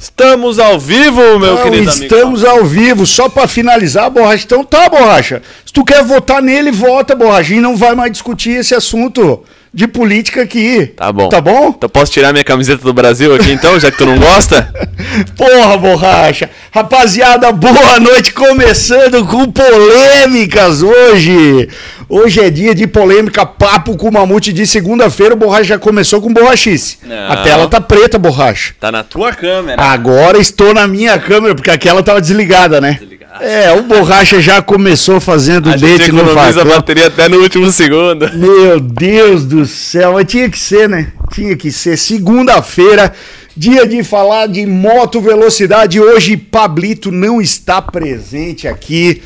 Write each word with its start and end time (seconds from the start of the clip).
Estamos 0.00 0.58
ao 0.58 0.78
vivo, 0.78 1.20
meu 1.38 1.56
Não, 1.56 1.62
querido 1.62 1.90
estamos 1.90 2.42
ao 2.42 2.64
vivo, 2.64 3.06
só 3.06 3.28
pra 3.28 3.46
finalizar, 3.46 4.10
borracha. 4.10 4.44
Então 4.46 4.64
tá, 4.64 4.88
borracha. 4.88 5.42
Se 5.64 5.74
tu 5.74 5.84
quer 5.84 6.02
votar 6.02 6.40
nele, 6.40 6.70
vota, 6.70 7.14
borracha. 7.14 7.52
E 7.52 7.60
não 7.60 7.76
vai 7.76 7.94
mais 7.94 8.10
discutir 8.10 8.52
esse 8.52 8.74
assunto 8.74 9.44
de 9.74 9.86
política 9.86 10.40
aqui. 10.40 10.86
Tá 10.96 11.12
bom. 11.12 11.28
Tá 11.28 11.38
bom? 11.38 11.74
Então 11.76 11.88
posso 11.88 12.10
tirar 12.10 12.32
minha 12.32 12.42
camiseta 12.42 12.82
do 12.82 12.94
Brasil 12.94 13.34
aqui 13.34 13.52
então, 13.52 13.78
já 13.78 13.90
que 13.90 13.98
tu 13.98 14.06
não 14.06 14.18
gosta? 14.18 14.72
Porra, 15.36 15.76
borracha. 15.76 16.48
Rapaziada, 16.72 17.52
boa 17.52 18.00
noite. 18.00 18.32
Começando 18.32 19.26
com 19.26 19.52
polêmicas 19.52 20.82
hoje. 20.82 21.68
Hoje 22.12 22.40
é 22.40 22.50
dia 22.50 22.74
de 22.74 22.88
polêmica, 22.88 23.46
papo 23.46 23.96
com 23.96 24.08
o 24.08 24.12
Mamute 24.12 24.52
de 24.52 24.66
segunda-feira. 24.66 25.34
O 25.34 25.36
borracha 25.36 25.62
já 25.62 25.78
começou 25.78 26.20
com 26.20 26.32
borrachice. 26.32 26.98
Não. 27.06 27.30
A 27.30 27.36
tela 27.36 27.68
tá 27.68 27.80
preta, 27.80 28.18
borracha. 28.18 28.74
Tá 28.80 28.90
na 28.90 29.04
tua 29.04 29.32
câmera. 29.32 29.80
Agora 29.80 30.36
estou 30.36 30.74
na 30.74 30.88
minha 30.88 31.16
câmera, 31.20 31.54
porque 31.54 31.70
aquela 31.70 32.02
tava 32.02 32.20
desligada, 32.20 32.80
né? 32.80 32.98
Desligada. 32.98 33.44
É, 33.44 33.72
o 33.74 33.84
borracha 33.84 34.42
já 34.42 34.60
começou 34.60 35.20
fazendo 35.20 35.70
a 35.70 35.76
date 35.76 36.10
no 36.10 36.22
economiza 36.22 36.62
a 36.62 36.64
facão. 36.64 36.78
bateria 36.78 37.06
até 37.06 37.28
no 37.28 37.36
último 37.38 37.70
segundo. 37.70 38.28
Meu 38.34 38.80
Deus 38.80 39.44
do 39.44 39.64
céu, 39.64 40.14
mas 40.14 40.26
tinha 40.26 40.50
que 40.50 40.58
ser, 40.58 40.88
né? 40.88 41.12
Tinha 41.32 41.54
que 41.54 41.70
ser. 41.70 41.96
Segunda-feira, 41.96 43.12
dia 43.56 43.86
de 43.86 44.02
falar 44.02 44.48
de 44.48 44.66
moto 44.66 45.20
velocidade. 45.20 46.00
Hoje, 46.00 46.36
Pablito 46.36 47.12
não 47.12 47.40
está 47.40 47.80
presente 47.80 48.66
aqui. 48.66 49.22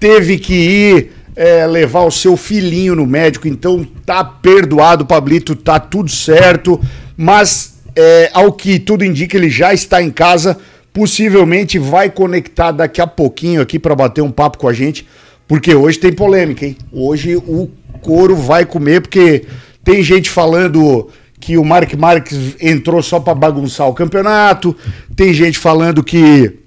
Teve 0.00 0.38
que 0.38 0.54
ir 0.54 1.21
é, 1.34 1.66
levar 1.66 2.02
o 2.02 2.10
seu 2.10 2.36
filhinho 2.36 2.94
no 2.94 3.06
médico, 3.06 3.48
então 3.48 3.86
tá 4.04 4.22
perdoado, 4.24 5.06
Pablito, 5.06 5.54
tá 5.54 5.80
tudo 5.80 6.10
certo. 6.10 6.80
Mas, 7.16 7.80
é, 7.96 8.30
ao 8.32 8.52
que 8.52 8.78
tudo 8.78 9.04
indica, 9.04 9.36
ele 9.36 9.50
já 9.50 9.72
está 9.72 10.02
em 10.02 10.10
casa. 10.10 10.58
Possivelmente 10.92 11.78
vai 11.78 12.10
conectar 12.10 12.70
daqui 12.70 13.00
a 13.00 13.06
pouquinho 13.06 13.62
aqui 13.62 13.78
para 13.78 13.94
bater 13.94 14.20
um 14.20 14.30
papo 14.30 14.58
com 14.58 14.68
a 14.68 14.72
gente. 14.72 15.06
Porque 15.48 15.74
hoje 15.74 15.98
tem 15.98 16.12
polêmica, 16.12 16.66
hein? 16.66 16.76
Hoje 16.92 17.36
o 17.36 17.70
couro 18.00 18.36
vai 18.36 18.64
comer, 18.64 19.00
porque 19.00 19.44
tem 19.82 20.02
gente 20.02 20.28
falando 20.30 21.08
que 21.40 21.58
o 21.58 21.64
Mark 21.64 21.92
Marques 21.94 22.56
entrou 22.60 23.02
só 23.02 23.18
para 23.18 23.34
bagunçar 23.34 23.88
o 23.88 23.94
campeonato, 23.94 24.76
tem 25.16 25.34
gente 25.34 25.58
falando 25.58 26.02
que 26.02 26.61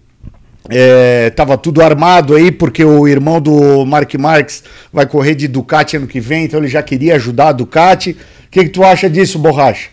é, 0.69 1.29
tava 1.29 1.57
tudo 1.57 1.81
armado 1.81 2.35
aí, 2.35 2.51
porque 2.51 2.83
o 2.83 3.07
irmão 3.07 3.39
do 3.39 3.85
Mark 3.85 4.13
Marques 4.15 4.63
vai 4.91 5.05
correr 5.05 5.35
de 5.35 5.47
Ducati 5.47 5.97
ano 5.97 6.07
que 6.07 6.19
vem, 6.19 6.45
então 6.45 6.59
ele 6.59 6.67
já 6.67 6.81
queria 6.81 7.15
ajudar 7.15 7.49
a 7.49 7.51
Ducati. 7.51 8.11
O 8.11 8.49
que, 8.49 8.63
que 8.63 8.69
tu 8.69 8.83
acha 8.83 9.09
disso, 9.09 9.37
Borracha? 9.37 9.89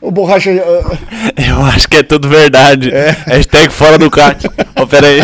O 0.00 0.10
Borracha. 0.10 0.50
ah, 0.50 1.32
Eu 1.48 1.62
acho 1.64 1.88
que 1.88 1.96
é 1.98 2.02
tudo 2.02 2.28
verdade. 2.28 2.90
Hashtag 3.26 3.72
fora 3.72 3.98
do 3.98 4.10
cat. 4.10 4.48
Ó, 4.76 4.84
pera 4.86 5.06
aí. 5.06 5.20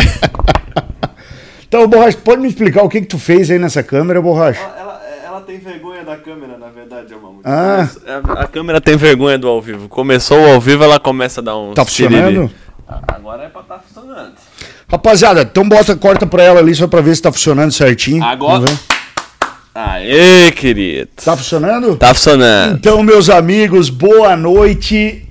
Então, 1.67 1.87
Borracha, 1.87 2.17
pode 2.23 2.41
me 2.41 2.47
explicar 2.47 2.83
o 2.83 2.89
que, 2.89 3.01
que 3.01 3.07
tu 3.07 3.17
fez 3.17 3.49
aí 3.49 3.57
nessa 3.57 3.81
câmera, 3.81 4.21
Borracha? 4.21 4.61
Ela, 4.61 5.01
ela 5.25 5.41
tem 5.41 5.57
vergonha 5.57 6.03
da 6.03 6.15
câmera, 6.17 6.57
na 6.57 6.67
verdade, 6.67 7.13
é 7.13 7.15
uma 7.15 7.33
Ah. 7.43 7.89
A, 8.35 8.43
a 8.43 8.47
câmera 8.47 8.79
tem 8.79 8.95
vergonha 8.95 9.37
do 9.37 9.47
ao 9.47 9.61
vivo. 9.61 9.87
Começou 9.89 10.39
o 10.39 10.53
ao 10.53 10.61
vivo, 10.61 10.83
ela 10.83 10.99
começa 10.99 11.41
a 11.41 11.43
dar 11.43 11.57
um. 11.57 11.73
Tá 11.73 11.83
funcionando? 11.83 12.51
Agora 12.87 13.43
é 13.43 13.49
pra 13.49 13.61
estar 13.61 13.79
funcionando. 13.79 14.33
Rapaziada, 14.87 15.41
então 15.41 15.67
bota, 15.67 15.95
corta 15.95 16.25
pra 16.25 16.43
ela 16.43 16.59
ali 16.59 16.75
só 16.75 16.87
pra 16.87 17.01
ver 17.01 17.15
se 17.15 17.21
tá 17.21 17.31
funcionando 17.31 17.71
certinho. 17.71 18.23
Agora-. 18.23 18.65
Aê, 19.75 20.51
querido. 20.51 21.09
Tá 21.23 21.35
funcionando? 21.35 21.95
Tá 21.97 22.13
funcionando. 22.13 22.75
Então, 22.75 23.01
meus 23.01 23.29
amigos, 23.29 23.89
boa 23.89 24.35
noite. 24.35 25.27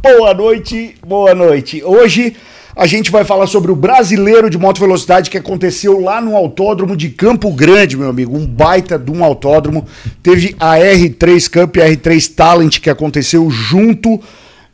Boa 0.00 0.32
noite, 0.32 0.96
boa 1.06 1.34
noite. 1.34 1.82
Hoje 1.84 2.34
a 2.74 2.86
gente 2.86 3.10
vai 3.10 3.22
falar 3.22 3.46
sobre 3.46 3.70
o 3.70 3.76
brasileiro 3.76 4.48
de 4.48 4.56
moto 4.56 4.80
velocidade 4.80 5.28
que 5.28 5.36
aconteceu 5.36 6.00
lá 6.00 6.22
no 6.22 6.34
autódromo 6.34 6.96
de 6.96 7.10
Campo 7.10 7.52
Grande, 7.52 7.96
meu 7.96 8.08
amigo. 8.08 8.34
Um 8.34 8.46
baita 8.46 8.98
de 8.98 9.10
um 9.10 9.22
autódromo. 9.22 9.86
Teve 10.22 10.56
a 10.58 10.76
R3 10.76 11.50
Cup 11.50 11.76
e 11.76 11.82
a 11.82 11.88
R3 11.90 12.34
Talent 12.34 12.80
que 12.80 12.88
aconteceu 12.88 13.50
junto. 13.50 14.18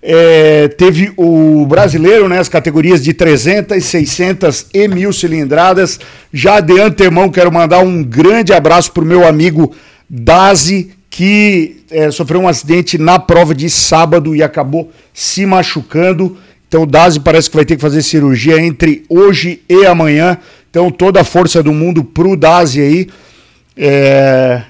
É, 0.00 0.68
teve 0.68 1.12
o 1.16 1.66
brasileiro, 1.66 2.28
né, 2.28 2.38
as 2.38 2.48
categorias 2.48 3.02
de 3.02 3.12
300, 3.12 3.84
600 3.84 4.66
e 4.72 4.86
1000 4.86 5.12
cilindradas. 5.12 5.98
Já 6.32 6.60
de 6.60 6.80
antemão 6.80 7.28
quero 7.30 7.52
mandar 7.52 7.80
um 7.80 8.02
grande 8.02 8.52
abraço 8.52 8.92
pro 8.92 9.04
meu 9.04 9.26
amigo 9.26 9.74
Dazi, 10.08 10.90
que 11.10 11.82
é, 11.90 12.10
sofreu 12.10 12.40
um 12.40 12.48
acidente 12.48 12.96
na 12.96 13.18
prova 13.18 13.54
de 13.54 13.68
sábado 13.68 14.36
e 14.36 14.42
acabou 14.42 14.90
se 15.12 15.44
machucando. 15.44 16.36
Então 16.68 16.82
o 16.82 16.86
Dazi 16.86 17.18
parece 17.18 17.50
que 17.50 17.56
vai 17.56 17.64
ter 17.64 17.76
que 17.76 17.82
fazer 17.82 18.02
cirurgia 18.02 18.60
entre 18.60 19.04
hoje 19.08 19.62
e 19.68 19.84
amanhã. 19.84 20.38
Então 20.70 20.90
toda 20.90 21.22
a 21.22 21.24
força 21.24 21.62
do 21.62 21.72
mundo 21.72 22.04
pro 22.04 22.36
Dazi 22.36 22.80
aí. 22.80 23.08
É, 23.76 24.62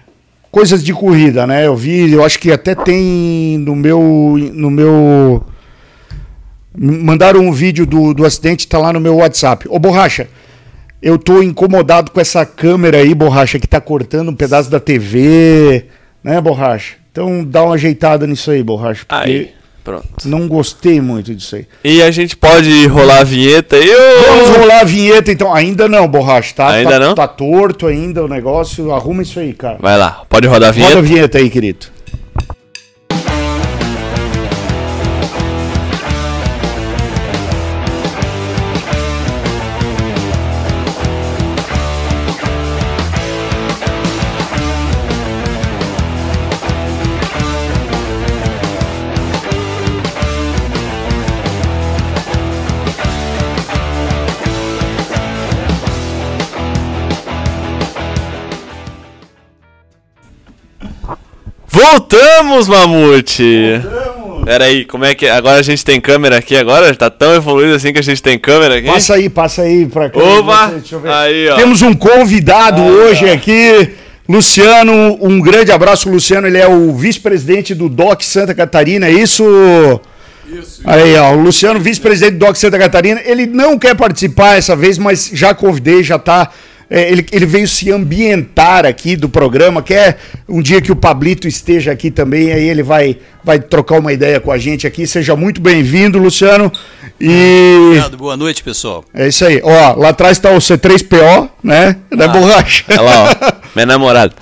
coisas 0.51 0.83
de 0.83 0.93
corrida, 0.93 1.47
né? 1.47 1.67
Eu 1.67 1.77
vi, 1.77 2.13
eu 2.13 2.25
acho 2.25 2.39
que 2.39 2.51
até 2.51 2.75
tem 2.75 3.59
no 3.59 3.75
meu 3.77 4.37
no 4.53 4.71
meu 4.71 5.45
me 6.77 6.97
mandaram 6.99 7.41
um 7.41 7.53
vídeo 7.53 7.85
do, 7.85 8.15
do 8.15 8.25
acidente, 8.25 8.69
tá 8.69 8.79
lá 8.79 8.93
no 8.93 9.01
meu 9.01 9.17
WhatsApp. 9.17 9.67
Ô 9.69 9.79
Borracha, 9.79 10.29
eu 11.03 11.19
tô 11.19 11.43
incomodado 11.43 12.11
com 12.11 12.21
essa 12.21 12.47
câmera 12.47 12.99
aí, 12.99 13.15
Borracha, 13.15 13.59
que 13.59 13.67
tá 13.67 13.81
cortando 13.81 14.31
um 14.31 14.35
pedaço 14.35 14.71
da 14.71 14.79
TV, 14.79 15.87
né, 16.23 16.41
Borracha? 16.41 16.97
Então 17.11 17.45
dá 17.45 17.65
uma 17.65 17.75
ajeitada 17.75 18.27
nisso 18.27 18.51
aí, 18.51 18.63
Borracha, 18.63 19.05
porque 19.07 19.31
Aí, 19.31 19.51
pronto. 19.89 20.29
não 20.29 20.47
gostei 20.47 21.01
muito 21.01 21.35
disso 21.35 21.57
aí. 21.57 21.67
E 21.83 22.03
a 22.03 22.11
gente 22.11 22.37
pode 22.37 22.87
rolar 22.87 23.21
a 23.21 23.25
vinheta 23.25 23.77
aí, 23.77 23.89
ô? 23.91 24.23
Vamos 24.27 24.57
rolar 24.57 24.81
a 24.81 24.85
vinheta 24.85 25.33
então. 25.33 25.53
Ainda 25.55 25.89
não, 25.89 26.07
Borracha, 26.07 26.55
tá? 26.55 26.69
Ainda 26.71 26.91
tá, 26.93 26.99
não? 26.99 27.15
Tá 27.15 27.27
torto 27.27 27.87
ainda 27.87 28.25
o 28.25 28.29
negócio. 28.29 28.93
Arruma 28.93 29.23
isso 29.23 29.41
aí, 29.41 29.53
cara. 29.53 29.79
Vai 29.81 29.97
lá, 29.97 30.23
pode 30.29 30.47
rodar 30.47 30.69
a 30.69 30.73
vinheta? 30.73 30.95
Roda 30.95 31.07
a 31.07 31.11
vinheta 31.11 31.39
aí, 31.39 31.49
querido. 31.49 31.87
Voltamos, 61.79 62.67
Mamute! 62.67 63.81
Pera 64.45 64.65
aí, 64.65 64.85
como 64.85 65.05
é 65.05 65.15
que. 65.15 65.29
Agora 65.29 65.61
a 65.61 65.63
gente 65.63 65.85
tem 65.85 66.01
câmera 66.01 66.39
aqui 66.39 66.57
agora? 66.57 66.93
Tá 66.93 67.09
tão 67.09 67.33
evoluído 67.37 67.75
assim 67.77 67.93
que 67.93 68.01
a 68.01 68.03
gente 68.03 68.21
tem 68.21 68.37
câmera 68.37 68.79
aqui? 68.79 68.89
Passa 68.89 69.15
aí, 69.15 69.29
passa 69.29 69.63
aí 69.63 69.87
pra 69.87 70.11
cá. 70.11 70.19
Oba! 70.19 70.67
Deixa 70.73 70.97
eu 70.97 71.01
ver. 71.01 71.13
Aí, 71.13 71.49
ó. 71.49 71.55
Temos 71.55 71.81
um 71.83 71.95
convidado 71.95 72.83
Aí, 72.83 72.91
hoje 72.91 73.27
ó. 73.27 73.33
aqui. 73.33 73.91
Luciano, 74.29 75.19
um 75.21 75.41
grande 75.41 75.71
abraço, 75.71 76.11
Luciano. 76.11 76.49
Ele 76.49 76.59
é 76.59 76.67
o 76.67 76.93
vice-presidente 76.97 77.77
do 77.77 77.89
DOC 77.89 78.25
Santa 78.25 78.57
Catarina, 78.57 79.07
é 79.07 79.13
isso? 79.13 79.45
Isso. 80.51 80.81
Aí, 80.85 81.15
ó, 81.17 81.33
o 81.33 81.41
Luciano, 81.41 81.79
vice-presidente 81.79 82.33
do 82.33 82.45
DOC 82.45 82.57
Santa 82.57 82.79
Catarina. 82.79 83.21
Ele 83.25 83.47
não 83.47 83.79
quer 83.79 83.95
participar 83.95 84.59
essa 84.59 84.75
vez, 84.75 84.99
mas 84.99 85.31
já 85.33 85.55
convidei, 85.55 86.03
já 86.03 86.19
tá. 86.19 86.51
É, 86.91 87.11
ele, 87.11 87.27
ele 87.31 87.45
veio 87.45 87.69
se 87.69 87.91
ambientar 87.93 88.87
aqui 88.87 89.15
do 89.15 89.29
programa. 89.29 89.83
Quer 89.83 90.19
um 90.49 90.63
dia 90.63 90.81
que 90.81 90.91
o 90.91 90.97
Pablito 90.97 91.47
esteja 91.47 91.93
aqui 91.93 92.11
também, 92.11 92.51
aí 92.51 92.67
ele 92.67 92.83
vai, 92.83 93.19
vai 93.45 93.59
trocar 93.59 93.99
uma 93.99 94.13
ideia 94.13 94.41
com 94.41 94.51
a 94.51 94.57
gente 94.57 94.87
aqui. 94.87 95.07
Seja 95.07 95.37
muito 95.37 95.61
bem-vindo, 95.61 96.19
Luciano. 96.19 96.73
E. 97.21 97.77
Obrigado, 97.89 98.17
boa 98.17 98.37
noite, 98.37 98.63
pessoal. 98.63 99.05
É 99.13 99.29
isso 99.29 99.45
aí. 99.45 99.61
Ó, 99.63 99.95
lá 99.97 100.11
atrás 100.11 100.39
tá 100.39 100.51
o 100.51 100.59
C3PO, 100.59 101.51
né? 101.63 101.97
Da 102.11 102.29
borracha. 102.29 102.85
Olha 102.89 103.01
lá, 103.03 103.25
ó. 103.25 103.53
Minha 103.77 103.87
namorada. 103.87 104.35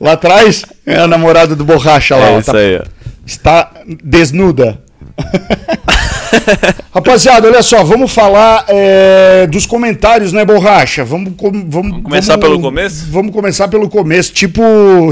lá 0.00 0.12
atrás 0.12 0.64
é 0.86 0.98
a 1.00 1.08
namorada 1.08 1.56
do 1.56 1.64
borracha 1.64 2.14
lá. 2.14 2.30
É 2.30 2.38
isso 2.38 2.52
tá- 2.52 2.58
aí, 2.58 2.76
ó. 2.76 2.82
Está 3.26 3.72
desnuda. 4.04 4.85
Rapaziada, 6.92 7.46
olha 7.48 7.62
só, 7.62 7.82
vamos 7.84 8.12
falar 8.12 8.64
é, 8.68 9.46
dos 9.46 9.66
comentários, 9.66 10.32
né, 10.32 10.44
Borracha? 10.44 11.04
Vamos, 11.04 11.32
com- 11.36 11.64
vamos, 11.68 12.02
começar 12.02 12.38
pelo 12.38 12.60
começo? 12.60 13.06
Vamos 13.10 13.32
começar 13.32 13.68
pelo 13.68 13.88
começo, 13.88 14.32
tipo, 14.32 14.62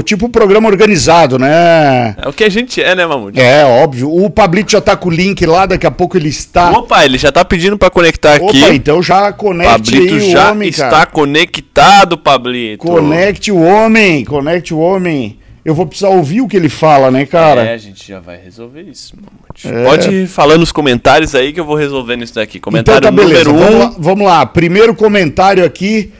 tipo 0.03 0.29
programa 0.29 0.67
organizado, 0.67 1.37
né? 1.37 2.15
É 2.21 2.27
o 2.27 2.33
que 2.33 2.43
a 2.43 2.49
gente 2.49 2.81
é, 2.81 2.95
né, 2.95 3.05
Mamute? 3.05 3.39
É, 3.39 3.63
óbvio. 3.65 4.11
O 4.13 4.29
Pablito 4.29 4.71
já 4.71 4.81
tá 4.81 4.95
com 4.95 5.09
o 5.09 5.11
link 5.11 5.45
lá, 5.45 5.65
daqui 5.65 5.85
a 5.85 5.91
pouco 5.91 6.17
ele 6.17 6.29
está. 6.29 6.71
Opa, 6.71 7.05
ele 7.05 7.17
já 7.17 7.31
tá 7.31 7.43
pedindo 7.45 7.77
pra 7.77 7.89
conectar 7.89 8.35
aqui. 8.35 8.63
Opa, 8.63 8.73
então 8.73 9.01
já 9.01 9.31
conecte 9.31 9.91
Pablito 9.91 10.13
aí 10.15 10.21
o 10.21 10.31
já 10.31 10.51
homem, 10.51 10.69
está 10.69 10.89
cara. 10.89 11.05
conectado, 11.07 12.17
Pablito. 12.17 12.85
Conecte 12.85 13.51
o 13.51 13.61
homem, 13.61 14.25
conecte 14.25 14.73
o 14.73 14.79
homem. 14.79 15.37
Eu 15.65 15.73
vou 15.73 15.87
precisar 15.87 16.09
ouvir 16.09 16.41
o 16.41 16.47
que 16.47 16.55
ele 16.55 16.69
fala, 16.69 17.09
né, 17.09 17.25
cara? 17.25 17.65
É, 17.65 17.73
a 17.73 17.77
gente 17.77 18.07
já 18.07 18.19
vai 18.19 18.39
resolver 18.39 18.83
isso. 18.83 19.15
É. 19.63 19.83
Pode 19.83 20.13
ir 20.13 20.27
falando 20.27 20.59
nos 20.59 20.71
comentários 20.71 21.33
aí 21.33 21.51
que 21.51 21.59
eu 21.59 21.65
vou 21.65 21.75
resolvendo 21.75 22.21
isso 22.21 22.35
daqui. 22.35 22.59
Comentário 22.59 22.99
então, 22.99 23.09
tá, 23.09 23.23
beleza. 23.23 23.45
número 23.45 23.65
um. 23.65 23.71
Vamos 23.71 23.79
lá, 23.79 23.95
vamos 23.97 24.27
lá, 24.27 24.45
primeiro 24.45 24.93
comentário 24.93 25.65
aqui 25.65 26.13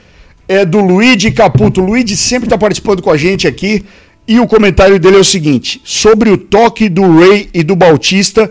é 0.48 0.64
do 0.64 0.80
Luigi 0.80 1.30
Caputo. 1.30 1.80
O 1.80 1.86
Luigi 1.86 2.16
sempre 2.16 2.46
está 2.46 2.58
participando 2.58 3.00
com 3.00 3.10
a 3.10 3.16
gente 3.16 3.46
aqui. 3.46 3.84
E 4.28 4.40
o 4.40 4.46
comentário 4.48 4.98
dele 4.98 5.16
é 5.16 5.20
o 5.20 5.24
seguinte: 5.24 5.80
sobre 5.84 6.28
o 6.30 6.36
toque 6.36 6.88
do 6.88 7.20
Ray 7.20 7.48
e 7.54 7.62
do 7.62 7.76
Bautista, 7.76 8.50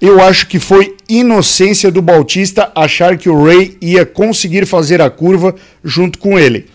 eu 0.00 0.20
acho 0.20 0.48
que 0.48 0.58
foi 0.58 0.96
inocência 1.08 1.88
do 1.88 2.02
Bautista 2.02 2.72
achar 2.74 3.16
que 3.16 3.28
o 3.28 3.44
Ray 3.44 3.76
ia 3.80 4.04
conseguir 4.04 4.66
fazer 4.66 5.00
a 5.00 5.08
curva 5.08 5.54
junto 5.84 6.18
com 6.18 6.36
ele. 6.36 6.66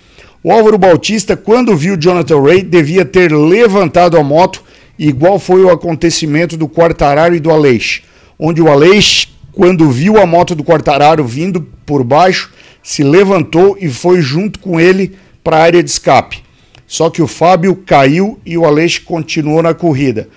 O 0.47 0.51
Álvaro 0.53 0.77
Bautista, 0.77 1.35
quando 1.35 1.75
viu 1.75 1.97
Jonathan 1.97 2.41
Ray, 2.41 2.63
devia 2.63 3.03
ter 3.03 3.33
levantado 3.33 4.17
a 4.17 4.23
moto, 4.23 4.63
igual 4.97 5.39
foi 5.39 5.61
o 5.61 5.69
acontecimento 5.69 6.55
do 6.55 6.69
Quartararo 6.69 7.35
e 7.35 7.39
do 7.41 7.51
Aleix, 7.51 8.01
onde 8.39 8.61
o 8.61 8.69
Aleix, 8.69 9.27
quando 9.51 9.91
viu 9.91 10.17
a 10.17 10.25
moto 10.25 10.55
do 10.55 10.63
Quartararo 10.63 11.25
vindo 11.25 11.67
por 11.85 12.01
baixo, 12.01 12.49
se 12.81 13.03
levantou 13.03 13.77
e 13.77 13.89
foi 13.89 14.21
junto 14.21 14.59
com 14.59 14.79
ele 14.79 15.17
para 15.43 15.57
a 15.57 15.63
área 15.63 15.83
de 15.83 15.89
escape. 15.89 16.41
Só 16.87 17.09
que 17.09 17.21
o 17.21 17.27
Fábio 17.27 17.75
caiu 17.85 18.39
e 18.45 18.57
o 18.57 18.63
Aleix 18.63 18.97
continuou 18.99 19.61
na 19.61 19.73
corrida. 19.73 20.29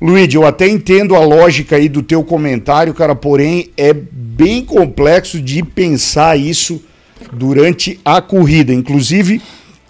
Luiz, 0.00 0.34
eu 0.34 0.44
até 0.44 0.66
entendo 0.66 1.14
a 1.14 1.20
lógica 1.20 1.76
aí 1.76 1.88
do 1.88 2.02
teu 2.02 2.24
comentário, 2.24 2.92
cara, 2.92 3.14
porém 3.14 3.70
é 3.76 3.92
bem 3.92 4.64
complexo 4.64 5.40
de 5.40 5.62
pensar 5.62 6.36
isso 6.36 6.82
durante 7.32 8.00
a 8.04 8.20
corrida. 8.20 8.72
Inclusive, 8.72 9.42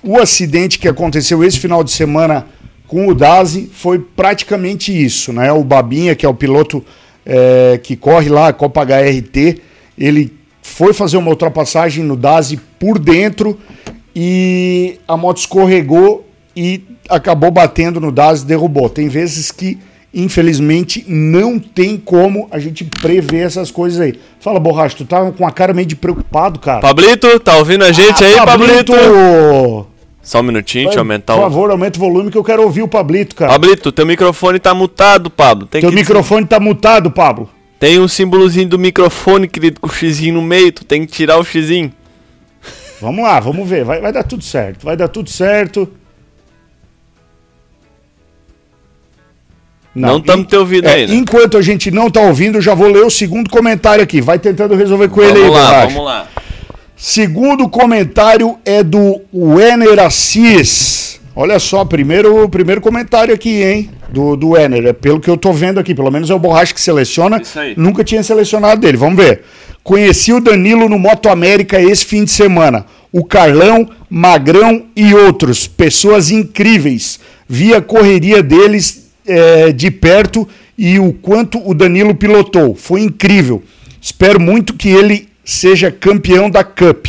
o 0.03 0.19
acidente 0.19 0.79
que 0.79 0.89
aconteceu 0.89 1.45
esse 1.45 1.59
final 1.59 1.85
de 1.85 1.91
semana 1.91 2.47
com 2.87 3.09
o 3.09 3.15
Dazi 3.15 3.71
foi 3.73 3.99
praticamente 3.99 4.93
isso, 4.93 5.33
né? 5.33 5.53
O 5.53 5.65
Babinha, 5.65 6.15
que 6.15 6.27
é 6.27 6.29
o 6.29 6.35
piloto 6.35 6.85
é, 7.25 7.81
que 7.83 7.97
corre 7.97 8.29
lá, 8.29 8.49
a 8.49 8.53
Copa 8.53 8.85
HRT, 8.85 9.61
ele 9.97 10.33
foi 10.63 10.93
fazer 10.93 11.17
uma 11.17 11.31
ultrapassagem 11.31 12.05
no 12.05 12.17
Dazi 12.17 12.61
por 12.79 12.99
dentro 12.99 13.59
e 14.15 14.99
a 15.09 15.17
moto 15.17 15.39
escorregou 15.39 16.27
e 16.55 16.83
acabou 17.09 17.51
batendo 17.51 18.01
no 18.01 18.13
Dazi 18.13 18.45
derrubou. 18.45 18.89
Tem 18.89 19.09
vezes 19.09 19.51
que 19.51 19.79
infelizmente 20.13 21.05
não 21.09 21.59
tem 21.59 21.97
como 21.97 22.49
a 22.51 22.59
gente 22.59 22.85
prever 22.85 23.47
essas 23.47 23.71
coisas 23.71 24.01
aí. 24.01 24.19
Fala, 24.41 24.61
Borracha, 24.61 24.97
tu 24.97 25.05
tá 25.05 25.31
com 25.31 25.47
a 25.47 25.51
cara 25.51 25.73
meio 25.73 25.87
de 25.87 25.97
preocupado, 25.97 26.59
cara. 26.59 26.81
Pablito, 26.81 27.41
tá 27.41 27.57
ouvindo 27.57 27.85
a 27.85 27.93
gente 27.93 28.23
ah, 28.23 28.27
aí, 28.27 28.37
Pablito? 28.37 28.93
Pablito? 28.93 29.87
Só 30.23 30.41
um 30.41 30.45
minutinho, 30.45 30.85
deixa 30.85 30.99
eu 30.99 31.03
aumentar 31.03 31.35
o... 31.35 31.39
Por 31.39 31.43
favor, 31.43 31.71
aumenta 31.71 31.99
o 31.99 32.01
volume 32.01 32.31
que 32.31 32.39
eu 32.39 32.45
quero 32.45 32.63
ouvir 32.63 32.83
o 32.83 32.89
Pablito, 32.89 33.35
cara. 33.35 33.51
Pablito, 33.51 33.91
teu 33.91 34.07
microfone 34.07 34.59
tá 34.59 34.73
mutado, 34.73 35.29
Pablo. 35.29 35.67
Tem 35.67 35.81
teu 35.81 35.91
que... 35.91 35.97
microfone 35.97 36.47
tá 36.47 36.61
mutado, 36.61 37.11
Pablo. 37.11 37.51
Tem 37.81 37.99
um 37.99 38.07
símbolozinho 38.07 38.69
do 38.69 38.79
microfone, 38.79 39.49
querido, 39.49 39.81
com 39.81 39.89
o 39.89 39.93
xizinho 39.93 40.35
no 40.35 40.43
meio, 40.43 40.71
tu 40.71 40.85
tem 40.85 41.05
que 41.05 41.13
tirar 41.13 41.39
o 41.39 41.45
xizinho. 41.45 41.93
Vamos 43.01 43.25
lá, 43.25 43.41
vamos 43.41 43.69
ver, 43.69 43.85
vai, 43.85 44.01
vai 44.01 44.13
dar 44.13 44.23
tudo 44.23 44.45
certo, 44.45 44.85
vai 44.85 44.97
dar 44.97 45.09
tudo 45.09 45.29
certo. 45.29 45.89
Não 49.95 50.19
estamos 50.19 50.47
te 50.47 50.57
ouvindo 50.57 50.87
é, 50.89 50.95
ainda. 50.95 51.15
Enquanto 51.15 51.59
a 51.59 51.63
gente 51.63 51.91
não 51.91 52.07
está 52.07 52.21
ouvindo, 52.21 52.61
já 52.61 52.75
vou 52.75 52.89
ler 52.91 53.05
o 53.05 53.11
segundo 53.11 53.51
comentário 53.51 54.03
aqui. 54.03 54.21
Vai 54.21 54.39
tentando 54.39 54.75
resolver 54.75 55.09
com 55.09 55.21
vamos 55.21 55.31
ele 55.31 55.45
aí, 55.45 55.51
lá, 55.51 55.87
Vamos 55.87 56.05
lá. 56.05 56.29
Segundo 56.97 57.69
comentário 57.69 58.57
é 58.65 58.83
do 58.83 59.21
Wenner 59.35 59.99
Assis. 59.99 61.21
Olha 61.35 61.59
só, 61.59 61.85
primeiro, 61.85 62.49
primeiro 62.49 62.81
comentário 62.81 63.35
aqui, 63.35 63.63
hein? 63.63 63.91
Do, 64.11 64.37
do 64.37 64.51
Wenner. 64.51 64.87
É 64.87 64.93
pelo 64.93 65.19
que 65.19 65.29
eu 65.29 65.37
tô 65.37 65.53
vendo 65.53 65.81
aqui. 65.81 65.95
Pelo 65.95 66.11
menos 66.11 66.31
é 66.31 66.35
o 66.35 66.39
Borracha 66.39 66.73
que 66.73 66.81
seleciona. 66.81 67.41
Isso 67.41 67.59
aí. 67.59 67.75
Nunca 67.77 68.05
tinha 68.05 68.23
selecionado 68.23 68.81
dele. 68.81 68.97
Vamos 68.97 69.17
ver. 69.23 69.43
Conheci 69.83 70.33
o 70.33 70.41
Danilo 70.41 70.89
no 70.89 70.99
Moto 70.99 71.29
América 71.29 71.81
esse 71.81 72.05
fim 72.05 72.25
de 72.25 72.31
semana. 72.31 72.87
O 73.11 73.25
Carlão, 73.25 73.89
Magrão 74.09 74.85
e 74.95 75.13
outros. 75.13 75.67
Pessoas 75.67 76.31
incríveis. 76.31 77.19
Vi 77.49 77.75
a 77.75 77.83
correria 77.83 78.43
deles 78.43 79.02
é, 79.27 79.73
de 79.73 79.91
perto 79.91 80.49
e 80.77 80.99
o 80.99 81.13
quanto 81.13 81.61
o 81.69 81.75
Danilo 81.75 82.15
pilotou. 82.15 82.75
Foi 82.75 83.01
incrível. 83.01 83.63
Espero 84.01 84.41
muito 84.41 84.75
que 84.75 84.89
ele 84.89 85.29
seja 85.45 85.91
campeão 85.91 86.51
da 86.51 86.65
Cup. 86.65 87.07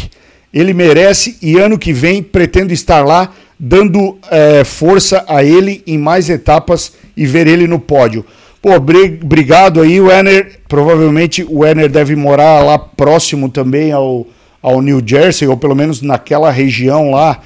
Ele 0.53 0.73
merece 0.73 1.37
e 1.41 1.57
ano 1.57 1.77
que 1.77 1.91
vem 1.91 2.21
pretendo 2.21 2.71
estar 2.71 3.03
lá 3.03 3.31
dando 3.59 4.17
é, 4.29 4.63
força 4.63 5.23
a 5.27 5.43
ele 5.43 5.81
em 5.87 5.97
mais 5.97 6.29
etapas 6.29 6.93
e 7.15 7.25
ver 7.25 7.47
ele 7.47 7.65
no 7.67 7.79
pódio. 7.79 8.25
Pô, 8.61 8.75
obrigado 8.75 9.81
aí, 9.81 9.99
Werner. 9.99 10.59
Provavelmente 10.67 11.43
o 11.43 11.59
Werner 11.59 11.89
deve 11.89 12.15
morar 12.15 12.63
lá 12.63 12.77
próximo 12.77 13.49
também 13.49 13.91
ao, 13.91 14.27
ao 14.61 14.81
New 14.81 15.01
Jersey, 15.05 15.47
ou 15.47 15.57
pelo 15.57 15.75
menos 15.75 16.01
naquela 16.01 16.51
região 16.51 17.11
lá. 17.11 17.39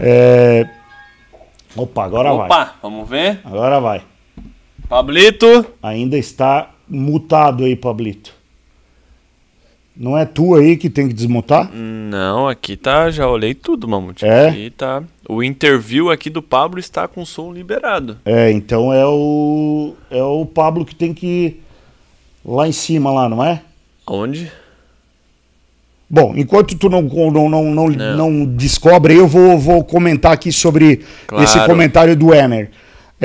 É... 0.00 0.66
Opa, 1.76 2.04
agora 2.04 2.32
Opa, 2.32 2.48
vai. 2.48 2.62
Opa, 2.62 2.74
vamos 2.82 3.08
ver? 3.08 3.40
Agora 3.44 3.80
vai. 3.80 4.02
Pablito. 4.88 5.66
Ainda 5.82 6.16
está 6.16 6.70
mutado 6.88 7.64
aí, 7.64 7.74
Pablito. 7.74 8.34
Não 9.96 10.18
é 10.18 10.24
tu 10.24 10.56
aí 10.56 10.76
que 10.76 10.90
tem 10.90 11.06
que 11.06 11.14
desmutar? 11.14 11.70
Não, 11.72 12.48
aqui 12.48 12.76
tá, 12.76 13.10
já 13.12 13.28
olhei 13.28 13.54
tudo, 13.54 13.86
Mamute. 13.86 14.24
É? 14.24 14.48
Aqui 14.48 14.70
tá. 14.70 15.04
O 15.28 15.40
interview 15.40 16.10
aqui 16.10 16.28
do 16.28 16.42
Pablo 16.42 16.80
está 16.80 17.06
com 17.06 17.24
som 17.24 17.52
liberado. 17.52 18.18
É, 18.24 18.50
então 18.50 18.92
é 18.92 19.06
o 19.06 19.94
é 20.10 20.22
o 20.22 20.44
Pablo 20.46 20.84
que 20.84 20.96
tem 20.96 21.14
que 21.14 21.60
lá 22.44 22.66
em 22.66 22.72
cima 22.72 23.12
lá, 23.12 23.28
não 23.28 23.42
é? 23.42 23.62
Onde? 24.04 24.50
Bom, 26.10 26.34
enquanto 26.36 26.76
tu 26.76 26.88
não, 26.90 27.02
não, 27.02 27.48
não, 27.48 27.64
não, 27.64 27.88
não 27.88 28.44
descobre, 28.44 29.16
eu 29.16 29.26
vou, 29.26 29.58
vou 29.58 29.82
comentar 29.84 30.32
aqui 30.32 30.52
sobre 30.52 31.02
claro. 31.26 31.44
esse 31.44 31.64
comentário 31.66 32.14
do 32.16 32.34
Enner. 32.34 32.70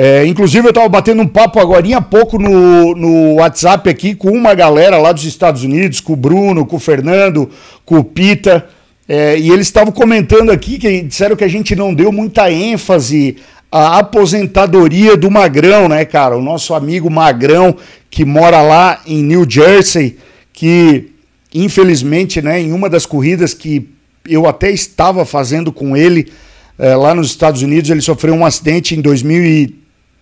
É, 0.02 0.24
inclusive, 0.24 0.66
eu 0.66 0.70
estava 0.70 0.88
batendo 0.88 1.20
um 1.20 1.26
papo 1.26 1.60
agora 1.60 1.84
há 1.94 2.00
pouco 2.00 2.38
no, 2.38 2.94
no 2.94 3.34
WhatsApp 3.34 3.86
aqui 3.90 4.14
com 4.14 4.30
uma 4.30 4.54
galera 4.54 4.96
lá 4.96 5.12
dos 5.12 5.24
Estados 5.24 5.62
Unidos, 5.62 6.00
com 6.00 6.14
o 6.14 6.16
Bruno, 6.16 6.64
com 6.64 6.76
o 6.76 6.80
Fernando, 6.80 7.50
com 7.84 7.98
o 7.98 8.04
Pita. 8.04 8.66
É, 9.06 9.38
e 9.38 9.50
eles 9.50 9.66
estavam 9.66 9.92
comentando 9.92 10.48
aqui 10.48 10.78
que 10.78 11.02
disseram 11.02 11.36
que 11.36 11.44
a 11.44 11.48
gente 11.48 11.76
não 11.76 11.92
deu 11.92 12.10
muita 12.10 12.50
ênfase 12.50 13.36
à 13.70 13.98
aposentadoria 13.98 15.18
do 15.18 15.30
Magrão, 15.30 15.86
né, 15.86 16.06
cara? 16.06 16.34
O 16.34 16.40
nosso 16.40 16.72
amigo 16.72 17.10
Magrão, 17.10 17.76
que 18.10 18.24
mora 18.24 18.62
lá 18.62 19.02
em 19.06 19.22
New 19.22 19.44
Jersey, 19.46 20.16
que 20.50 21.10
infelizmente, 21.54 22.40
né, 22.40 22.58
em 22.58 22.72
uma 22.72 22.88
das 22.88 23.04
corridas 23.04 23.52
que 23.52 23.86
eu 24.26 24.48
até 24.48 24.70
estava 24.70 25.26
fazendo 25.26 25.70
com 25.70 25.94
ele 25.94 26.32
é, 26.78 26.96
lá 26.96 27.14
nos 27.14 27.26
Estados 27.26 27.60
Unidos, 27.60 27.90
ele 27.90 28.00
sofreu 28.00 28.32
um 28.32 28.46
acidente 28.46 28.94
em 28.96 29.02
2000 29.02 29.78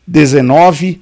2019, 0.08 1.00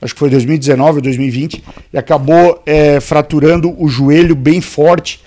acho 0.00 0.14
que 0.14 0.18
foi 0.18 0.30
2019 0.30 0.96
ou 0.96 1.02
2020, 1.02 1.64
e 1.92 1.98
acabou 1.98 2.62
é, 2.64 3.00
fraturando 3.00 3.74
o 3.76 3.88
joelho 3.88 4.36
bem 4.36 4.60
forte 4.60 5.20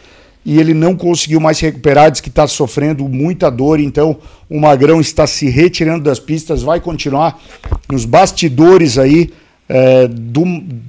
e 0.45 0.59
ele 0.59 0.73
não 0.73 0.95
conseguiu 0.95 1.39
mais 1.39 1.57
se 1.57 1.65
recuperar, 1.65 2.11
diz 2.11 2.19
que 2.19 2.29
está 2.29 2.47
sofrendo 2.47 3.07
muita 3.07 3.49
dor, 3.49 3.79
então 3.79 4.17
o 4.49 4.59
Magrão 4.59 4.99
está 4.99 5.25
se 5.25 5.49
retirando 5.49 6.03
das 6.03 6.19
pistas, 6.19 6.61
vai 6.61 6.81
continuar 6.81 7.39
nos 7.89 8.03
bastidores 8.03 8.97
aí 8.97 9.31
é, 9.69 10.07
do, 10.07 10.43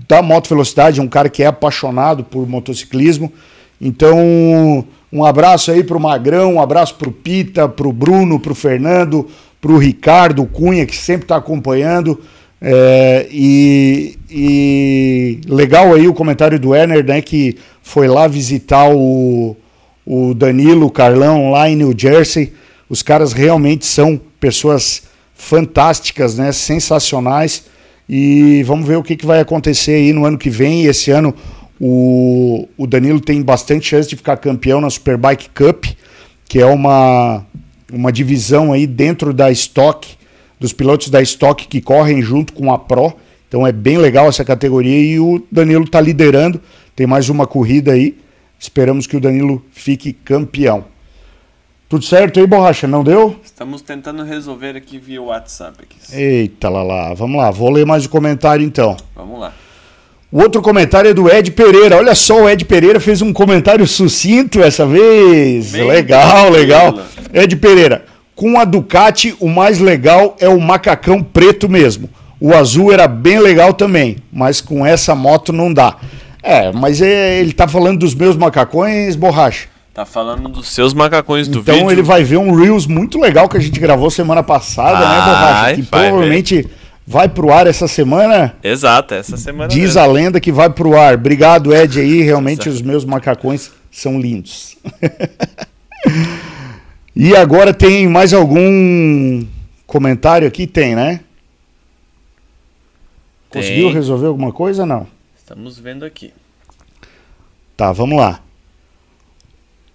da 0.08 0.22
moto 0.22 0.48
velocidade, 0.48 1.00
um 1.00 1.08
cara 1.08 1.28
que 1.28 1.42
é 1.42 1.46
apaixonado 1.46 2.24
por 2.24 2.48
motociclismo. 2.48 3.32
Então, 3.80 4.84
um 5.12 5.24
abraço 5.24 5.70
aí 5.70 5.84
para 5.84 5.96
o 5.96 6.00
Magrão, 6.00 6.54
um 6.54 6.60
abraço 6.60 6.96
para 6.96 7.08
o 7.08 7.12
Pita, 7.12 7.68
para 7.68 7.86
o 7.86 7.92
Bruno, 7.92 8.40
para 8.40 8.52
o 8.52 8.54
Fernando, 8.54 9.28
para 9.64 9.72
o 9.72 9.78
Ricardo 9.78 10.44
Cunha, 10.44 10.84
que 10.84 10.94
sempre 10.94 11.24
está 11.24 11.36
acompanhando. 11.36 12.20
É, 12.60 13.26
e, 13.30 14.18
e, 14.30 15.40
legal 15.48 15.94
aí 15.94 16.06
o 16.06 16.12
comentário 16.12 16.60
do 16.60 16.70
Werner, 16.70 17.02
né, 17.02 17.22
que 17.22 17.56
foi 17.82 18.06
lá 18.06 18.28
visitar 18.28 18.90
o, 18.90 19.56
o 20.04 20.34
Danilo, 20.34 20.84
o 20.84 20.90
Carlão, 20.90 21.50
lá 21.50 21.66
em 21.66 21.76
New 21.76 21.94
Jersey. 21.96 22.52
Os 22.90 23.02
caras 23.02 23.32
realmente 23.32 23.86
são 23.86 24.20
pessoas 24.38 25.04
fantásticas, 25.34 26.36
né, 26.36 26.52
sensacionais. 26.52 27.64
E 28.06 28.62
vamos 28.64 28.86
ver 28.86 28.98
o 28.98 29.02
que, 29.02 29.16
que 29.16 29.24
vai 29.24 29.40
acontecer 29.40 29.92
aí 29.92 30.12
no 30.12 30.26
ano 30.26 30.36
que 30.36 30.50
vem. 30.50 30.84
Esse 30.84 31.10
ano 31.10 31.34
o, 31.80 32.68
o 32.76 32.86
Danilo 32.86 33.18
tem 33.18 33.40
bastante 33.40 33.86
chance 33.86 34.10
de 34.10 34.16
ficar 34.16 34.36
campeão 34.36 34.82
na 34.82 34.90
Superbike 34.90 35.48
Cup, 35.54 35.86
que 36.46 36.60
é 36.60 36.66
uma, 36.66 37.46
uma 37.92 38.12
divisão 38.12 38.72
aí 38.72 38.86
dentro 38.86 39.32
da 39.32 39.50
Stock, 39.50 40.16
dos 40.58 40.72
pilotos 40.72 41.10
da 41.10 41.20
Stock 41.22 41.66
que 41.66 41.80
correm 41.80 42.22
junto 42.22 42.52
com 42.52 42.72
a 42.72 42.78
Pro. 42.78 43.14
Então 43.48 43.66
é 43.66 43.72
bem 43.72 43.98
legal 43.98 44.28
essa 44.28 44.44
categoria 44.44 44.98
e 44.98 45.20
o 45.20 45.42
Danilo 45.50 45.84
está 45.84 46.00
liderando. 46.00 46.60
Tem 46.96 47.06
mais 47.06 47.28
uma 47.28 47.46
corrida 47.46 47.92
aí. 47.92 48.16
Esperamos 48.58 49.06
que 49.06 49.16
o 49.16 49.20
Danilo 49.20 49.64
fique 49.72 50.12
campeão. 50.12 50.84
Tudo 51.88 52.04
certo 52.04 52.40
aí, 52.40 52.46
Borracha? 52.46 52.88
Não 52.88 53.04
deu? 53.04 53.38
Estamos 53.44 53.82
tentando 53.82 54.24
resolver 54.24 54.76
aqui 54.76 54.98
via 54.98 55.22
WhatsApp. 55.22 55.78
Aqui. 55.82 56.16
Eita 56.16 56.68
lá 56.68 56.82
lá. 56.82 57.14
Vamos 57.14 57.36
lá, 57.36 57.50
vou 57.50 57.70
ler 57.70 57.84
mais 57.84 58.04
o 58.04 58.08
um 58.08 58.10
comentário 58.10 58.64
então. 58.64 58.96
Vamos 59.14 59.38
lá. 59.38 59.52
O 60.34 60.40
outro 60.40 60.60
comentário 60.60 61.08
é 61.08 61.14
do 61.14 61.32
Ed 61.32 61.48
Pereira. 61.52 61.96
Olha 61.96 62.12
só, 62.12 62.42
o 62.42 62.48
Ed 62.48 62.64
Pereira 62.64 62.98
fez 62.98 63.22
um 63.22 63.32
comentário 63.32 63.86
sucinto 63.86 64.60
essa 64.60 64.84
vez. 64.84 65.70
Bem 65.70 65.86
legal, 65.86 66.50
legal. 66.50 66.92
Ed 67.32 67.54
Pereira. 67.54 68.04
Com 68.34 68.58
a 68.58 68.64
Ducati, 68.64 69.36
o 69.38 69.48
mais 69.48 69.78
legal 69.78 70.36
é 70.40 70.48
o 70.48 70.60
macacão 70.60 71.22
preto 71.22 71.68
mesmo. 71.68 72.10
O 72.40 72.52
azul 72.52 72.92
era 72.92 73.06
bem 73.06 73.38
legal 73.38 73.72
também, 73.72 74.16
mas 74.32 74.60
com 74.60 74.84
essa 74.84 75.14
moto 75.14 75.52
não 75.52 75.72
dá. 75.72 75.98
É, 76.42 76.72
mas 76.72 77.00
é, 77.00 77.38
ele 77.38 77.52
tá 77.52 77.68
falando 77.68 78.00
dos 78.00 78.12
meus 78.12 78.36
macacões, 78.36 79.14
borracha. 79.14 79.68
Tá 79.94 80.04
falando 80.04 80.48
dos 80.48 80.66
seus 80.66 80.92
macacões 80.92 81.46
do 81.46 81.60
então 81.60 81.74
vídeo. 81.74 81.76
Então 81.76 81.92
ele 81.92 82.02
vai 82.02 82.24
ver 82.24 82.38
um 82.38 82.52
Reels 82.56 82.88
muito 82.88 83.20
legal 83.20 83.48
que 83.48 83.56
a 83.56 83.60
gente 83.60 83.78
gravou 83.78 84.10
semana 84.10 84.42
passada, 84.42 84.98
né, 84.98 85.24
Borracha? 85.24 85.74
Que 85.76 85.82
provavelmente 85.84 86.56
ver. 86.56 86.70
Vai 87.06 87.28
pro 87.28 87.52
ar 87.52 87.66
essa 87.66 87.86
semana. 87.86 88.56
Exato, 88.62 89.14
essa 89.14 89.36
semana. 89.36 89.68
Diz 89.68 89.94
mesmo. 89.94 90.00
a 90.00 90.06
lenda 90.06 90.40
que 90.40 90.50
vai 90.50 90.70
pro 90.70 90.96
ar. 90.96 91.14
Obrigado, 91.14 91.74
Ed, 91.74 92.00
aí. 92.00 92.22
Realmente 92.22 92.68
os 92.68 92.80
meus 92.80 93.04
macacões 93.04 93.70
são 93.90 94.20
lindos. 94.20 94.76
e 97.14 97.36
agora 97.36 97.74
tem 97.74 98.08
mais 98.08 98.32
algum 98.32 99.44
comentário 99.86 100.48
aqui? 100.48 100.66
Tem, 100.66 100.94
né? 100.94 101.20
Tem. 103.50 103.62
Conseguiu 103.62 103.92
resolver 103.92 104.26
alguma 104.26 104.52
coisa? 104.52 104.84
Não. 104.84 105.06
Estamos 105.38 105.78
vendo 105.78 106.04
aqui. 106.04 106.32
Tá, 107.76 107.92
vamos 107.92 108.16
lá. 108.16 108.40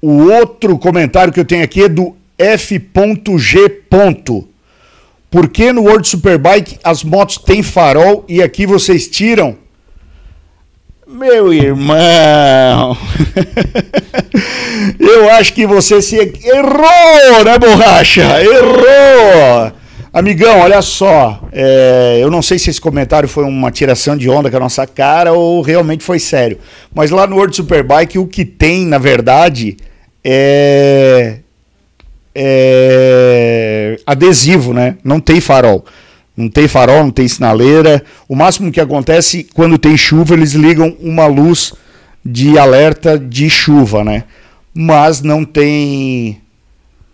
O 0.01 0.31
outro 0.31 0.77
comentário 0.77 1.33
que 1.33 1.39
eu 1.39 1.45
tenho 1.45 1.63
aqui 1.63 1.83
é 1.83 1.89
do 1.89 2.15
F.G. 2.37 3.69
Por 5.29 5.47
que 5.47 5.71
no 5.71 5.83
World 5.83 6.07
Superbike 6.07 6.79
as 6.83 7.03
motos 7.03 7.37
têm 7.37 7.61
farol 7.61 8.25
e 8.27 8.41
aqui 8.41 8.65
vocês 8.65 9.07
tiram? 9.07 9.57
Meu 11.07 11.51
irmão, 11.51 12.95
eu 14.99 15.29
acho 15.31 15.53
que 15.53 15.65
você 15.65 16.01
se 16.01 16.15
errou, 16.15 17.43
né, 17.43 17.57
borracha? 17.57 18.21
Errou! 18.43 19.71
Amigão, 20.11 20.59
olha 20.59 20.81
só, 20.81 21.41
é, 21.51 22.17
eu 22.19 22.31
não 22.31 22.41
sei 22.41 22.57
se 22.57 22.71
esse 22.71 22.81
comentário 22.81 23.29
foi 23.29 23.43
uma 23.43 23.69
tiração 23.69 24.17
de 24.17 24.27
onda 24.29 24.49
com 24.49 24.57
a 24.57 24.59
nossa 24.59 24.87
cara 24.87 25.33
ou 25.33 25.61
realmente 25.61 26.03
foi 26.03 26.17
sério, 26.17 26.57
mas 26.93 27.11
lá 27.11 27.27
no 27.27 27.35
World 27.35 27.55
Superbike 27.55 28.17
o 28.17 28.25
que 28.25 28.43
tem, 28.43 28.85
na 28.87 28.97
verdade, 28.97 29.77
é, 30.23 31.39
é 32.41 33.99
adesivo, 34.05 34.73
né? 34.73 34.95
Não 35.03 35.19
tem 35.19 35.41
farol. 35.41 35.85
Não 36.37 36.47
tem 36.47 36.69
farol, 36.69 37.03
não 37.03 37.11
tem 37.11 37.27
sinaleira. 37.27 38.01
O 38.29 38.33
máximo 38.33 38.71
que 38.71 38.79
acontece 38.79 39.45
quando 39.53 39.77
tem 39.77 39.97
chuva, 39.97 40.35
eles 40.35 40.53
ligam 40.53 40.95
uma 41.01 41.25
luz 41.25 41.73
de 42.25 42.57
alerta 42.57 43.19
de 43.19 43.49
chuva, 43.49 44.05
né? 44.05 44.23
Mas 44.73 45.21
não 45.21 45.43
tem 45.43 46.41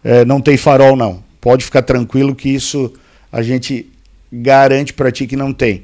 é, 0.03 0.24
não 0.24 0.39
tem 0.39 0.58
farol 0.58 0.96
não. 0.96 1.24
Pode 1.41 1.65
ficar 1.65 1.82
tranquilo 1.82 2.36
que 2.36 2.50
isso 2.50 2.94
a 3.32 3.41
gente 3.41 3.88
garante 4.32 4.94
para 4.94 5.12
ti 5.12 5.25
que 5.25 5.36
não 5.36 5.51
tem. 5.51 5.84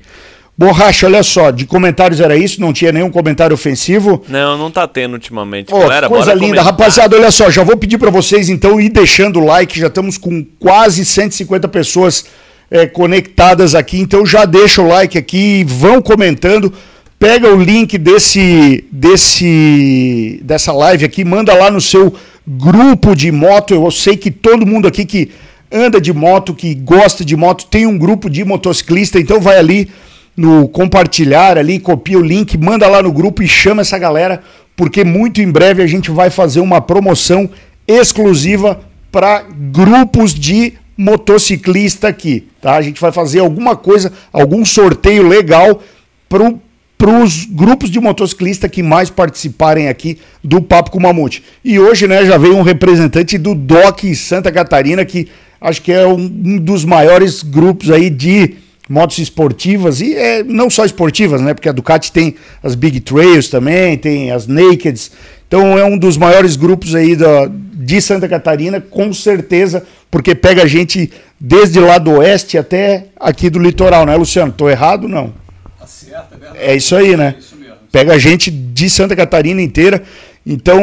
Borracha, 0.58 1.08
olha 1.08 1.24
só, 1.24 1.50
de 1.50 1.66
comentários 1.66 2.20
era 2.20 2.36
isso, 2.36 2.62
não 2.62 2.72
tinha 2.72 2.92
nenhum 2.92 3.10
comentário 3.10 3.54
ofensivo. 3.54 4.24
Não, 4.28 4.58
não 4.58 4.70
tá 4.70 4.88
tendo 4.88 5.14
ultimamente. 5.14 5.74
Oh, 5.74 5.80
Galera, 5.80 6.08
coisa 6.08 6.34
linda. 6.34 6.48
Comentar. 6.48 6.66
Rapaziada, 6.66 7.16
olha 7.16 7.32
só, 7.32 7.50
já 7.50 7.64
vou 7.64 7.78
pedir 7.78 7.98
para 7.98 8.12
vocês 8.12 8.50
então 8.50 8.80
ir 8.80 8.90
deixando 8.90 9.40
o 9.40 9.46
like, 9.46 9.80
já 9.80 9.88
estamos 9.88 10.18
com 10.18 10.46
quase 10.60 11.04
150 11.04 11.68
pessoas 11.68 12.26
é, 12.70 12.86
conectadas 12.86 13.74
aqui, 13.74 14.00
então 14.00 14.26
já 14.26 14.46
deixa 14.46 14.82
o 14.82 14.88
like 14.88 15.18
aqui, 15.18 15.66
vão 15.68 16.02
comentando, 16.02 16.72
pega 17.18 17.54
o 17.54 17.62
link 17.62 17.98
desse, 17.98 18.86
desse, 18.92 20.40
dessa 20.44 20.72
live 20.72 21.06
aqui, 21.06 21.26
manda 21.26 21.54
lá 21.54 21.72
no 21.72 21.82
seu 21.82 22.14
grupo 22.48 23.16
de 23.16 23.32
moto, 23.32 23.74
eu 23.74 23.90
sei 23.90 24.16
que 24.16 24.30
todo 24.30 24.66
mundo 24.66 24.88
aqui 24.88 25.06
que 25.06 25.32
anda 25.72 26.00
de 26.00 26.14
moto, 26.14 26.54
que 26.54 26.76
gosta 26.76 27.24
de 27.24 27.36
moto, 27.36 27.66
tem 27.66 27.86
um 27.86 27.98
grupo 27.98 28.30
de 28.30 28.44
motociclista, 28.44 29.20
então 29.20 29.40
vai 29.40 29.58
ali 29.58 29.90
no 30.36 30.68
compartilhar 30.68 31.58
ali, 31.58 31.80
copia 31.80 32.18
o 32.18 32.24
link, 32.24 32.58
manda 32.58 32.88
lá 32.88 33.02
no 33.02 33.12
grupo 33.12 33.44
e 33.44 33.48
chama 33.48 33.82
essa 33.82 33.98
galera, 33.98 34.42
porque 34.76 35.04
muito 35.04 35.42
em 35.42 35.52
breve 35.52 35.84
a 35.84 35.88
gente 35.88 36.10
vai 36.10 36.30
fazer 36.30 36.60
uma 36.60 36.82
promoção 36.82 37.50
exclusiva 37.88 38.80
para 39.12 39.44
grupos 39.72 40.34
de 40.34 40.74
motociclista 40.98 42.08
aqui, 42.08 42.48
tá? 42.62 42.76
A 42.76 42.82
gente 42.82 43.02
vai 43.02 43.12
fazer 43.12 43.40
alguma 43.40 43.76
coisa, 43.76 44.14
algum 44.32 44.64
sorteio 44.64 45.28
legal 45.28 45.82
para 46.30 47.22
os 47.22 47.46
grupos 47.46 47.90
de 47.90 48.00
motociclista 48.00 48.70
que 48.70 48.84
mais 48.84 49.10
participarem 49.10 49.90
aqui 49.90 50.20
do 50.44 50.62
Papo 50.62 50.92
com 50.92 51.00
Mamute. 51.00 51.44
E 51.66 51.80
hoje, 51.80 52.08
né, 52.08 52.26
já 52.26 52.38
veio 52.38 52.56
um 52.56 52.62
representante 52.62 53.38
do 53.38 53.56
DOC 53.56 54.16
Santa 54.16 54.52
Catarina, 54.52 55.04
que 55.04 55.28
acho 55.60 55.82
que 55.82 55.92
é 55.92 56.06
um 56.06 56.58
dos 56.58 56.86
maiores 56.86 57.44
grupos 57.44 57.90
aí 57.90 58.10
de 58.10 58.56
motos 58.92 59.20
esportivas 59.20 60.02
e 60.02 60.14
é, 60.14 60.44
não 60.44 60.70
só 60.70 60.84
esportivas, 60.84 61.40
né? 61.40 61.54
Porque 61.54 61.70
a 61.70 61.72
Ducati 61.72 62.12
tem 62.12 62.36
as 62.62 62.76
Big 62.76 63.00
Trails 63.00 63.48
também, 63.48 63.98
tem 63.98 64.32
as 64.32 64.48
Nakeds. 64.48 65.12
Então 65.48 65.80
é 65.80 65.86
um 65.86 65.98
dos 65.98 66.18
maiores 66.18 66.58
grupos 66.58 66.94
aí 66.94 67.16
da, 67.16 67.50
de 67.50 68.02
Santa 68.02 68.28
Catarina, 68.28 68.82
com 68.82 69.14
certeza, 69.14 69.84
porque 70.10 70.36
pega 70.36 70.64
a 70.64 70.68
gente 70.68 71.10
desde 71.40 71.80
lá 71.80 71.98
do 71.98 72.18
oeste 72.18 72.58
até 72.58 73.06
aqui 73.18 73.50
do 73.50 73.60
litoral, 73.60 74.06
né, 74.06 74.14
Luciano? 74.16 74.52
Tô 74.52 74.70
errado 74.70 75.08
não? 75.08 75.34
Tá 75.80 76.28
é, 76.56 76.74
é 76.74 76.76
isso 76.76 76.94
aí, 76.94 77.16
né? 77.16 77.36
É 77.38 77.40
isso 77.40 77.56
mesmo. 77.56 77.76
Pega 77.90 78.14
a 78.14 78.20
gente 78.20 78.52
de 78.52 78.90
Santa 78.90 79.16
Catarina 79.16 79.62
inteira. 79.62 80.04
Então, 80.46 80.82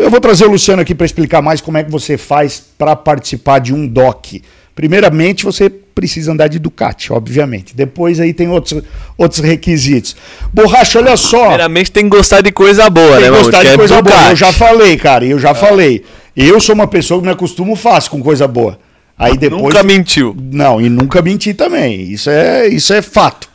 eu 0.00 0.10
vou 0.10 0.20
trazer 0.20 0.46
o 0.46 0.50
Luciano 0.50 0.82
aqui 0.82 0.94
para 0.94 1.06
explicar 1.06 1.42
mais 1.42 1.60
como 1.60 1.78
é 1.78 1.84
que 1.84 1.90
você 1.90 2.16
faz 2.16 2.62
para 2.76 2.96
participar 2.96 3.58
de 3.58 3.72
um 3.72 3.86
DOC. 3.86 4.42
Primeiramente, 4.76 5.42
você 5.42 5.70
precisa 5.70 6.30
andar 6.30 6.48
de 6.48 6.58
Ducati, 6.58 7.10
obviamente. 7.10 7.74
Depois 7.74 8.20
aí 8.20 8.34
tem 8.34 8.50
outros, 8.50 8.82
outros 9.16 9.40
requisitos. 9.40 10.14
Borracha, 10.52 10.98
olha 10.98 11.16
só. 11.16 11.40
Primeiramente 11.40 11.90
tem 11.90 12.04
que 12.04 12.10
gostar 12.10 12.42
de 12.42 12.52
coisa 12.52 12.90
boa, 12.90 13.12
tem 13.12 13.22
né, 13.22 13.30
mano? 13.30 13.42
gostar 13.42 13.62
de 13.62 13.70
é 13.70 13.74
coisa 13.74 14.02
boa. 14.02 14.28
Eu 14.28 14.36
já 14.36 14.52
falei, 14.52 14.98
cara, 14.98 15.24
eu 15.24 15.38
já 15.38 15.48
é. 15.48 15.54
falei. 15.54 16.04
Eu 16.36 16.60
sou 16.60 16.74
uma 16.74 16.86
pessoa 16.86 17.18
que 17.18 17.26
me 17.26 17.32
acostumo 17.32 17.74
fácil 17.74 18.10
com 18.10 18.22
coisa 18.22 18.46
boa. 18.46 18.78
Aí 19.18 19.38
depois 19.38 19.62
Nunca 19.62 19.82
mentiu. 19.82 20.36
Não, 20.52 20.78
e 20.78 20.90
nunca 20.90 21.22
menti 21.22 21.54
também. 21.54 22.02
Isso 22.02 22.28
é, 22.28 22.68
isso 22.68 22.92
é 22.92 23.00
fato. 23.00 23.48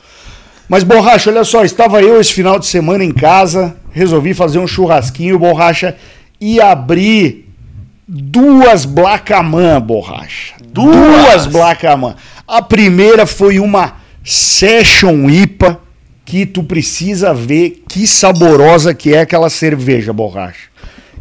Mas 0.68 0.84
borracha, 0.84 1.30
olha 1.30 1.44
só, 1.44 1.64
estava 1.64 2.02
eu 2.02 2.20
esse 2.20 2.34
final 2.34 2.58
de 2.58 2.66
semana 2.66 3.04
em 3.04 3.12
casa, 3.12 3.76
resolvi 3.92 4.34
fazer 4.34 4.58
um 4.58 4.66
churrasquinho, 4.66 5.38
borracha, 5.38 5.96
e 6.40 6.60
abrir 6.60 7.51
duas 8.14 8.84
Blackaman, 8.84 9.80
borracha. 9.80 10.56
Duas, 10.68 10.96
duas 10.96 11.46
Blackaman. 11.46 12.16
A 12.46 12.62
primeira 12.62 13.26
foi 13.26 13.58
uma 13.58 14.02
Session 14.22 15.30
IPA 15.30 15.80
que 16.26 16.46
tu 16.46 16.64
precisa 16.64 17.34
ver 17.34 17.84
que 17.88 18.06
saborosa 18.06 18.94
que 18.94 19.14
é 19.14 19.22
aquela 19.22 19.50
cerveja, 19.50 20.12
borracha. 20.12 20.70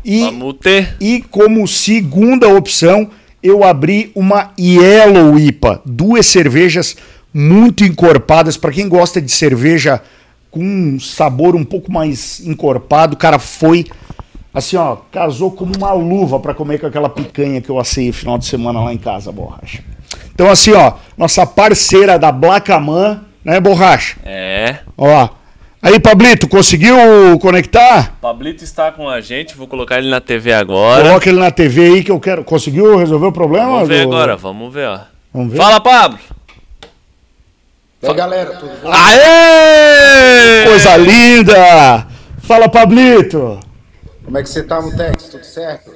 E, 0.04 0.22
Vamos 0.22 0.56
ter. 0.60 0.96
E 1.00 1.22
como 1.30 1.66
segunda 1.68 2.48
opção, 2.48 3.08
eu 3.40 3.62
abri 3.62 4.10
uma 4.14 4.52
Yellow 4.58 5.38
IPA, 5.38 5.82
duas 5.86 6.26
cervejas 6.26 6.96
muito 7.32 7.84
encorpadas 7.84 8.56
para 8.56 8.72
quem 8.72 8.88
gosta 8.88 9.22
de 9.22 9.30
cerveja 9.30 10.02
com 10.50 10.64
um 10.64 10.98
sabor 10.98 11.54
um 11.54 11.64
pouco 11.64 11.92
mais 11.92 12.40
encorpado, 12.44 13.16
cara, 13.16 13.38
foi 13.38 13.86
assim, 14.52 14.76
ó, 14.76 14.96
casou 15.10 15.50
como 15.50 15.72
uma 15.76 15.92
luva 15.92 16.40
para 16.40 16.54
comer 16.54 16.78
com 16.78 16.86
aquela 16.86 17.08
picanha 17.08 17.60
que 17.60 17.70
eu 17.70 17.78
assei 17.78 18.12
final 18.12 18.38
de 18.38 18.46
semana 18.46 18.80
lá 18.80 18.92
em 18.92 18.98
casa, 18.98 19.30
borracha. 19.30 19.82
Então, 20.34 20.50
assim, 20.50 20.72
ó, 20.72 20.94
nossa 21.16 21.46
parceira 21.46 22.18
da 22.18 22.32
Blacaman, 22.32 23.22
né, 23.44 23.60
borracha? 23.60 24.16
É. 24.24 24.78
Ó. 24.96 25.28
Aí, 25.82 25.98
Pablito, 25.98 26.46
conseguiu 26.46 26.94
conectar? 27.40 28.18
Pablito 28.20 28.62
está 28.62 28.92
com 28.92 29.08
a 29.08 29.20
gente, 29.20 29.56
vou 29.56 29.66
colocar 29.66 29.98
ele 29.98 30.10
na 30.10 30.20
TV 30.20 30.52
agora. 30.52 31.04
Coloca 31.04 31.28
ele 31.28 31.38
na 31.38 31.50
TV 31.50 31.86
aí 31.86 32.04
que 32.04 32.10
eu 32.10 32.20
quero. 32.20 32.44
Conseguiu 32.44 32.98
resolver 32.98 33.26
o 33.26 33.32
problema? 33.32 33.70
Vamos 33.70 33.88
ver 33.88 34.06
do... 34.06 34.14
agora, 34.14 34.36
vamos 34.36 34.74
ver, 34.74 34.88
ó. 34.88 35.00
Vamos 35.32 35.52
ver. 35.52 35.58
Fala, 35.58 35.80
Pablo! 35.80 36.18
E 38.02 38.06
aí, 38.06 38.14
galera, 38.14 38.56
tudo 38.56 38.72
bom? 38.82 38.90
Aê! 38.90 40.64
Coisa 40.66 40.96
linda! 40.96 42.06
Fala, 42.42 42.68
Pablito! 42.68 43.60
Como 44.30 44.38
é 44.38 44.44
que 44.44 44.48
você 44.48 44.62
tá, 44.62 44.80
Mutex? 44.80 45.24
Tudo 45.24 45.44
certo? 45.44 45.92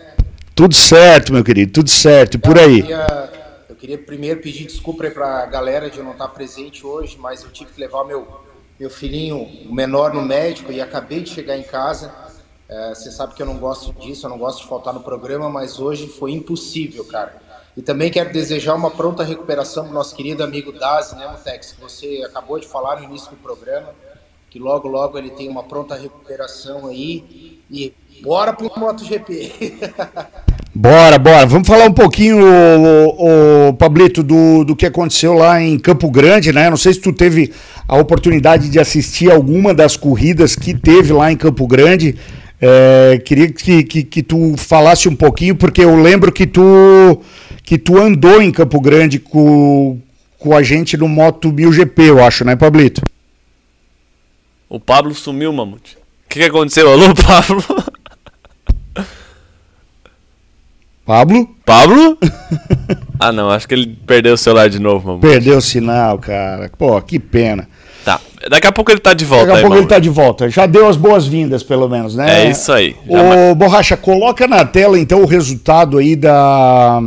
Tudo 0.56 0.74
certo, 0.74 1.32
meu 1.32 1.44
querido, 1.44 1.72
tudo 1.72 1.88
certo. 1.88 2.34
E 2.34 2.38
por 2.38 2.58
aí? 2.58 2.80
Eu 2.80 2.82
queria, 2.82 3.30
eu 3.68 3.76
queria 3.76 3.98
primeiro 3.98 4.40
pedir 4.40 4.66
desculpa 4.66 5.04
aí 5.04 5.10
pra 5.12 5.46
galera 5.46 5.88
de 5.88 5.98
eu 5.98 6.04
não 6.04 6.10
estar 6.10 6.26
presente 6.26 6.84
hoje, 6.84 7.16
mas 7.16 7.44
eu 7.44 7.50
tive 7.50 7.70
que 7.70 7.80
levar 7.80 8.02
meu, 8.02 8.26
meu 8.76 8.90
filhinho, 8.90 9.36
o 9.36 9.72
menor, 9.72 10.12
no 10.12 10.20
médico 10.20 10.72
e 10.72 10.80
acabei 10.80 11.20
de 11.20 11.30
chegar 11.30 11.56
em 11.56 11.62
casa. 11.62 12.12
É, 12.68 12.88
você 12.92 13.12
sabe 13.12 13.34
que 13.34 13.40
eu 13.40 13.46
não 13.46 13.56
gosto 13.56 13.92
disso, 14.00 14.26
eu 14.26 14.30
não 14.30 14.38
gosto 14.38 14.62
de 14.62 14.68
faltar 14.68 14.92
no 14.92 15.04
programa, 15.04 15.48
mas 15.48 15.78
hoje 15.78 16.08
foi 16.08 16.32
impossível, 16.32 17.04
cara. 17.04 17.40
E 17.76 17.82
também 17.82 18.10
quero 18.10 18.32
desejar 18.32 18.74
uma 18.74 18.90
pronta 18.90 19.22
recuperação 19.22 19.84
para 19.84 19.92
o 19.92 19.94
nosso 19.94 20.12
querido 20.16 20.42
amigo 20.42 20.72
Dazi, 20.72 21.14
né, 21.14 21.28
Mutex? 21.28 21.70
Que 21.70 21.80
você 21.80 22.24
acabou 22.26 22.58
de 22.58 22.66
falar 22.66 22.98
no 22.98 23.04
início 23.04 23.30
do 23.30 23.36
programa, 23.36 23.94
que 24.50 24.58
logo, 24.58 24.88
logo 24.88 25.16
ele 25.16 25.30
tem 25.30 25.48
uma 25.48 25.62
pronta 25.62 25.94
recuperação 25.94 26.88
aí. 26.88 27.62
E 27.70 27.94
bora 28.22 28.52
pro 28.52 28.70
MotoGP! 28.76 29.74
Bora, 30.76 31.18
bora. 31.18 31.46
Vamos 31.46 31.68
falar 31.68 31.84
um 31.84 31.92
pouquinho, 31.92 32.36
o, 32.36 33.68
o, 33.68 33.74
Pablito, 33.74 34.24
do, 34.24 34.64
do 34.64 34.74
que 34.74 34.84
aconteceu 34.84 35.32
lá 35.32 35.62
em 35.62 35.78
Campo 35.78 36.10
Grande, 36.10 36.52
né? 36.52 36.68
Não 36.68 36.76
sei 36.76 36.92
se 36.92 37.00
tu 37.00 37.12
teve 37.12 37.52
a 37.86 37.96
oportunidade 37.96 38.68
de 38.68 38.80
assistir 38.80 39.30
alguma 39.30 39.72
das 39.72 39.96
corridas 39.96 40.56
que 40.56 40.74
teve 40.74 41.12
lá 41.12 41.30
em 41.30 41.36
Campo 41.36 41.64
Grande. 41.68 42.16
É, 42.60 43.22
queria 43.24 43.52
que, 43.52 43.84
que, 43.84 44.02
que, 44.02 44.22
tu 44.22 44.56
falasse 44.56 45.08
um 45.08 45.14
pouquinho, 45.14 45.54
porque 45.54 45.84
eu 45.84 45.94
lembro 45.94 46.32
que 46.32 46.44
tu, 46.44 47.20
que 47.62 47.78
tu 47.78 47.96
andou 47.96 48.42
em 48.42 48.50
Campo 48.50 48.80
Grande 48.80 49.20
com, 49.20 50.00
com 50.40 50.56
a 50.56 50.62
gente 50.62 50.96
no 50.96 51.06
Moto 51.06 51.52
1000GP, 51.52 52.02
eu 52.06 52.24
acho, 52.24 52.44
né, 52.44 52.56
Pablito? 52.56 53.00
O 54.68 54.80
Pablo 54.80 55.14
sumiu, 55.14 55.52
Mamute. 55.52 55.96
O 56.26 56.28
que, 56.28 56.40
que 56.40 56.46
aconteceu? 56.46 56.90
Alô, 56.90 57.14
Pablo? 57.14 57.93
Pablo? 61.04 61.48
Pablo? 61.66 62.16
ah, 63.20 63.30
não, 63.30 63.50
acho 63.50 63.68
que 63.68 63.74
ele 63.74 63.98
perdeu 64.06 64.34
o 64.34 64.38
celular 64.38 64.70
de 64.70 64.78
novo, 64.78 65.06
Mamute. 65.08 65.26
Perdeu 65.26 65.58
o 65.58 65.60
sinal, 65.60 66.18
cara. 66.18 66.70
Pô, 66.78 67.00
que 67.02 67.18
pena. 67.18 67.68
Tá. 68.04 68.20
Daqui 68.48 68.66
a 68.66 68.72
pouco 68.72 68.90
ele 68.90 69.00
tá 69.00 69.12
de 69.12 69.24
volta. 69.24 69.46
Daqui 69.46 69.56
a 69.56 69.60
aí, 69.60 69.62
pouco 69.62 69.76
ele 69.78 69.86
tá 69.86 69.98
de 69.98 70.08
volta. 70.08 70.48
Já 70.48 70.66
deu 70.66 70.88
as 70.88 70.96
boas-vindas, 70.96 71.62
pelo 71.62 71.88
menos, 71.88 72.14
né? 72.14 72.46
É 72.46 72.50
isso 72.50 72.72
aí. 72.72 72.96
Já 73.08 73.50
Ô, 73.50 73.54
Borracha, 73.54 73.96
coloca 73.96 74.46
na 74.46 74.64
tela 74.64 74.98
então 74.98 75.22
o 75.22 75.26
resultado 75.26 75.98
aí 75.98 76.16
da. 76.16 77.00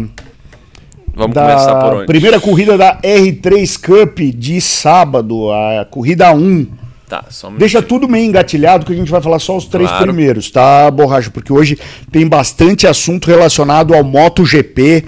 Vamos 1.15 1.33
da 1.33 1.41
começar 1.41 1.75
por 1.75 1.93
onde? 1.95 2.05
primeira 2.05 2.39
corrida 2.39 2.77
da 2.77 2.99
R3 3.01 3.79
Cup 3.79 4.19
de 4.35 4.61
sábado, 4.61 5.51
a 5.51 5.85
corrida 5.85 6.31
1. 6.31 6.67
Tá, 7.07 7.23
só 7.29 7.47
um 7.47 7.55
Deixa 7.55 7.81
tudo 7.81 8.07
meio 8.09 8.25
engatilhado 8.25 8.85
que 8.85 8.91
a 8.91 8.95
gente 8.95 9.09
vai 9.09 9.21
falar 9.21 9.39
só 9.39 9.55
os 9.55 9.65
três 9.65 9.89
Claro. 9.89 10.03
primeiros, 10.05 10.51
tá, 10.51 10.91
Borracha? 10.91 11.31
Porque 11.31 11.53
hoje 11.53 11.77
tem 12.11 12.27
bastante 12.27 12.85
assunto 12.85 13.27
relacionado 13.27 13.93
ao 13.93 14.03
MotoGP. 14.03 15.05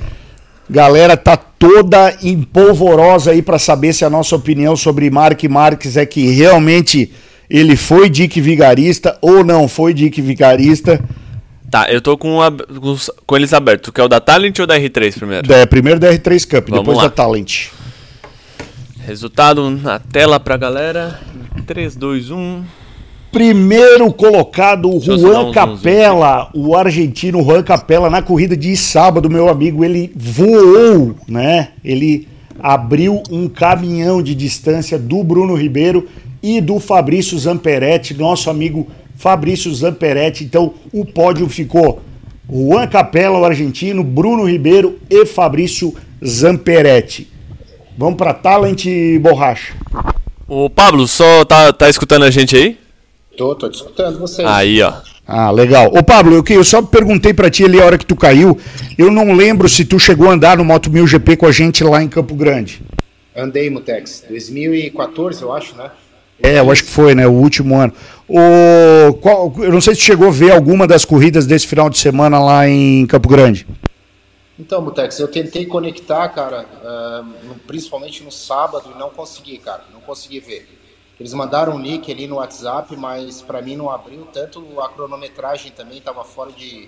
Galera 0.70 1.18
tá 1.18 1.36
toda 1.36 2.16
empolvorosa 2.24 3.32
aí 3.32 3.42
para 3.42 3.60
saber 3.60 3.92
se 3.94 4.06
a 4.06 4.10
nossa 4.10 4.36
opinião 4.36 4.76
sobre 4.78 5.10
Mark 5.10 5.44
Marques 5.46 5.98
é 5.98 6.06
que 6.06 6.30
realmente 6.32 7.12
ele 7.50 7.76
foi 7.76 8.10
Dick 8.10 8.40
Vigarista 8.40 9.18
ou 9.22 9.44
não 9.44 9.68
foi 9.68 9.94
Dick 9.94 10.22
Vigarista. 10.22 11.02
Tá, 11.70 11.88
eu 11.92 12.02
tô 12.02 12.18
com, 12.18 12.42
a- 12.42 12.52
com 12.52 12.96
com 13.28 13.36
eles 13.36 13.54
abertos. 13.54 13.86
Tu 13.86 13.94
quer 13.94 14.04
o 14.04 14.08
da 14.08 14.20
Talent 14.20 14.58
ou 14.60 14.66
da 14.68 14.80
R3 14.80 15.14
primeiro? 15.18 15.52
É, 15.54 15.66
primeiro 15.66 16.00
da 16.00 16.12
R3 16.14 16.46
Cup, 16.48 16.70
Vamos 16.70 16.80
depois 16.82 16.98
lá. 16.98 17.04
da 17.04 17.10
Talent. 17.10 17.68
Resultado 19.10 19.72
na 19.72 19.98
tela 19.98 20.39
pra 20.39 20.56
galera. 20.56 21.19
3, 21.65 21.95
2, 21.95 22.30
1. 22.30 22.63
Primeiro 23.32 24.13
colocado, 24.13 24.88
o 24.88 25.00
Juan 25.00 25.48
um 25.48 25.52
Capella, 25.52 26.52
o 26.54 26.76
argentino 26.76 27.43
Juan 27.43 27.63
Capella, 27.63 28.08
na 28.08 28.22
corrida 28.22 28.56
de 28.56 28.78
sábado, 28.78 29.28
meu 29.28 29.50
amigo, 29.50 29.84
ele 29.84 30.12
voou, 30.15 31.15
né? 31.28 31.69
Ele 31.84 32.28
abriu 32.60 33.24
um 33.32 33.50
caminhão 33.50 34.22
de 34.22 34.36
distância 34.36 35.00
do 35.00 35.24
Bruno 35.24 35.56
Ribeiro 35.56 36.08
e 36.43 36.62
do 36.62 36.80
Fabrício 36.80 37.36
Zamperetti, 37.39 38.13
nosso 38.13 38.48
amigo 38.48 38.88
Fabrício 39.15 39.74
Zamperetti. 39.74 40.43
Então, 40.43 40.76
o 40.93 41.04
pódio 41.04 41.50
ficou 41.50 42.00
Juan 42.48 42.86
Capella, 42.86 43.39
o 43.39 43.45
argentino, 43.45 44.04
Bruno 44.04 44.48
Ribeiro 44.48 45.00
e 45.10 45.26
Fabrício 45.26 45.95
Zamperetti. 46.24 47.38
Vamos 48.00 48.16
para 48.16 48.34
Talent 48.34 48.86
Borracha. 49.20 49.74
O 50.48 50.70
Pablo, 50.70 51.06
só 51.06 51.44
tá, 51.44 51.74
tá 51.74 51.90
escutando 51.90 52.24
a 52.24 52.32
gente 52.32 52.56
aí? 52.56 52.78
Tô, 53.38 53.54
tô 53.56 53.68
escutando 53.70 54.18
vocês. 54.18 54.48
Aí, 54.48 54.82
ó. 54.82 54.94
Ah, 55.28 55.52
legal. 55.52 55.92
Ô 55.94 56.02
Pablo, 56.02 56.34
eu, 56.34 56.42
que- 56.42 56.54
eu 56.54 56.64
só 56.64 56.82
perguntei 56.82 57.34
pra 57.34 57.50
ti 57.50 57.66
ali 57.66 57.78
a 57.78 57.84
hora 57.86 57.98
que 57.98 58.06
tu 58.06 58.16
caiu. 58.16 58.58
Eu 58.98 59.12
não 59.12 59.34
lembro 59.34 59.68
se 59.68 59.84
tu 59.84 60.00
chegou 60.00 60.30
a 60.30 60.32
andar 60.32 60.56
no 60.58 60.64
Moto 60.64 60.90
1000 60.90 61.06
GP 61.06 61.36
com 61.36 61.46
a 61.46 61.52
gente 61.52 61.84
lá 61.84 62.02
em 62.02 62.08
Campo 62.08 62.34
Grande. 62.36 62.82
Andei, 63.36 63.70
Mutex. 63.70 64.24
2014, 64.30 65.42
eu 65.42 65.52
acho, 65.54 65.76
né? 65.76 65.90
É, 66.42 66.60
eu 66.60 66.72
acho 66.72 66.86
que 66.86 66.90
foi, 66.92 67.14
né? 67.14 67.28
O 67.28 67.32
último 67.34 67.76
ano. 67.76 67.92
O, 68.30 69.14
qual- 69.16 69.54
eu 69.60 69.74
não 69.74 69.82
sei 69.82 69.94
se 69.94 70.00
tu 70.00 70.06
chegou 70.06 70.30
a 70.30 70.32
ver 70.32 70.52
alguma 70.54 70.88
das 70.88 71.04
corridas 71.04 71.46
desse 71.46 71.68
final 71.68 71.90
de 71.90 71.98
semana 71.98 72.40
lá 72.40 72.66
em 72.66 73.06
Campo 73.08 73.28
Grande. 73.28 73.68
Então, 74.60 74.82
Mutex, 74.82 75.17
eu 75.19 75.28
tentei 75.30 75.65
conectar, 75.65 76.28
cara, 76.30 76.65
no- 77.45 77.56
principalmente 77.65 78.24
no 78.24 78.32
sábado, 78.32 78.91
e 78.93 79.00
não 79.00 79.10
consegui, 79.10 79.58
cara, 79.58 79.84
não 79.93 80.02
consegui 80.02 80.39
ver. 80.41 80.67
Eles 81.17 81.34
mandaram 81.34 81.76
um 81.76 81.80
link 81.80 82.12
ali 82.12 82.28
no 82.28 82.36
WhatsApp, 82.36 82.95
mas 82.98 83.41
pra 83.41 83.62
mim 83.62 83.76
não 83.78 83.89
abriu, 83.89 84.28
tanto 84.34 84.62
a 84.82 84.89
cronometragem 84.89 85.72
também 85.72 85.98
estava 85.98 86.24
fora 86.24 86.52
de, 86.52 86.88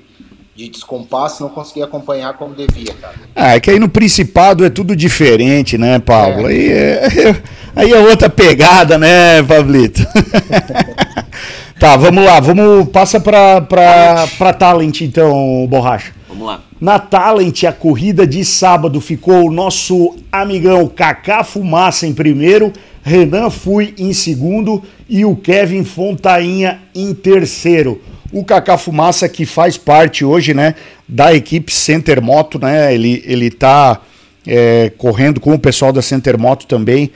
de 0.55 0.69
descompasso, 0.69 1.43
não 1.43 1.49
consegui 1.49 1.81
acompanhar 1.81 2.34
como 2.34 2.53
devia, 2.53 2.93
cara. 2.93 3.15
Ah, 3.36 3.55
é 3.55 3.60
que 3.60 3.71
aí 3.71 3.79
no 3.79 3.89
Principado 3.89 4.65
é 4.65 4.69
tudo 4.69 4.95
diferente, 4.95 5.77
né, 5.77 5.99
Paulo? 5.99 6.47
Aí, 6.47 6.71
é, 6.71 7.07
aí 7.75 7.91
é 7.91 7.99
outra 7.99 8.29
pegada, 8.29 8.97
né, 8.97 9.43
Pablito? 9.43 10.01
tá, 11.79 11.95
vamos 11.97 12.23
lá, 12.23 12.39
vamos 12.39 12.89
passa 12.89 13.19
pra, 13.19 13.62
pra, 13.62 14.27
pra 14.38 14.53
Talent 14.53 15.01
então, 15.01 15.65
Borracha. 15.69 16.13
Vamos 16.41 16.47
lá. 16.47 16.62
Na 16.80 16.97
Talent, 16.97 17.63
a 17.63 17.71
corrida 17.71 18.25
de 18.25 18.43
sábado 18.43 18.99
ficou 18.99 19.45
o 19.45 19.51
nosso 19.51 20.15
amigão 20.32 20.88
Kaká 20.88 21.43
Fumaça 21.43 22.08
em 22.08 22.13
primeiro, 22.13 22.73
Renan 23.04 23.51
Fui 23.51 23.93
em 23.97 24.12
segundo 24.12 24.82
e 25.08 25.23
o 25.23 25.36
Kevin 25.36 25.84
Fontainha 25.84 26.82
em 26.95 27.13
terceiro. 27.13 28.01
O 28.34 28.43
Kaká 28.43 28.77
Fumaça 28.77 29.30
que 29.30 29.45
faz 29.45 29.77
parte 29.77 30.25
hoje, 30.25 30.54
né, 30.54 30.73
da 31.08 31.34
equipe 31.34 31.71
Center 31.71 32.21
Moto, 32.21 32.58
né? 32.58 32.93
Ele 32.93 33.23
ele 33.25 33.51
tá 33.51 34.01
é, 34.47 34.91
correndo 34.97 35.39
com 35.39 35.54
o 35.54 35.60
pessoal 35.60 35.93
da 35.93 36.01
Center 36.01 36.39
Moto 36.39 36.65
também 36.65 37.12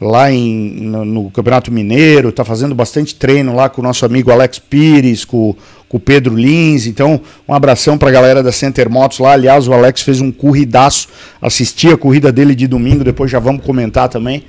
lá 0.00 0.30
em, 0.30 0.70
no, 0.80 1.04
no 1.04 1.30
Campeonato 1.30 1.72
Mineiro, 1.72 2.32
tá 2.32 2.44
fazendo 2.44 2.74
bastante 2.74 3.14
treino 3.14 3.54
lá 3.54 3.68
com 3.68 3.80
o 3.80 3.84
nosso 3.84 4.04
amigo 4.04 4.30
Alex 4.30 4.58
Pires, 4.58 5.24
com, 5.24 5.54
com 5.88 5.96
o 5.96 6.00
Pedro 6.00 6.34
Lins. 6.34 6.86
Então, 6.86 7.20
um 7.48 7.54
abração 7.54 7.96
pra 7.96 8.10
galera 8.10 8.42
da 8.42 8.52
Center 8.52 8.90
Motos 8.90 9.18
lá. 9.18 9.32
Aliás, 9.32 9.66
o 9.66 9.72
Alex 9.72 10.02
fez 10.02 10.20
um 10.20 10.30
corridaço, 10.30 11.08
assisti 11.40 11.88
a 11.88 11.96
corrida 11.96 12.30
dele 12.30 12.54
de 12.54 12.66
domingo, 12.66 13.04
depois 13.04 13.30
já 13.30 13.38
vamos 13.38 13.64
comentar 13.64 14.08
também. 14.08 14.44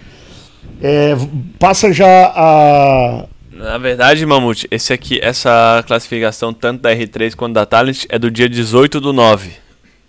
É, 0.82 1.16
passa 1.58 1.92
já 1.92 2.32
a. 2.36 3.26
Na 3.52 3.80
verdade, 3.80 4.24
Mamute, 4.24 4.68
esse 4.70 4.94
aqui, 4.94 5.20
essa 5.20 5.84
classificação, 5.88 6.54
tanto 6.54 6.82
da 6.82 6.96
R3 6.96 7.34
quanto 7.36 7.54
da 7.54 7.66
Talent, 7.66 8.06
é 8.08 8.20
do 8.20 8.30
dia 8.30 8.48
18 8.48 9.00
do 9.00 9.12
9. 9.12 9.50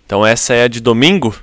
Então 0.05 0.23
essa 0.23 0.53
é 0.53 0.63
a 0.63 0.67
de 0.67 0.79
domingo? 0.79 1.35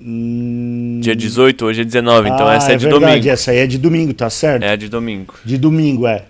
Dia 0.00 1.14
18, 1.16 1.64
hoje 1.64 1.82
é 1.82 1.84
19, 1.84 2.28
então 2.28 2.46
Hum. 2.46 2.48
Ah, 2.48 2.54
essa 2.54 2.72
é, 2.72 2.76
de 2.76 2.84
verdade, 2.86 3.04
domingo. 3.06 3.28
Essa 3.28 3.50
aí 3.50 3.58
é 3.58 3.66
de 3.66 3.78
domingo, 3.78 4.14
tá 4.14 4.30
certo? 4.30 4.62
É 4.62 4.70
a 4.70 4.76
de 4.76 4.88
domingo. 4.88 5.34
De 5.44 5.56
domingo, 5.58 6.06
é. 6.06 6.24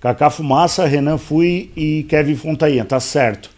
Kaká 0.00 0.30
Fumaça, 0.30 0.86
Renan 0.86 1.18
Fui 1.18 1.70
e 1.76 2.04
Kevin 2.08 2.34
Fontainha, 2.36 2.84
tá 2.84 2.98
certo. 3.00 3.50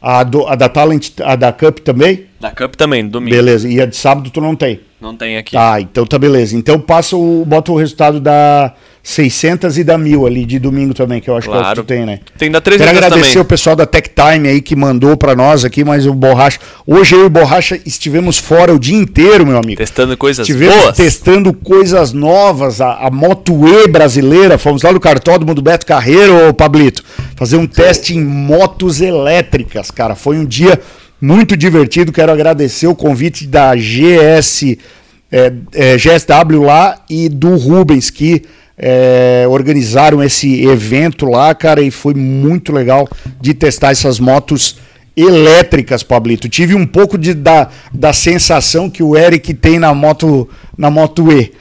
A, 0.00 0.22
do- 0.22 0.46
a 0.46 0.54
da 0.54 0.68
Talent, 0.68 1.10
a 1.22 1.36
da 1.36 1.52
Cup 1.52 1.78
também? 1.80 2.26
Da 2.40 2.50
Cup 2.50 2.74
também, 2.76 3.06
domingo. 3.06 3.34
Beleza. 3.34 3.68
E 3.68 3.80
a 3.80 3.86
de 3.86 3.96
sábado 3.96 4.30
tu 4.30 4.40
não 4.40 4.54
tem? 4.54 4.80
Não 5.00 5.14
tem 5.16 5.36
aqui. 5.36 5.52
Tá, 5.52 5.80
então 5.80 6.06
tá 6.06 6.18
beleza. 6.18 6.56
Então 6.56 6.78
passa 6.80 7.16
o, 7.16 7.44
bota 7.46 7.72
o 7.72 7.76
resultado 7.76 8.20
da 8.20 8.72
600 9.08 9.78
e 9.78 9.84
da 9.84 9.96
1000 9.96 10.26
ali 10.26 10.44
de 10.44 10.58
domingo 10.58 10.92
também, 10.92 11.20
que 11.20 11.30
eu 11.30 11.36
acho 11.36 11.46
que 11.48 11.54
é 11.54 11.56
o 11.56 11.58
que 11.58 11.64
Claro. 11.64 11.84
tu 11.84 11.86
tem, 11.86 12.04
né? 12.04 12.18
Tem 12.36 12.50
da 12.50 12.60
Quero 12.60 12.76
300 12.76 12.96
agradecer 13.04 13.28
também. 13.28 13.42
o 13.42 13.44
pessoal 13.44 13.76
da 13.76 13.86
Tech 13.86 14.10
Time 14.10 14.48
aí 14.48 14.60
que 14.60 14.74
mandou 14.74 15.16
pra 15.16 15.36
nós 15.36 15.64
aqui, 15.64 15.84
mas 15.84 16.06
o 16.06 16.12
Borracha. 16.12 16.58
Hoje 16.84 17.14
eu 17.14 17.20
e 17.20 17.24
o 17.26 17.30
Borracha 17.30 17.78
estivemos 17.86 18.36
fora 18.36 18.74
o 18.74 18.80
dia 18.80 18.96
inteiro, 18.96 19.46
meu 19.46 19.58
amigo. 19.58 19.78
Testando 19.78 20.16
coisas 20.16 20.48
Estivemos 20.48 20.82
boas. 20.82 20.96
testando 20.96 21.52
coisas 21.54 22.12
novas, 22.12 22.80
a, 22.80 22.94
a 22.94 23.08
Moto 23.08 23.54
E 23.68 23.86
brasileira. 23.86 24.58
Fomos 24.58 24.82
lá 24.82 24.90
no 24.92 24.98
cartódromo 24.98 25.54
do 25.54 25.62
Beto 25.62 25.86
Carreiro, 25.86 26.48
ô 26.48 26.52
Pablito, 26.52 27.04
fazer 27.36 27.58
um 27.58 27.66
teste 27.68 28.12
em 28.16 28.24
motos 28.24 29.00
elétricas, 29.00 29.88
cara. 29.88 30.16
Foi 30.16 30.36
um 30.36 30.44
dia 30.44 30.80
muito 31.22 31.56
divertido. 31.56 32.10
Quero 32.10 32.32
agradecer 32.32 32.88
o 32.88 32.94
convite 32.96 33.46
da 33.46 33.72
GS, 33.76 34.76
é, 35.30 35.52
é, 35.72 35.96
GSW 35.96 36.60
lá 36.64 36.96
e 37.08 37.28
do 37.28 37.54
Rubens, 37.56 38.10
que 38.10 38.42
é, 38.78 39.46
organizaram 39.48 40.22
esse 40.22 40.64
evento 40.66 41.26
lá, 41.26 41.54
cara, 41.54 41.80
e 41.80 41.90
foi 41.90 42.14
muito 42.14 42.72
legal 42.72 43.08
de 43.40 43.54
testar 43.54 43.90
essas 43.90 44.20
motos 44.20 44.78
elétricas, 45.16 46.02
Pablito. 46.02 46.48
Tive 46.48 46.74
um 46.74 46.86
pouco 46.86 47.16
de, 47.16 47.32
da, 47.32 47.70
da 47.92 48.12
sensação 48.12 48.90
que 48.90 49.02
o 49.02 49.16
Eric 49.16 49.54
tem 49.54 49.78
na 49.78 49.94
moto, 49.94 50.48
na 50.76 50.90
moto 50.90 51.32
E. 51.32 51.52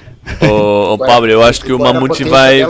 Ô, 0.46 0.94
ô, 0.94 0.98
Pablo, 1.00 1.32
eu 1.32 1.42
acho 1.42 1.62
que 1.62 1.72
o 1.72 1.80
Mamute 1.80 2.26
vai. 2.26 2.66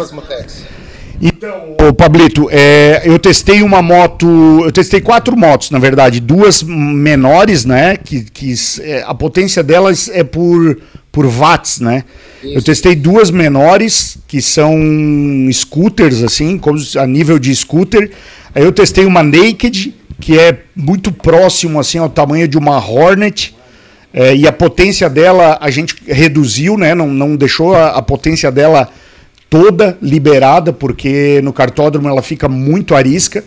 Então, 1.20 1.76
ô 1.82 1.94
Pablito, 1.94 2.50
é, 2.52 3.02
eu 3.06 3.18
testei 3.18 3.62
uma 3.62 3.82
moto, 3.82 4.28
eu 4.64 4.72
testei 4.72 5.00
quatro 5.00 5.36
motos, 5.36 5.72
na 5.72 5.80
verdade, 5.80 6.20
duas 6.20 6.62
menores, 6.62 7.64
né, 7.64 7.96
que, 7.96 8.24
que 8.26 8.54
é, 8.82 9.02
a 9.08 9.14
potência 9.14 9.64
delas 9.64 10.10
é 10.10 10.26
por, 10.26 10.78
por 11.15 11.25
watts, 11.25 11.80
né? 11.80 12.04
Isso. 12.43 12.56
Eu 12.56 12.62
testei 12.62 12.93
duas 12.93 13.32
menores, 13.32 14.17
que 14.28 14.41
são 14.41 14.75
scooters, 15.49 16.21
assim, 16.21 16.58
como 16.58 16.78
a 16.97 17.08
nível 17.08 17.39
de 17.39 17.56
scooter. 17.56 18.12
Aí 18.54 18.65
eu 18.65 18.71
testei 18.73 19.06
uma 19.06 19.23
Naked, 19.23 19.95
que 20.19 20.38
é 20.38 20.58
muito 20.75 21.13
próximo, 21.13 21.80
assim, 21.80 21.99
ao 21.99 22.10
tamanho 22.10 22.49
de 22.49 22.58
uma 22.58 22.86
Hornet. 22.86 23.56
É, 24.13 24.36
e 24.36 24.45
a 24.45 24.51
potência 24.51 25.10
dela 25.10 25.58
a 25.62 25.71
gente 25.71 25.95
reduziu, 26.06 26.78
né? 26.78 26.93
Não, 26.93 27.08
não 27.08 27.38
deixou 27.38 27.73
a, 27.73 27.91
a 27.91 28.01
potência 28.01 28.51
dela 28.51 28.89
toda 29.49 29.97
liberada, 30.01 30.73
porque 30.73 31.39
no 31.41 31.54
cartódromo 31.54 32.10
ela 32.10 32.21
fica 32.21 32.49
muito 32.49 32.93
arisca. 32.93 33.41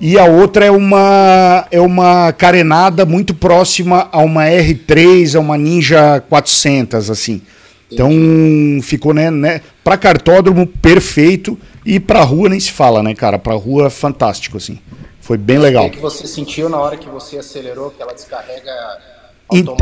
E 0.00 0.18
a 0.18 0.24
outra 0.24 0.64
é 0.64 0.70
uma 0.70 1.66
é 1.70 1.80
uma 1.80 2.32
carenada 2.32 3.04
muito 3.06 3.34
próxima 3.34 4.08
a 4.10 4.20
uma 4.20 4.44
R3, 4.44 5.36
a 5.36 5.40
uma 5.40 5.56
Ninja 5.56 6.20
400 6.28 7.10
assim. 7.10 7.42
Então 7.90 8.10
ficou 8.82 9.14
né, 9.14 9.30
né 9.30 9.60
para 9.82 9.96
cartódromo 9.96 10.66
perfeito 10.66 11.58
e 11.86 12.00
para 12.00 12.22
rua 12.22 12.48
nem 12.48 12.58
se 12.58 12.72
fala, 12.72 13.02
né, 13.02 13.14
cara? 13.14 13.38
Para 13.38 13.54
rua 13.54 13.88
fantástico 13.88 14.56
assim. 14.56 14.78
Foi 15.20 15.38
bem 15.38 15.58
legal. 15.58 15.86
O 15.86 15.90
que 15.90 16.00
você 16.00 16.26
sentiu 16.26 16.68
na 16.68 16.78
hora 16.78 16.96
que 16.96 17.08
você 17.08 17.38
acelerou 17.38 17.90
que 17.90 18.02
ela 18.02 18.12
descarrega 18.12 18.70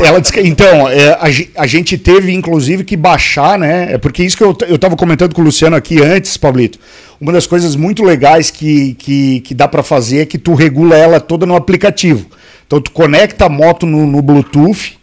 ela 0.03 0.19
disse 0.19 0.33
que, 0.33 0.41
então, 0.41 0.89
é, 0.89 1.09
a, 1.13 1.61
a, 1.63 1.67
gente 1.67 1.97
teve 1.97 2.33
inclusive 2.33 2.83
que 2.83 2.97
baixar, 2.97 3.57
né? 3.57 3.93
É 3.93 3.97
porque 3.97 4.23
isso 4.23 4.35
que 4.35 4.43
eu, 4.43 4.55
eu 4.67 4.77
tava 4.77 4.95
comentando 4.95 5.33
com 5.33 5.41
o 5.41 5.45
Luciano 5.45 5.75
aqui 5.75 6.01
antes, 6.01 6.35
Pablito. 6.35 6.77
Uma 7.19 7.31
das 7.31 7.47
coisas 7.47 7.75
muito 7.75 8.03
legais 8.03 8.51
que, 8.51 8.93
que, 8.95 9.39
que 9.39 9.53
dá 9.53 9.67
para 9.67 9.81
fazer 9.81 10.19
é 10.19 10.25
que 10.25 10.37
tu 10.37 10.53
regula 10.53 10.97
ela 10.97 11.19
toda 11.19 11.45
no 11.45 11.55
aplicativo. 11.55 12.25
Então 12.67 12.81
tu 12.81 12.91
conecta 12.91 13.45
a 13.45 13.49
moto 13.49 13.85
no, 13.85 14.05
no 14.05 14.21
Bluetooth 14.21 14.97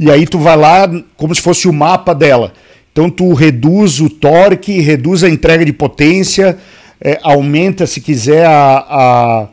e 0.00 0.10
aí 0.10 0.26
tu 0.26 0.38
vai 0.38 0.56
lá 0.56 0.88
como 1.16 1.34
se 1.34 1.42
fosse 1.42 1.68
o 1.68 1.72
mapa 1.72 2.14
dela. 2.14 2.52
Então 2.92 3.10
tu 3.10 3.34
reduz 3.34 4.00
o 4.00 4.08
torque, 4.08 4.80
reduz 4.80 5.22
a 5.22 5.28
entrega 5.28 5.64
de 5.64 5.72
potência, 5.72 6.56
é, 7.00 7.18
aumenta 7.22 7.86
se 7.86 8.00
quiser 8.00 8.46
a, 8.46 8.86
a 8.88 9.48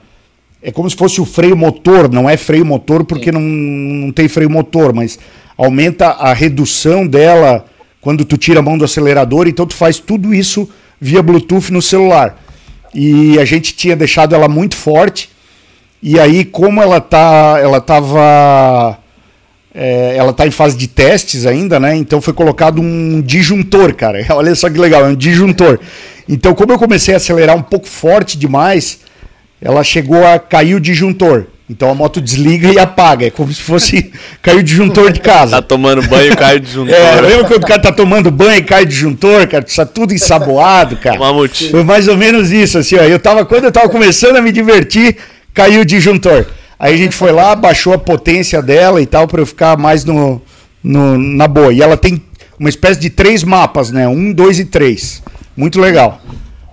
é 0.67 0.71
como 0.71 0.89
se 0.89 0.95
fosse 0.95 1.21
o 1.21 1.25
freio 1.25 1.55
motor, 1.55 2.11
não 2.11 2.27
é 2.27 2.35
freio 2.35 2.65
motor 2.65 3.05
porque 3.05 3.31
não, 3.31 3.39
não 3.39 4.11
tem 4.11 4.27
freio 4.27 4.49
motor, 4.49 4.95
mas 4.95 5.19
aumenta 5.55 6.07
a 6.07 6.33
redução 6.33 7.05
dela 7.05 7.63
quando 8.01 8.25
tu 8.25 8.35
tira 8.35 8.61
a 8.61 8.63
mão 8.63 8.75
do 8.75 8.83
acelerador, 8.83 9.47
então 9.47 9.67
tu 9.67 9.75
faz 9.75 9.99
tudo 9.99 10.33
isso 10.33 10.67
via 10.99 11.21
Bluetooth 11.21 11.71
no 11.71 11.83
celular. 11.83 12.43
E 12.95 13.37
a 13.37 13.45
gente 13.45 13.75
tinha 13.75 13.95
deixado 13.95 14.33
ela 14.33 14.47
muito 14.47 14.75
forte, 14.75 15.29
e 16.01 16.19
aí 16.19 16.43
como 16.43 16.81
ela 16.81 16.99
tá, 16.99 17.59
ela 17.61 17.79
tava 17.79 18.97
é, 19.71 20.15
ela 20.17 20.33
tá 20.33 20.47
em 20.47 20.51
fase 20.51 20.75
de 20.75 20.87
testes 20.87 21.45
ainda, 21.45 21.79
né? 21.79 21.95
Então 21.95 22.19
foi 22.19 22.33
colocado 22.33 22.81
um 22.81 23.21
disjuntor, 23.21 23.93
cara. 23.93 24.25
Olha 24.33 24.55
só 24.55 24.67
que 24.67 24.79
legal, 24.79 25.05
é 25.05 25.09
um 25.09 25.15
disjuntor. 25.15 25.79
Então, 26.27 26.55
como 26.55 26.73
eu 26.73 26.79
comecei 26.79 27.13
a 27.13 27.17
acelerar 27.17 27.55
um 27.55 27.61
pouco 27.61 27.85
forte 27.85 28.35
demais, 28.35 29.04
ela 29.65 29.83
chegou 29.83 30.23
a 30.23 30.37
cair 30.37 30.75
o 30.75 30.79
disjuntor. 30.79 31.47
Então 31.67 31.89
a 31.89 31.95
moto 31.95 32.21
desliga 32.21 32.71
e 32.71 32.77
apaga. 32.77 33.25
É 33.25 33.31
como 33.31 33.51
se 33.51 33.63
fosse 33.63 34.11
cair 34.39 34.59
o 34.59 34.63
disjuntor 34.63 35.11
de 35.11 35.19
casa. 35.19 35.55
Tá 35.55 35.61
tomando 35.63 36.07
banho 36.07 36.31
e 36.31 36.35
cai 36.35 36.57
o 36.57 36.59
disjuntor. 36.59 36.93
É, 36.93 37.19
lembra 37.19 37.45
quando 37.45 37.63
o 37.63 37.65
cara 37.65 37.81
tá 37.81 37.91
tomando 37.91 38.29
banho 38.29 38.59
e 38.59 38.61
cai 38.61 38.83
o 38.83 38.85
disjuntor, 38.85 39.47
cara? 39.47 39.65
Tá 39.65 39.83
tudo 39.83 40.13
ensaboado, 40.13 40.97
cara. 40.97 41.17
Mamute. 41.17 41.71
Foi 41.71 41.83
mais 41.83 42.07
ou 42.07 42.15
menos 42.15 42.51
isso, 42.51 42.77
assim, 42.77 42.95
ó. 42.95 43.01
Eu 43.01 43.17
tava, 43.17 43.43
quando 43.43 43.63
eu 43.63 43.71
tava 43.71 43.89
começando 43.89 44.35
a 44.35 44.41
me 44.41 44.51
divertir, 44.51 45.17
caiu 45.51 45.81
o 45.81 45.85
disjuntor. 45.85 46.45
Aí 46.77 46.93
a 46.93 46.97
gente 46.97 47.15
foi 47.15 47.31
lá, 47.31 47.55
baixou 47.55 47.93
a 47.93 47.97
potência 47.97 48.61
dela 48.61 49.01
e 49.01 49.07
tal, 49.07 49.27
para 49.27 49.41
eu 49.41 49.47
ficar 49.47 49.75
mais 49.75 50.05
no, 50.05 50.39
no, 50.83 51.17
na 51.17 51.47
boa. 51.47 51.73
E 51.73 51.81
ela 51.81 51.97
tem 51.97 52.21
uma 52.59 52.69
espécie 52.69 52.99
de 52.99 53.09
três 53.09 53.43
mapas, 53.43 53.89
né? 53.89 54.07
Um, 54.07 54.31
dois 54.31 54.59
e 54.59 54.65
três. 54.65 55.23
Muito 55.57 55.81
legal. 55.81 56.21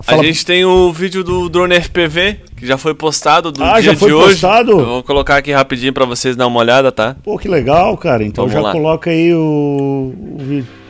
Fala... 0.02 0.22
A 0.22 0.24
gente 0.24 0.44
tem 0.44 0.64
o 0.64 0.92
vídeo 0.92 1.22
do 1.22 1.48
drone 1.48 1.80
FPV, 1.80 2.36
que 2.56 2.66
já 2.66 2.76
foi 2.76 2.92
postado 2.94 3.52
do 3.52 3.62
ah, 3.62 3.74
dia 3.74 3.92
já 3.92 3.96
foi 3.96 4.10
de 4.10 4.16
postado? 4.16 4.72
hoje. 4.72 4.80
Eu 4.82 4.86
vou 4.86 5.02
colocar 5.02 5.36
aqui 5.36 5.52
rapidinho 5.52 5.92
para 5.92 6.04
vocês 6.04 6.34
dar 6.36 6.46
uma 6.46 6.58
olhada, 6.58 6.90
tá? 6.90 7.16
Pô, 7.22 7.38
que 7.38 7.48
legal, 7.48 7.96
cara. 7.96 8.24
Então 8.24 8.44
Vamos 8.44 8.52
já 8.52 8.60
lá. 8.60 8.72
coloca 8.72 9.10
aí 9.10 9.32
o, 9.32 10.12
o 10.18 10.38
vídeo. 10.38 10.81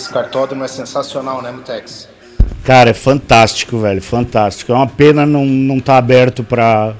Esse 0.00 0.08
cartódromo 0.08 0.64
é 0.64 0.68
sensacional, 0.68 1.42
né, 1.42 1.52
Mutex? 1.52 2.08
Cara, 2.64 2.88
é 2.88 2.94
fantástico, 2.94 3.78
velho, 3.78 4.00
fantástico. 4.00 4.72
É 4.72 4.74
uma 4.74 4.86
pena 4.86 5.26
não 5.26 5.44
não 5.44 5.76
estar 5.76 5.92
tá 5.92 5.98
aberto 5.98 6.42
para 6.42 6.94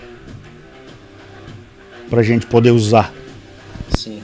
pra 2.10 2.22
gente 2.22 2.44
poder 2.44 2.72
usar. 2.72 3.10
Sim. 3.96 4.22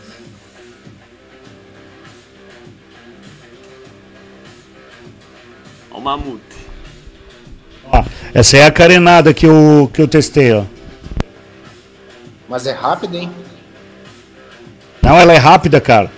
O 5.90 5.98
mamute. 5.98 6.42
Ó, 7.90 8.04
essa 8.34 8.58
é 8.58 8.66
a 8.66 8.70
carenada 8.70 9.32
que 9.32 9.46
eu, 9.46 9.90
que 9.90 10.02
eu 10.02 10.06
testei, 10.06 10.52
ó. 10.52 10.64
Mas 12.46 12.66
é 12.66 12.72
rápida, 12.72 13.16
hein? 13.16 13.32
Não, 15.02 15.18
ela 15.18 15.32
é 15.32 15.38
rápida, 15.38 15.80
cara. 15.80 16.15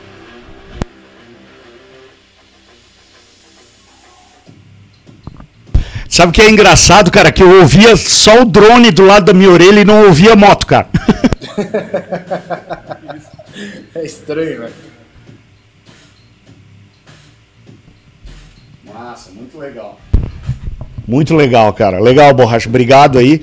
Sabe 6.19 6.31
o 6.31 6.33
que 6.33 6.43
é 6.43 6.51
engraçado, 6.51 7.13
cara? 7.13 7.31
Que 7.31 7.45
eu 7.45 7.61
ouvia 7.61 7.95
só 7.95 8.43
o 8.43 8.45
drone 8.45 8.91
do 8.91 9.05
lado 9.05 9.27
da 9.27 9.33
minha 9.33 9.49
orelha 9.49 9.83
e 9.83 9.85
não 9.85 10.07
ouvia 10.07 10.33
a 10.33 10.37
moto, 10.37 10.67
cara. 10.67 10.89
é 13.95 14.05
estranho, 14.05 14.63
né? 14.63 14.71
Massa, 18.85 19.31
muito 19.31 19.57
legal. 19.59 20.01
Muito 21.07 21.37
legal, 21.37 21.73
cara. 21.73 22.01
Legal, 22.01 22.35
Borracha. 22.35 22.69
Obrigado 22.69 23.17
aí. 23.17 23.41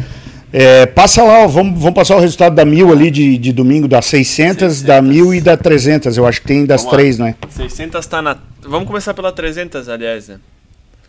É, 0.52 0.86
passa 0.86 1.24
lá, 1.24 1.46
ó, 1.46 1.48
vamos, 1.48 1.80
vamos 1.80 1.96
passar 1.96 2.18
o 2.18 2.20
resultado 2.20 2.56
da 2.56 2.66
mil 2.66 2.92
ali 2.92 3.10
de, 3.10 3.38
de 3.38 3.54
domingo, 3.54 3.88
das 3.88 4.04
600, 4.08 4.60
600, 4.60 4.82
da 4.82 5.02
mil 5.02 5.34
e 5.34 5.40
da 5.40 5.56
300. 5.56 6.18
Eu 6.18 6.28
acho 6.28 6.42
que 6.42 6.48
tem 6.48 6.66
das 6.66 6.82
vamos 6.82 6.98
três, 6.98 7.20
lá. 7.20 7.28
né? 7.28 7.36
600 7.52 8.06
tá 8.06 8.22
na. 8.22 8.36
Vamos 8.62 8.86
começar 8.86 9.14
pela 9.14 9.32
300, 9.32 9.88
aliás, 9.88 10.28
né? 10.28 10.40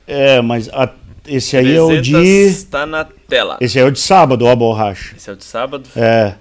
É, 0.06 0.40
mas 0.40 0.68
a 0.68 0.88
esse 1.28 1.56
aí 1.56 1.74
é 1.74 1.80
o 1.80 2.00
de. 2.00 2.14
Está 2.14 2.86
na 2.86 3.04
tela. 3.04 3.56
Esse 3.60 3.78
aí 3.78 3.84
é 3.84 3.88
o 3.88 3.90
de 3.90 4.00
sábado, 4.00 4.44
ó, 4.44 4.50
a 4.50 4.56
borracha. 4.56 5.14
Esse 5.16 5.30
é 5.30 5.32
o 5.32 5.36
de 5.36 5.44
sábado? 5.44 5.88
É. 5.96 6.34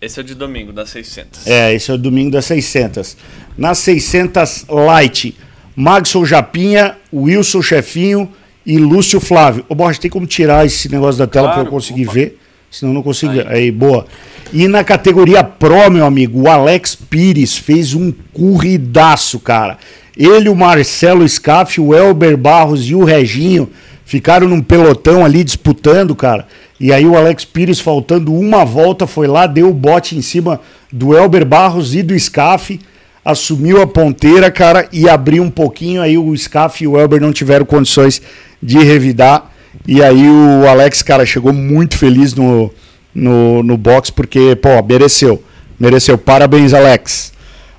Esse 0.00 0.18
é 0.18 0.22
o 0.22 0.24
de 0.24 0.34
domingo, 0.34 0.72
das 0.72 0.88
600. 0.90 1.46
É, 1.46 1.74
esse 1.74 1.90
é 1.90 1.94
o 1.94 1.98
domingo 1.98 2.30
das 2.30 2.46
600. 2.46 3.16
Nas 3.56 3.78
600 3.78 4.64
Light, 4.68 5.36
Maxon 5.76 6.24
Japinha, 6.24 6.96
Wilson 7.12 7.60
Chefinho 7.60 8.30
e 8.64 8.78
Lúcio 8.78 9.20
Flávio. 9.20 9.64
Ô, 9.68 9.74
borracha, 9.74 10.00
tem 10.00 10.10
como 10.10 10.26
tirar 10.26 10.64
esse 10.64 10.90
negócio 10.90 11.18
da 11.18 11.26
tela 11.26 11.48
claro, 11.48 11.60
para 11.60 11.68
eu 11.68 11.70
conseguir 11.70 12.04
opa. 12.04 12.12
ver? 12.12 12.38
Senão 12.70 12.92
eu 12.92 12.94
não 12.94 13.02
consigo 13.02 13.32
ver. 13.32 13.46
Aí, 13.48 13.70
boa. 13.70 14.06
E 14.52 14.66
na 14.66 14.82
categoria 14.82 15.44
Pro, 15.44 15.90
meu 15.90 16.06
amigo, 16.06 16.42
o 16.42 16.48
Alex 16.48 16.94
Pires 16.94 17.56
fez 17.56 17.94
um 17.94 18.12
corridaço, 18.32 19.38
cara. 19.38 19.76
Ele, 20.16 20.48
o 20.48 20.56
Marcelo 20.56 21.28
Scaff, 21.28 21.80
o 21.80 21.94
Elber 21.94 22.36
Barros 22.36 22.88
e 22.88 22.94
o 22.94 23.04
Reginho 23.04 23.70
Ficaram 24.10 24.48
num 24.48 24.60
pelotão 24.60 25.24
ali 25.24 25.44
disputando, 25.44 26.16
cara. 26.16 26.44
E 26.80 26.92
aí 26.92 27.06
o 27.06 27.16
Alex 27.16 27.44
Pires, 27.44 27.78
faltando 27.78 28.34
uma 28.34 28.64
volta, 28.64 29.06
foi 29.06 29.28
lá, 29.28 29.46
deu 29.46 29.68
o 29.68 29.72
bote 29.72 30.16
em 30.16 30.20
cima 30.20 30.60
do 30.90 31.16
Elber 31.16 31.46
Barros 31.46 31.94
e 31.94 32.02
do 32.02 32.18
Scaff, 32.18 32.80
assumiu 33.24 33.80
a 33.80 33.86
ponteira, 33.86 34.50
cara, 34.50 34.88
e 34.92 35.08
abriu 35.08 35.44
um 35.44 35.48
pouquinho. 35.48 36.02
Aí 36.02 36.18
o 36.18 36.36
Scaff 36.36 36.82
e 36.82 36.88
o 36.88 36.98
Elber 36.98 37.20
não 37.20 37.32
tiveram 37.32 37.64
condições 37.64 38.20
de 38.60 38.78
revidar. 38.78 39.48
E 39.86 40.02
aí 40.02 40.28
o 40.28 40.66
Alex, 40.66 41.02
cara, 41.02 41.24
chegou 41.24 41.52
muito 41.52 41.96
feliz 41.96 42.34
no, 42.34 42.68
no, 43.14 43.62
no 43.62 43.76
box, 43.76 44.10
porque, 44.10 44.56
pô, 44.56 44.70
mereceu. 44.82 45.40
Mereceu. 45.78 46.18
Parabéns, 46.18 46.74
Alex. 46.74 47.32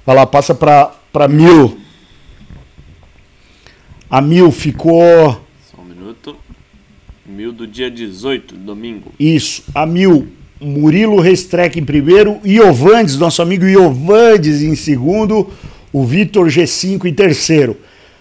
Vai 0.05 0.15
lá, 0.15 0.25
passa 0.25 0.55
pra, 0.55 0.93
pra 1.11 1.27
Mil. 1.27 1.77
A 4.09 4.21
Mil 4.21 4.49
ficou 4.49 5.50
Mil 7.31 7.53
do 7.53 7.65
dia 7.65 7.89
18, 7.89 8.55
domingo. 8.55 9.13
Isso. 9.17 9.63
A 9.73 9.85
Mil 9.85 10.27
Murilo 10.59 11.21
Restreck 11.21 11.79
em 11.79 11.85
primeiro, 11.85 12.39
Iovandes, 12.45 13.17
nosso 13.17 13.41
amigo 13.41 13.65
Iovandes 13.65 14.61
em 14.61 14.75
segundo, 14.75 15.49
o 15.93 16.03
Vitor 16.03 16.47
G5 16.47 17.05
em 17.05 17.13
terceiro. 17.13 17.77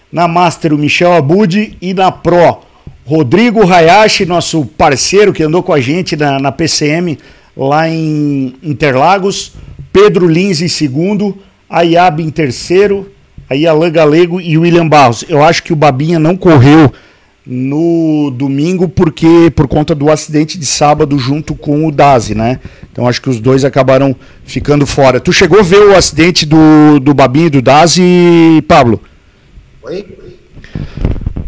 Na 0.09 0.29
Master, 0.29 0.73
o 0.73 0.77
Michel 0.77 1.13
Abud 1.13 1.77
e 1.81 1.93
na 1.93 2.09
Pro, 2.09 2.59
Rodrigo 3.05 3.69
Hayashi, 3.69 4.25
nosso 4.25 4.65
parceiro 4.65 5.33
que 5.33 5.43
andou 5.43 5.61
com 5.61 5.73
a 5.73 5.81
gente 5.81 6.15
na, 6.15 6.39
na 6.39 6.51
PCM 6.51 7.17
lá 7.55 7.89
em 7.89 8.55
Interlagos, 8.63 9.53
Pedro 9.91 10.25
Lins 10.25 10.61
em 10.61 10.69
segundo, 10.69 11.37
Ayab 11.69 12.23
em 12.23 12.29
terceiro, 12.29 13.11
aí 13.49 13.67
Alain 13.67 13.91
Galego 13.91 14.39
e 14.39 14.57
William 14.57 14.87
Barros. 14.87 15.25
Eu 15.27 15.43
acho 15.43 15.63
que 15.63 15.73
o 15.73 15.75
Babinha 15.75 16.17
não 16.17 16.37
correu 16.37 16.91
no 17.45 18.31
domingo 18.35 18.87
porque 18.87 19.51
por 19.55 19.67
conta 19.67 19.95
do 19.95 20.11
acidente 20.11 20.57
de 20.59 20.65
sábado 20.65 21.17
junto 21.17 21.55
com 21.55 21.87
o 21.87 21.91
Dazi, 21.91 22.35
né? 22.35 22.59
Então 22.91 23.07
acho 23.07 23.21
que 23.21 23.29
os 23.29 23.39
dois 23.39 23.65
acabaram 23.65 24.15
ficando 24.43 24.85
fora. 24.85 25.19
Tu 25.19 25.33
chegou 25.33 25.59
a 25.59 25.63
ver 25.63 25.81
o 25.81 25.95
acidente 25.95 26.45
do, 26.45 26.99
do 26.99 27.13
Babinho 27.13 27.47
e 27.47 27.49
do 27.49 27.61
Dazi, 27.61 28.63
Pablo? 28.67 29.01
Oi? 29.83 30.05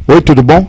Oi, 0.08 0.22
tudo 0.22 0.42
bom? 0.42 0.68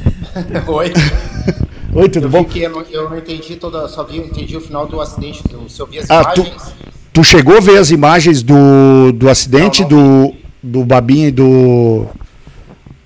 Oi. 0.66 0.92
Oi, 1.94 2.08
tudo 2.10 2.26
eu 2.26 2.30
bom? 2.30 2.46
eu, 2.54 2.70
não, 2.70 2.82
eu 2.90 3.10
não 3.10 3.16
entendi 3.18 3.56
toda, 3.56 3.88
só 3.88 4.04
vi, 4.04 4.18
entendi 4.18 4.54
o 4.56 4.60
final 4.60 4.86
do 4.86 5.00
acidente, 5.00 5.42
do, 5.48 5.66
se 5.68 5.80
eu 5.80 5.86
vi 5.86 5.98
as 5.98 6.10
Ah, 6.10 6.24
tu- 6.26 6.42
imagens. 6.42 6.74
Tu 7.12 7.24
chegou 7.24 7.56
a 7.56 7.60
ver 7.60 7.78
as 7.78 7.90
imagens 7.90 8.42
do, 8.42 9.12
do 9.14 9.30
acidente 9.30 9.80
Não, 9.82 9.88
do, 9.88 10.34
do 10.62 10.84
Babinho 10.84 11.28
e 11.28 11.30
do 11.30 12.06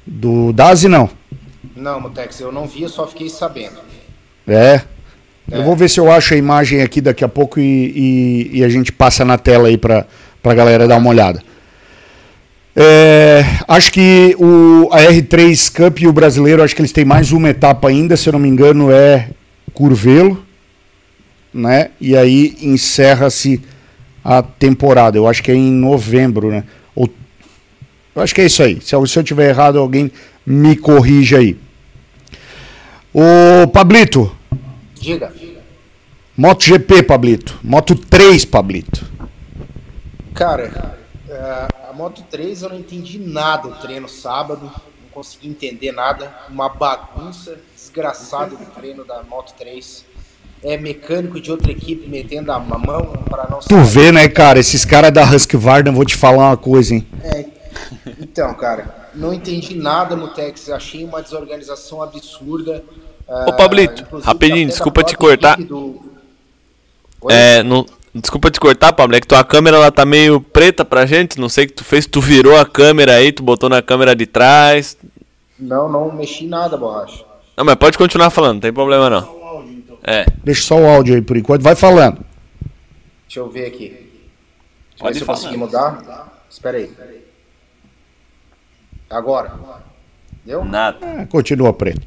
do 0.04 0.52
Dazi, 0.52 0.88
não? 0.88 1.08
Não, 1.80 1.98
Mutex, 1.98 2.38
eu 2.40 2.52
não 2.52 2.66
vi, 2.66 2.82
eu 2.82 2.88
só 2.90 3.06
fiquei 3.06 3.30
sabendo. 3.30 3.78
É. 4.46 4.82
Eu 5.50 5.64
vou 5.64 5.74
ver 5.74 5.88
se 5.88 5.98
eu 5.98 6.12
acho 6.12 6.34
a 6.34 6.36
imagem 6.36 6.82
aqui 6.82 7.00
daqui 7.00 7.24
a 7.24 7.28
pouco 7.28 7.58
e, 7.58 7.62
e- 8.52 8.58
e 8.58 8.64
a 8.64 8.68
gente 8.68 8.92
passa 8.92 9.24
na 9.24 9.38
tela 9.38 9.68
aí 9.68 9.78
pra, 9.78 10.06
pra 10.42 10.54
galera 10.54 10.86
dar 10.86 10.98
uma 10.98 11.08
olhada. 11.08 11.42
É, 12.76 13.42
acho 13.66 13.90
que 13.92 14.36
o, 14.38 14.88
a 14.92 15.00
R3 15.00 15.74
Cup 15.74 16.00
e 16.00 16.06
o 16.06 16.12
brasileiro, 16.12 16.62
acho 16.62 16.74
que 16.76 16.82
eles 16.82 16.92
têm 16.92 17.04
mais 17.04 17.32
uma 17.32 17.48
etapa 17.48 17.88
ainda, 17.88 18.16
se 18.16 18.28
eu 18.28 18.32
não 18.34 18.38
me 18.38 18.48
engano, 18.48 18.92
é 18.92 19.30
Curvelo, 19.72 20.44
né? 21.52 21.90
E 22.00 22.14
aí 22.16 22.56
encerra-se 22.60 23.60
a 24.22 24.42
temporada. 24.42 25.16
Eu 25.18 25.26
acho 25.26 25.42
que 25.42 25.50
é 25.50 25.54
em 25.54 25.72
novembro, 25.72 26.50
né? 26.50 26.62
Ou, 26.94 27.08
eu 28.14 28.22
acho 28.22 28.34
que 28.34 28.42
é 28.42 28.46
isso 28.46 28.62
aí. 28.62 28.80
Se 28.82 28.94
eu, 28.94 29.04
se 29.06 29.18
eu 29.18 29.24
tiver 29.24 29.48
errado, 29.48 29.78
alguém 29.78 30.12
me 30.46 30.76
corrija 30.76 31.38
aí. 31.38 31.56
Ô, 33.12 33.66
Pablito, 33.68 34.34
Diga. 34.94 35.32
MotoGP, 36.36 37.02
Pablito. 37.02 37.58
Moto 37.62 37.94
3, 37.94 38.44
Pablito. 38.44 39.04
Cara, 40.34 40.96
é, 41.28 41.68
a 41.88 41.92
Moto 41.92 42.22
3 42.30 42.62
eu 42.62 42.68
não 42.70 42.78
entendi 42.78 43.18
nada 43.18 43.68
o 43.68 43.72
treino 43.72 44.08
sábado, 44.08 44.62
não 44.64 45.08
consegui 45.10 45.48
entender 45.48 45.92
nada. 45.92 46.32
Uma 46.48 46.68
bagunça 46.68 47.58
desgraçada 47.74 48.56
do 48.56 48.64
treino 48.66 49.04
da 49.04 49.22
Moto 49.22 49.54
3. 49.58 50.04
É 50.62 50.76
mecânico 50.76 51.40
de 51.40 51.50
outra 51.50 51.72
equipe 51.72 52.06
metendo 52.08 52.52
a 52.52 52.58
mão 52.58 52.78
para 53.28 53.48
não 53.50 53.58
Tu 53.60 53.78
vê, 53.82 54.12
né, 54.12 54.28
cara? 54.28 54.58
Esses 54.58 54.84
caras 54.84 55.10
da 55.10 55.24
Husqvarna, 55.24 55.90
vou 55.90 56.04
te 56.04 56.14
falar 56.14 56.48
uma 56.48 56.56
coisa, 56.56 56.94
hein? 56.94 57.06
É, 57.24 57.44
então, 58.20 58.54
cara, 58.54 59.08
não 59.14 59.32
entendi 59.32 59.74
nada 59.74 60.16
no 60.16 60.28
Tex, 60.28 60.70
achei 60.70 61.04
uma 61.04 61.22
desorganização 61.22 62.02
absurda. 62.02 62.82
Ô, 63.46 63.52
Pablito, 63.52 64.04
rapidinho, 64.20 64.68
desculpa 64.68 65.02
te 65.04 65.16
cortar. 65.16 65.58
Oi? 67.20 67.32
É, 67.32 67.62
não, 67.62 67.86
desculpa 68.14 68.50
te 68.50 68.58
cortar, 68.58 68.92
Pablo, 68.92 69.16
é 69.16 69.20
que 69.20 69.26
tua 69.26 69.44
câmera 69.44 69.76
ela 69.76 69.92
tá 69.92 70.04
meio 70.04 70.40
preta 70.40 70.84
pra 70.84 71.06
gente, 71.06 71.38
não 71.38 71.48
sei 71.48 71.64
o 71.64 71.68
que 71.68 71.74
tu 71.74 71.84
fez, 71.84 72.06
tu 72.06 72.20
virou 72.20 72.56
a 72.56 72.66
câmera 72.66 73.14
aí, 73.14 73.30
tu 73.32 73.42
botou 73.42 73.68
na 73.68 73.80
câmera 73.82 74.14
de 74.14 74.26
trás. 74.26 74.96
Não, 75.58 75.88
não 75.88 76.10
mexi 76.12 76.46
nada, 76.46 76.76
borracha. 76.76 77.24
Não, 77.56 77.64
mas 77.64 77.74
pode 77.76 77.98
continuar 77.98 78.30
falando, 78.30 78.54
não 78.54 78.60
tem 78.60 78.72
problema 78.72 79.10
não. 79.10 79.40
É, 80.02 80.24
Deixa 80.42 80.62
só 80.62 80.76
o 80.76 80.88
áudio 80.88 81.14
aí 81.14 81.20
por 81.22 81.36
enquanto. 81.36 81.62
Vai 81.62 81.76
falando. 81.76 82.24
Deixa 83.26 83.40
eu 83.40 83.50
ver 83.50 83.66
aqui. 83.66 83.88
Deixa 83.88 84.08
eu 84.96 84.98
Pode 84.98 85.12
ver 85.12 85.14
se 85.14 85.20
eu 85.20 85.26
falar. 85.26 85.38
consegui 85.38 85.56
mudar. 85.58 86.42
Espera 86.50 86.78
aí. 86.78 86.90
Agora. 89.10 89.52
Deu? 90.46 90.64
nada. 90.64 90.98
Ah, 91.02 91.26
continua 91.26 91.72
preto. 91.72 92.00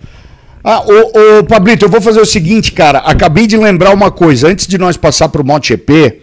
Ah, 0.63 0.79
ô, 0.79 1.39
ô, 1.39 1.43
Pablito, 1.43 1.83
eu 1.83 1.89
vou 1.89 1.99
fazer 1.99 2.21
o 2.21 2.25
seguinte, 2.25 2.71
cara. 2.71 2.99
Acabei 2.99 3.45
de 3.45 3.57
lembrar 3.57 3.93
uma 3.93 4.09
coisa. 4.09 4.47
Antes 4.47 4.65
de 4.65 4.77
nós 4.77 4.95
passar 4.95 5.27
pro 5.27 5.43
MotoGP, 5.43 6.21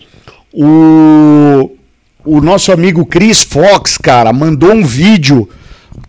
o, 0.50 1.70
o 2.24 2.40
nosso 2.40 2.72
amigo 2.72 3.04
Chris 3.04 3.42
Fox, 3.42 3.98
cara, 3.98 4.32
mandou 4.32 4.72
um 4.72 4.82
vídeo 4.82 5.46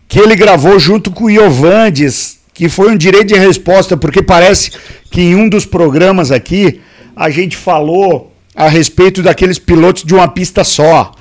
que 0.07 0.17
ele 0.17 0.37
gravou 0.37 0.79
junto 0.79 1.11
com 1.11 1.25
o 1.25 1.29
Iovandes, 1.29 2.39
que 2.53 2.69
foi 2.69 2.91
um 2.91 2.97
direito 2.97 3.27
de 3.27 3.39
resposta, 3.39 3.97
porque 3.97 4.23
parece 4.23 4.71
que 5.11 5.19
em 5.19 5.35
um 5.35 5.49
dos 5.49 5.65
programas 5.65 6.31
aqui 6.31 6.79
a 7.13 7.29
gente 7.29 7.57
falou 7.57 8.31
a 8.55 8.69
respeito 8.69 9.21
daqueles 9.21 9.59
pilotos 9.59 10.03
de 10.03 10.13
uma 10.13 10.29
pista 10.29 10.63
só. 10.63 11.11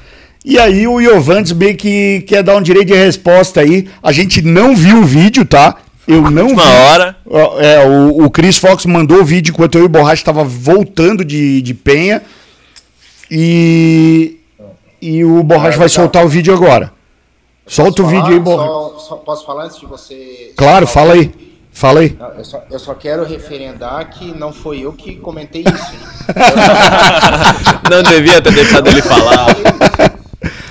E 0.44 0.58
aí 0.58 0.86
o 0.88 1.00
Iovandes 1.00 1.52
meio 1.52 1.76
que 1.76 2.22
quer 2.22 2.42
dar 2.42 2.56
um 2.56 2.62
direito 2.62 2.88
de 2.88 2.94
resposta 2.94 3.60
aí. 3.60 3.88
A 4.02 4.10
gente 4.12 4.40
não 4.42 4.74
viu 4.74 4.98
o 4.98 5.04
vídeo, 5.04 5.44
tá? 5.44 5.76
Eu 6.08 6.30
não 6.30 6.48
vi. 6.48 6.52
Uma 6.54 6.64
hora. 6.68 7.16
Ó, 7.28 7.60
É, 7.60 7.86
o, 7.86 8.24
o 8.24 8.30
Chris 8.30 8.56
Fox 8.56 8.86
mandou 8.86 9.18
o 9.20 9.24
vídeo 9.24 9.52
enquanto 9.52 9.76
eu 9.76 9.82
e 9.82 9.86
o 9.86 9.88
Borracha 9.88 10.22
estava 10.22 10.42
voltando 10.42 11.24
de, 11.24 11.60
de 11.62 11.74
Penha. 11.74 12.22
E, 13.30 14.38
e 15.00 15.24
o 15.24 15.42
Borracha 15.42 15.76
É, 15.76 15.78
vai 15.78 15.88
soltar 15.88 16.24
o 16.24 16.28
vídeo 16.28 16.52
agora. 16.54 16.92
Solta 17.66 18.02
o 18.02 18.06
vídeo 18.06 18.32
aí, 18.32 18.40
Borracha. 18.40 18.68
Só, 18.70 18.98
só- 18.98 19.16
posso 19.16 19.46
falar 19.46 19.64
antes 19.66 19.78
de 19.78 19.86
você. 19.86 20.52
Claro, 20.56 20.86
fala 20.86 21.12
aí. 21.14 21.30
Fala 21.72 22.00
aí. 22.00 22.16
Não, 22.18 22.28
eu, 22.30 22.44
só, 22.44 22.62
eu 22.68 22.78
só 22.80 22.94
quero 22.94 23.24
referendar 23.24 24.10
que 24.10 24.36
não 24.36 24.52
foi 24.52 24.80
eu 24.80 24.92
que 24.92 25.14
comentei 25.16 25.62
isso. 25.62 25.92
Não 27.88 28.02
devia 28.02 28.40
ter 28.42 28.52
deixado 28.52 28.88
ele 28.88 29.02
falar. 29.02 29.46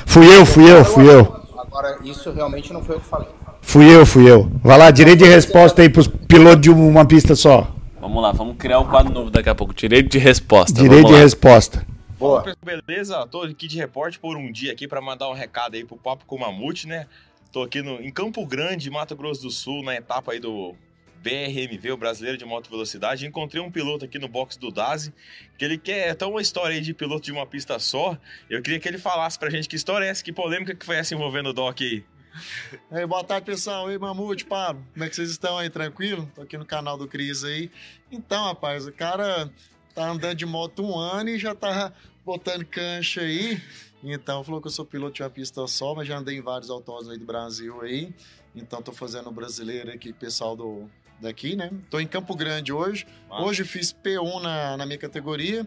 Fui 0.10 0.26
eu, 0.26 0.44
fui 0.44 0.68
eu, 0.68 0.84
fui 0.84 1.08
eu. 1.08 1.40
Agora, 1.56 2.00
isso 2.04 2.32
realmente 2.32 2.74
não 2.74 2.84
foi 2.84 2.96
eu 2.96 3.00
que 3.00 3.06
falei. 3.06 3.28
Fui 3.62 3.96
eu, 3.96 4.08
fui 4.08 4.28
eu. 4.28 4.50
Vai 4.64 4.76
lá, 4.76 4.90
direito 4.90 5.20
de 5.20 5.30
resposta 5.30 5.84
aí 5.84 5.88
pros 5.88 6.08
pilotos 6.08 6.62
de 6.62 6.72
uma 6.72 7.06
pista 7.06 7.36
só. 7.36 7.72
Vamos 8.02 8.20
lá, 8.24 8.32
vamos 8.32 8.58
criar 8.58 8.80
um 8.80 8.88
quadro 8.88 9.14
novo 9.14 9.30
daqui 9.30 9.50
a 9.50 9.54
pouco. 9.54 9.72
Direito 9.72 10.10
de 10.10 10.18
resposta. 10.18 10.74
Direito 10.74 11.04
vamos 11.04 11.12
de 11.12 11.14
lá. 11.14 11.20
resposta. 11.20 11.86
Boa. 12.18 12.44
Beleza? 12.66 13.28
Tô 13.28 13.44
aqui 13.44 13.68
de 13.68 13.78
repórter 13.78 14.20
por 14.20 14.36
um 14.36 14.52
dia 14.52 14.72
aqui 14.72 14.88
para 14.88 15.00
mandar 15.00 15.30
um 15.30 15.34
recado 15.34 15.76
aí 15.76 15.86
pro 15.86 15.96
Papo 15.96 16.26
com 16.26 16.38
o 16.38 16.40
Mamute, 16.40 16.88
né? 16.88 17.06
Tô 17.52 17.62
aqui 17.62 17.84
no, 17.84 18.02
em 18.02 18.12
Campo 18.12 18.44
Grande, 18.48 18.90
Mato 18.90 19.16
Grosso 19.16 19.44
do 19.44 19.52
Sul, 19.52 19.84
na 19.84 19.94
etapa 19.96 20.32
aí 20.32 20.40
do 20.40 20.74
BRMV, 21.22 21.92
o 21.92 21.98
Brasileiro 21.98 22.38
de 22.38 22.46
Moto 22.46 22.70
Velocidade. 22.70 23.26
Encontrei 23.26 23.62
um 23.62 23.72
piloto 23.72 24.06
aqui 24.06 24.18
no 24.18 24.28
box 24.28 24.58
do 24.58 24.72
Dazi, 24.72 25.14
que 25.58 25.66
ele 25.66 25.78
quer 25.78 26.16
tão 26.16 26.32
uma 26.32 26.42
história 26.42 26.76
aí 26.76 26.82
de 26.82 26.94
piloto 26.94 27.26
de 27.26 27.32
uma 27.32 27.46
pista 27.46 27.78
só. 27.80 28.18
Eu 28.50 28.62
queria 28.62 28.80
que 28.80 28.88
ele 28.88 28.98
falasse 28.98 29.38
pra 29.38 29.50
gente 29.50 29.68
que 29.68 29.76
história 29.76 30.06
é 30.06 30.10
essa, 30.10 30.24
que 30.24 30.32
polêmica 30.32 30.74
que 30.74 30.86
foi 30.86 30.96
essa 30.96 31.14
envolvendo 31.14 31.50
o 31.50 31.54
Doc 31.54 31.82
aí. 31.82 32.04
Aí, 32.92 33.06
boa 33.06 33.24
tarde, 33.24 33.46
pessoal. 33.46 33.90
Ei, 33.92 33.98
Mamute, 33.98 34.46
Pablo. 34.46 34.86
Como 34.94 35.04
é 35.04 35.10
que 35.10 35.16
vocês 35.16 35.30
estão 35.32 35.58
aí? 35.58 35.70
Tranquilo? 35.70 36.32
Tô 36.36 36.44
aqui 36.44 36.58
no 36.58 36.66
canal 36.66 36.98
do 36.98 37.08
Cris 37.08 37.44
aí. 37.44 37.72
Então, 38.12 38.46
rapaz, 38.46 38.88
o 38.88 38.92
cara 38.92 39.52
tá 39.94 40.10
andando 40.10 40.36
de 40.36 40.46
moto 40.46 40.84
um 40.84 40.98
ano 40.98 41.30
e 41.30 41.40
já 41.40 41.56
tá 41.56 41.92
botando 42.24 42.64
cancha 42.66 43.22
aí. 43.22 43.62
Então, 44.04 44.44
falou 44.44 44.62
que 44.62 44.68
eu 44.68 44.72
sou 44.72 44.86
piloto 44.86 45.16
de 45.16 45.24
uma 45.24 45.30
pista 45.30 45.66
só, 45.68 45.94
mas 45.94 46.08
já 46.08 46.18
andei 46.18 46.38
em 46.38 46.42
vários 46.42 46.70
autódromos 46.70 47.12
aí 47.12 47.18
do 47.18 47.26
Brasil 47.26 47.82
aí. 47.82 48.14
Então, 48.56 48.82
tô 48.82 48.92
fazendo 48.92 49.28
o 49.28 49.32
brasileiro 49.32 49.92
aqui, 49.92 50.14
pessoal 50.14 50.56
do 50.56 50.90
daqui, 51.22 51.56
né? 51.56 51.72
Tô 51.90 52.00
em 52.00 52.08
Campo 52.08 52.36
Grande 52.36 52.72
hoje. 52.72 53.06
Hoje 53.30 53.64
fiz 53.64 53.94
P1 53.94 54.42
na, 54.42 54.78
na 54.78 54.86
minha 54.86 54.98
categoria. 54.98 55.66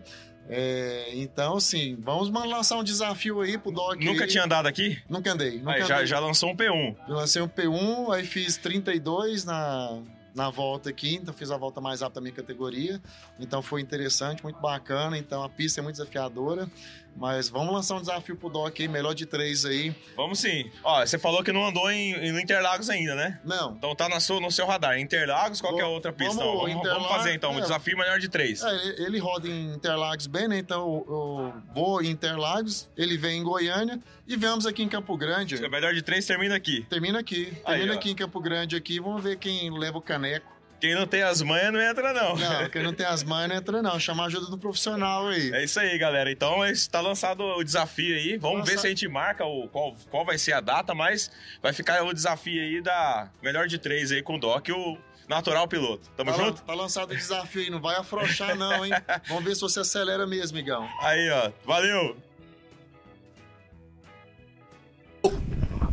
É, 0.49 1.11
então, 1.15 1.57
assim, 1.57 1.97
vamos 2.01 2.31
lançar 2.31 2.77
um 2.77 2.85
desafio 2.85 3.41
aí 3.41 3.57
pro 3.57 3.71
Doc. 3.71 3.97
Nunca 4.01 4.25
aí. 4.25 4.31
tinha 4.31 4.45
andado 4.45 4.67
aqui? 4.67 4.99
Nunca 5.09 5.33
andei. 5.33 5.59
Nunca 5.59 5.73
Aí, 5.73 5.85
já, 5.85 5.95
andei. 5.95 6.07
já 6.07 6.19
lançou 6.19 6.51
um 6.51 6.57
P1. 6.57 6.97
Eu 7.09 7.15
lancei 7.15 7.41
um 7.41 7.49
P1, 7.49 8.13
aí 8.13 8.25
fiz 8.25 8.57
32 8.57 9.45
na, 9.45 10.03
na 10.35 10.51
volta 10.51 10.91
aqui, 10.91 11.15
então 11.15 11.33
fiz 11.33 11.51
a 11.51 11.57
volta 11.57 11.81
mais 11.81 12.01
rápida 12.01 12.21
da 12.21 12.23
minha 12.23 12.35
categoria. 12.35 13.01
Então 13.39 13.63
foi 13.63 13.81
interessante, 13.81 14.43
muito 14.43 14.61
bacana. 14.61 15.17
Então 15.17 15.43
a 15.43 15.49
pista 15.49 15.81
é 15.81 15.83
muito 15.83 15.97
desafiadora. 15.97 16.69
Mas 17.17 17.49
vamos 17.49 17.73
lançar 17.73 17.97
um 17.97 18.01
desafio 18.01 18.37
pro 18.37 18.49
Doc 18.49 18.81
aí, 18.81 18.89
melhor 18.89 19.15
de 19.15 19.27
três 19.27 19.65
aí. 19.65 19.95
Vamos 20.17 20.41
sim. 20.41 20.71
Ó, 20.83 21.05
você 21.05 21.19
falou 21.19 21.43
que 21.43 21.53
não 21.53 21.67
andou 21.67 21.91
em, 21.91 22.15
em 22.15 22.41
Interlagos 22.41 22.91
ainda, 22.91 23.15
né? 23.15 23.41
Não. 23.45 23.75
Então 23.77 23.95
tá 23.95 24.09
na 24.09 24.21
sua, 24.21 24.41
no 24.41 24.51
seu 24.51 24.67
radar. 24.67 24.99
Interlagos, 24.99 25.61
qual 25.61 25.75
que 25.75 25.81
é 25.81 25.85
a 25.85 25.89
outra 25.89 26.13
pista? 26.13 26.35
Vamos, 26.35 26.73
Vamos, 26.73 26.89
vamos, 26.89 27.09
fazer 27.09 27.35
então, 27.35 27.53
um 27.53 27.59
é. 27.59 27.61
desafio 27.61 27.97
melhor 27.97 28.19
de 28.19 28.29
três. 28.29 28.63
É, 28.63 29.03
ele, 29.03 29.19
roda 29.19 29.49
em 29.49 29.75
Interlagos 29.75 30.27
bem, 30.27 30.49
né? 30.49 30.59
Então 30.59 31.05
eu, 31.07 31.55
vou 31.75 32.03
em 32.03 32.11
Interlagos, 32.11 32.89
ele 32.97 33.17
vem 33.17 33.41
em 33.41 33.43
Goiânia 33.43 34.01
e 34.27 34.37
vemos 34.37 34.67
aqui 34.67 34.83
em 34.83 34.89
Campo 34.89 35.17
Grande. 35.17 35.57
O 35.57 35.71
melhor 35.71 35.95
de 35.95 36.03
três 36.03 36.27
termina 36.27 36.57
aqui. 36.57 36.87
Termina 36.89 37.21
aqui. 37.21 37.53
Aí, 37.65 37.79
Termina 37.79 37.95
ó. 37.95 37.97
aqui 37.97 38.11
em 38.11 38.15
Campo 38.15 38.41
Grande 38.41 38.77
aqui. 38.77 39.01
Vamos 39.01 39.23
ver 39.23 39.37
quem 39.37 39.71
leva 39.77 39.99
o 39.99 40.03
caneco. 40.03 40.52
Quem 40.83 40.97
não 40.97 41.07
tem 41.07 41.23
as 41.23 41.41
manhas 41.43 41.73
não 41.73 41.81
entra, 41.81 42.13
não. 42.13 42.35
Não, 42.37 42.69
quem 42.69 42.83
não 42.83 42.93
tem 42.93 43.07
as 43.07 43.23
manhas 43.23 43.49
não 43.51 43.57
entra, 43.57 43.81
não. 43.81 44.01
Chama 44.01 44.25
a 44.25 44.27
ajuda 44.27 44.47
do 44.51 44.59
profissional 44.59 45.29
aí. 45.29 45.53
É 45.55 45.63
isso 45.63 45.79
aí, 45.79 45.97
galera. 45.97 46.29
Então 46.29 46.67
está 46.67 47.01
lançado 47.01 47.41
o 47.45 47.63
desafio 47.63 48.17
aí. 48.17 48.37
Vamos 48.37 48.59
Lança- 48.59 48.73
ver 48.73 48.79
se 48.81 48.87
a 48.89 48.91
gente 48.91 49.07
marca 49.07 49.45
o, 49.47 49.69
qual, 49.69 49.95
qual 50.11 50.25
vai 50.25 50.37
ser 50.39 50.55
a 50.55 50.61
data, 50.61 50.93
mas 50.93 51.31
vai 51.63 51.73
ficar 51.73 52.03
o 52.03 52.13
desafio 52.13 52.61
aí 52.61 52.83
da 52.83 53.31
melhor 53.41 53.69
de 53.69 53.79
três 53.79 54.11
aí 54.11 54.25
com 54.25 54.35
o 54.35 54.39
Doc 54.41 54.67
e 54.69 54.73
o 54.73 54.99
natural 55.29 55.69
piloto. 55.69 56.11
Tamo 56.17 56.33
Tá, 56.33 56.37
junto? 56.37 56.63
tá 56.63 56.75
lançado 56.75 57.13
o 57.13 57.17
desafio 57.17 57.63
aí, 57.63 57.71
não 57.71 57.81
vai 57.81 57.95
afrouxar 57.95 58.57
não, 58.57 58.85
hein? 58.85 58.91
Vamos 59.29 59.45
ver 59.45 59.55
se 59.55 59.61
você 59.61 59.79
acelera 59.79 60.27
mesmo, 60.27 60.57
Migão. 60.59 60.89
Aí, 61.01 61.31
ó. 61.31 61.53
Valeu! 61.65 62.17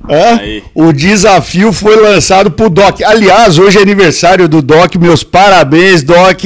Aí. 0.10 0.64
O 0.74 0.92
desafio 0.92 1.72
foi 1.72 1.96
lançado 1.96 2.50
pro 2.52 2.70
Doc. 2.70 3.02
Aliás, 3.02 3.58
hoje 3.60 3.78
é 3.78 3.82
aniversário 3.82 4.48
do 4.48 4.62
Doc. 4.62 4.96
Meus 4.96 5.24
parabéns, 5.24 6.04
Doc. 6.04 6.44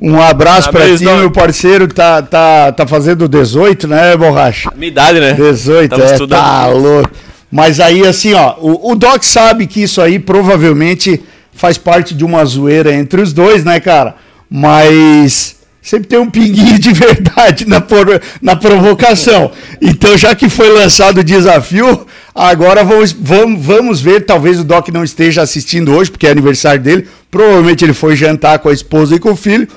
Um 0.00 0.20
abraço 0.20 0.70
pra 0.70 0.80
Parabéns, 0.80 1.00
ti, 1.00 1.06
meu 1.06 1.30
parceiro. 1.30 1.88
Tá, 1.88 2.20
tá, 2.20 2.72
tá 2.72 2.86
fazendo 2.86 3.26
18, 3.26 3.88
né, 3.88 4.16
Borracha? 4.16 4.70
Minha 4.76 4.88
idade, 4.88 5.20
né? 5.20 5.32
18, 5.32 5.90
Tamo 5.90 6.02
é, 6.02 6.12
estudando. 6.12 6.38
tá 6.38 6.66
louco. 6.66 7.10
Mas 7.50 7.80
aí, 7.80 8.06
assim, 8.06 8.34
ó, 8.34 8.56
o, 8.60 8.92
o 8.92 8.94
Doc 8.94 9.22
sabe 9.22 9.66
que 9.66 9.82
isso 9.82 10.02
aí 10.02 10.18
provavelmente 10.18 11.22
faz 11.52 11.78
parte 11.78 12.14
de 12.14 12.24
uma 12.24 12.44
zoeira 12.44 12.92
entre 12.92 13.22
os 13.22 13.32
dois, 13.32 13.64
né, 13.64 13.80
cara? 13.80 14.16
Mas 14.50 15.55
sempre 15.86 16.08
tem 16.08 16.18
um 16.18 16.28
pinguinho 16.28 16.78
de 16.80 16.92
verdade 16.92 17.64
na, 17.66 17.80
por- 17.80 18.20
na 18.42 18.56
provocação. 18.56 19.52
Então, 19.80 20.18
já 20.18 20.34
que 20.34 20.48
foi 20.48 20.68
lançado 20.68 21.18
o 21.18 21.24
desafio, 21.24 22.04
agora 22.34 22.82
vamos, 22.82 23.12
vamos, 23.12 23.64
vamos 23.64 24.00
ver. 24.00 24.24
Talvez 24.26 24.58
o 24.58 24.64
Doc 24.64 24.88
não 24.88 25.04
esteja 25.04 25.42
assistindo 25.42 25.92
hoje, 25.92 26.10
porque 26.10 26.26
é 26.26 26.30
aniversário 26.32 26.82
dele. 26.82 27.06
Provavelmente 27.30 27.84
ele 27.84 27.92
foi 27.92 28.16
jantar 28.16 28.58
com 28.58 28.68
a 28.68 28.72
esposa 28.72 29.14
e 29.14 29.20
com 29.20 29.30
o 29.30 29.36
filho. 29.36 29.68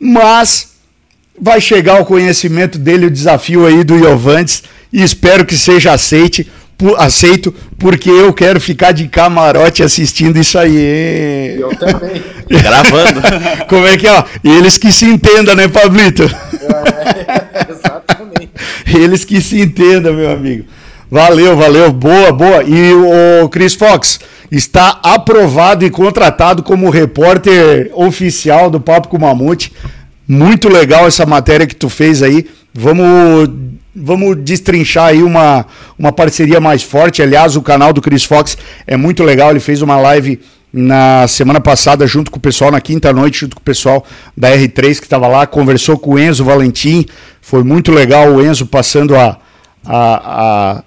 Mas 0.00 0.70
vai 1.38 1.60
chegar 1.60 1.98
ao 1.98 2.06
conhecimento 2.06 2.78
dele 2.78 3.06
o 3.06 3.10
desafio 3.10 3.66
aí 3.66 3.84
do 3.84 3.96
Iovantes 3.96 4.62
e 4.90 5.02
espero 5.02 5.44
que 5.44 5.56
seja 5.56 5.92
aceite, 5.92 6.50
pu- 6.78 6.94
aceito, 6.96 7.52
porque 7.76 8.08
eu 8.08 8.32
quero 8.32 8.58
ficar 8.60 8.92
de 8.92 9.08
camarote 9.08 9.82
assistindo 9.82 10.38
isso 10.38 10.58
aí. 10.58 10.76
hein? 10.76 11.56
Eu 11.58 11.70
também. 11.76 12.22
Gravando. 12.48 13.20
Como 13.68 13.86
é 13.86 13.96
que 13.98 14.06
é? 14.06 14.12
ó? 14.12 14.24
Eles 14.42 14.78
que 14.78 14.90
se 14.90 15.04
entendam, 15.04 15.54
né, 15.54 15.68
Pablito? 15.68 16.22
É, 16.22 17.66
exatamente. 17.70 18.48
Eles 18.86 19.24
que 19.24 19.40
se 19.42 19.60
entendam, 19.60 20.14
meu 20.14 20.30
amigo. 20.30 20.64
Valeu, 21.10 21.56
valeu, 21.56 21.92
boa, 21.92 22.32
boa. 22.32 22.62
E 22.64 22.92
o 23.42 23.48
Chris 23.50 23.74
Fox 23.74 24.20
está 24.50 24.98
aprovado 25.02 25.84
e 25.84 25.90
contratado 25.90 26.62
como 26.62 26.88
repórter 26.90 27.90
oficial 27.94 28.70
do 28.70 28.80
Papo 28.80 29.08
com 29.08 29.16
o 29.16 29.20
Mamute. 29.20 29.72
Muito 30.26 30.68
legal 30.68 31.06
essa 31.06 31.24
matéria 31.26 31.66
que 31.66 31.74
tu 31.76 31.88
fez 31.88 32.22
aí. 32.22 32.46
Vamos, 32.74 33.48
vamos 34.00 34.36
destrinchar 34.42 35.06
aí 35.06 35.22
uma, 35.22 35.66
uma 35.98 36.12
parceria 36.12 36.60
mais 36.60 36.82
forte. 36.82 37.22
Aliás, 37.22 37.56
o 37.56 37.62
canal 37.62 37.92
do 37.92 38.00
Chris 38.00 38.24
Fox 38.24 38.56
é 38.86 38.96
muito 38.96 39.22
legal. 39.22 39.50
Ele 39.50 39.60
fez 39.60 39.82
uma 39.82 39.96
live 39.98 40.40
na 40.72 41.26
semana 41.26 41.60
passada 41.60 42.06
junto 42.06 42.30
com 42.30 42.36
o 42.36 42.40
pessoal, 42.40 42.70
na 42.70 42.80
quinta 42.80 43.12
noite, 43.12 43.40
junto 43.40 43.56
com 43.56 43.60
o 43.60 43.64
pessoal 43.64 44.04
da 44.36 44.50
R3 44.50 44.98
que 44.98 45.06
estava 45.06 45.26
lá, 45.26 45.46
conversou 45.46 45.98
com 45.98 46.12
o 46.14 46.18
Enzo 46.18 46.44
Valentim. 46.44 47.06
Foi 47.40 47.64
muito 47.64 47.90
legal 47.92 48.28
o 48.34 48.44
Enzo 48.44 48.66
passando 48.66 49.16
a, 49.16 49.38
a, 49.84 50.76
a- 50.76 50.82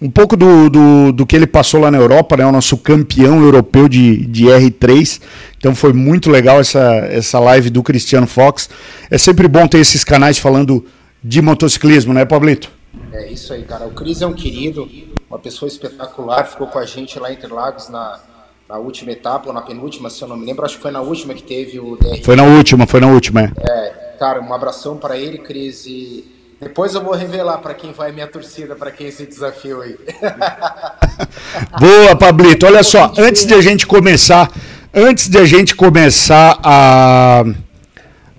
um 0.00 0.10
pouco 0.10 0.36
do, 0.36 0.68
do, 0.68 1.12
do 1.12 1.24
que 1.24 1.36
ele 1.36 1.46
passou 1.46 1.80
lá 1.80 1.88
na 1.88 1.96
Europa, 1.98 2.36
né? 2.36 2.44
O 2.44 2.50
nosso 2.50 2.76
campeão 2.76 3.40
europeu 3.40 3.88
de, 3.88 4.26
de 4.26 4.46
R3. 4.46 5.20
Então 5.56 5.76
foi 5.76 5.92
muito 5.92 6.28
legal 6.28 6.58
essa, 6.58 6.80
essa 7.08 7.38
live 7.38 7.70
do 7.70 7.84
Cristiano 7.84 8.26
Fox. 8.26 8.68
É 9.08 9.16
sempre 9.16 9.46
bom 9.46 9.68
ter 9.68 9.78
esses 9.78 10.02
canais 10.02 10.40
falando 10.40 10.84
de 11.22 11.40
motociclismo, 11.40 12.12
né, 12.12 12.24
Pablito? 12.24 12.70
É 13.12 13.30
isso 13.30 13.52
aí, 13.52 13.62
cara. 13.62 13.86
O 13.86 13.92
Cris 13.92 14.22
é 14.22 14.26
um 14.26 14.32
querido, 14.32 14.88
uma 15.28 15.38
pessoa 15.38 15.68
espetacular. 15.68 16.46
Ficou 16.46 16.66
com 16.66 16.78
a 16.78 16.84
gente 16.84 17.18
lá 17.18 17.30
em 17.30 17.34
Interlagos 17.34 17.88
na, 17.88 18.20
na 18.68 18.76
última 18.78 19.12
etapa, 19.12 19.48
ou 19.48 19.52
na 19.52 19.62
penúltima, 19.62 20.10
se 20.10 20.22
eu 20.22 20.28
não 20.28 20.36
me 20.36 20.46
lembro. 20.46 20.64
Acho 20.64 20.76
que 20.76 20.82
foi 20.82 20.90
na 20.90 21.00
última 21.00 21.34
que 21.34 21.42
teve 21.42 21.78
o 21.78 21.96
DR. 21.96 22.22
Foi 22.24 22.36
na 22.36 22.44
última, 22.44 22.86
foi 22.86 23.00
na 23.00 23.08
última, 23.08 23.42
é. 23.42 23.52
É, 23.68 24.16
cara, 24.18 24.40
um 24.40 24.52
abração 24.52 24.96
para 24.96 25.16
ele, 25.16 25.38
Cris. 25.38 25.86
E 25.86 26.24
depois 26.60 26.94
eu 26.94 27.02
vou 27.02 27.14
revelar 27.14 27.58
para 27.58 27.74
quem 27.74 27.92
vai 27.92 28.12
minha 28.12 28.26
torcida, 28.26 28.76
para 28.76 28.90
quem 28.90 29.08
esse 29.08 29.26
desafio 29.26 29.82
aí. 29.82 29.96
Boa, 31.78 32.16
Pablito. 32.16 32.66
Olha 32.66 32.82
só, 32.82 33.12
antes 33.18 33.44
de 33.44 33.52
a 33.52 33.60
gente 33.60 33.86
começar, 33.86 34.50
antes 34.94 35.28
de 35.28 35.38
a 35.38 35.44
gente 35.44 35.74
começar 35.74 36.58
a, 36.62 37.44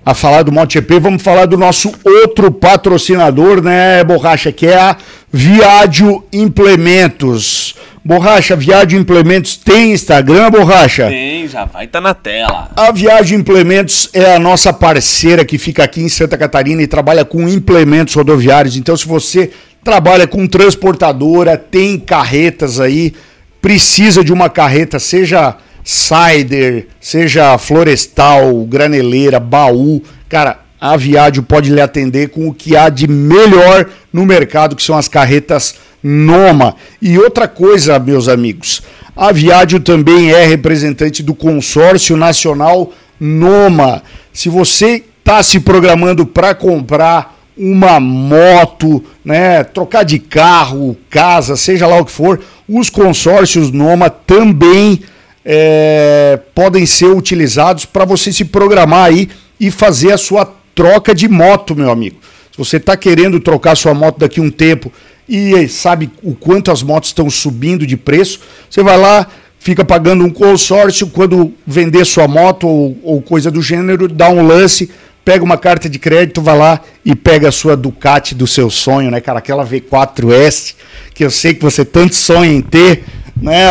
a 0.05 0.13
falar 0.13 0.43
do 0.43 0.51
MotoGP, 0.51 0.99
vamos 0.99 1.21
falar 1.21 1.45
do 1.45 1.57
nosso 1.57 1.93
outro 2.03 2.51
patrocinador, 2.51 3.61
né, 3.61 4.03
Borracha, 4.03 4.51
que 4.51 4.67
é 4.67 4.77
a 4.77 4.97
Viádio 5.31 6.23
Implementos. 6.31 7.75
Borracha, 8.05 8.53
Viádio 8.53 8.99
Implementos 8.99 9.55
tem 9.55 9.93
Instagram, 9.93 10.51
Borracha? 10.51 11.07
Tem, 11.07 11.47
já 11.47 11.63
vai 11.63 11.85
estar 11.85 12.01
na 12.01 12.13
tela. 12.13 12.69
A 12.75 12.91
Viagem 12.91 13.39
Implementos 13.39 14.09
é 14.13 14.35
a 14.35 14.39
nossa 14.39 14.73
parceira 14.73 15.45
que 15.45 15.57
fica 15.57 15.85
aqui 15.85 16.01
em 16.01 16.09
Santa 16.09 16.37
Catarina 16.37 16.81
e 16.81 16.87
trabalha 16.87 17.23
com 17.23 17.47
implementos 17.47 18.13
rodoviários. 18.13 18.75
Então, 18.75 18.97
se 18.97 19.07
você 19.07 19.51
trabalha 19.81 20.27
com 20.27 20.45
transportadora, 20.45 21.57
tem 21.57 21.97
carretas 21.97 22.81
aí, 22.81 23.13
precisa 23.61 24.21
de 24.21 24.33
uma 24.33 24.49
carreta, 24.49 24.99
seja 24.99 25.55
cider, 25.83 26.87
seja 26.99 27.57
florestal, 27.57 28.63
graneleira, 28.65 29.39
baú, 29.39 30.01
cara, 30.29 30.59
a 30.79 30.97
Viádio 30.97 31.43
pode 31.43 31.71
lhe 31.71 31.79
atender 31.79 32.29
com 32.29 32.47
o 32.47 32.53
que 32.53 32.75
há 32.75 32.89
de 32.89 33.07
melhor 33.07 33.89
no 34.11 34.25
mercado, 34.25 34.75
que 34.75 34.83
são 34.83 34.97
as 34.97 35.07
carretas 35.07 35.75
Noma. 36.03 36.75
E 37.01 37.17
outra 37.17 37.47
coisa, 37.47 37.97
meus 37.97 38.27
amigos, 38.27 38.81
a 39.15 39.31
Viádio 39.31 39.79
também 39.79 40.31
é 40.31 40.45
representante 40.45 41.23
do 41.23 41.33
consórcio 41.33 42.17
nacional 42.17 42.91
Noma. 43.19 44.03
Se 44.33 44.49
você 44.49 45.03
está 45.19 45.41
se 45.41 45.61
programando 45.61 46.25
para 46.25 46.53
comprar 46.53 47.39
uma 47.55 47.99
moto, 47.99 49.01
né, 49.23 49.63
trocar 49.63 50.03
de 50.03 50.19
carro, 50.19 50.97
casa, 51.09 51.55
seja 51.55 51.87
lá 51.87 52.01
o 52.01 52.05
que 52.05 52.11
for, 52.11 52.41
os 52.67 52.89
consórcios 52.89 53.71
Noma 53.71 54.09
também 54.09 55.01
é, 55.45 56.39
podem 56.55 56.85
ser 56.85 57.07
utilizados 57.07 57.85
para 57.85 58.05
você 58.05 58.31
se 58.31 58.45
programar 58.45 59.05
aí 59.05 59.29
e 59.59 59.69
fazer 59.69 60.11
a 60.11 60.17
sua 60.17 60.51
troca 60.73 61.13
de 61.13 61.27
moto, 61.27 61.75
meu 61.75 61.91
amigo. 61.91 62.17
Se 62.51 62.57
você 62.57 62.77
está 62.77 62.95
querendo 62.95 63.39
trocar 63.39 63.75
sua 63.75 63.93
moto 63.93 64.19
daqui 64.19 64.39
a 64.39 64.43
um 64.43 64.49
tempo 64.51 64.91
e 65.27 65.67
sabe 65.67 66.11
o 66.21 66.35
quanto 66.35 66.71
as 66.71 66.83
motos 66.83 67.09
estão 67.09 67.29
subindo 67.29 67.85
de 67.85 67.97
preço, 67.97 68.39
você 68.69 68.83
vai 68.83 68.97
lá, 68.97 69.27
fica 69.59 69.83
pagando 69.83 70.23
um 70.23 70.29
consórcio, 70.29 71.07
quando 71.07 71.53
vender 71.65 72.05
sua 72.05 72.27
moto 72.27 72.67
ou, 72.67 72.97
ou 73.03 73.21
coisa 73.21 73.49
do 73.49 73.61
gênero, 73.61 74.07
dá 74.07 74.29
um 74.29 74.45
lance, 74.45 74.91
pega 75.23 75.43
uma 75.43 75.57
carta 75.57 75.89
de 75.89 75.97
crédito, 75.97 76.41
vai 76.41 76.57
lá 76.57 76.81
e 77.03 77.15
pega 77.15 77.49
a 77.49 77.51
sua 77.51 77.75
Ducati 77.75 78.35
do 78.35 78.45
seu 78.45 78.69
sonho, 78.69 79.09
né, 79.09 79.21
cara? 79.21 79.39
Aquela 79.39 79.65
V4S, 79.65 80.75
que 81.13 81.23
eu 81.23 81.31
sei 81.31 81.53
que 81.53 81.63
você 81.63 81.85
tanto 81.85 82.13
sonha 82.13 82.51
em 82.51 82.61
ter, 82.61 83.03
né? 83.43 83.67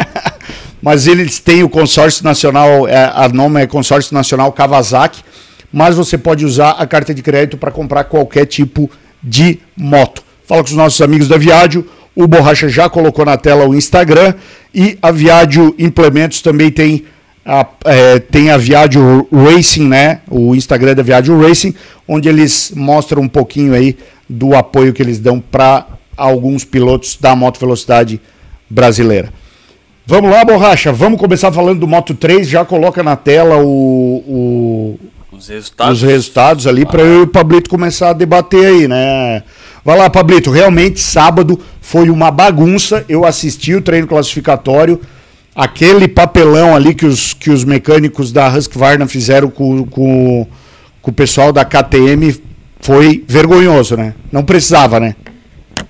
mas 0.82 1.06
eles 1.06 1.38
têm 1.38 1.62
o 1.62 1.68
consórcio 1.68 2.22
nacional, 2.22 2.86
é, 2.86 3.10
a 3.14 3.28
nome 3.28 3.62
é 3.62 3.66
consórcio 3.66 4.14
nacional 4.14 4.52
Kawasaki, 4.52 5.22
mas 5.72 5.96
você 5.96 6.18
pode 6.18 6.44
usar 6.44 6.72
a 6.72 6.86
carta 6.86 7.14
de 7.14 7.22
crédito 7.22 7.56
para 7.56 7.70
comprar 7.70 8.04
qualquer 8.04 8.44
tipo 8.44 8.90
de 9.22 9.58
moto. 9.76 10.22
Fala 10.46 10.62
com 10.62 10.68
os 10.68 10.76
nossos 10.76 11.00
amigos 11.00 11.28
da 11.28 11.38
Viádio, 11.38 11.88
o 12.14 12.26
Borracha 12.26 12.68
já 12.68 12.90
colocou 12.90 13.24
na 13.24 13.38
tela 13.38 13.66
o 13.66 13.74
Instagram 13.74 14.34
e 14.74 14.98
a 15.00 15.10
Viádio 15.10 15.74
Implementos 15.78 16.42
também 16.42 16.70
tem 16.70 17.04
a, 17.44 17.66
é, 17.86 18.18
tem 18.18 18.50
a 18.50 18.56
Viádio 18.58 19.26
Racing, 19.32 19.88
né? 19.88 20.20
O 20.30 20.54
Instagram 20.54 20.94
da 20.94 21.02
Viádio 21.02 21.40
Racing, 21.40 21.74
onde 22.06 22.28
eles 22.28 22.72
mostram 22.76 23.22
um 23.22 23.28
pouquinho 23.28 23.72
aí 23.72 23.96
do 24.28 24.54
apoio 24.54 24.92
que 24.92 25.02
eles 25.02 25.18
dão 25.18 25.40
para 25.40 25.86
alguns 26.16 26.64
pilotos 26.64 27.16
da 27.20 27.34
moto 27.34 27.58
velocidade 27.58 28.20
brasileira. 28.72 29.32
Vamos 30.06 30.30
lá, 30.30 30.44
Borracha, 30.44 30.92
vamos 30.92 31.20
começar 31.20 31.52
falando 31.52 31.80
do 31.80 31.86
Moto 31.86 32.14
3, 32.14 32.48
já 32.48 32.64
coloca 32.64 33.02
na 33.02 33.14
tela 33.14 33.58
o, 33.58 33.68
o- 34.26 34.98
Os 35.30 35.48
resultados. 35.48 36.02
os 36.02 36.08
resultados 36.08 36.66
ali 36.66 36.84
para 36.84 37.02
eu 37.02 37.20
e 37.20 37.22
o 37.22 37.26
Pablito 37.26 37.70
começar 37.70 38.10
a 38.10 38.12
debater 38.12 38.66
aí, 38.66 38.88
né? 38.88 39.42
Vai 39.84 39.96
lá, 39.96 40.10
Pablito, 40.10 40.50
realmente 40.50 40.98
sábado 41.00 41.58
foi 41.80 42.10
uma 42.10 42.30
bagunça, 42.30 43.04
eu 43.08 43.24
assisti 43.24 43.74
o 43.74 43.82
treino 43.82 44.06
classificatório, 44.08 45.00
aquele 45.54 46.08
papelão 46.08 46.74
ali 46.74 46.94
que 46.94 47.06
os, 47.06 47.32
que 47.34 47.50
os 47.50 47.62
mecânicos 47.64 48.32
da 48.32 48.48
Husqvarna 48.48 49.06
fizeram 49.06 49.50
com, 49.50 49.84
com, 49.84 50.46
com 51.00 51.10
o 51.10 51.14
pessoal 51.14 51.52
da 51.52 51.64
KTM 51.64 52.34
foi 52.80 53.24
vergonhoso, 53.28 53.96
né? 53.96 54.14
Não 54.32 54.42
precisava, 54.42 54.98
né? 54.98 55.14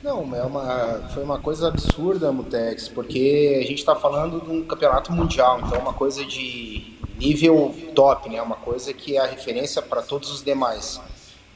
Não, 0.02 0.34
é 0.34 0.42
uma, 0.42 1.08
foi 1.14 1.22
uma 1.22 1.38
coisa 1.38 1.68
absurda, 1.68 2.32
Mutex, 2.32 2.88
porque 2.88 3.60
a 3.60 3.66
gente 3.66 3.78
está 3.78 3.94
falando 3.94 4.40
de 4.40 4.50
um 4.50 4.64
campeonato 4.64 5.12
mundial, 5.12 5.60
então 5.60 5.78
é 5.78 5.78
uma 5.78 5.92
coisa 5.92 6.24
de 6.24 6.98
nível 7.16 7.72
top, 7.94 8.28
né? 8.28 8.42
Uma 8.42 8.56
coisa 8.56 8.92
que 8.92 9.16
é 9.16 9.20
a 9.20 9.26
referência 9.26 9.80
para 9.80 10.02
todos 10.02 10.32
os 10.32 10.42
demais. 10.42 11.00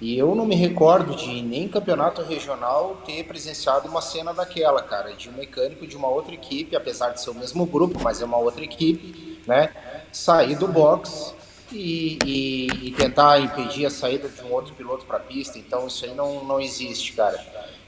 E 0.00 0.16
eu 0.16 0.32
não 0.36 0.46
me 0.46 0.54
recordo 0.54 1.16
de 1.16 1.42
nem 1.42 1.66
campeonato 1.66 2.22
regional 2.22 2.98
ter 3.04 3.24
presenciado 3.24 3.88
uma 3.88 4.00
cena 4.00 4.32
daquela, 4.32 4.80
cara, 4.80 5.12
de 5.14 5.28
um 5.28 5.32
mecânico 5.32 5.84
de 5.84 5.96
uma 5.96 6.06
outra 6.06 6.32
equipe, 6.32 6.76
apesar 6.76 7.10
de 7.10 7.20
ser 7.20 7.30
o 7.30 7.34
mesmo 7.34 7.66
grupo, 7.66 7.98
mas 8.00 8.22
é 8.22 8.24
uma 8.24 8.36
outra 8.36 8.62
equipe, 8.62 9.42
né? 9.44 9.72
Sair 10.12 10.54
do 10.54 10.68
box 10.68 11.34
e, 11.72 12.16
e, 12.24 12.66
e 12.88 12.92
tentar 12.92 13.40
impedir 13.40 13.86
a 13.86 13.90
saída 13.90 14.28
de 14.28 14.40
um 14.42 14.52
outro 14.52 14.72
piloto 14.74 15.04
para 15.04 15.16
a 15.16 15.20
pista. 15.20 15.58
Então 15.58 15.88
isso 15.88 16.04
aí 16.04 16.14
não, 16.14 16.44
não 16.44 16.60
existe, 16.60 17.12
cara. 17.14 17.44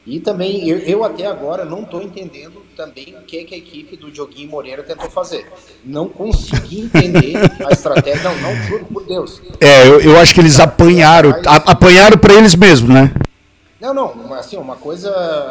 E 0.09 0.19
também, 0.19 0.67
eu, 0.67 0.79
eu 0.79 1.05
até 1.05 1.27
agora 1.27 1.67
não 1.67 1.83
estou 1.83 2.01
entendendo 2.01 2.63
também 2.75 3.15
o 3.15 3.25
que, 3.25 3.45
que 3.45 3.55
a 3.55 3.59
equipe 3.59 3.95
do 3.95 4.11
Dioguinho 4.11 4.49
Moreira 4.49 4.83
tentou 4.83 5.11
fazer. 5.11 5.47
Não 5.85 6.09
consegui 6.09 6.81
entender 6.81 7.35
a 7.69 7.71
estratégia. 7.71 8.23
Não, 8.23 8.41
não, 8.41 8.57
juro 8.63 8.87
por 8.87 9.05
Deus. 9.05 9.43
É, 9.61 9.87
eu, 9.87 10.01
eu 10.01 10.19
acho 10.19 10.33
que 10.33 10.41
eles 10.41 10.59
apanharam. 10.59 11.35
Apanharam 11.47 12.17
para 12.17 12.33
eles 12.33 12.55
mesmos, 12.55 12.89
né? 12.89 13.13
Não, 13.79 13.93
não, 13.93 14.33
assim, 14.33 14.57
uma 14.57 14.77
coisa 14.77 15.11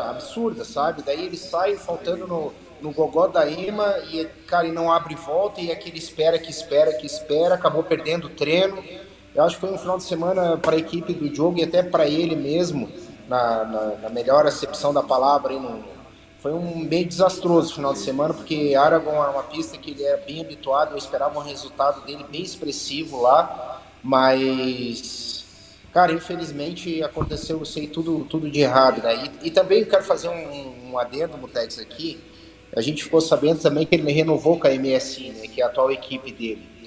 absurda, 0.10 0.66
sabe? 0.66 1.04
Daí 1.06 1.26
ele 1.26 1.38
sai 1.38 1.76
faltando 1.76 2.26
no, 2.26 2.52
no 2.82 2.92
gogó 2.92 3.28
da 3.28 3.48
Ima 3.48 3.94
e, 4.12 4.26
cara, 4.48 4.68
e 4.68 4.72
não 4.72 4.92
abre 4.92 5.14
volta 5.14 5.62
e 5.62 5.72
aquele 5.72 6.00
espera 6.00 6.40
que 6.40 6.50
espera 6.50 6.94
que 6.94 7.06
espera, 7.06 7.54
acabou 7.54 7.84
perdendo 7.84 8.26
o 8.26 8.30
treino. 8.32 8.84
Eu 9.36 9.44
acho 9.44 9.54
que 9.54 9.62
foi 9.62 9.72
um 9.72 9.78
final 9.78 9.98
de 9.98 10.04
semana 10.04 10.58
para 10.58 10.76
a 10.76 10.80
equipe 10.80 11.14
do 11.14 11.34
jogo 11.34 11.60
e 11.60 11.64
até 11.64 11.84
para 11.84 12.08
ele 12.08 12.36
mesmo 12.36 12.90
na, 13.28 13.64
na, 13.66 13.82
na 14.04 14.10
melhor 14.10 14.46
acepção 14.46 14.94
da 14.94 15.04
palavra, 15.04 15.54
no, 15.54 15.84
foi 16.40 16.54
um 16.54 16.78
meio 16.78 17.06
desastroso 17.06 17.74
final 17.74 17.94
de 17.94 18.00
semana, 18.00 18.34
porque 18.34 18.76
Aragon 18.78 19.24
é 19.24 19.30
uma 19.30 19.44
pista 19.44 19.78
que 19.78 19.92
ele 19.92 20.04
é 20.04 20.18
bem 20.18 20.40
habituado, 20.40 20.92
eu 20.92 20.98
esperava 20.98 21.38
um 21.38 21.44
resultado 21.44 22.06
dele 22.06 22.26
bem 22.32 22.42
expressivo 22.42 23.22
lá, 23.22 23.82
mas, 24.04 25.46
cara, 25.92 26.14
infelizmente 26.14 27.04
aconteceu, 27.04 27.62
isso 27.64 27.80
aí 27.80 27.88
tudo, 27.88 28.26
tudo 28.30 28.50
de 28.50 28.62
errado, 28.62 29.02
né? 29.02 29.30
E, 29.42 29.48
e 29.48 29.52
também 29.52 29.84
quero 29.84 30.04
fazer 30.04 30.30
um, 30.30 30.92
um 30.92 31.00
adendo, 31.00 31.38
Mutex, 31.38 31.80
aqui, 31.80 32.20
a 32.76 32.82
gente 32.82 33.04
ficou 33.04 33.20
sabendo 33.20 33.60
também 33.60 33.86
que 33.86 33.96
ele 33.96 34.12
renovou 34.12 34.60
com 34.60 34.68
a 34.68 34.72
MSI, 34.72 35.32
né, 35.32 35.48
que 35.48 35.62
é 35.62 35.66
a 35.66 35.68
atual 35.68 35.92
equipe 35.92 36.32
dele. 36.32 36.78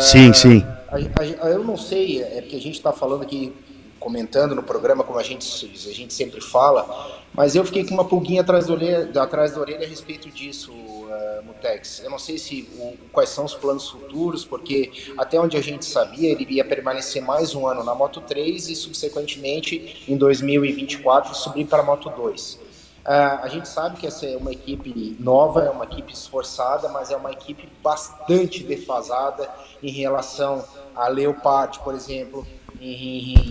Sim, 0.00 0.30
uh, 0.30 0.34
sim. 0.34 0.64
A, 0.88 0.96
a, 1.44 1.50
eu 1.50 1.62
não 1.62 1.76
sei, 1.76 2.22
é 2.22 2.40
porque 2.40 2.56
a 2.56 2.60
gente 2.60 2.76
está 2.76 2.92
falando 2.92 3.22
aqui 3.22 3.52
comentando 3.98 4.54
no 4.54 4.62
programa, 4.62 5.02
como 5.02 5.18
a 5.18 5.22
gente, 5.22 5.66
a 5.66 5.92
gente 5.92 6.14
sempre 6.14 6.40
fala, 6.40 7.24
mas 7.32 7.54
eu 7.54 7.64
fiquei 7.64 7.84
com 7.84 7.94
uma 7.94 8.04
pulguinha 8.04 8.40
atrás 8.40 8.66
da 8.66 8.72
orelha, 8.72 9.22
atrás 9.22 9.52
da 9.52 9.60
orelha 9.60 9.86
a 9.86 9.88
respeito 9.88 10.30
disso, 10.30 10.72
uh, 10.72 11.44
Mutex. 11.44 12.02
Eu 12.02 12.10
não 12.10 12.18
sei 12.18 12.38
se 12.38 12.68
o, 12.78 12.96
quais 13.12 13.28
são 13.28 13.44
os 13.44 13.54
planos 13.54 13.88
futuros, 13.90 14.44
porque 14.44 14.90
até 15.18 15.38
onde 15.38 15.56
a 15.56 15.60
gente 15.60 15.84
sabia, 15.84 16.30
ele 16.30 16.46
ia 16.48 16.64
permanecer 16.64 17.22
mais 17.22 17.54
um 17.54 17.66
ano 17.66 17.84
na 17.84 17.94
Moto 17.94 18.20
3 18.20 18.68
e, 18.70 18.76
subsequentemente, 18.76 20.04
em 20.08 20.16
2024, 20.16 21.34
subir 21.34 21.66
para 21.66 21.80
a 21.80 21.84
Moto 21.84 22.08
2. 22.10 22.54
Uh, 22.54 22.58
ah, 23.04 23.40
a 23.42 23.48
gente 23.48 23.68
sabe 23.68 23.98
que 23.98 24.06
essa 24.06 24.26
é 24.26 24.36
uma 24.36 24.50
equipe 24.50 25.16
nova, 25.20 25.62
é 25.62 25.70
uma 25.70 25.84
equipe 25.84 26.12
esforçada, 26.12 26.88
mas 26.88 27.10
é 27.10 27.16
uma 27.16 27.30
equipe 27.30 27.68
bastante 27.82 28.64
defasada 28.64 29.48
em 29.82 29.90
relação 29.90 30.64
a 30.94 31.06
Leopard, 31.08 31.78
por 31.80 31.94
exemplo, 31.94 32.46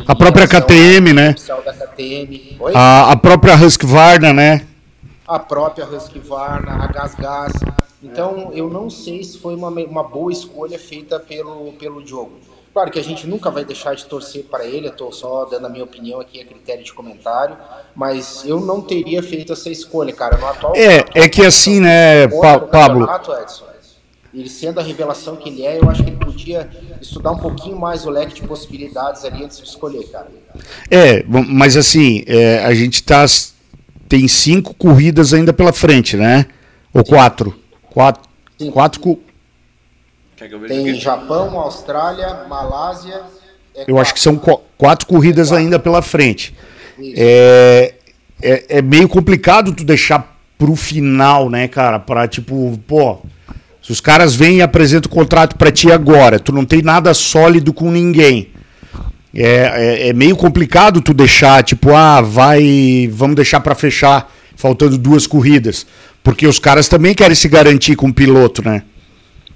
a 0.07 0.15
própria 0.15 0.47
KTM, 0.47 1.13
né? 1.13 1.33
KTM. 1.33 2.57
A, 2.73 3.11
a 3.11 3.15
própria 3.17 3.55
Husqvarna, 3.55 4.33
né? 4.33 4.65
A 5.27 5.39
própria 5.39 5.85
Husqvarna, 5.85 6.83
a 6.83 6.87
Gas 6.87 7.15
Gas. 7.15 7.53
Então, 8.01 8.51
eu 8.53 8.69
não 8.69 8.89
sei 8.89 9.23
se 9.23 9.39
foi 9.39 9.55
uma, 9.55 9.69
uma 9.69 10.03
boa 10.03 10.31
escolha 10.31 10.77
feita 10.77 11.19
pelo, 11.19 11.73
pelo 11.73 12.05
jogo. 12.05 12.39
Claro 12.75 12.91
que 12.91 12.99
a 12.99 13.03
gente 13.03 13.25
nunca 13.25 13.49
vai 13.49 13.63
deixar 13.63 13.95
de 13.95 14.05
torcer 14.05 14.43
para 14.43 14.65
ele, 14.65 14.87
eu 14.87 14.91
estou 14.91 15.09
só 15.09 15.45
dando 15.45 15.65
a 15.65 15.69
minha 15.69 15.85
opinião 15.85 16.19
aqui 16.19 16.41
a 16.41 16.45
critério 16.45 16.83
de 16.83 16.91
comentário, 16.91 17.57
mas 17.95 18.43
eu 18.45 18.59
não 18.59 18.81
teria 18.81 19.23
feito 19.23 19.53
essa 19.53 19.69
escolha, 19.69 20.13
cara. 20.13 20.37
No 20.37 20.45
atual, 20.45 20.75
é, 20.75 20.99
atual, 20.99 21.23
é 21.23 21.29
que 21.29 21.45
assim, 21.45 21.79
né, 21.79 22.27
Pablo? 22.27 23.07
Edson, 23.41 23.65
ele 24.39 24.49
sendo 24.49 24.79
a 24.79 24.83
revelação 24.83 25.37
que 25.37 25.49
ele 25.49 25.65
é, 25.65 25.79
eu 25.79 25.89
acho 25.89 26.03
que 26.03 26.09
ele 26.09 26.17
podia 26.17 26.69
estudar 27.01 27.31
um 27.31 27.37
pouquinho 27.37 27.79
mais 27.79 28.05
o 28.05 28.09
leque 28.09 28.33
de 28.33 28.41
possibilidades 28.41 29.23
ali 29.23 29.43
antes 29.43 29.61
de 29.61 29.67
escolher, 29.67 30.03
cara. 30.09 30.27
É, 30.91 31.23
mas 31.23 31.77
assim, 31.77 32.23
é, 32.27 32.63
a 32.65 32.73
gente 32.73 33.01
tá, 33.01 33.25
tem 34.09 34.27
cinco 34.27 34.73
corridas 34.73 35.33
ainda 35.33 35.53
pela 35.53 35.71
frente, 35.71 36.17
né? 36.17 36.45
Ou 36.93 37.03
Sim. 37.05 37.11
quatro? 37.11 37.55
Quatro. 37.89 38.29
Sim. 38.59 38.71
Quatro. 38.71 39.19
Tem 40.67 40.93
Japão, 40.95 41.57
Austrália, 41.57 42.45
Malásia. 42.49 43.21
É 43.73 43.81
eu 43.81 43.85
quatro. 43.85 43.99
acho 43.99 44.13
que 44.13 44.19
são 44.19 44.35
quatro 44.77 45.07
corridas 45.07 45.47
é 45.47 45.51
quatro. 45.51 45.63
ainda 45.63 45.79
pela 45.79 46.01
frente. 46.01 46.53
É, 47.15 47.93
é, 48.41 48.77
é 48.77 48.81
meio 48.81 49.07
complicado 49.07 49.73
tu 49.73 49.85
deixar 49.85 50.37
pro 50.57 50.75
final, 50.75 51.49
né, 51.49 51.69
cara? 51.69 51.99
Pra 51.99 52.27
tipo, 52.27 52.77
pô 52.85 53.21
se 53.85 53.91
os 53.91 54.01
caras 54.01 54.33
vêm 54.33 54.57
e 54.57 54.61
apresentam 54.63 55.11
o 55.11 55.13
contrato 55.13 55.55
para 55.55 55.71
ti 55.71 55.91
agora, 55.91 56.39
tu 56.39 56.51
não 56.51 56.65
tem 56.65 56.81
nada 56.81 57.13
sólido 57.13 57.71
com 57.71 57.91
ninguém. 57.91 58.49
É, 59.31 59.43
é, 59.45 60.07
é, 60.07 60.13
meio 60.13 60.35
complicado 60.35 61.01
tu 61.01 61.13
deixar, 61.13 61.63
tipo, 61.63 61.93
ah, 61.93 62.19
vai, 62.19 63.07
vamos 63.13 63.35
deixar 63.35 63.59
para 63.59 63.75
fechar, 63.75 64.33
faltando 64.55 64.97
duas 64.97 65.27
corridas. 65.27 65.85
Porque 66.23 66.47
os 66.47 66.57
caras 66.57 66.87
também 66.87 67.13
querem 67.13 67.35
se 67.35 67.47
garantir 67.47 67.95
com 67.95 68.07
o 68.07 68.13
piloto, 68.13 68.63
né? 68.63 68.83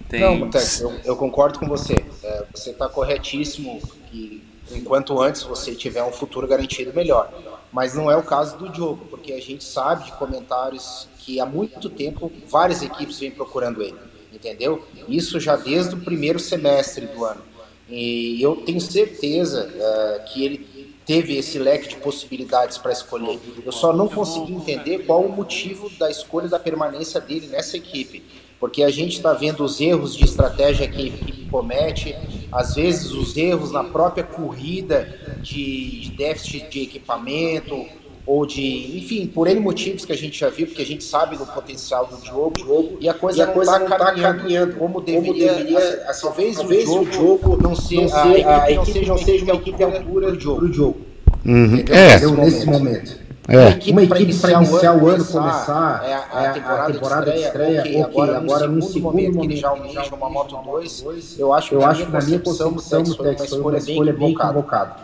Tem... 0.08 0.20
Não, 0.20 0.38
Mutex, 0.38 0.82
eu, 0.82 0.94
eu, 1.06 1.16
concordo 1.16 1.58
com 1.58 1.68
você. 1.68 2.04
É, 2.24 2.44
você 2.54 2.70
está 2.70 2.88
corretíssimo 2.88 3.82
que 4.12 4.44
enquanto 4.72 5.20
antes 5.20 5.42
você 5.42 5.74
tiver 5.74 6.04
um 6.04 6.12
futuro 6.12 6.48
garantido 6.48 6.94
melhor. 6.94 7.34
Mas 7.74 7.96
não 7.96 8.12
é 8.12 8.16
o 8.16 8.22
caso 8.22 8.60
do 8.60 8.70
Diogo, 8.70 9.08
porque 9.10 9.34
a 9.34 9.42
gente 9.42 9.64
sabe 9.64 10.06
de 10.06 10.12
comentários 10.12 11.08
que 11.18 11.40
há 11.40 11.48
muito 11.48 11.90
tempo 11.90 12.32
várias 12.48 12.84
equipes 12.84 13.20
vêm 13.20 13.32
procurando 13.32 13.82
ele 13.82 14.09
entendeu? 14.34 14.86
Isso 15.08 15.40
já 15.40 15.56
desde 15.56 15.96
o 15.96 16.00
primeiro 16.00 16.40
semestre 16.40 17.06
do 17.08 17.26
ano. 17.26 17.42
E 17.90 18.42
eu 18.42 18.58
tenho 18.58 18.80
certeza 18.80 19.68
uh, 19.68 20.32
que 20.32 20.46
ele 20.46 20.90
teve 21.06 21.36
esse 21.38 21.58
leque 21.58 21.88
de 21.90 21.96
possibilidades 21.96 22.78
para 22.78 22.92
escolher. 22.92 23.40
Eu 23.66 23.72
só 23.72 23.92
não 23.92 24.08
consegui 24.08 24.54
entender 24.54 25.00
qual 25.08 25.24
o 25.24 25.32
motivo 25.32 25.90
da 25.98 26.10
escolha 26.10 26.48
da 26.48 26.60
permanência 26.60 27.20
dele 27.20 27.48
nessa 27.48 27.78
equipe. 27.78 28.24
Porque 28.60 28.84
a 28.84 28.92
gente 28.92 29.14
está 29.18 29.34
vendo 29.34 29.64
os 29.64 29.82
erros 29.82 30.16
de 30.16 30.24
estratégia 30.24 30.88
que 30.88 31.02
a 31.02 31.06
equipe 31.08 31.48
comete, 31.50 32.16
às 32.52 32.76
vezes 32.76 33.12
os 33.12 33.36
erros 33.36 33.72
na 33.72 33.86
própria 33.86 34.24
corrida 34.24 35.38
de, 35.42 36.02
de 36.02 36.12
déficit 36.12 36.70
de 36.70 36.82
equipamento, 36.84 37.88
ou 38.26 38.46
de, 38.46 38.98
enfim, 38.98 39.26
por 39.28 39.48
N 39.48 39.60
motivos 39.60 40.06
que 40.06 40.14
a 40.14 40.18
gente 40.18 40.40
já 40.40 40.50
viu, 40.50 40.68
porque 40.68 40.82
a 40.82 40.86
gente 40.86 41.04
sabe 41.04 41.36
do 41.36 41.46
potencial 41.46 42.06
do 42.06 42.18
Diogo, 42.18 42.98
e 43.00 43.10
a 43.10 43.14
coisa, 43.14 43.40
e 43.40 43.42
a 43.42 43.48
não 43.48 43.62
está 43.62 43.80
tá 43.80 43.98
caminhando, 43.98 44.38
caminhando, 44.38 44.76
como 44.76 45.02
deveria, 45.02 45.50
como 45.50 45.58
deveria 45.58 46.04
assim, 46.08 46.22
talvez, 46.22 46.58
talvez 46.58 46.90
o, 46.90 47.06
Diogo, 47.06 47.58
não, 47.62 47.76
ser, 47.76 48.08
não 48.08 48.16
a, 48.16 48.64
a, 48.64 48.72
equipe 48.72 49.06
não 49.06 49.18
seja 49.18 49.44
uma 49.46 49.56
equipe 49.56 49.84
altura 49.84 50.32
do 50.32 50.38
Diogo. 50.38 50.62
Do 50.62 50.70
Diogo. 50.70 51.02
Uhum. 51.46 51.84
É. 51.90 52.44
Nesse 52.44 52.66
momento. 52.66 53.30
É. 53.48 53.58
Uma 53.58 53.70
equipe, 53.72 53.92
uma 53.92 54.04
equipe 54.04 54.36
para 54.36 54.52
iniciar, 54.52 54.96
o 54.96 55.08
ano, 55.08 55.26
começar, 55.26 56.04
é 56.06 56.14
a, 56.14 56.20
a, 56.20 56.54
temporada, 56.54 56.84
a 56.84 56.94
temporada 56.94 57.32
de 57.32 57.40
estreia, 57.40 57.82
de 57.82 57.90
estreia 57.90 58.06
okay, 58.06 58.22
agora, 58.22 58.38
agora 58.38 58.68
no 58.68 58.82
segundo, 58.84 59.04
momento, 59.06 59.34
momento 59.34 59.40
que 59.40 59.54
ele 59.54 59.56
já 59.60 59.70
almeja 59.70 60.16
uma 60.16 60.30
Moto 60.30 60.56
2, 60.64 61.36
eu 61.40 61.52
acho 61.52 61.70
que, 61.70 61.76
eu 61.76 61.84
acho 61.84 62.06
que 62.06 62.12
na 62.12 62.22
minha 62.22 62.40
concepção, 62.40 63.06
foi 63.08 63.60
uma 63.60 63.78
escolha 63.78 64.14
bem 64.14 64.34
equivocada. 64.34 64.98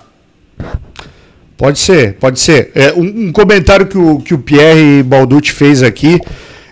Pode 1.58 1.80
ser, 1.80 2.14
pode 2.16 2.40
ser. 2.40 2.72
É, 2.76 2.94
um, 2.94 3.28
um, 3.28 3.32
comentário 3.32 3.88
que 3.88 3.98
o, 3.98 4.20
que 4.20 4.34
o 4.34 4.38
Pierre 4.38 5.02
Balducci 5.04 5.52
fez 5.52 5.82
aqui. 5.82 6.20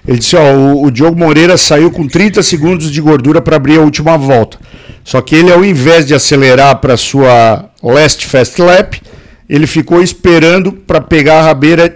Ele 0.05 0.17
disse: 0.17 0.35
ó, 0.35 0.53
o, 0.53 0.85
o 0.85 0.91
Diogo 0.91 1.17
Moreira 1.17 1.57
saiu 1.57 1.89
com 1.89 2.07
30 2.07 2.43
segundos 2.43 2.91
de 2.91 2.99
gordura 2.99 3.41
para 3.41 3.55
abrir 3.55 3.77
a 3.77 3.81
última 3.81 4.17
volta. 4.17 4.59
Só 5.03 5.21
que 5.21 5.35
ele, 5.35 5.51
ao 5.51 5.63
invés 5.63 6.05
de 6.05 6.13
acelerar 6.13 6.77
para 6.77 6.97
sua 6.97 7.69
last 7.81 8.25
fast 8.25 8.61
lap, 8.61 9.01
ele 9.49 9.67
ficou 9.67 10.01
esperando 10.01 10.71
para 10.71 10.99
pegar 10.99 11.39
a 11.39 11.43
rabeira 11.43 11.95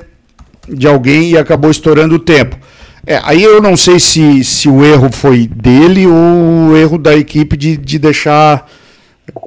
de 0.67 0.87
alguém 0.87 1.31
e 1.31 1.37
acabou 1.37 1.71
estourando 1.71 2.15
o 2.15 2.19
tempo. 2.19 2.57
É, 3.05 3.21
aí 3.23 3.41
eu 3.41 3.61
não 3.61 3.77
sei 3.77 3.99
se, 3.99 4.43
se 4.43 4.67
o 4.67 4.83
erro 4.83 5.09
foi 5.11 5.47
dele 5.47 6.05
ou 6.05 6.69
o 6.69 6.77
erro 6.77 6.97
da 6.97 7.15
equipe 7.15 7.55
de, 7.55 7.77
de 7.77 7.97
deixar 7.97 8.69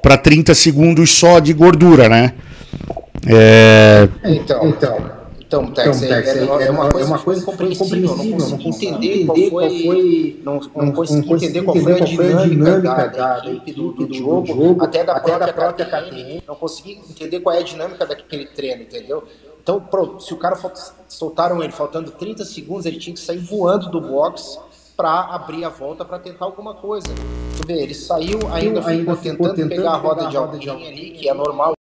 para 0.03 0.17
30 0.17 0.55
segundos 0.55 1.11
só 1.11 1.39
de 1.39 1.53
gordura, 1.53 2.09
né? 2.09 2.33
É... 3.27 4.09
Então, 4.25 4.69
então. 4.69 5.21
Então, 5.51 5.67
Tex, 5.73 6.01
então, 6.01 6.61
é, 6.61 6.63
é, 6.63 6.67
é, 6.69 6.71
uma 6.71 6.89
coisa, 6.89 7.07
é 7.07 7.11
uma 7.11 7.19
coisa 7.19 7.43
incompreensível, 7.43 8.17
não 8.17 8.57
consegui 8.57 9.09
entender 9.09 9.27
qual 9.27 9.37
foi, 9.37 10.41
não, 10.45 10.61
não 10.77 10.93
consegui 10.93 11.35
entender 11.35 11.63
qual 11.63 11.77
foi 11.77 12.01
a 12.01 12.05
dinâmica 12.05 13.09
da, 13.09 13.41
da 13.41 13.51
equipe 13.51 13.73
do, 13.73 13.93
do, 13.93 14.07
do 14.07 14.15
jogo, 14.15 14.77
até 14.81 15.03
da 15.03 15.19
própria, 15.19 15.53
própria 15.53 15.87
KTM, 15.87 16.45
não 16.47 16.55
consegui 16.55 17.01
entender 17.11 17.41
qual 17.41 17.57
é 17.57 17.59
a 17.59 17.63
dinâmica 17.65 18.07
daquele 18.07 18.47
treino, 18.47 18.83
entendeu? 18.83 19.25
Então, 19.61 19.81
pronto, 19.81 20.23
se 20.23 20.33
o 20.33 20.37
cara 20.37 20.57
soltaram 21.09 21.61
ele 21.61 21.73
faltando 21.73 22.13
30 22.13 22.45
segundos, 22.45 22.87
ele 22.87 23.01
tinha 23.01 23.15
que 23.15 23.21
sair 23.21 23.39
voando 23.39 23.91
do 23.91 24.01
box 24.01 24.57
para 24.97 25.35
abrir 25.35 25.65
a 25.65 25.69
volta 25.69 26.05
para 26.05 26.21
tentar 26.21 26.45
alguma 26.45 26.75
coisa. 26.75 27.09
Tu 27.57 27.67
vê, 27.67 27.83
ele 27.83 27.95
saiu, 27.95 28.39
ainda, 28.53 28.87
ainda 28.87 29.17
ficou, 29.17 29.17
tentando, 29.17 29.55
tentando 29.55 29.69
pegar 29.69 29.91
a 29.93 29.97
roda 29.97 30.27
de 30.29 30.37
alguém 30.37 30.89
ali, 30.89 31.11
que 31.11 31.29
é 31.29 31.35
normal, 31.35 31.69
não 31.69 31.80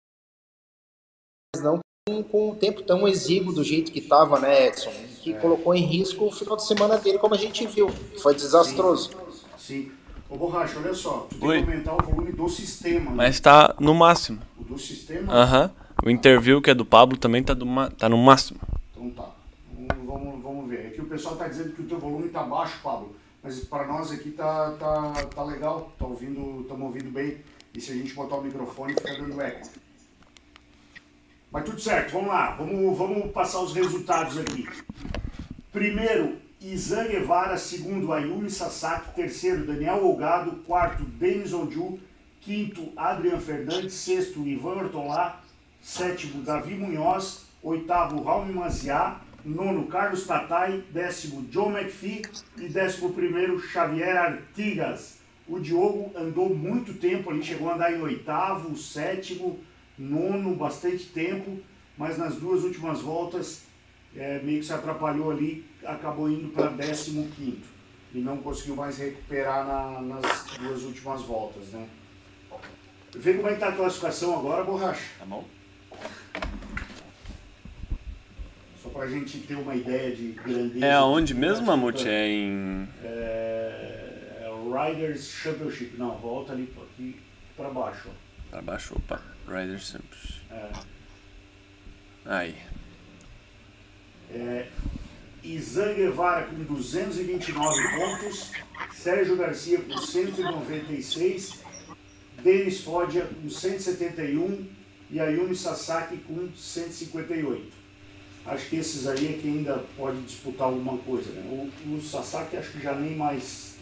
com, 2.23 2.51
um 2.51 2.55
tempo 2.55 2.83
tão 2.83 3.07
exíguo 3.07 3.53
do 3.53 3.63
jeito 3.63 3.93
que 3.93 3.99
estava, 4.01 4.39
né, 4.39 4.67
Edson? 4.69 4.91
Que 5.23 5.33
é. 5.33 5.39
colocou 5.39 5.75
em 5.75 5.85
risco 5.85 6.27
o 6.27 6.33
final 6.33 6.57
de 6.57 6.67
semana 6.67 6.97
dele, 6.99 7.19
como 7.19 7.35
a 7.35 7.39
gente 7.39 7.67
viu. 7.67 7.89
Foi 8.23 8.35
desastroso. 8.35 9.11
Sim. 9.57 9.85
Sim. 9.85 9.93
Ô 10.31 10.37
Borracha, 10.37 10.79
olha 10.79 10.93
só, 10.93 11.27
tu 11.31 11.39
tem 11.39 11.65
que 11.65 11.71
aumentar 11.71 11.95
o 11.95 12.05
volume 12.05 12.33
do 12.33 12.49
sistema. 12.51 13.11
Né? 13.11 13.17
Mas 13.17 13.35
está 13.37 13.75
no 13.81 13.95
máximo. 13.95 14.41
O 14.59 14.65
do 14.65 14.79
sistema? 14.79 15.33
Aham. 15.33 15.65
Uh 15.65 15.69
-huh. 15.69 15.89
O 16.05 16.11
interview 16.11 16.63
que 16.63 16.71
é 16.71 16.75
do 16.75 16.85
Pablo 16.85 17.17
também 17.17 17.43
tá, 17.43 17.55
do 17.55 17.67
tá 17.99 18.09
no 18.09 18.19
máximo. 18.19 18.61
Então 18.93 19.11
tá. 19.11 19.31
Vamos, 20.05 20.43
vamos 20.43 20.69
ver. 20.69 20.89
Aqui 20.89 21.01
o 21.01 21.07
pessoal 21.07 21.37
tá 21.37 21.49
dizendo 21.49 21.73
que 21.73 21.83
o 21.83 21.87
teu 21.87 21.99
volume 21.99 22.29
tá 22.29 22.43
baixo, 22.43 22.79
Pablo. 22.83 23.17
Mas 23.43 23.61
para 23.61 23.87
nós 23.87 24.13
aqui 24.13 24.31
tá, 24.31 24.73
tá, 24.79 25.13
tá 25.35 25.45
legal. 25.45 25.93
Tá 25.99 26.07
ouvindo, 26.07 26.61
estamos 26.61 26.87
ouvindo 26.87 27.11
bem. 27.11 27.39
E 27.75 27.81
se 27.81 27.93
a 27.93 27.95
gente 27.95 28.15
botar 28.15 28.37
o 28.37 28.43
microfone, 28.43 28.95
fica 28.95 29.15
dando 29.15 29.41
eco. 29.41 29.69
Mas 31.59 31.65
tudo 31.65 31.81
certo, 31.81 32.13
vamos 32.13 32.29
lá. 32.29 32.53
Vamos, 32.53 32.97
vamos 32.97 33.33
passar 33.33 33.61
os 33.61 33.75
resultados 33.75 34.39
aqui. 34.39 34.69
Primeiro, 35.73 36.37
Izan 36.61 37.09
Guevara, 37.09 37.59
segundo, 37.59 38.13
Ayumi 38.13 38.49
Sasaki, 38.49 39.13
terceiro, 39.17 39.67
Daniel 39.67 40.05
Olgado, 40.05 40.53
quarto, 40.65 41.03
Denis 41.03 41.53
Onju, 41.53 41.99
quinto, 42.41 42.93
Adrian 42.97 43.41
Fernandes, 43.41 43.95
sexto, 43.95 44.47
Ivan 44.47 44.85
Ortolá, 44.85 45.41
sétimo, 45.83 46.45
Davi 46.45 46.75
Munhoz, 46.75 47.47
oitavo, 47.61 48.23
Raul 48.23 48.47
Maziá, 48.53 49.21
nono, 49.45 49.89
Carlos 49.89 50.29
Tatai, 50.29 50.85
décimo, 50.93 51.43
John 51.51 51.77
McPhee 51.77 52.23
e 52.57 52.69
décimo 52.69 53.13
primeiro, 53.13 53.59
Xavier 53.59 54.17
Artigas. 54.17 55.19
O 55.49 55.59
Diogo 55.59 56.13
andou 56.17 56.55
muito 56.55 56.95
tempo 56.95 57.31
ali, 57.31 57.43
chegou 57.43 57.69
a 57.69 57.75
andar 57.75 57.93
em 57.93 58.01
oitavo, 58.01 58.77
sétimo, 58.77 59.59
nono, 59.99 60.55
bastante 60.55 61.07
tempo, 61.07 61.59
mas 61.97 62.17
nas 62.17 62.37
duas 62.37 62.63
últimas 62.63 63.01
voltas 63.01 63.63
é, 64.17 64.41
meio 64.41 64.61
que 64.61 64.67
se 64.67 64.73
atrapalhou 64.73 65.31
ali, 65.31 65.67
acabou 65.85 66.31
indo 66.31 66.49
para 66.49 66.69
décimo 66.69 67.29
quinto 67.37 67.67
e 68.15 68.19
não 68.19 68.39
conseguiu 68.39 68.77
mais 68.77 68.99
recuperar 68.99 69.67
na, 69.67 70.01
nas 70.01 70.45
duas 70.59 70.83
últimas 70.83 71.23
voltas, 71.23 71.69
né? 71.69 71.89
Vê 73.15 73.35
como 73.35 73.49
é 73.49 73.51
que 73.51 73.57
está 73.57 73.69
a 73.69 73.73
classificação 73.73 74.39
agora, 74.39 74.65
Borracha. 74.65 75.05
Tá 75.19 75.25
bom. 75.25 75.45
Só 78.83 78.91
para 78.91 79.05
a 79.05 79.09
gente 79.09 79.39
ter 79.39 79.55
uma 79.55 79.75
ideia 79.75 80.15
de 80.15 80.33
grandeza. 80.33 80.85
É 80.85 80.93
aonde 80.93 81.35
mesmo, 81.35 81.67
Mamute? 81.67 82.07
É 82.07 82.29
em. 82.29 82.89
É, 83.03 84.43
é 84.43 84.89
Riders 84.89 85.31
Championship. 85.31 85.97
Não, 85.97 86.17
volta 86.19 86.53
ali 86.53 86.73
aqui 86.95 87.19
para 87.57 87.71
baixo. 87.71 88.09
Para 88.51 88.63
baixo, 88.63 88.95
opa. 88.95 89.21
Riders 89.49 89.91
Championship. 89.91 90.43
É. 90.51 90.71
Aí. 92.25 92.55
É, 94.31 94.69
Izan 95.43 95.95
Guevara 95.95 96.47
com 96.47 96.63
229 96.65 97.99
pontos, 97.99 98.53
Sérgio 98.93 99.37
Garcia 99.37 99.81
com 99.81 99.97
196, 99.97 101.61
Denis 102.43 102.83
Fodia 102.83 103.25
com 103.25 103.49
171 103.49 104.67
e 105.11 105.19
Ayumi 105.19 105.57
Sasaki 105.57 106.19
com 106.19 106.51
158. 106.55 107.79
Acho 108.45 108.69
que 108.69 108.77
esses 108.77 109.07
aí 109.07 109.35
é 109.35 109.39
que 109.39 109.49
ainda 109.49 109.85
pode 109.97 110.21
disputar 110.23 110.69
alguma 110.69 110.99
coisa. 110.99 111.31
Né? 111.31 111.71
O, 111.87 111.95
o 111.95 112.03
Sasaki 112.03 112.57
acho 112.57 112.73
que 112.73 112.81
já 112.81 112.95
nem 112.95 113.17
mais 113.17 113.77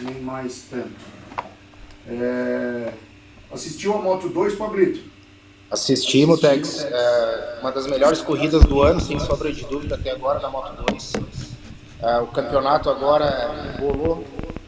nem 0.00 0.20
mais 0.20 0.66
tanto. 0.68 1.00
É, 2.08 2.92
assistiu 3.52 3.94
a 3.94 3.98
Moto 3.98 4.28
2, 4.28 4.54
Pablito? 4.54 5.00
Assisti, 5.70 6.26
Mutex. 6.26 6.84
É, 6.84 7.58
uma 7.60 7.72
das 7.72 7.86
melhores 7.86 8.20
corridas 8.20 8.62
do 8.64 8.82
ano, 8.82 9.00
sem 9.00 9.18
sombra 9.18 9.52
de 9.52 9.64
dúvida, 9.64 9.94
até 9.94 10.10
agora 10.10 10.38
na 10.40 10.50
Moto 10.50 10.84
2. 10.90 11.12
É, 12.02 12.18
o 12.18 12.26
campeonato 12.26 12.90
agora 12.90 13.76
bolou 13.80 14.24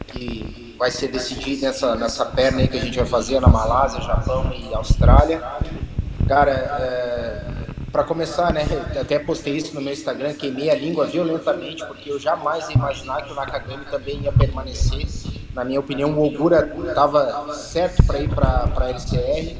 que 0.07 0.75
vai 0.79 0.89
ser 0.89 1.09
decidido 1.09 1.61
nessa, 1.61 1.95
nessa 1.95 2.25
perna 2.25 2.61
aí 2.61 2.67
que 2.67 2.77
a 2.77 2.81
gente 2.81 2.97
vai 2.97 3.05
fazer 3.05 3.39
na 3.39 3.47
Malásia, 3.47 4.01
Japão 4.01 4.51
e 4.53 4.73
Austrália. 4.73 5.43
Cara, 6.27 6.51
é, 6.51 7.55
para 7.91 8.03
começar, 8.03 8.51
né, 8.51 8.65
até 8.99 9.19
postei 9.19 9.55
isso 9.55 9.75
no 9.75 9.81
meu 9.81 9.93
Instagram, 9.93 10.33
queimei 10.33 10.69
a 10.69 10.75
língua 10.75 11.05
violentamente, 11.05 11.85
porque 11.85 12.11
eu 12.11 12.19
jamais 12.19 12.67
ia 12.69 12.75
imaginar 12.75 13.21
que 13.21 13.31
o 13.31 13.35
Nakagami 13.35 13.85
também 13.85 14.21
ia 14.21 14.31
permanecer. 14.31 15.05
Na 15.55 15.63
minha 15.63 15.79
opinião, 15.79 16.11
o 16.11 16.23
Ogura 16.23 16.71
estava 16.87 17.51
certo 17.53 18.03
para 18.03 18.19
ir 18.19 18.29
para 18.29 18.69
a 18.75 18.89
LCR 18.89 19.55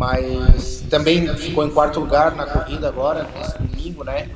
mas 0.00 0.82
também 0.88 1.28
ficou 1.36 1.62
em 1.62 1.68
quarto 1.68 2.00
lugar 2.00 2.34
na 2.34 2.46
corrida 2.46 2.88
agora, 2.88 3.28
nesse 3.36 3.58
domingo, 3.58 4.02
né? 4.02 4.30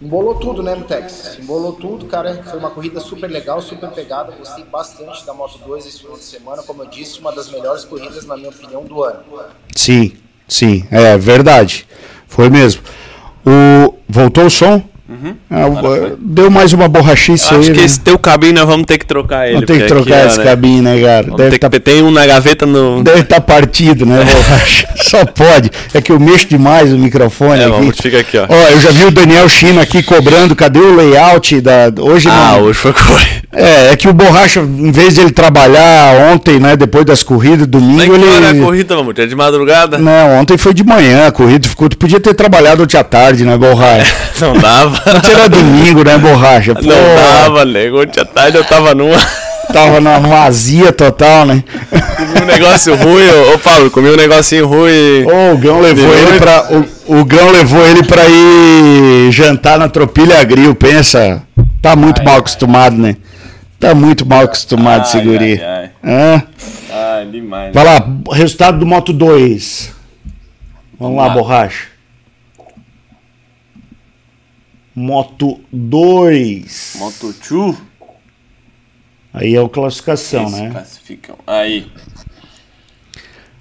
Embolou 0.00 0.36
tudo, 0.36 0.62
né, 0.62 0.72
Mutex? 0.76 1.36
Embolou 1.40 1.72
tudo, 1.72 2.06
cara. 2.06 2.44
Foi 2.44 2.60
uma 2.60 2.70
corrida 2.70 3.00
super 3.00 3.28
legal, 3.28 3.60
super 3.60 3.90
pegada. 3.90 4.30
Gostei 4.38 4.62
bastante 4.62 5.26
da 5.26 5.34
Moto 5.34 5.58
2 5.66 5.84
esse 5.84 5.98
final 5.98 6.16
de 6.16 6.22
semana. 6.22 6.62
Como 6.62 6.82
eu 6.82 6.86
disse, 6.86 7.18
uma 7.18 7.32
das 7.32 7.50
melhores 7.50 7.84
corridas, 7.84 8.24
na 8.24 8.36
minha 8.36 8.50
opinião, 8.50 8.84
do 8.84 9.02
ano. 9.02 9.24
Sim, 9.74 10.12
sim, 10.46 10.86
é 10.92 11.18
verdade. 11.18 11.88
Foi 12.28 12.48
mesmo. 12.48 12.82
O... 13.44 13.98
Voltou 14.08 14.46
o 14.46 14.50
som? 14.50 14.80
Uhum. 15.06 15.36
Ah, 15.50 15.66
deu 16.18 16.50
mais 16.50 16.72
uma 16.72 16.88
borrachice 16.88 17.52
aí. 17.52 17.60
Acho 17.60 17.72
que 17.72 17.78
né? 17.78 17.84
esse 17.84 18.00
teu 18.00 18.18
cabinho 18.18 18.54
nós 18.54 18.64
vamos 18.64 18.86
ter 18.86 18.96
que 18.96 19.04
trocar 19.04 19.44
ele. 19.44 19.54
Vamos 19.54 19.66
ter 19.66 19.82
que 19.82 19.86
trocar 19.86 20.20
aqui, 20.20 20.26
esse 20.28 20.38
né? 20.38 20.44
cabinho, 20.44 20.82
né, 20.82 20.98
cara? 20.98 21.36
Deve 21.36 21.58
tá... 21.58 21.68
Tem 21.68 22.02
um 22.02 22.10
na 22.10 22.26
gaveta 22.26 22.64
no. 22.64 23.02
Deve 23.02 23.20
estar 23.20 23.36
tá 23.36 23.40
partido, 23.42 24.06
né, 24.06 24.24
borracha? 24.24 24.88
Só 24.96 25.26
pode. 25.26 25.70
É 25.92 26.00
que 26.00 26.10
eu 26.10 26.18
mexo 26.18 26.46
demais 26.46 26.90
o 26.90 26.96
microfone 26.96 27.60
é, 27.60 27.64
aqui. 27.64 27.70
Vamos, 27.70 27.96
fica 28.00 28.18
aqui, 28.20 28.38
ó. 28.38 28.46
Ó, 28.48 28.68
eu 28.70 28.80
já 28.80 28.90
vi 28.92 29.04
o 29.04 29.10
Daniel 29.10 29.46
China 29.46 29.82
aqui 29.82 30.02
cobrando. 30.02 30.56
Cadê 30.56 30.78
o 30.78 30.96
layout 30.96 31.60
da. 31.60 31.92
Hoje 32.00 32.28
ah, 32.30 32.52
não. 32.54 32.62
hoje 32.62 32.78
foi 32.78 32.94
correr. 32.94 33.44
É, 33.56 33.92
é 33.92 33.96
que 33.96 34.08
o 34.08 34.12
Borracha, 34.12 34.60
em 34.60 34.90
vez 34.90 35.14
de 35.14 35.20
ele 35.20 35.30
trabalhar 35.30 36.32
ontem, 36.32 36.58
né, 36.58 36.76
depois 36.76 37.04
das 37.04 37.22
corridas, 37.22 37.66
domingo, 37.66 38.14
ele... 38.14 38.24
Não, 38.24 38.50
a 38.50 38.66
corrida, 38.66 38.96
vamos, 38.96 39.14
é 39.16 39.26
de 39.26 39.36
madrugada? 39.36 39.96
Não, 39.96 40.40
ontem 40.40 40.58
foi 40.58 40.74
de 40.74 40.82
manhã 40.82 41.28
a 41.28 41.32
corrida, 41.32 41.68
ficou, 41.68 41.88
tu 41.88 41.96
podia 41.96 42.18
ter 42.18 42.34
trabalhado 42.34 42.82
ontem 42.82 42.96
à 42.96 43.04
tarde, 43.04 43.44
né, 43.44 43.56
Borracha? 43.56 44.12
não 44.40 44.58
dava. 44.58 44.93
Ontem 45.16 45.32
era 45.32 45.48
domingo, 45.48 46.04
né, 46.04 46.18
Borracha? 46.18 46.74
Pô, 46.74 46.82
não 46.82 47.14
dava, 47.16 47.64
nego, 47.64 48.02
ontem 48.02 48.20
à 48.20 48.24
tarde 48.24 48.56
eu 48.56 48.64
tava 48.64 48.94
numa... 48.94 49.16
Tava 49.72 50.00
numa 50.00 50.20
vazia 50.20 50.92
total, 50.92 51.46
né? 51.46 51.64
Comi 52.16 52.42
um 52.42 52.46
negócio 52.46 52.94
ruim, 52.94 53.26
ô, 53.28 53.54
ô 53.54 53.58
Paulo, 53.58 53.90
comi 53.90 54.10
um 54.10 54.16
negocinho 54.16 54.66
ruim. 54.66 55.24
Ô, 55.24 55.54
o 55.54 55.58
Gão 55.58 55.80
levou 55.80 56.14
ele 56.14 56.38
pra. 56.38 56.68
O, 57.06 57.20
o 57.20 57.24
Gão 57.24 57.50
levou 57.50 57.84
ele 57.86 58.02
pra 58.02 58.22
ir 58.28 59.32
jantar 59.32 59.78
na 59.78 59.88
Tropilha 59.88 60.38
Agril, 60.38 60.74
pensa. 60.74 61.42
Tá 61.80 61.96
muito 61.96 62.20
ai, 62.20 62.24
mal 62.24 62.34
ai. 62.34 62.40
acostumado, 62.40 62.96
né? 62.96 63.16
Tá 63.80 63.94
muito 63.94 64.26
mal 64.26 64.42
acostumado, 64.42 65.00
ai, 65.00 65.06
seguri. 65.06 65.60
Ai, 65.62 65.90
ai. 66.02 66.42
ai, 66.92 67.26
demais. 67.26 67.74
Vai 67.74 67.84
lá, 67.84 68.06
resultado 68.32 68.78
do 68.78 68.86
Moto 68.86 69.12
2. 69.12 69.92
Vamos, 70.98 71.16
Vamos 71.16 71.16
lá, 71.16 71.26
lá, 71.26 71.34
borracha. 71.34 71.93
Moto 74.94 75.58
2. 75.72 76.96
Moto 76.98 77.34
2. 77.50 77.76
Aí 79.32 79.56
é 79.56 79.60
o 79.60 79.68
classificação, 79.68 80.42
Eles 80.42 80.52
né? 80.52 80.70
Classificam. 80.70 81.36
Aí. 81.44 81.86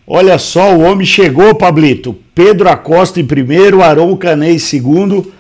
Olha 0.06 0.38
só, 0.38 0.76
o 0.76 0.82
homem 0.82 1.08
chegou, 1.08 1.56
Pablito. 1.56 2.16
Pedro 2.36 2.70
Acosta 2.70 3.20
em 3.20 3.26
primeiro, 3.26 3.82
Aron 3.82 4.16
Canei 4.16 4.56
em 4.56 4.60
segundo. 4.60 5.34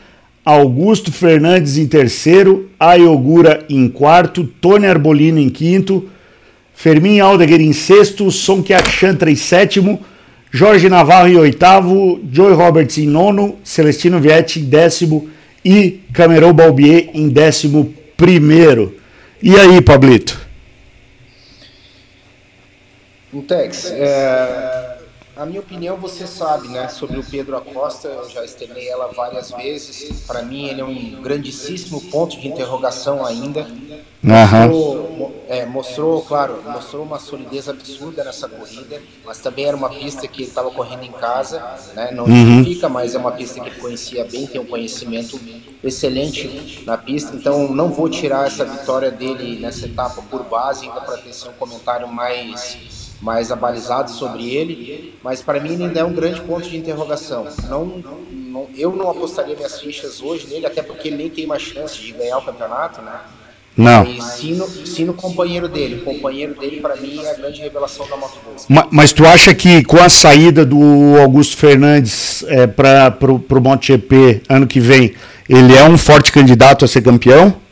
Augusto 0.44 1.12
Fernandes 1.12 1.78
em 1.78 1.88
terceiro, 1.88 2.70
Ayogura 2.78 3.64
em 3.70 3.88
quarto, 3.88 4.44
Tony 4.44 4.88
Arbolino 4.88 5.40
em 5.40 5.50
quinto, 5.50 6.10
Fermin 6.74 7.22
Aldeguer 7.22 7.62
em 7.62 7.72
sexto, 7.72 8.30
Sonkiak 8.30 8.90
Chantra 8.90 9.32
em 9.32 9.38
sétimo, 9.38 10.02
Jorge 10.52 10.90
Navarro 10.90 11.30
em 11.30 11.38
oitavo, 11.38 12.20
Joey 12.30 12.54
Roberts 12.56 12.98
em 12.98 13.08
nono, 13.08 13.56
Celestino 13.64 14.20
Vietti 14.20 14.60
em 14.60 14.66
décimo 14.66 15.30
e 15.64 16.02
Camerão 16.14 16.54
Balbier 16.54 17.10
em 17.14 17.30
décimo 17.30 17.94
primeiro. 18.18 18.98
E 19.42 19.56
aí, 19.56 19.82
Pablito? 19.82 20.42
Tex, 23.42 23.92
é, 23.92 24.93
a 25.44 25.46
minha 25.46 25.60
opinião, 25.60 25.98
você 25.98 26.26
sabe, 26.26 26.70
né? 26.70 26.88
Sobre 26.88 27.20
o 27.20 27.24
Pedro 27.24 27.58
Acosta, 27.58 28.08
eu 28.08 28.30
já 28.30 28.46
externei 28.46 28.88
ela 28.88 29.12
várias 29.14 29.52
vezes. 29.52 30.22
Para 30.22 30.42
mim, 30.42 30.68
ele 30.70 30.80
é 30.80 30.86
um 30.86 31.22
grandíssimo 31.22 32.00
ponto 32.10 32.40
de 32.40 32.48
interrogação 32.48 33.26
ainda. 33.26 33.68
Mostrou, 34.22 35.44
é, 35.50 35.66
mostrou, 35.66 36.22
claro, 36.22 36.64
mostrou 36.66 37.04
uma 37.04 37.20
solidez 37.20 37.68
absurda 37.68 38.24
nessa 38.24 38.48
corrida, 38.48 39.02
mas 39.26 39.40
também 39.40 39.66
era 39.66 39.76
uma 39.76 39.90
pista 39.90 40.26
que 40.30 40.44
ele 40.44 40.50
estava 40.50 40.72
correndo 40.72 41.04
em 41.04 41.12
casa, 41.12 41.60
né? 41.94 42.10
Não 42.12 42.24
uhum. 42.24 42.34
significa, 42.34 42.88
mas 42.88 43.14
é 43.14 43.18
uma 43.18 43.34
pista 43.34 43.60
que 43.60 43.68
ele 43.68 43.80
conhecia 43.82 44.24
bem, 44.24 44.48
tem 44.48 44.62
um 44.62 44.66
conhecimento 44.66 45.38
excelente 45.84 46.84
na 46.86 46.98
pista, 46.98 47.36
então 47.36 47.68
não 47.68 47.90
vou 47.90 48.08
tirar 48.08 48.48
essa 48.48 48.64
vitória 48.64 49.12
dele 49.12 49.60
nessa 49.60 49.88
etapa 49.88 50.22
por 50.22 50.46
base, 50.46 50.88
ainda 50.88 51.02
para 51.02 51.18
ter 51.18 51.32
um 51.50 51.54
comentário 51.60 52.08
mais 52.08 53.03
mais 53.24 53.52
abalizado 53.52 54.12
sobre 54.12 54.54
ele, 54.54 55.14
mas 55.24 55.42
para 55.42 55.60
mim 55.60 55.82
ainda 55.82 56.02
é 56.02 56.04
um 56.04 56.14
grande 56.14 56.42
ponto 56.42 56.70
de 56.70 56.76
interrogação. 56.76 57.48
Não, 57.70 58.04
não, 58.32 58.68
eu 58.76 58.94
não 58.94 59.10
apostaria 59.10 59.56
minhas 59.56 59.80
fichas 59.80 60.22
hoje 60.22 60.46
nele, 60.48 60.66
até 60.66 60.84
porque 60.84 61.08
ele 61.08 61.18
nem 61.18 61.30
tem 61.30 61.48
mais 61.48 61.62
chance 61.62 61.98
de 62.00 62.12
ganhar 62.12 62.38
o 62.38 62.42
campeonato, 62.42 63.02
né? 63.02 63.18
Não. 63.76 64.06
E 64.06 64.22
sim 64.22 64.54
no, 64.54 64.68
sim 64.68 65.06
no 65.06 65.14
companheiro 65.14 65.68
dele. 65.68 65.96
O 65.96 66.02
companheiro 66.04 66.54
dele, 66.60 66.80
para 66.80 66.96
mim, 66.98 67.20
é 67.24 67.32
a 67.32 67.34
grande 67.34 67.62
revelação 67.62 68.08
da 68.08 68.16
Moto 68.18 68.38
2. 68.46 68.66
Mas, 68.70 68.86
mas, 68.92 69.14
tu 69.14 69.26
acha 69.26 69.54
que 69.56 69.84
com 69.84 69.98
a 69.98 70.10
saída 70.10 70.64
do 70.64 71.18
Augusto 71.20 71.58
Fernandes 71.58 72.44
é, 72.48 72.68
para 72.68 73.18
o 73.22 73.62
MotoGP 73.62 74.44
ano 74.48 74.68
que 74.68 74.80
vem, 74.80 75.16
ele 75.50 75.76
é 75.76 75.84
um 75.86 75.98
forte 75.98 76.32
candidato 76.32 76.86
a 76.86 76.88
ser 76.88 77.02
campeão? 77.02 77.63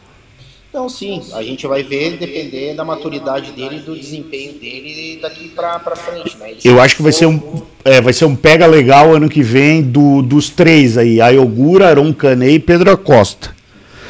Então, 0.72 0.88
sim, 0.88 1.22
a 1.34 1.44
gente 1.44 1.68
vai 1.68 1.84
ver 1.84 2.16
depender 2.16 2.74
da 2.74 2.86
maturidade 2.86 3.52
dele 3.52 3.76
e 3.76 3.80
do 3.80 3.94
desempenho 3.94 4.54
dele 4.54 5.20
daqui 5.22 5.50
para 5.50 5.82
frente. 5.98 6.38
Né? 6.38 6.54
Eu 6.64 6.80
acho 6.80 6.96
que 6.96 7.02
vai 7.02 7.12
ser, 7.12 7.26
um, 7.26 7.62
é, 7.84 8.00
vai 8.00 8.14
ser 8.14 8.24
um 8.24 8.38
pega 8.38 8.66
legal 8.66 9.14
ano 9.14 9.28
que 9.28 9.44
vem 9.44 9.82
do, 9.82 10.22
dos 10.22 10.50
três 10.50 10.98
aí: 10.98 11.20
Ayogura, 11.20 11.90
Aron 11.90 12.14
Canet 12.14 12.54
e 12.54 12.60
Pedro 12.60 12.90
Acosta. 12.90 13.54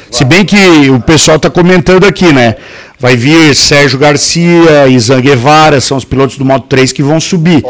Se 0.08 0.24
bem 0.24 0.44
que 0.44 0.88
o 0.88 1.00
pessoal 1.00 1.36
está 1.36 1.50
comentando 1.50 2.04
aqui, 2.04 2.32
né? 2.32 2.54
Vai 2.96 3.16
vir 3.16 3.56
Sérgio 3.56 3.98
Garcia 3.98 4.86
e 4.86 4.96
Zan 5.00 5.20
Guevara, 5.20 5.80
são 5.80 5.96
os 5.96 6.04
pilotos 6.04 6.38
do 6.38 6.44
Moto 6.44 6.66
3 6.68 6.92
que 6.92 7.02
vão 7.02 7.18
subir. 7.18 7.64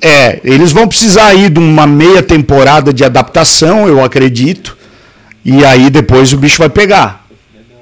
É, 0.00 0.38
eles 0.44 0.70
vão 0.70 0.86
precisar 0.86 1.26
aí 1.26 1.48
de 1.48 1.58
uma 1.58 1.88
meia 1.88 2.22
temporada 2.22 2.92
de 2.92 3.04
adaptação, 3.04 3.88
eu 3.88 4.04
acredito. 4.04 4.78
E 5.44 5.64
aí 5.64 5.90
depois 5.90 6.32
o 6.32 6.36
bicho 6.36 6.58
vai 6.58 6.68
pegar. 6.68 7.26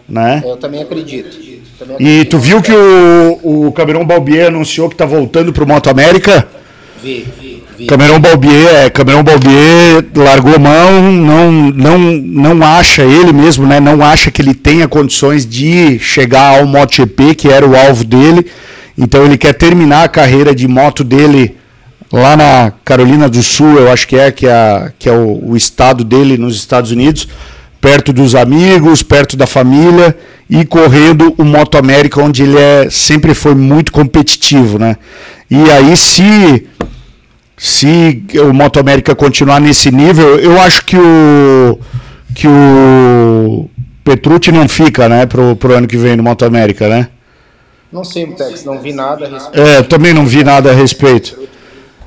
Né? 0.09 0.43
Eu 0.45 0.57
também 0.57 0.83
acredito. 0.83 1.37
Também 1.79 1.97
acredito. 1.97 2.01
E 2.01 2.25
tu 2.25 2.39
viu 2.39 2.63
que 2.63 2.73
o, 2.73 3.67
o 3.69 3.73
Cameron 3.73 4.05
Balbier 4.05 4.47
anunciou 4.47 4.89
que 4.89 4.95
está 4.95 5.05
voltando 5.05 5.53
para 5.53 5.65
o 5.65 5.69
Moto 5.69 5.91
América? 5.91 6.49
Vi, 7.03 7.27
vi. 7.41 7.59
Cameron 7.87 8.19
Balbier, 8.19 8.75
é, 8.75 8.91
Cameron 8.91 9.23
Balbier 9.23 10.05
largou 10.17 10.59
mão, 10.59 11.13
não, 11.13 11.53
não, 11.53 11.99
não 11.99 12.67
acha 12.67 13.03
ele 13.03 13.33
mesmo, 13.33 13.67
né? 13.67 13.79
Não 13.79 14.03
acha 14.03 14.31
que 14.33 14.43
ele 14.43 14.55
tenha 14.55 14.89
condições 14.89 15.47
de 15.47 15.99
chegar 16.01 16.59
ao 16.59 16.67
MotoGP, 16.67 17.37
que 17.37 17.49
era 17.49 17.67
o 17.67 17.77
alvo 17.77 18.03
dele. 18.03 18.47
Então 18.97 19.25
ele 19.25 19.39
quer 19.39 19.53
terminar 19.53 20.05
a 20.05 20.09
carreira 20.09 20.53
de 20.53 20.67
moto 20.67 21.05
dele 21.05 21.57
lá 22.13 22.37
na 22.37 22.73
Carolina 22.85 23.29
do 23.29 23.43
Sul, 23.43 23.79
eu 23.79 23.93
acho 23.93 24.09
que 24.09 24.17
é, 24.17 24.33
que 24.33 24.47
é, 24.47 24.93
que 24.99 25.09
é 25.09 25.13
o, 25.13 25.51
o 25.51 25.57
estado 25.57 26.03
dele 26.03 26.37
nos 26.37 26.57
Estados 26.57 26.91
Unidos, 26.91 27.29
perto 27.81 28.13
dos 28.13 28.35
amigos, 28.35 29.03
perto 29.03 29.37
da 29.37 29.47
família 29.47 30.17
e 30.49 30.65
correndo 30.65 31.35
o 31.39 31.45
Moto 31.45 31.77
América, 31.79 32.23
onde 32.23 32.43
ele 32.43 32.59
é, 32.59 32.89
sempre 32.91 33.35
foi 33.35 33.55
muito 33.55 33.93
competitivo, 33.93 34.79
né? 34.79 34.97
E 35.51 35.71
aí 35.71 35.97
se 35.97 36.67
se 37.57 38.23
o 38.41 38.53
Moto 38.53 38.79
América 38.79 39.15
continuar 39.15 39.61
nesse 39.61 39.91
nível, 39.91 40.39
eu 40.39 40.61
acho 40.61 40.85
que 40.85 40.97
o 40.97 41.79
que 42.35 42.47
o 42.47 43.69
Petrucci 44.05 44.53
não 44.53 44.69
fica, 44.69 45.09
né, 45.09 45.27
pro, 45.27 45.57
pro 45.57 45.75
ano 45.75 45.89
que 45.89 45.97
vem 45.97 46.17
no 46.17 46.23
Moto 46.23 46.45
América, 46.45 46.89
né? 46.89 47.09
Não 47.91 48.05
sei, 48.05 48.27
Tex, 48.27 48.65
não 48.65 48.79
vi 48.81 48.93
nada 48.93 49.27
a 49.27 49.29
respeito. 49.29 49.69
É, 49.69 49.83
também 49.83 50.13
não 50.13 50.27
vi 50.27 50.45
nada 50.45 50.71
a 50.71 50.75
respeito. 50.75 51.49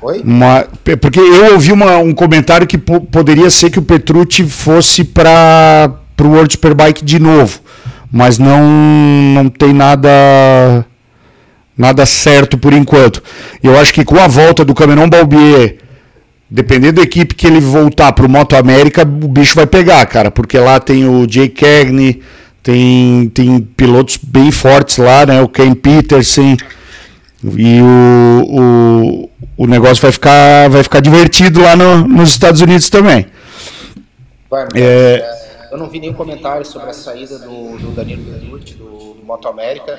Oi? 0.02 0.20
Uma, 0.24 0.66
porque 1.00 1.20
eu 1.20 1.54
ouvi 1.54 1.72
uma, 1.72 1.98
um 1.98 2.12
comentário 2.12 2.66
que 2.66 2.76
poderia 2.76 3.48
ser 3.50 3.70
que 3.70 3.78
o 3.78 3.82
Petrucci 3.82 4.44
fosse 4.44 5.04
para 5.04 5.90
o 6.20 6.26
World 6.26 6.52
Superbike 6.52 7.04
de 7.04 7.20
novo, 7.20 7.60
mas 8.10 8.38
não, 8.38 8.62
não 9.34 9.48
tem 9.48 9.72
nada 9.72 10.84
nada 11.76 12.04
certo 12.04 12.58
por 12.58 12.72
enquanto. 12.72 13.22
Eu 13.62 13.78
acho 13.78 13.94
que 13.94 14.04
com 14.04 14.18
a 14.18 14.26
volta 14.26 14.64
do 14.64 14.74
Cameron 14.74 15.08
Balbier, 15.08 15.78
dependendo 16.50 16.94
da 16.94 17.02
equipe 17.02 17.34
que 17.34 17.46
ele 17.46 17.60
voltar 17.60 18.12
para 18.12 18.26
o 18.26 18.28
Moto 18.28 18.54
América, 18.56 19.02
o 19.02 19.28
bicho 19.28 19.54
vai 19.54 19.66
pegar, 19.66 20.04
cara, 20.06 20.30
porque 20.30 20.58
lá 20.58 20.78
tem 20.78 21.08
o 21.08 21.26
Jay 21.28 21.48
Cagney, 21.48 22.20
tem, 22.62 23.30
tem 23.32 23.60
pilotos 23.60 24.18
bem 24.22 24.50
fortes 24.50 24.98
lá, 24.98 25.26
né? 25.26 25.42
O 25.42 25.48
Ken 25.48 25.74
Peterson. 25.74 26.56
E 27.56 27.80
o, 27.82 28.46
o, 29.62 29.66
negócio 29.66 30.02
vai 30.02 30.12
ficar, 30.12 30.68
vai 30.68 30.82
ficar 30.82 31.00
divertido 31.00 31.62
lá 31.62 31.76
no, 31.76 32.08
nos 32.08 32.30
Estados 32.30 32.60
Unidos 32.60 32.90
também. 32.90 33.26
Vai, 34.50 34.66
é... 34.74 35.42
Eu 35.70 35.78
não 35.78 35.88
vi 35.88 36.00
nenhum 36.00 36.14
comentário 36.14 36.66
sobre 36.66 36.90
a 36.90 36.92
saída 36.92 37.38
do, 37.38 37.78
do 37.78 37.92
Danilo 37.92 38.22
Benucci 38.24 38.74
do, 38.74 39.14
do 39.14 39.24
Moto 39.24 39.48
América. 39.48 39.98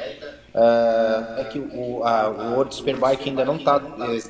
Uh, 0.53 1.39
é 1.39 1.43
que 1.45 1.57
o, 1.57 2.03
a, 2.03 2.29
o 2.29 2.53
World 2.53 2.75
Superbike 2.75 3.29
ainda 3.29 3.43
não 3.43 3.55
está 3.55 3.81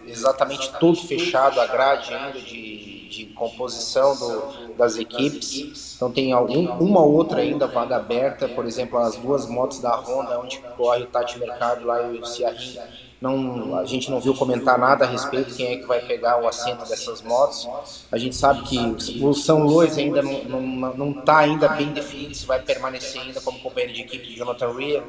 exatamente 0.07 0.71
todo 0.79 0.95
fechado, 0.95 1.59
a 1.59 1.67
grade 1.67 2.13
ainda 2.13 2.39
de, 2.39 3.09
de 3.09 3.25
composição 3.35 4.15
do, 4.15 4.73
das 4.77 4.97
equipes. 4.97 5.95
Então 5.97 6.09
tem 6.09 6.31
algum, 6.31 6.65
uma 6.77 7.01
outra 7.01 7.41
ainda 7.41 7.67
vaga 7.67 7.97
aberta, 7.97 8.47
por 8.47 8.65
exemplo, 8.65 8.97
as 8.99 9.17
duas 9.17 9.49
motos 9.49 9.79
da 9.79 9.93
Honda, 9.97 10.39
onde 10.39 10.59
corre 10.77 11.03
o 11.03 11.07
Tati 11.07 11.37
Mercado 11.37 11.85
lá 11.85 12.01
e 12.03 12.19
o 12.19 12.25
Ciarrin 12.25 12.77
não, 13.23 13.77
a 13.77 13.85
gente 13.85 14.11
não 14.11 14.19
viu 14.19 14.33
comentar 14.33 14.77
nada 14.77 15.05
a 15.05 15.07
respeito 15.07 15.55
quem 15.55 15.67
é 15.67 15.77
que 15.77 15.87
vai 15.87 16.01
pegar 16.01 16.41
o 16.41 16.45
assento 16.45 16.79
dessas 16.89 17.21
motos. 17.21 17.65
A 18.11 18.17
gente 18.17 18.35
sabe 18.35 18.63
que 18.63 18.77
o 19.23 19.33
São 19.33 19.63
Luís 19.63 19.97
ainda 19.97 20.21
não 20.21 20.33
está 20.33 20.49
não, 20.49 20.93
não 20.97 21.13
tá 21.13 21.37
ainda 21.37 21.69
bem 21.69 21.93
definido 21.93 22.35
se 22.35 22.45
vai 22.45 22.61
permanecer 22.61 23.21
ainda 23.21 23.39
como 23.39 23.57
companheiro 23.59 23.93
de 23.93 24.01
equipe 24.01 24.27
de 24.27 24.35
Jonathan 24.35 24.73
Rea. 24.73 25.01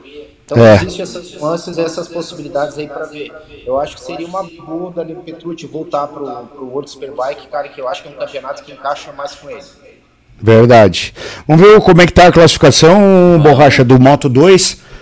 Então 0.45 0.65
é. 0.65 0.77
existem 0.77 1.03
essas 1.03 1.33
nuances, 1.33 1.77
essas 1.77 2.07
possibilidades 2.07 2.79
aí 2.79 2.87
para 2.87 3.05
ver. 3.07 3.33
Eu 3.67 3.81
acho 3.81 3.97
que 3.97 4.03
seria 4.03 4.29
uma 4.29 4.45
boa 4.45 4.93
da 4.93 5.05
Petrucci 5.05 5.67
voltar 5.67 6.07
para 6.07 6.23
o 6.23 6.71
World 6.71 6.89
Superbike, 6.89 7.49
cara, 7.49 7.69
que 7.69 7.81
eu 7.81 7.89
acho 7.89 8.01
que 8.01 8.09
é 8.09 8.13
um 8.13 8.15
campeonato 8.15 8.63
que 8.63 8.71
encaixa 8.71 9.13
mais 9.13 9.35
com 9.35 9.51
ele. 9.51 9.65
Verdade. 10.41 11.13
Vamos 11.49 11.67
ver 11.67 11.81
como 11.81 12.01
é 12.01 12.07
que 12.07 12.13
tá 12.13 12.29
a 12.29 12.33
classificação, 12.33 13.41
borracha 13.43 13.85
do 13.85 13.99
Moto 13.99 14.29
2. 14.29 14.94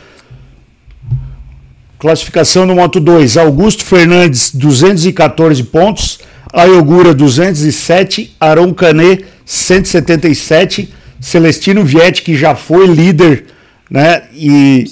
Classificação 2.03 2.67
no 2.67 2.75
Moto 2.75 2.99
2, 2.99 3.37
Augusto 3.37 3.85
Fernandes, 3.85 4.51
214 4.53 5.63
pontos. 5.63 6.19
Ayogura, 6.53 7.15
207. 7.15 8.35
Aron 8.41 8.75
Canet, 8.75 9.25
177. 9.45 10.93
Celestino 11.21 11.85
Vietti, 11.85 12.23
que 12.23 12.37
já 12.37 12.57
foi 12.57 12.89
líder, 12.89 13.45
né? 13.89 14.25
E, 14.35 14.85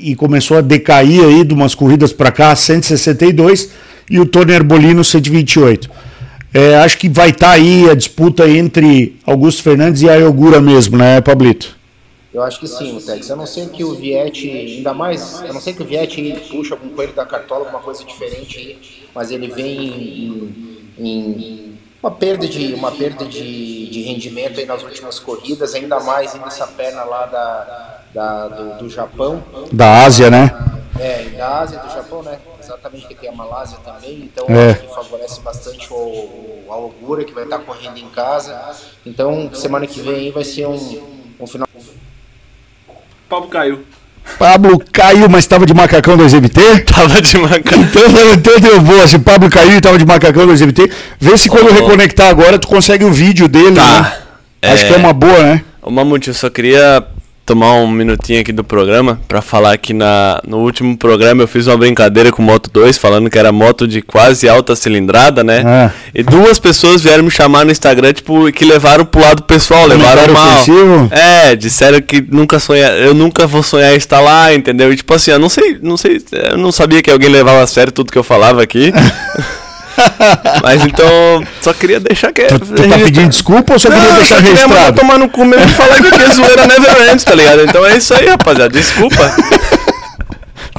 e 0.00 0.16
começou 0.16 0.58
a 0.58 0.60
decair 0.60 1.22
aí 1.22 1.44
de 1.44 1.54
umas 1.54 1.76
corridas 1.76 2.12
para 2.12 2.32
cá, 2.32 2.56
162. 2.56 3.70
E 4.10 4.18
o 4.18 4.26
Tony 4.26 4.56
Arbolino, 4.56 5.04
128. 5.04 5.88
É, 6.52 6.78
acho 6.78 6.98
que 6.98 7.08
vai 7.08 7.28
estar 7.30 7.46
tá 7.46 7.52
aí 7.52 7.88
a 7.88 7.94
disputa 7.94 8.50
entre 8.50 9.14
Augusto 9.24 9.62
Fernandes 9.62 10.02
e 10.02 10.10
Ayogura 10.10 10.60
mesmo, 10.60 10.96
né, 10.98 11.20
Pablito? 11.20 11.77
Eu 12.32 12.42
acho 12.42 12.60
que 12.60 12.66
sim, 12.66 13.00
Tex. 13.00 13.28
Eu 13.30 13.36
não 13.36 13.46
sei 13.46 13.68
que 13.68 13.82
o 13.82 13.94
Viette, 13.94 14.50
ainda 14.50 14.92
mais, 14.92 15.42
eu 15.42 15.54
não 15.54 15.60
sei 15.60 15.72
que 15.72 15.82
o 15.82 15.84
Viette 15.84 16.46
puxa 16.50 16.74
algum 16.74 16.90
coelho 16.90 17.14
da 17.14 17.24
cartola, 17.24 17.64
alguma 17.64 17.82
coisa 17.82 18.04
diferente 18.04 18.58
aí, 18.58 18.78
mas 19.14 19.30
ele 19.30 19.48
vem 19.48 19.78
em, 19.78 20.90
em 20.98 21.78
uma 22.02 22.10
perda 22.10 22.46
de 22.46 22.74
uma 22.74 22.92
perda 22.92 23.24
de, 23.24 23.88
de 23.88 24.02
rendimento 24.02 24.60
aí 24.60 24.66
nas 24.66 24.82
últimas 24.82 25.18
corridas, 25.18 25.74
ainda 25.74 25.98
mais 26.00 26.34
indo 26.34 26.46
essa 26.46 26.66
perna 26.66 27.02
lá 27.02 27.26
da, 27.26 28.02
da 28.14 28.48
do, 28.48 28.78
do, 28.78 28.90
Japão. 28.90 29.42
Da 29.72 30.04
Ásia, 30.04 30.30
né? 30.30 30.50
É, 31.00 31.24
da 31.30 31.60
Ásia, 31.60 31.78
do 31.78 31.88
Japão, 31.92 32.22
né? 32.22 32.38
Exatamente, 32.62 33.06
que 33.06 33.14
tem 33.14 33.30
a 33.30 33.32
Malásia 33.32 33.78
também, 33.78 34.24
então 34.24 34.46
é. 34.48 34.74
que 34.74 34.86
favorece 34.94 35.40
bastante 35.40 35.90
o, 35.90 35.96
o 35.96 36.66
Augura, 36.68 37.24
que 37.24 37.32
vai 37.32 37.44
estar 37.44 37.60
correndo 37.60 37.98
em 37.98 38.08
casa. 38.10 38.60
Então, 39.06 39.50
semana 39.54 39.86
que 39.86 40.00
vem 40.00 40.30
vai 40.30 40.44
ser 40.44 40.66
um, 40.66 41.34
um 41.40 41.46
final 41.46 41.68
Pablo 43.28 43.48
caiu. 43.48 43.84
Pablo 44.38 44.82
caiu, 44.92 45.28
mas 45.28 45.44
estava 45.44 45.66
de 45.66 45.74
macacão 45.74 46.16
do 46.16 46.24
MT? 46.24 46.80
Tava 46.84 47.20
de 47.20 47.38
macacão. 47.38 47.82
Então, 47.82 48.02
então 48.34 48.60
deu 48.60 48.80
boa. 48.80 49.06
Se 49.06 49.16
o 49.16 49.20
Pablo 49.20 49.50
caiu 49.50 49.72
e 49.72 49.76
estava 49.76 49.98
de 49.98 50.04
macacão 50.04 50.46
do 50.46 50.52
MT, 50.52 50.90
vê 51.18 51.36
se 51.36 51.48
quando 51.48 51.68
oh. 51.68 51.72
reconectar 51.72 52.28
agora 52.28 52.58
tu 52.58 52.68
consegue 52.68 53.04
o 53.04 53.12
vídeo 53.12 53.48
dele. 53.48 53.76
Tá. 53.76 54.02
Né? 54.02 54.12
É... 54.62 54.72
Acho 54.72 54.86
que 54.86 54.94
é 54.94 54.96
uma 54.96 55.12
boa, 55.12 55.42
né? 55.42 55.64
Ô 55.82 55.90
Mamute, 55.90 56.28
eu 56.28 56.34
só 56.34 56.50
queria 56.50 57.04
tomar 57.48 57.76
um 57.76 57.90
minutinho 57.90 58.42
aqui 58.42 58.52
do 58.52 58.62
programa 58.62 59.18
pra 59.26 59.40
falar 59.40 59.78
que 59.78 59.94
na, 59.94 60.38
no 60.46 60.58
último 60.58 60.94
programa 60.98 61.42
eu 61.42 61.48
fiz 61.48 61.66
uma 61.66 61.78
brincadeira 61.78 62.30
com 62.30 62.42
Moto 62.42 62.68
2, 62.70 62.98
falando 62.98 63.30
que 63.30 63.38
era 63.38 63.50
moto 63.50 63.88
de 63.88 64.02
quase 64.02 64.46
alta 64.46 64.76
cilindrada, 64.76 65.42
né? 65.42 65.62
Ah. 65.64 65.90
E 66.14 66.22
duas 66.22 66.58
pessoas 66.58 67.02
vieram 67.02 67.24
me 67.24 67.30
chamar 67.30 67.64
no 67.64 67.72
Instagram, 67.72 68.12
tipo, 68.12 68.52
que 68.52 68.66
levaram 68.66 69.06
pro 69.06 69.22
lado 69.22 69.44
pessoal, 69.44 69.86
levaram 69.86 70.30
mal. 70.30 70.56
ofensivo? 70.56 71.08
É, 71.10 71.56
disseram 71.56 72.02
que 72.02 72.20
nunca 72.20 72.58
sonha, 72.58 72.88
eu 72.88 73.14
nunca 73.14 73.46
vou 73.46 73.62
sonhar 73.62 73.96
estar 73.96 74.20
lá, 74.20 74.52
entendeu? 74.52 74.92
E 74.92 74.96
tipo 74.96 75.14
assim, 75.14 75.30
eu 75.30 75.38
não 75.38 75.48
sei, 75.48 75.78
não 75.80 75.96
sei, 75.96 76.20
eu 76.50 76.58
não 76.58 76.70
sabia 76.70 77.00
que 77.00 77.10
alguém 77.10 77.30
levava 77.30 77.62
a 77.62 77.66
sério 77.66 77.90
tudo 77.90 78.12
que 78.12 78.18
eu 78.18 78.22
falava 78.24 78.62
aqui. 78.62 78.92
Mas 80.62 80.84
então, 80.84 81.42
só 81.60 81.72
queria 81.72 82.00
deixar 82.00 82.32
que 82.32 82.42
Tu, 82.46 82.58
tu 82.60 82.74
tá 82.88 82.98
pedindo 82.98 83.28
desculpa 83.28 83.74
ou 83.74 83.78
só 83.78 83.88
queria 83.88 84.04
não, 84.08 84.14
deixar 84.16 84.36
só 84.36 84.42
queria 84.42 84.54
registrado? 84.54 85.00
tomar 85.00 85.18
no 85.18 85.28
cu 85.28 85.44
mesmo 85.44 85.64
e 85.66 85.68
falar 85.72 85.96
que 85.96 86.22
é 86.22 86.28
zoeira 86.34 86.66
never 86.66 87.10
ends, 87.12 87.24
tá 87.24 87.34
ligado? 87.34 87.62
Então 87.64 87.84
é 87.86 87.96
isso 87.96 88.14
aí, 88.14 88.26
rapaziada. 88.28 88.70
Desculpa. 88.70 89.16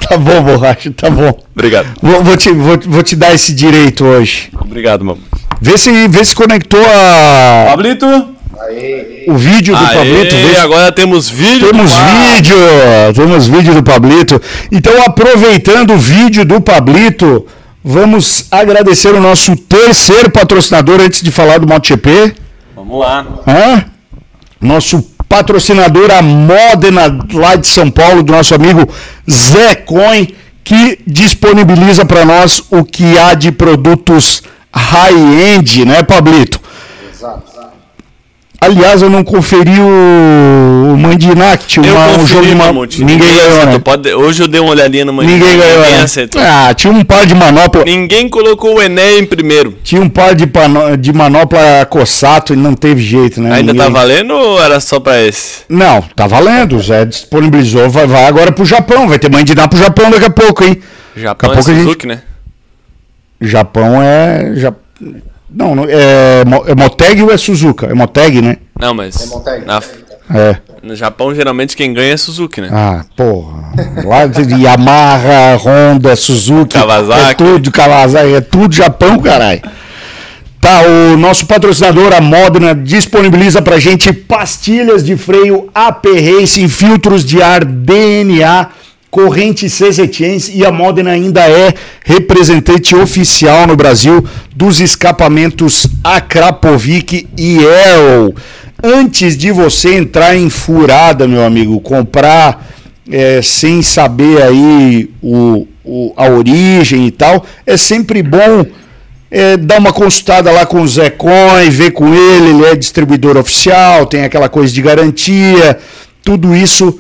Tá 0.08 0.18
bom, 0.18 0.42
borracha, 0.42 0.92
tá 0.96 1.10
bom. 1.10 1.38
Obrigado. 1.54 1.88
Vou, 2.02 2.24
vou 2.24 2.38
te, 2.38 2.50
vou, 2.52 2.80
vou 2.86 3.04
te 3.04 3.16
dar 3.16 3.34
esse 3.34 3.54
direito 3.54 4.06
hoje. 4.06 4.50
Obrigado, 4.60 5.04
mano. 5.04 5.20
Vê 5.62 5.78
se, 5.78 6.08
vê 6.08 6.24
se 6.24 6.34
conectou 6.34 6.82
a, 6.82 7.66
Pablito. 7.70 8.06
o 9.28 9.36
vídeo 9.36 9.76
do 9.76 9.84
Pablito. 9.86 10.36
Vê 10.36 10.42
Aê, 10.48 10.56
se- 10.56 10.60
agora 10.62 10.92
temos 10.92 11.30
vídeo. 11.30 11.68
Temos 11.68 11.92
vídeo, 11.94 12.56
temos 13.14 13.48
vídeo 13.48 13.74
do 13.76 13.84
Pablito. 13.84 14.42
Então, 14.72 14.94
aproveitando 15.06 15.94
o 15.94 15.98
vídeo 15.98 16.46
do 16.46 16.62
Pablito, 16.62 17.46
vamos 17.84 18.46
agradecer 18.52 19.14
o 19.14 19.22
nosso 19.22 19.56
terceiro 19.56 20.30
patrocinador 20.30 21.00
antes 21.02 21.22
de 21.22 21.32
falar 21.32 21.60
do 21.60 21.68
MotoGP. 21.68 22.36
Vamos 22.76 23.00
lá. 23.00 23.26
Hã? 23.48 23.86
Nosso 24.60 25.02
patrocinador, 25.28 26.12
a 26.12 26.22
Modena 26.22 27.04
lá 27.34 27.56
de 27.56 27.68
São 27.68 27.90
Paulo, 27.90 28.24
do 28.24 28.34
nosso 28.34 28.54
amigo 28.56 28.88
Zé 29.30 29.76
Coin, 29.76 30.36
que 30.64 31.00
disponibiliza 31.06 32.04
para 32.04 32.26
nós 32.26 32.64
o 32.70 32.84
que 32.84 33.18
há 33.18 33.34
de 33.34 33.52
produtos 33.52 34.44
high-end, 34.74 35.86
né, 35.86 36.04
Pablito? 36.04 36.60
Exato. 37.14 37.49
Aliás, 38.62 39.02
eu 39.02 39.10
não 39.10 39.24
conferi 39.24 39.72
o, 39.80 40.94
o 40.94 40.98
Mandinac, 40.98 41.66
tinha 41.66 41.86
Eu 41.86 41.96
uma- 41.96 42.18
um 42.18 42.28
jogo 42.28 42.46
de 42.46 42.54
ma... 42.56 42.66
Mamute. 42.66 43.04
Ninguém 43.04 43.18
ganhou, 43.30 43.48
acertou. 43.52 43.72
né? 43.74 43.80
Pode- 43.80 44.14
Hoje 44.14 44.44
eu 44.44 44.48
dei 44.50 44.60
uma 44.60 44.72
olhadinha 44.72 45.06
no 45.06 45.14
Manhã. 45.14 45.30
Ninguém 45.32 45.58
ganhou, 45.58 45.78
Ninguém 45.82 45.96
né? 45.98 46.04
acertou. 46.04 46.42
Ah, 46.44 46.74
tinha 46.74 46.92
um 46.92 47.04
par 47.06 47.26
de 47.26 47.34
manopla. 47.34 47.86
Ninguém 47.86 48.28
colocou 48.28 48.78
o 48.78 48.82
Enem 48.82 49.20
em 49.20 49.26
primeiro. 49.26 49.78
Tinha 49.82 50.02
um 50.02 50.10
par 50.10 50.36
de, 50.36 50.46
pano- 50.46 50.98
de 50.98 51.14
manopla 51.14 51.86
Cossato 51.90 52.54
e 52.54 52.58
não 52.58 52.74
teve 52.74 53.02
jeito, 53.02 53.42
né? 53.42 53.54
Ainda 53.54 53.72
Ninguém- 53.72 53.88
tá 53.88 53.98
valendo 53.98 54.34
ou 54.34 54.62
era 54.62 54.80
só 54.82 55.00
pra 55.00 55.22
esse? 55.24 55.62
Não, 55.70 56.02
tá 56.02 56.28
valendo. 56.28 56.76
O 56.76 56.82
Zé 56.82 57.06
disponibilizou, 57.06 57.90
vai, 57.90 58.06
vai 58.08 58.26
agora 58.26 58.52
pro 58.52 58.66
Japão. 58.66 59.08
Vai 59.08 59.18
ter 59.18 59.32
Mandiná 59.32 59.70
pro 59.70 59.80
Japão 59.80 60.12
daqui 60.12 60.26
a 60.26 60.30
pouco, 60.30 60.66
hein? 60.66 60.78
Japão 61.16 61.50
Daqui 61.50 61.60
a 61.60 61.62
é 61.62 61.64
pouco 61.64 61.72
gente- 61.72 61.84
Suzuki, 61.86 62.08
né? 62.08 62.22
Japão 63.42 64.02
é. 64.04 64.52
Ja... 64.58 64.74
Não, 65.52 65.76
não, 65.76 65.86
é, 65.88 66.44
Mo- 66.46 66.64
é 66.68 66.76
Moteg 66.76 67.22
ou 67.24 67.32
é 67.32 67.38
Suzuka? 67.38 67.88
É 67.88 67.94
Moteg, 67.94 68.42
né? 68.42 68.58
Não, 68.80 68.94
mas. 68.94 69.22
É 69.22 69.26
Montag. 69.28 69.66
na- 69.66 69.82
É. 70.32 70.58
no 70.84 70.96
Japão, 70.96 71.34
geralmente, 71.34 71.76
quem 71.76 71.92
ganha 71.94 72.14
é 72.14 72.18
Suzuki, 72.18 72.62
né? 72.62 72.70
Ah, 72.72 73.04
porra. 73.16 73.72
Lá 74.06 74.28
de 74.28 74.42
Yamaha, 74.64 75.58
Honda, 75.58 76.16
Suzuki. 76.16 76.78
Kawasaki. 76.78 77.32
É 77.32 77.34
tudo 77.34 77.72
Kawasaki, 77.72 78.34
é 78.36 78.42
tudo 78.42 78.76
Japão, 78.76 79.20
caralho. 79.20 79.62
Tá, 80.62 80.82
o 80.84 81.18
nosso 81.18 81.46
patrocinador, 81.48 82.14
a 82.14 82.20
Modena, 82.22 82.76
disponibiliza 82.76 83.62
pra 83.62 83.80
gente 83.80 84.12
pastilhas 84.12 85.04
de 85.04 85.16
freio 85.16 85.70
AP 85.74 86.06
Racing, 86.20 86.68
filtros 86.68 87.24
de 87.26 87.42
ar 87.42 87.64
DNA, 87.64 88.68
corrente 89.12 89.66
CZTens 89.68 90.50
e 90.54 90.64
a 90.66 90.72
Modena 90.72 91.12
ainda 91.12 91.42
é 91.50 91.74
representante 92.06 92.96
oficial 92.96 93.66
no 93.66 93.76
Brasil 93.76 94.24
dos 94.56 94.80
escapamentos 94.80 95.88
Akrapovic 96.04 97.28
e 97.38 97.58
Arrow. 97.96 98.36
Antes 98.84 99.38
de 99.38 99.52
você 99.52 99.96
entrar 99.96 100.36
em 100.38 100.50
furada, 100.50 101.28
meu 101.28 101.44
amigo, 101.44 101.80
comprar 101.82 102.68
é, 103.12 103.42
sem 103.42 103.82
saber 103.82 104.42
aí 104.42 105.10
o, 105.22 105.68
o- 105.84 106.14
a 106.16 106.30
origem 106.30 107.08
e 107.08 107.12
tal, 107.12 107.44
é 107.66 107.76
sempre 107.76 108.22
bom 108.22 108.66
é, 109.32 109.58
dar 109.58 109.80
uma 109.80 109.92
consultada 109.92 110.52
lá 110.52 110.66
com 110.66 110.82
o 110.82 110.88
Zé 110.88 111.10
Coin, 111.10 111.70
ver 111.72 111.92
com 111.92 112.14
ele, 112.14 112.50
ele 112.50 112.66
é 112.66 112.76
distribuidor 112.76 113.36
oficial, 113.38 114.06
tem 114.06 114.24
aquela 114.24 114.48
coisa 114.50 114.72
de 114.74 114.82
garantia, 114.82 115.78
tudo 116.24 116.56
isso 116.56 117.00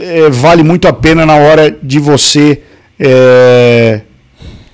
é, 0.00 0.28
vale 0.30 0.62
muito 0.62 0.86
a 0.88 0.92
pena 0.92 1.24
na 1.26 1.36
hora 1.36 1.76
de 1.82 1.98
você. 1.98 2.62
é, 2.98 4.00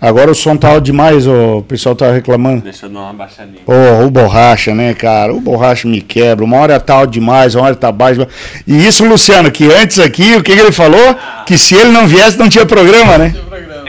Agora 0.01 0.31
o 0.31 0.35
som 0.35 0.57
tá 0.57 0.69
alto 0.71 0.81
demais, 0.81 1.27
ó, 1.27 1.59
o 1.59 1.63
pessoal 1.63 1.95
tá 1.95 2.11
reclamando. 2.11 2.63
Deixa 2.63 2.87
eu 2.87 2.91
dar 2.91 3.01
uma 3.01 3.13
baixadinha. 3.13 3.61
Porra, 3.67 4.03
o 4.07 4.11
borracha, 4.11 4.75
né, 4.75 4.95
cara? 4.95 5.35
O 5.35 5.41
borracha 5.43 5.87
me 5.87 6.01
quebra. 6.01 6.43
Uma 6.43 6.57
hora 6.57 6.81
tá 6.81 6.95
alto 6.95 7.11
demais, 7.11 7.55
uma 7.55 7.67
hora 7.67 7.75
tá 7.75 7.93
baixo. 7.93 8.27
E 8.67 8.87
isso, 8.87 9.05
Luciano, 9.05 9.51
que 9.51 9.71
antes 9.71 9.99
aqui, 9.99 10.37
o 10.37 10.43
que, 10.43 10.55
que 10.55 10.61
ele 10.61 10.73
falou? 10.73 11.15
Que 11.45 11.59
se 11.59 11.75
ele 11.75 11.91
não 11.91 12.07
viesse, 12.07 12.39
não 12.39 12.49
tinha 12.49 12.65
programa, 12.65 13.19
né? 13.19 13.35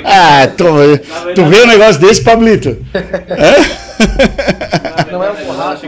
Ah, 0.04 0.48
tu, 0.48 0.66
tu 1.34 1.46
vê 1.46 1.62
um 1.62 1.68
negócio 1.68 2.02
desse, 2.02 2.22
Pablito? 2.22 2.78
É? 3.30 5.12
Não 5.12 5.24
é 5.24 5.30
o 5.30 5.46
borracha. 5.46 5.88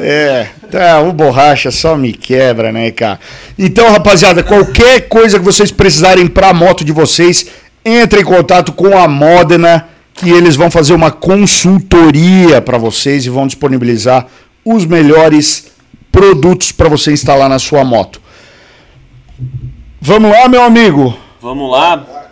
É, 0.00 0.48
tá, 0.70 1.00
o 1.00 1.12
borracha 1.12 1.70
só 1.70 1.96
me 1.96 2.12
quebra, 2.12 2.72
né, 2.72 2.90
cara? 2.90 3.18
Então, 3.58 3.90
rapaziada, 3.90 4.42
qualquer 4.42 5.08
coisa 5.08 5.38
que 5.38 5.44
vocês 5.44 5.70
precisarem 5.70 6.26
pra 6.26 6.52
moto 6.52 6.84
de 6.84 6.92
vocês, 6.92 7.46
entre 7.84 8.20
em 8.20 8.24
contato 8.24 8.72
com 8.72 8.96
a 8.96 9.08
Modena, 9.08 9.88
que 10.14 10.30
eles 10.30 10.56
vão 10.56 10.70
fazer 10.70 10.94
uma 10.94 11.10
consultoria 11.10 12.60
pra 12.60 12.78
vocês 12.78 13.24
e 13.24 13.30
vão 13.30 13.46
disponibilizar 13.46 14.26
os 14.64 14.84
melhores 14.84 15.72
produtos 16.10 16.72
pra 16.72 16.88
você 16.88 17.12
instalar 17.12 17.48
na 17.48 17.58
sua 17.58 17.84
moto. 17.84 18.20
Vamos 20.00 20.30
lá, 20.30 20.48
meu 20.48 20.62
amigo. 20.62 21.16
Vamos 21.40 21.70
lá. 21.70 22.27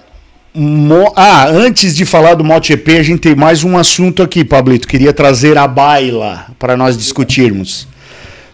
Mo- 0.59 1.13
Ah, 1.15 1.49
antes 1.49 1.95
de 1.95 2.07
falar 2.07 2.33
do 2.35 2.43
MotoGP, 2.43 2.97
a 2.99 3.03
gente 3.03 3.21
tem 3.21 3.35
mais 3.37 3.63
um 3.63 3.77
assunto 3.77 4.23
aqui, 4.23 4.43
Pablito. 4.43 4.89
Queria 4.89 5.13
trazer 5.13 5.59
a 5.59 5.69
baila 5.69 6.47
para 6.59 6.77
nós 6.79 6.97
discutirmos. 6.97 7.87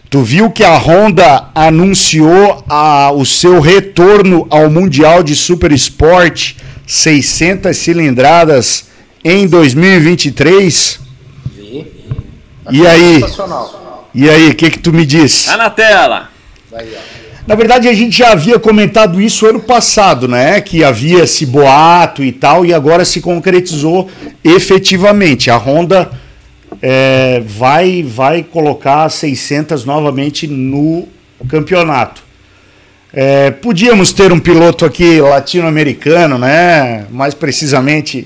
Tu 0.09 0.21
viu 0.21 0.51
que 0.51 0.63
a 0.65 0.77
Honda 0.77 1.45
anunciou 1.55 2.61
a- 2.69 3.09
o 3.13 3.25
seu 3.25 3.61
retorno 3.61 4.45
ao 4.49 4.69
Mundial 4.69 5.23
de 5.23 5.33
Super 5.33 5.71
Sport 5.71 6.55
600 6.85 7.77
cilindradas 7.77 8.87
em 9.23 9.47
2023? 9.47 10.99
Vi. 11.55 11.87
E 12.69 12.85
aí? 12.85 13.21
Sensacional. 13.21 14.09
E 14.13 14.29
aí, 14.29 14.49
o 14.49 14.55
que 14.55 14.69
que 14.69 14.77
tu 14.79 14.91
me 14.91 15.05
diz? 15.05 15.45
Tá 15.45 15.55
na 15.57 15.69
tela. 15.69 16.29
Aí, 16.75 16.89
ó. 16.95 17.22
Na 17.45 17.55
verdade, 17.55 17.89
a 17.89 17.93
gente 17.93 18.17
já 18.17 18.31
havia 18.31 18.57
comentado 18.57 19.19
isso 19.19 19.45
ano 19.45 19.59
passado, 19.59 20.29
né? 20.29 20.61
Que 20.61 20.81
havia 20.81 21.23
esse 21.25 21.45
boato 21.45 22.23
e 22.23 22.31
tal, 22.31 22.65
e 22.65 22.73
agora 22.73 23.03
se 23.03 23.19
concretizou 23.19 24.09
efetivamente. 24.41 25.51
A 25.51 25.57
Honda 25.57 26.09
é, 26.81 27.41
vai, 27.45 28.01
vai 28.01 28.43
colocar 28.43 29.09
600 29.09 29.83
novamente 29.83 30.47
no 30.47 31.05
campeonato. 31.49 32.23
É, 33.11 33.51
podíamos 33.51 34.13
ter 34.13 34.31
um 34.31 34.39
piloto 34.39 34.85
aqui 34.85 35.19
latino-americano, 35.19 36.37
né? 36.37 37.05
Mais 37.11 37.33
precisamente 37.33 38.25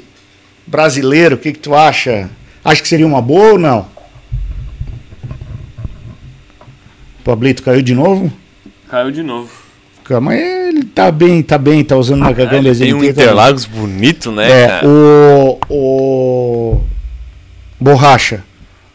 brasileiro. 0.67 1.35
O 1.35 1.39
que, 1.39 1.53
que 1.53 1.59
tu 1.59 1.73
acha? 1.73 2.29
Acha 2.63 2.83
que 2.83 2.87
seria 2.87 3.07
uma 3.07 3.21
boa 3.21 3.53
ou 3.53 3.57
não? 3.57 3.87
Pablito 7.23 7.63
caiu 7.63 7.81
de 7.81 7.95
novo? 7.95 8.31
Caiu 8.89 9.11
de 9.11 9.23
novo. 9.23 9.49
Calma, 10.03 10.33
ele 10.35 10.83
tá 10.85 11.11
bem, 11.11 11.43
tá 11.43 11.57
bem, 11.57 11.83
tá 11.83 11.97
usando 11.97 12.21
macacão 12.21 12.57
Ele 12.59 12.69
desenho. 12.69 12.97
tem 12.99 13.07
um 13.07 13.11
Interlagos 13.11 13.65
bonito, 13.65 14.31
né, 14.31 14.49
É, 14.63 14.67
cara? 14.67 14.87
o, 14.87 15.59
o. 15.69 16.81
Borracha. 17.79 18.43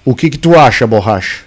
O 0.05 0.15
que 0.15 0.31
que 0.31 0.39
tu 0.39 0.59
acha, 0.59 0.87
Borracha? 0.87 1.43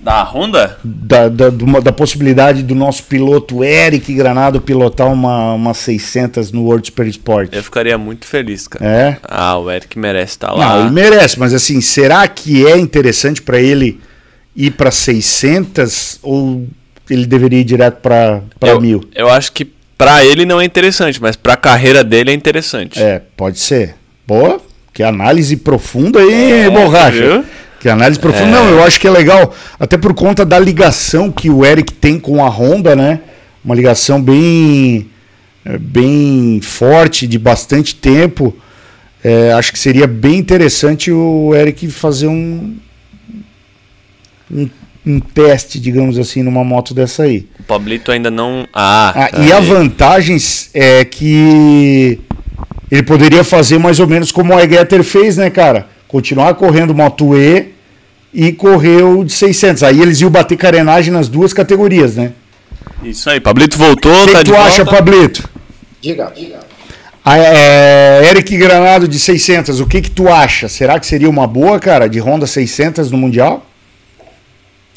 Da 0.00 0.22
Honda? 0.22 0.78
Da, 0.82 1.28
da, 1.28 1.48
uma- 1.50 1.80
da 1.80 1.92
possibilidade 1.92 2.62
do 2.62 2.74
nosso 2.74 3.02
piloto 3.04 3.62
Eric 3.62 4.12
Granado 4.14 4.60
pilotar 4.60 5.12
uma, 5.12 5.52
uma 5.52 5.74
600 5.74 6.50
no 6.52 6.62
World 6.62 6.86
Super 6.86 7.06
Sport? 7.08 7.52
Eu 7.52 7.62
ficaria 7.62 7.98
muito 7.98 8.24
feliz, 8.26 8.66
cara. 8.68 8.84
É? 8.86 9.16
Ah, 9.22 9.58
o 9.58 9.70
Eric 9.70 9.98
merece 9.98 10.32
estar 10.32 10.48
Não, 10.52 10.56
lá. 10.58 10.80
ele 10.80 10.90
merece, 10.90 11.38
mas 11.38 11.52
assim, 11.52 11.80
será 11.80 12.26
que 12.28 12.66
é 12.66 12.76
interessante 12.78 13.42
para 13.42 13.60
ele 13.60 14.00
ir 14.54 14.70
para 14.72 14.90
600 14.90 16.18
ou 16.22 16.66
ele 17.08 17.26
deveria 17.26 17.60
ir 17.60 17.64
direto 17.64 18.00
para 18.00 18.42
mil? 18.80 19.02
eu 19.14 19.28
acho 19.28 19.52
que 19.52 19.64
pra 19.96 20.24
ele 20.24 20.44
não 20.44 20.60
é 20.60 20.64
interessante, 20.64 21.20
mas 21.20 21.36
pra 21.36 21.56
carreira 21.56 22.04
dele 22.04 22.30
é 22.30 22.34
interessante. 22.34 23.00
É, 23.00 23.22
pode 23.36 23.58
ser. 23.58 23.94
Boa, 24.26 24.60
que 24.92 25.02
análise 25.02 25.56
profunda 25.56 26.18
aí, 26.18 26.68
borracha. 26.70 27.12
viu? 27.12 27.44
Que 27.78 27.88
análise 27.88 28.18
profunda. 28.18 28.46
É... 28.46 28.50
Não, 28.50 28.68
eu 28.68 28.82
acho 28.82 28.98
que 28.98 29.06
é 29.06 29.10
legal, 29.10 29.54
até 29.78 29.96
por 29.96 30.14
conta 30.14 30.44
da 30.44 30.58
ligação 30.58 31.30
que 31.30 31.48
o 31.48 31.64
Eric 31.64 31.92
tem 31.92 32.18
com 32.18 32.44
a 32.44 32.48
Honda, 32.48 32.96
né? 32.96 33.20
Uma 33.64 33.74
ligação 33.74 34.20
bem, 34.20 35.08
é, 35.64 35.78
bem 35.78 36.60
forte, 36.62 37.26
de 37.26 37.38
bastante 37.38 37.94
tempo. 37.94 38.56
É, 39.22 39.52
acho 39.52 39.72
que 39.72 39.78
seria 39.78 40.06
bem 40.06 40.36
interessante 40.36 41.10
o 41.10 41.54
Eric 41.54 41.88
fazer 41.90 42.28
um, 42.28 42.76
um, 44.50 44.68
um, 45.06 45.20
teste, 45.20 45.78
digamos 45.78 46.18
assim, 46.18 46.42
numa 46.42 46.64
moto 46.64 46.92
dessa 46.92 47.22
aí. 47.22 47.46
O 47.60 47.62
Pablito 47.62 48.10
ainda 48.10 48.30
não. 48.30 48.66
Ah, 48.74 49.30
ah 49.32 49.42
e 49.42 49.52
a 49.52 49.60
vantagem 49.60 50.36
é 50.74 51.04
que 51.04 52.18
ele 52.90 53.02
poderia 53.02 53.44
fazer 53.44 53.78
mais 53.78 54.00
ou 54.00 54.06
menos 54.06 54.32
como 54.32 54.54
o 54.54 54.60
iGetter 54.60 55.02
fez, 55.04 55.36
né, 55.36 55.50
cara? 55.50 55.88
Continuar 56.08 56.54
correndo 56.54 56.94
Moto 56.94 57.36
E 57.36 57.74
e 58.32 58.52
correr 58.52 59.02
o 59.02 59.24
de 59.24 59.32
600. 59.32 59.82
Aí 59.82 60.00
eles 60.00 60.20
iam 60.20 60.30
bater 60.30 60.56
carenagem 60.56 61.12
nas 61.12 61.28
duas 61.28 61.52
categorias, 61.52 62.16
né? 62.16 62.32
Isso 63.02 63.28
aí, 63.30 63.40
Pablito 63.40 63.78
voltou, 63.78 64.26
que 64.26 64.32
tá 64.32 64.38
que 64.38 64.44
tu 64.44 64.50
volta. 64.52 64.68
acha, 64.68 64.84
Pablito? 64.84 65.48
Diga, 66.00 66.32
diga. 66.34 66.60
Ah, 67.24 67.38
é, 67.38 68.28
Eric 68.30 68.56
Granado 68.56 69.08
de 69.08 69.18
600, 69.18 69.80
o 69.80 69.86
que 69.86 70.00
que 70.00 70.10
tu 70.10 70.28
acha? 70.28 70.68
Será 70.68 71.00
que 71.00 71.06
seria 71.06 71.28
uma 71.28 71.46
boa, 71.46 71.80
cara, 71.80 72.08
de 72.08 72.20
Honda 72.20 72.46
600 72.46 73.10
no 73.10 73.18
Mundial? 73.18 73.66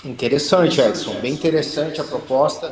Interessante, 0.04 0.80
Edson. 0.80 1.16
Bem 1.20 1.34
interessante 1.34 2.00
a 2.00 2.04
proposta. 2.04 2.72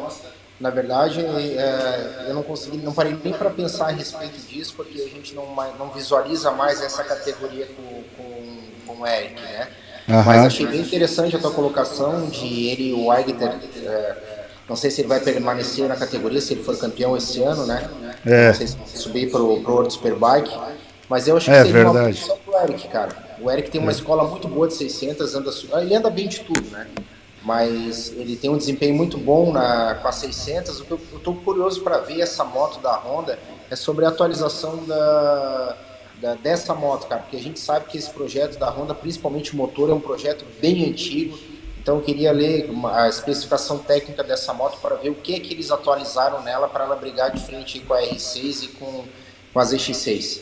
Na 0.59 0.71
verdade, 0.71 1.21
é, 1.21 2.25
eu 2.27 2.33
não 2.33 2.41
consegui, 2.41 2.77
não 2.77 2.91
parei 2.91 3.15
nem 3.23 3.31
para 3.31 3.49
pensar 3.49 3.87
a 3.87 3.91
respeito 3.91 4.39
disso, 4.47 4.73
porque 4.75 4.99
a 5.01 5.07
gente 5.07 5.35
não, 5.35 5.45
não 5.77 5.89
visualiza 5.89 6.49
mais 6.51 6.81
essa 6.81 7.03
categoria 7.03 7.67
com, 7.67 8.03
com, 8.17 8.57
com 8.87 9.01
o 9.03 9.05
Eric, 9.05 9.39
né? 9.39 9.67
Uhum. 10.07 10.23
Mas 10.23 10.45
achei 10.45 10.65
bem 10.65 10.81
interessante 10.81 11.35
a 11.35 11.39
tua 11.39 11.51
colocação 11.51 12.27
de 12.27 12.69
ele 12.69 12.93
o 12.93 13.13
Eigner. 13.13 13.55
É, 13.85 14.15
não 14.67 14.75
sei 14.75 14.89
se 14.89 15.01
ele 15.01 15.07
vai 15.07 15.19
permanecer 15.19 15.87
na 15.87 15.95
categoria, 15.95 16.41
se 16.41 16.53
ele 16.53 16.63
for 16.63 16.75
campeão 16.77 17.15
esse 17.15 17.43
ano, 17.43 17.67
né? 17.67 17.87
É. 18.25 18.47
Não 18.47 18.55
sei 18.55 18.67
se 18.67 18.77
subir 18.95 19.29
para 19.29 19.41
o 19.41 19.61
World 19.61 19.93
Superbike. 19.93 20.51
Mas 21.07 21.27
eu 21.27 21.37
acho 21.37 21.45
que 21.45 21.51
é, 21.51 21.57
seria 21.57 21.73
verdade. 21.73 21.97
uma 21.97 22.07
posição 22.07 22.37
pro 22.43 22.57
Eric, 22.63 22.87
cara. 22.87 23.15
O 23.39 23.51
Eric 23.51 23.69
tem 23.69 23.79
uma 23.79 23.91
é. 23.91 23.95
escola 23.95 24.27
muito 24.27 24.47
boa 24.47 24.67
de 24.67 24.73
600, 24.73 25.35
anda, 25.35 25.51
ele 25.81 25.95
anda 25.95 26.09
bem 26.09 26.27
de 26.27 26.39
tudo, 26.39 26.69
né? 26.71 26.87
Mas 27.47 28.11
ele 28.17 28.35
tem 28.35 28.49
um 28.49 28.57
desempenho 28.57 28.93
muito 28.93 29.17
bom 29.17 29.53
na, 29.53 29.95
com 29.95 30.07
a 30.09 30.11
600. 30.11 30.81
O 30.81 30.83
que 30.83 30.91
eu 30.91 30.99
estou 31.15 31.33
curioso 31.33 31.81
para 31.81 31.99
ver 31.99 32.19
essa 32.19 32.43
moto 32.43 32.81
da 32.81 32.93
Honda 32.97 33.39
é 33.71 33.75
sobre 33.75 34.03
a 34.03 34.09
atualização 34.09 34.83
da, 34.83 35.77
da, 36.21 36.33
dessa 36.35 36.75
moto, 36.75 37.07
cara, 37.07 37.21
porque 37.21 37.37
a 37.37 37.41
gente 37.41 37.57
sabe 37.57 37.85
que 37.85 37.97
esse 37.97 38.09
projeto 38.09 38.59
da 38.59 38.69
Honda, 38.69 38.93
principalmente 38.93 39.53
o 39.53 39.55
motor, 39.55 39.89
é 39.89 39.93
um 39.93 39.99
projeto 40.01 40.43
bem 40.59 40.89
antigo. 40.89 41.39
Então 41.81 41.95
eu 41.95 42.01
queria 42.01 42.33
ler 42.33 42.69
uma, 42.69 43.03
a 43.03 43.07
especificação 43.07 43.77
técnica 43.77 44.25
dessa 44.25 44.53
moto 44.53 44.77
para 44.81 44.97
ver 44.97 45.11
o 45.11 45.15
que 45.15 45.33
é 45.33 45.39
que 45.39 45.53
eles 45.53 45.71
atualizaram 45.71 46.43
nela 46.43 46.67
para 46.67 46.83
ela 46.83 46.97
brigar 46.97 47.31
de 47.31 47.39
frente 47.39 47.79
com 47.79 47.93
a 47.93 48.01
R6 48.01 48.63
e 48.63 48.67
com, 48.67 49.05
com 49.53 49.59
as 49.61 49.71
X6. 49.73 50.41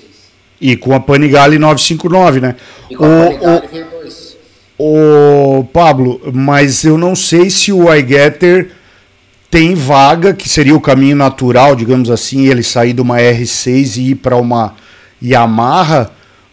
E 0.59 0.75
com 0.75 0.95
a 0.95 0.99
Panigale 0.99 1.59
959, 1.59 2.39
né? 2.39 2.55
E 2.89 2.95
com 2.95 3.05
o, 3.05 3.21
a 3.21 3.25
Panigale 3.25 3.67
V2. 3.67 3.94
O 4.77 5.63
Pablo, 5.71 6.19
mas 6.33 6.83
eu 6.83 6.97
não 6.97 7.15
sei 7.15 7.49
se 7.49 7.71
o 7.71 7.93
iGetter 7.93 8.71
tem 9.49 9.73
vaga, 9.73 10.33
que 10.33 10.49
seria 10.49 10.75
o 10.75 10.81
caminho 10.81 11.15
natural, 11.15 11.75
digamos 11.75 12.09
assim, 12.09 12.47
ele 12.47 12.61
sair 12.61 12.91
de 12.91 13.01
uma 13.01 13.17
R6 13.17 13.97
e 13.97 14.09
ir 14.11 14.15
para 14.15 14.35
uma 14.35 14.75
Yamaha, 15.23 16.11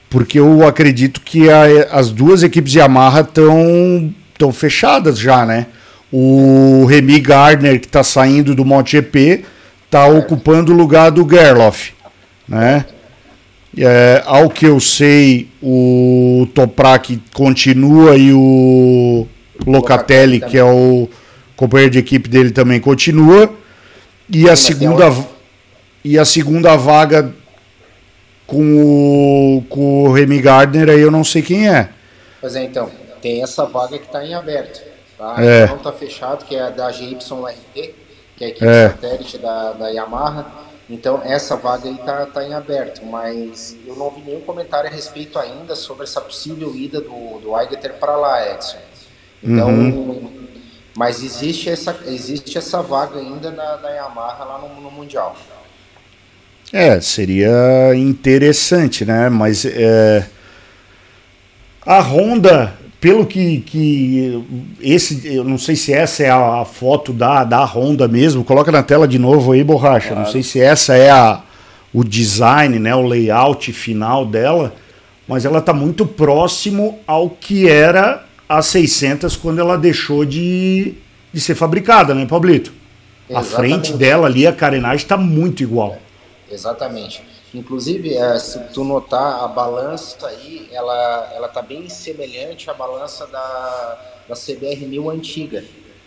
porque 0.08 0.38
eu 0.38 0.66
acredito 0.66 1.20
que 1.20 1.50
a, 1.50 1.64
as 1.90 2.10
duas 2.10 2.44
equipes 2.44 2.74
Yamaha 2.74 3.22
estão 3.22 4.14
tão 4.38 4.52
fechadas 4.52 5.18
já, 5.18 5.44
né? 5.44 5.66
O 6.12 6.84
Remy 6.88 7.20
Gardner, 7.20 7.80
que 7.80 7.86
está 7.86 8.04
saindo 8.04 8.54
do 8.54 8.64
MotoGP, 8.64 9.44
está 9.84 10.06
ocupando 10.06 10.72
o 10.72 10.76
lugar 10.76 11.10
do 11.10 11.28
Gerloff, 11.28 11.92
né? 12.48 12.84
É, 13.78 14.22
ao 14.26 14.50
que 14.50 14.66
eu 14.66 14.78
sei, 14.78 15.48
o 15.62 16.46
Toprak 16.54 17.20
continua 17.32 18.16
e 18.16 18.32
o 18.32 19.26
Locatelli, 19.66 20.40
que 20.40 20.58
é 20.58 20.64
o 20.64 21.08
companheiro 21.56 21.92
de 21.92 21.98
equipe 21.98 22.28
dele, 22.28 22.50
também 22.50 22.80
continua. 22.80 23.50
E 24.28 24.48
a 24.48 24.56
segunda, 24.56 25.10
e 26.04 26.18
a 26.18 26.24
segunda 26.24 26.76
vaga 26.76 27.32
com 28.46 29.56
o, 29.56 29.64
com 29.70 30.04
o 30.04 30.12
Remy 30.12 30.40
Gardner, 30.40 30.90
aí 30.90 31.00
eu 31.00 31.10
não 31.10 31.24
sei 31.24 31.40
quem 31.40 31.68
é. 31.68 31.88
Pois 32.40 32.54
é, 32.54 32.64
então, 32.64 32.90
tem 33.22 33.42
essa 33.42 33.64
vaga 33.64 33.98
que 33.98 34.04
está 34.04 34.24
em 34.24 34.34
aberto. 34.34 34.82
Tá? 35.16 35.36
É. 35.38 35.66
Não 35.66 35.76
está 35.76 35.92
fechado, 35.92 36.44
que 36.44 36.56
é 36.56 36.62
a 36.62 36.70
da 36.70 36.90
GYRT, 36.90 37.94
que 38.36 38.44
é 38.44 38.46
a 38.46 38.50
equipe 38.50 38.66
é. 38.66 38.88
satélite 38.90 39.38
da, 39.38 39.72
da 39.72 39.88
Yamaha. 39.88 40.71
Então 40.90 41.22
essa 41.24 41.56
vaga 41.56 41.88
aí 41.88 41.96
tá, 41.98 42.26
tá 42.26 42.44
em 42.44 42.54
aberto, 42.54 43.04
mas 43.06 43.76
eu 43.86 43.94
não 43.96 44.10
vi 44.10 44.22
nenhum 44.22 44.40
comentário 44.40 44.90
a 44.90 44.92
respeito 44.92 45.38
ainda 45.38 45.74
sobre 45.74 46.04
essa 46.04 46.20
possível 46.20 46.74
ida 46.74 47.00
do, 47.00 47.38
do 47.40 47.54
Aigeter 47.54 47.94
para 47.94 48.16
lá, 48.16 48.52
Edson. 48.52 48.78
Então, 49.42 49.68
uhum. 49.68 50.30
mas 50.96 51.22
existe 51.22 51.68
essa, 51.68 51.98
existe 52.06 52.56
essa 52.58 52.80
vaga 52.82 53.18
ainda 53.18 53.50
na, 53.50 53.76
na 53.78 53.90
Yamaha 53.90 54.44
lá 54.44 54.58
no, 54.58 54.80
no 54.80 54.90
Mundial. 54.90 55.36
É, 56.72 57.00
seria 57.00 57.94
interessante, 57.94 59.04
né? 59.04 59.28
Mas 59.28 59.64
é, 59.64 60.26
a 61.84 62.00
Honda 62.00 62.81
pelo 63.02 63.26
que, 63.26 63.58
que 63.62 64.44
esse, 64.80 65.26
eu 65.26 65.42
não 65.42 65.58
sei 65.58 65.74
se 65.74 65.92
essa 65.92 66.22
é 66.22 66.30
a, 66.30 66.64
foto 66.64 67.12
da, 67.12 67.42
da 67.42 67.64
Honda 67.64 68.06
mesmo, 68.06 68.44
coloca 68.44 68.70
na 68.70 68.80
tela 68.80 69.08
de 69.08 69.18
novo 69.18 69.50
aí, 69.50 69.64
borracha. 69.64 70.10
Claro. 70.10 70.22
Não 70.22 70.30
sei 70.30 70.40
se 70.44 70.60
essa 70.60 70.96
é 70.96 71.10
a, 71.10 71.42
o 71.92 72.04
design, 72.04 72.78
né, 72.78 72.94
o 72.94 73.02
layout 73.02 73.72
final 73.72 74.24
dela, 74.24 74.72
mas 75.26 75.44
ela 75.44 75.58
está 75.58 75.72
muito 75.72 76.06
próximo 76.06 77.00
ao 77.04 77.28
que 77.28 77.68
era 77.68 78.24
a 78.48 78.62
600 78.62 79.34
quando 79.36 79.58
ela 79.58 79.76
deixou 79.76 80.24
de, 80.24 80.94
de 81.32 81.40
ser 81.40 81.56
fabricada, 81.56 82.14
né, 82.14 82.24
Pablito? 82.24 82.72
Exatamente. 83.28 83.52
A 83.52 83.56
frente 83.56 83.92
dela 83.94 84.28
ali, 84.28 84.46
a 84.46 84.52
carenagem 84.52 84.98
está 84.98 85.16
muito 85.16 85.60
igual. 85.60 85.98
Exatamente. 86.48 87.20
Inclusive, 87.54 88.16
é, 88.16 88.38
se 88.38 88.58
tu 88.72 88.82
notar 88.82 89.44
a 89.44 89.48
balança 89.48 90.26
aí, 90.26 90.68
ela 90.72 91.30
ela 91.34 91.48
tá 91.48 91.60
bem 91.60 91.88
semelhante 91.88 92.70
à 92.70 92.74
balança 92.74 93.26
da, 93.26 93.98
da 94.28 94.34
CBR 94.34 94.86
1000 94.86 95.10
antiga. 95.10 95.64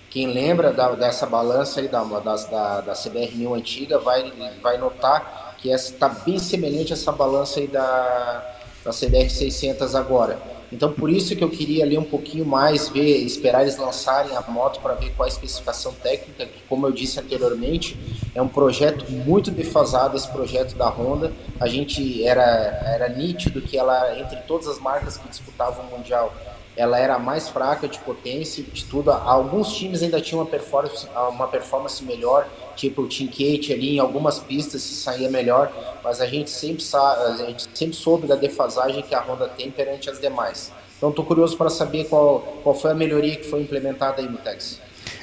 Quem 0.09 0.27
lembra 0.27 0.71
da, 0.71 0.93
dessa 0.93 1.25
balança 1.25 1.81
aí 1.81 1.87
da, 1.87 2.03
da, 2.03 2.35
da, 2.35 2.81
da 2.81 2.93
CBR 2.93 3.35
1000 3.35 3.53
antiga 3.53 3.99
vai, 3.99 4.31
vai 4.61 4.77
notar 4.77 5.55
que 5.57 5.69
está 5.69 6.09
bem 6.09 6.39
semelhante 6.39 6.93
a 6.93 6.95
essa 6.95 7.11
balança 7.11 7.59
aí 7.59 7.67
da, 7.67 8.55
da 8.83 8.91
CBR 8.91 9.29
600 9.29 9.93
agora. 9.93 10.54
Então, 10.75 10.91
por 10.91 11.09
isso 11.09 11.33
que 11.37 11.41
eu 11.41 11.49
queria 11.49 11.85
ler 11.85 11.97
um 11.97 12.03
pouquinho 12.03 12.45
mais, 12.45 12.89
ver, 12.89 13.19
esperar 13.19 13.61
eles 13.61 13.77
lançarem 13.77 14.35
a 14.35 14.41
moto 14.41 14.81
para 14.81 14.93
ver 14.93 15.13
qual 15.15 15.25
a 15.25 15.29
especificação 15.29 15.93
técnica, 15.93 16.45
que, 16.45 16.61
como 16.67 16.85
eu 16.85 16.91
disse 16.91 17.17
anteriormente, 17.17 17.97
é 18.35 18.41
um 18.41 18.47
projeto 18.49 19.09
muito 19.09 19.49
defasado 19.51 20.17
esse 20.17 20.27
projeto 20.27 20.75
da 20.75 20.89
Honda. 20.89 21.31
A 21.61 21.67
gente 21.69 22.21
era, 22.25 22.43
era 22.43 23.07
nítido 23.07 23.61
que 23.61 23.77
ela, 23.77 24.19
entre 24.19 24.35
todas 24.41 24.67
as 24.67 24.77
marcas 24.77 25.15
que 25.15 25.29
disputavam 25.29 25.85
o 25.85 25.97
Mundial, 25.97 26.33
ela 26.75 26.99
era 26.99 27.15
a 27.15 27.19
mais 27.19 27.47
fraca 27.47 27.87
de 27.87 27.97
potência, 27.99 28.61
de 28.61 28.83
tudo. 28.83 29.11
Alguns 29.11 29.71
times 29.71 30.03
ainda 30.03 30.19
tinham 30.19 30.41
uma 30.41 30.45
performance, 30.45 31.07
uma 31.29 31.47
performance 31.47 32.03
melhor, 32.03 32.49
tipo 32.75 33.03
o 33.03 33.07
Team 33.07 33.27
Kate 33.27 33.73
ali 33.73 33.95
em 33.95 33.99
algumas 33.99 34.39
pistas 34.39 34.81
se 34.81 34.95
saía 34.95 35.29
melhor, 35.29 35.71
mas 36.03 36.21
a 36.21 36.25
gente 36.25 36.49
sempre 36.49 36.83
a 36.93 37.45
gente 37.45 37.67
sempre 37.73 37.95
soube 37.95 38.27
da 38.27 38.35
defasagem 38.35 39.01
que 39.01 39.15
a 39.15 39.21
Honda 39.21 39.47
tem 39.47 39.71
perante 39.71 40.09
as 40.09 40.19
demais. 40.19 40.71
Então 40.97 41.09
estou 41.09 41.25
curioso 41.25 41.57
para 41.57 41.69
saber 41.69 42.05
qual, 42.05 42.59
qual 42.63 42.73
foi 42.73 42.91
a 42.91 42.95
melhoria 42.95 43.35
que 43.35 43.49
foi 43.49 43.61
implementada 43.61 44.21
aí 44.21 44.29
no 44.29 44.37
Texas. 44.37 44.79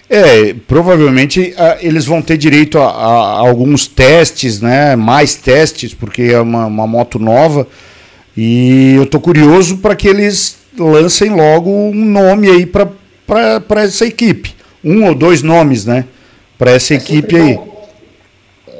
É, 0.09 0.53
provavelmente 0.66 1.55
eles 1.80 2.05
vão 2.05 2.20
ter 2.20 2.36
direito 2.36 2.78
a, 2.78 2.84
a, 2.84 3.07
a, 3.07 3.48
alguns 3.48 3.86
testes, 3.86 4.61
né? 4.61 4.94
Mais 4.94 5.34
testes, 5.34 5.94
porque 5.94 6.22
é 6.22 6.40
uma, 6.40 6.66
uma 6.66 6.86
moto 6.86 7.18
nova. 7.18 7.66
E 8.36 8.94
eu 8.96 9.07
tô 9.07 9.18
curioso 9.20 9.78
para 9.78 9.96
que 9.96 10.09
eles 10.09 10.59
lancem 10.78 11.30
logo 11.30 11.70
um 11.70 12.05
nome 12.05 12.48
aí 12.50 12.66
para 12.66 13.82
essa 13.82 14.07
equipe. 14.07 14.55
Um 14.84 15.07
ou 15.07 15.14
dois 15.14 15.42
nomes, 15.42 15.86
né? 15.86 16.05
Para 16.62 16.70
essa 16.70 16.94
é 16.94 16.96
equipe 16.96 17.34
aí. 17.34 17.60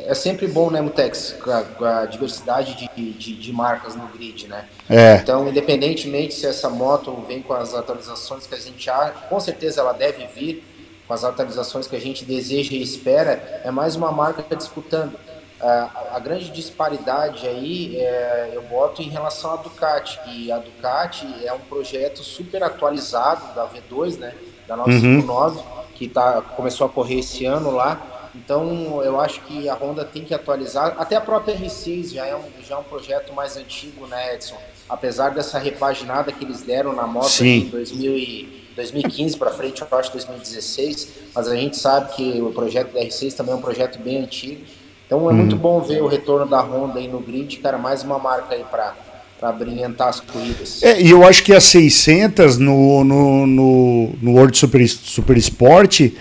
É 0.07 0.15
sempre 0.15 0.47
bom, 0.47 0.71
né, 0.71 0.81
Mutex, 0.81 1.35
com 1.43 1.51
a, 1.85 2.03
a 2.03 2.07
diversidade 2.07 2.77
de, 2.77 3.13
de, 3.15 3.35
de, 3.35 3.53
marcas 3.53 3.97
no 3.97 4.07
grid, 4.07 4.47
né? 4.47 4.67
É. 4.89 5.17
Então, 5.17 5.49
independentemente 5.49 6.33
se 6.33 6.47
essa 6.47 6.71
moto 6.71 7.25
vem 7.27 7.43
com 7.43 7.53
as 7.55 7.75
atualizações 7.75 8.47
que 8.47 8.55
a 8.55 8.59
gente 8.59 8.89
acha, 8.89 9.15
com 9.29 9.41
certeza 9.41 9.81
ela 9.81 9.93
deve 9.93 10.25
vir 10.29 10.65
com 11.09 11.13
as 11.13 11.25
atualizações 11.25 11.89
que 11.89 11.97
a 11.97 12.01
gente 12.01 12.25
deseja 12.25 12.73
e 12.73 12.81
espera, 12.81 13.63
é 13.65 13.71
mais 13.73 13.97
uma 13.97 14.13
marca 14.13 14.45
disputando. 14.55 15.19
a, 15.61 15.91
a 16.13 16.21
grande 16.21 16.53
disparidade 16.53 17.49
aí 17.49 17.97
é, 17.97 18.53
eu 18.53 18.63
boto 18.63 19.03
em 19.03 19.09
relação 19.09 19.55
à 19.55 19.57
Ducati, 19.57 20.21
que 20.21 20.53
a 20.53 20.59
Ducati 20.59 21.27
é 21.45 21.53
um 21.53 21.59
projeto 21.59 22.23
super 22.23 22.63
atualizado 22.63 23.53
da 23.57 23.67
V2, 23.67 24.19
né, 24.19 24.35
da 24.69 24.77
959, 24.77 25.57
uhum. 25.59 25.72
Que 26.03 26.09
tá, 26.09 26.43
começou 26.57 26.87
a 26.87 26.91
correr 26.91 27.21
esse 27.21 27.45
ano 27.45 27.71
lá. 27.71 28.31
Então 28.35 29.03
eu 29.05 29.21
acho 29.21 29.41
que 29.43 29.69
a 29.69 29.75
Honda 29.75 30.05
tem 30.05 30.25
que 30.25 30.35
atualizar. 30.35 30.97
Até 30.99 31.15
a 31.15 31.21
própria 31.21 31.55
R6 31.55 32.15
já 32.15 32.27
é 32.27 32.35
um, 32.35 32.43
já 32.67 32.75
é 32.75 32.79
um 32.79 32.83
projeto 32.83 33.33
mais 33.33 33.57
antigo, 33.57 34.07
né, 34.07 34.35
Edson? 34.35 34.57
Apesar 34.89 35.31
dessa 35.31 35.59
repaginada 35.59 36.33
que 36.33 36.45
eles 36.45 36.63
deram 36.63 36.93
na 36.93 37.07
moto 37.07 37.45
em 37.45 37.67
2000 37.67 38.17
e 38.17 38.69
2015 38.75 39.37
para 39.37 39.51
frente, 39.51 39.83
eu 39.83 39.99
acho 39.99 40.11
2016, 40.13 41.09
mas 41.35 41.47
a 41.47 41.55
gente 41.55 41.77
sabe 41.77 42.15
que 42.15 42.41
o 42.41 42.51
projeto 42.53 42.93
da 42.93 43.01
R6 43.01 43.35
também 43.35 43.53
é 43.53 43.57
um 43.57 43.61
projeto 43.61 43.99
bem 43.99 44.23
antigo. 44.23 44.65
Então 45.07 45.31
é 45.31 45.33
muito 45.33 45.55
uhum. 45.55 45.59
bom 45.61 45.81
ver 45.81 46.03
o 46.03 46.09
retorno 46.09 46.47
da 46.47 46.61
Honda 46.63 46.99
aí 46.99 47.07
no 47.07 47.21
grid, 47.21 47.59
cara, 47.59 47.77
mais 47.77 48.03
uma 48.03 48.19
marca 48.19 48.55
aí 48.55 48.65
para 48.65 48.95
para 49.43 49.51
brilhantar 49.51 50.09
as 50.09 50.21
corridas. 50.21 50.81
É, 50.85 51.03
e 51.03 51.11
eu 51.11 51.27
acho 51.27 51.43
que 51.43 51.53
a 51.53 51.61
600 51.61 52.59
no, 52.59 53.03
no, 53.03 53.45
no, 53.45 54.11
no 54.23 54.33
World 54.35 54.57
Super, 54.57 54.89
Super 54.89 55.37
Sport 55.39 56.13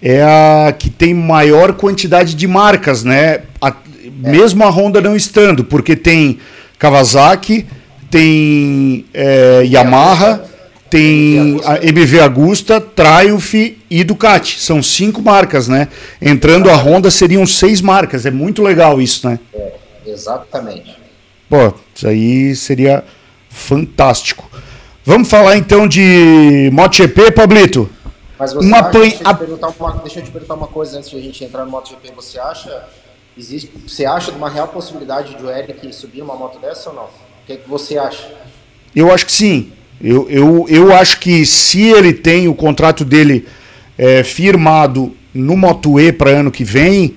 é 0.00 0.22
a 0.22 0.72
que 0.72 0.88
tem 0.88 1.12
maior 1.12 1.74
quantidade 1.74 2.34
de 2.34 2.46
marcas, 2.46 3.04
né? 3.04 3.42
A, 3.60 3.68
é. 3.68 4.30
Mesmo 4.30 4.64
a 4.64 4.70
Honda 4.70 4.98
não 4.98 5.14
estando, 5.14 5.62
porque 5.62 5.94
tem 5.94 6.38
Kawasaki, 6.78 7.66
tem 8.10 9.04
é, 9.12 9.62
Yamaha, 9.66 10.42
tem 10.88 11.60
a 11.66 11.84
MV 11.86 12.20
Agusta, 12.20 12.80
Triumph 12.80 13.52
e 13.90 14.02
Ducati. 14.02 14.58
São 14.58 14.82
cinco 14.82 15.20
marcas, 15.20 15.68
né? 15.68 15.88
Entrando 16.20 16.70
a 16.70 16.76
Honda 16.76 17.10
seriam 17.10 17.44
seis 17.46 17.82
marcas. 17.82 18.24
É 18.24 18.30
muito 18.30 18.62
legal 18.62 19.02
isso, 19.02 19.28
né? 19.28 19.38
É, 19.52 19.72
exatamente. 20.06 20.99
Pô, 21.50 21.74
isso 21.92 22.06
aí 22.06 22.54
seria 22.54 23.04
fantástico. 23.48 24.48
Vamos 25.04 25.28
falar 25.28 25.56
então 25.56 25.88
de 25.88 26.70
MotoGP, 26.72 27.32
Pablito? 27.32 27.90
Mas 28.38 28.52
você 28.52 28.68
uma 28.68 28.78
acha, 28.78 28.90
deixa, 28.90 29.22
eu 29.24 29.74
uma, 29.80 29.92
deixa 29.96 30.20
eu 30.20 30.24
te 30.24 30.30
perguntar 30.30 30.54
uma 30.54 30.68
coisa 30.68 30.96
antes 30.96 31.10
de 31.10 31.16
a 31.16 31.20
gente 31.20 31.42
entrar 31.42 31.64
no 31.64 31.70
MotoGP. 31.72 32.12
Você 32.14 32.38
acha, 32.38 32.84
existe, 33.36 33.68
você 33.84 34.06
acha 34.06 34.30
de 34.30 34.38
uma 34.38 34.48
real 34.48 34.68
possibilidade 34.68 35.34
de 35.34 35.42
o 35.42 35.50
Eric 35.50 35.92
subir 35.92 36.22
uma 36.22 36.36
moto 36.36 36.60
dessa 36.60 36.90
ou 36.90 36.94
não? 36.94 37.04
O 37.04 37.08
que, 37.48 37.54
é 37.54 37.56
que 37.56 37.68
você 37.68 37.98
acha? 37.98 38.30
Eu 38.94 39.12
acho 39.12 39.26
que 39.26 39.32
sim. 39.32 39.72
Eu, 40.00 40.30
eu, 40.30 40.66
eu 40.68 40.94
acho 40.94 41.18
que 41.18 41.44
se 41.44 41.82
ele 41.82 42.12
tem 42.12 42.46
o 42.46 42.54
contrato 42.54 43.04
dele 43.04 43.48
é, 43.98 44.22
firmado 44.22 45.16
no 45.34 45.56
Moto 45.56 45.98
E 45.98 46.12
para 46.12 46.30
ano 46.30 46.52
que 46.52 46.62
vem, 46.62 47.16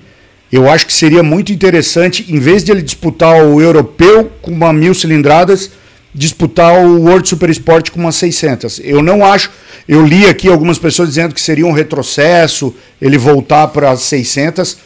eu 0.54 0.70
acho 0.70 0.86
que 0.86 0.92
seria 0.92 1.20
muito 1.20 1.52
interessante, 1.52 2.32
em 2.32 2.38
vez 2.38 2.62
de 2.62 2.70
ele 2.70 2.80
disputar 2.80 3.44
o 3.44 3.60
europeu 3.60 4.30
com 4.40 4.52
uma 4.52 4.72
mil 4.72 4.94
cilindradas, 4.94 5.72
disputar 6.14 6.78
o 6.78 7.02
World 7.02 7.28
Super 7.28 7.50
Sport 7.50 7.90
com 7.90 7.98
umas 7.98 8.14
600. 8.14 8.78
Eu 8.84 9.02
não 9.02 9.24
acho. 9.24 9.50
Eu 9.88 10.06
li 10.06 10.26
aqui 10.26 10.48
algumas 10.48 10.78
pessoas 10.78 11.08
dizendo 11.08 11.34
que 11.34 11.40
seria 11.40 11.66
um 11.66 11.72
retrocesso 11.72 12.72
ele 13.02 13.18
voltar 13.18 13.66
para 13.66 13.90
as 13.90 14.02
600. 14.02 14.78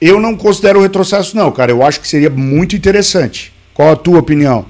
Eu 0.00 0.20
não 0.20 0.36
considero 0.36 0.80
retrocesso, 0.80 1.36
não, 1.36 1.50
cara. 1.50 1.72
Eu 1.72 1.82
acho 1.82 2.00
que 2.00 2.06
seria 2.06 2.30
muito 2.30 2.76
interessante. 2.76 3.52
Qual 3.74 3.90
a 3.90 3.96
tua 3.96 4.20
opinião? 4.20 4.66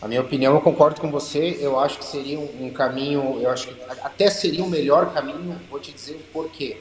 A 0.00 0.08
minha 0.08 0.22
opinião, 0.22 0.54
eu 0.54 0.60
concordo 0.62 1.02
com 1.02 1.10
você. 1.10 1.58
Eu 1.60 1.78
acho 1.78 1.98
que 1.98 2.06
seria 2.06 2.38
um, 2.38 2.48
um 2.62 2.70
caminho, 2.70 3.38
eu 3.42 3.50
acho 3.50 3.68
que 3.68 3.74
até 4.02 4.30
seria 4.30 4.62
o 4.62 4.66
um 4.66 4.70
melhor 4.70 5.12
caminho. 5.12 5.60
Vou 5.70 5.78
te 5.78 5.92
dizer 5.92 6.14
o 6.14 6.32
porquê. 6.32 6.78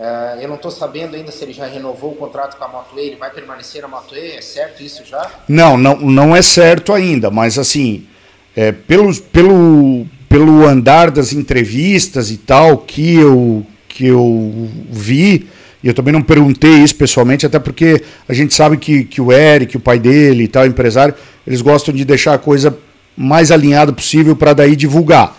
Uh, 0.00 0.40
eu 0.40 0.48
não 0.48 0.54
estou 0.56 0.70
sabendo 0.70 1.14
ainda 1.14 1.30
se 1.30 1.44
ele 1.44 1.52
já 1.52 1.66
renovou 1.66 2.12
o 2.12 2.16
contrato 2.16 2.56
com 2.56 2.64
a 2.64 2.68
Moto 2.68 2.94
E. 2.96 3.00
Ele 3.00 3.16
vai 3.16 3.28
permanecer 3.28 3.82
na 3.82 3.88
Moto 3.88 4.16
E? 4.16 4.30
É 4.30 4.40
certo 4.40 4.82
isso 4.82 5.04
já? 5.04 5.30
Não, 5.46 5.76
não, 5.76 5.96
não 5.96 6.34
é 6.34 6.40
certo 6.40 6.94
ainda. 6.94 7.30
Mas 7.30 7.58
assim, 7.58 8.06
é, 8.56 8.72
pelo, 8.72 9.14
pelo, 9.14 10.06
pelo 10.26 10.66
andar 10.66 11.10
das 11.10 11.34
entrevistas 11.34 12.30
e 12.30 12.38
tal 12.38 12.78
que 12.78 13.16
eu, 13.16 13.66
que 13.86 14.06
eu 14.06 14.70
vi, 14.88 15.46
e 15.84 15.88
eu 15.88 15.92
também 15.92 16.14
não 16.14 16.22
perguntei 16.22 16.76
isso 16.76 16.94
pessoalmente, 16.94 17.44
até 17.44 17.58
porque 17.58 18.02
a 18.26 18.32
gente 18.32 18.54
sabe 18.54 18.78
que, 18.78 19.04
que 19.04 19.20
o 19.20 19.30
Eric, 19.30 19.76
o 19.76 19.80
pai 19.80 19.98
dele 19.98 20.44
e 20.44 20.48
tal, 20.48 20.64
empresário, 20.64 21.14
eles 21.46 21.60
gostam 21.60 21.94
de 21.94 22.06
deixar 22.06 22.32
a 22.32 22.38
coisa 22.38 22.74
mais 23.14 23.50
alinhada 23.50 23.92
possível 23.92 24.34
para 24.34 24.54
daí 24.54 24.74
divulgar. 24.74 25.36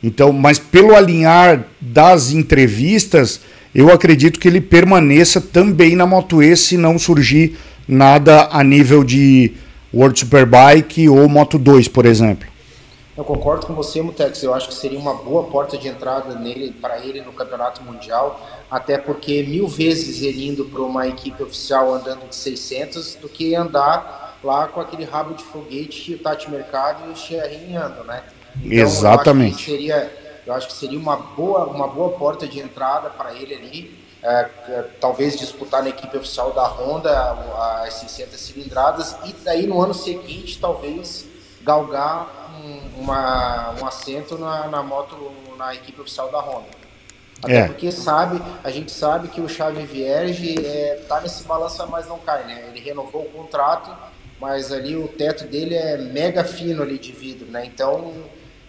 Então, 0.00 0.32
mas 0.32 0.58
pelo 0.58 0.94
alinhar 0.94 1.64
das 1.80 2.30
entrevistas, 2.30 3.40
eu 3.74 3.90
acredito 3.90 4.38
que 4.38 4.46
ele 4.46 4.60
permaneça 4.60 5.40
também 5.40 5.96
na 5.96 6.06
Moto 6.06 6.42
E 6.42 6.56
se 6.56 6.76
não 6.76 6.98
surgir 6.98 7.58
nada 7.88 8.48
a 8.50 8.62
nível 8.62 9.02
de 9.02 9.52
World 9.92 10.18
Superbike 10.18 11.08
ou 11.08 11.28
Moto 11.28 11.58
2, 11.58 11.88
por 11.88 12.06
exemplo. 12.06 12.48
Eu 13.16 13.22
concordo 13.22 13.66
com 13.66 13.74
você, 13.74 14.02
Mutex. 14.02 14.42
Eu 14.42 14.52
acho 14.52 14.68
que 14.68 14.74
seria 14.74 14.98
uma 14.98 15.14
boa 15.14 15.44
porta 15.44 15.78
de 15.78 15.86
entrada 15.86 16.34
nele 16.34 16.72
para 16.72 16.98
ele 16.98 17.20
no 17.20 17.32
Campeonato 17.32 17.82
Mundial, 17.82 18.44
até 18.68 18.98
porque 18.98 19.44
mil 19.44 19.68
vezes 19.68 20.20
ele 20.22 20.48
indo 20.48 20.64
para 20.64 20.82
uma 20.82 21.06
equipe 21.06 21.40
oficial 21.40 21.94
andando 21.94 22.28
de 22.28 22.34
600 22.34 23.14
do 23.16 23.28
que 23.28 23.54
andar 23.54 24.36
lá 24.42 24.66
com 24.66 24.80
aquele 24.80 25.04
rabo 25.04 25.34
de 25.34 25.44
foguete, 25.44 26.14
o 26.14 26.18
Tati 26.18 26.50
Mercado 26.50 27.08
e 27.08 27.12
o 27.12 27.16
Xerrin 27.16 27.76
andam, 27.76 28.04
né? 28.04 28.22
Então, 28.56 28.78
Exatamente. 28.78 29.64
Seria, 29.64 30.12
eu 30.46 30.52
acho 30.52 30.66
que 30.68 30.72
seria 30.74 30.98
uma 30.98 31.16
boa, 31.16 31.66
uma 31.66 31.88
boa 31.88 32.10
porta 32.18 32.46
de 32.46 32.60
entrada 32.60 33.10
para 33.10 33.34
ele 33.34 33.54
ali. 33.54 34.04
É, 34.22 34.48
é, 34.68 34.84
talvez 35.00 35.36
disputar 35.36 35.82
na 35.82 35.90
equipe 35.90 36.16
oficial 36.16 36.50
da 36.52 36.66
Honda 36.66 37.36
as 37.84 37.92
600 37.94 38.40
cilindradas 38.40 39.18
e 39.26 39.34
daí 39.44 39.66
no 39.66 39.82
ano 39.82 39.92
seguinte 39.92 40.58
talvez 40.58 41.26
galgar 41.60 42.54
um, 42.64 43.02
uma, 43.02 43.74
um 43.78 43.86
assento 43.86 44.38
na, 44.38 44.66
na 44.68 44.82
moto 44.82 45.30
na 45.58 45.74
equipe 45.74 46.00
oficial 46.00 46.30
da 46.30 46.40
Honda. 46.40 46.68
Até 47.42 47.56
é. 47.58 47.66
porque 47.66 47.92
sabe, 47.92 48.40
a 48.62 48.70
gente 48.70 48.90
sabe 48.92 49.28
que 49.28 49.42
o 49.42 49.48
Xavi 49.48 49.84
Vierge 49.84 50.54
é, 50.64 51.04
tá 51.06 51.20
nesse 51.20 51.44
balanço 51.44 51.86
mas 51.90 52.06
não 52.06 52.18
cai, 52.18 52.44
né? 52.44 52.70
Ele 52.70 52.80
renovou 52.80 53.22
o 53.22 53.30
contrato 53.30 53.94
mas 54.40 54.72
ali 54.72 54.96
o 54.96 55.08
teto 55.08 55.44
dele 55.44 55.74
é 55.74 55.96
mega 55.96 56.44
fino 56.44 56.82
ali 56.82 56.98
de 56.98 57.12
vidro, 57.12 57.46
né? 57.46 57.64
Então 57.64 58.12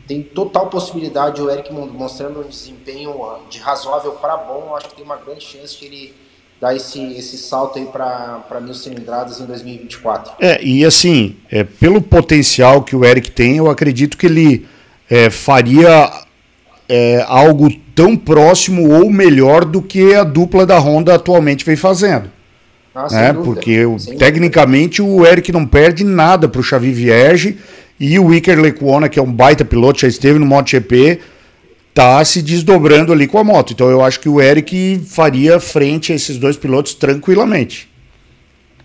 tem 0.08 0.22
total 0.22 0.68
possibilidade 0.68 1.42
o 1.42 1.50
Eric 1.50 1.74
mostrando 1.74 2.42
um 2.42 2.48
desempenho 2.48 3.14
de 3.50 3.60
razoável 3.60 4.12
para 4.14 4.38
bom, 4.38 4.76
acho 4.76 4.90
que 4.90 4.96
tem 4.96 5.06
uma 5.06 5.18
grande 5.18 5.44
chance 5.44 5.80
de 5.80 5.86
ele 5.86 6.14
dar 6.62 6.76
esse, 6.76 7.02
esse 7.14 7.38
salto 7.38 7.78
aí 7.80 7.86
para 7.86 8.62
mil 8.62 8.74
cilindradas 8.74 9.40
em 9.40 9.46
2024. 9.46 10.34
É, 10.40 10.64
e 10.64 10.86
assim, 10.86 11.36
é, 11.52 11.64
pelo 11.64 12.02
potencial 12.02 12.84
que 12.84 12.96
o 12.96 13.04
Eric 13.04 13.32
tem, 13.32 13.58
eu 13.58 13.70
acredito 13.70 14.18
que 14.18 14.26
ele 14.26 14.66
é, 15.10 15.30
faria 15.30 16.12
é, 16.88 17.26
algo 17.28 17.70
tão 17.94 18.16
próximo 18.16 18.92
ou 18.94 19.10
melhor 19.10 19.66
do 19.66 19.82
que 19.82 20.14
a 20.14 20.24
dupla 20.24 20.66
da 20.66 20.78
Honda 20.78 21.16
atualmente 21.16 21.66
vem 21.66 21.76
fazendo. 21.76 22.30
Ah, 22.94 23.08
né? 23.12 23.34
Porque 23.34 23.82
tecnicamente 24.18 25.02
o 25.02 25.26
Eric 25.26 25.52
não 25.52 25.66
perde 25.66 26.06
nada 26.06 26.48
para 26.48 26.62
o 26.62 26.64
Xavi 26.64 26.94
Vierge 26.94 27.58
e 28.00 28.20
o 28.20 28.34
Iker 28.34 28.60
Lecuona, 28.60 29.08
que 29.08 29.20
é 29.20 29.22
um 29.22 29.32
baita 29.32 29.64
piloto, 29.64 30.02
já 30.02 30.08
esteve 30.08 30.38
no 30.40 30.46
MotoGP, 30.46 31.22
tá 31.94 32.24
se 32.26 32.42
desdobrando 32.42 33.14
ali 33.14 33.28
com 33.28 33.38
a 33.38 33.44
moto. 33.44 33.74
Então 33.74 33.90
eu 33.90 34.04
acho 34.04 34.20
que 34.20 34.28
o 34.28 34.42
Eric 34.42 35.00
faria 35.08 35.60
frente 35.60 36.12
a 36.12 36.16
esses 36.16 36.38
dois 36.38 36.58
pilotos 36.58 36.94
tranquilamente. 36.94 37.90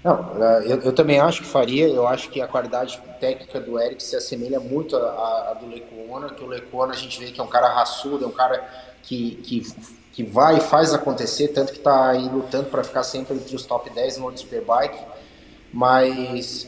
Não, 0.02 0.42
é, 0.42 0.64
eu, 0.64 0.80
eu 0.80 0.92
também 0.92 1.20
acho 1.20 1.42
que 1.42 1.48
faria. 1.48 1.88
Eu 1.88 2.06
acho 2.06 2.30
que 2.30 2.40
a 2.40 2.46
qualidade 2.46 3.00
técnica 3.20 3.61
do 3.61 3.78
Eric 3.78 4.02
se 4.02 4.16
assemelha 4.16 4.61
muito 4.61 4.96
à, 4.96 5.56
do 5.61 5.68
Lecuona, 5.68 6.30
que 6.30 6.42
o 6.42 6.46
Lecuona 6.46 6.92
a 6.92 6.96
gente 6.96 7.18
vê 7.18 7.30
que 7.30 7.41
é 7.41 7.45
um 7.45 7.49
cara 7.49 7.68
raçudo, 7.68 8.24
é 8.24 8.28
um 8.28 8.32
cara 8.32 8.64
que, 9.03 9.38
que 9.42 9.62
que 10.12 10.24
vai 10.24 10.57
e 10.57 10.61
faz 10.61 10.92
acontecer, 10.92 11.49
tanto 11.49 11.72
que 11.72 11.78
está 11.78 12.11
aí 12.11 12.28
lutando 12.28 12.68
para 12.68 12.82
ficar 12.82 13.03
sempre 13.03 13.37
entre 13.37 13.54
os 13.54 13.64
top 13.64 13.88
10 13.91 14.18
no 14.18 14.24
World 14.24 14.41
Superbike. 14.41 14.99
Mas 15.72 16.66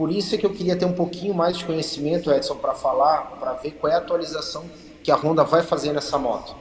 por 0.00 0.10
isso 0.10 0.34
é 0.34 0.38
que 0.38 0.46
eu 0.46 0.50
queria 0.50 0.74
ter 0.74 0.86
um 0.86 0.94
pouquinho 0.94 1.34
mais 1.34 1.58
de 1.58 1.64
conhecimento, 1.66 2.32
Edson, 2.32 2.56
para 2.56 2.72
falar, 2.72 3.36
para 3.38 3.52
ver 3.52 3.72
qual 3.72 3.92
é 3.92 3.96
a 3.96 3.98
atualização 3.98 4.64
que 5.02 5.10
a 5.10 5.14
Honda 5.14 5.44
vai 5.44 5.62
fazer 5.62 5.92
nessa 5.92 6.16
moto. 6.16 6.56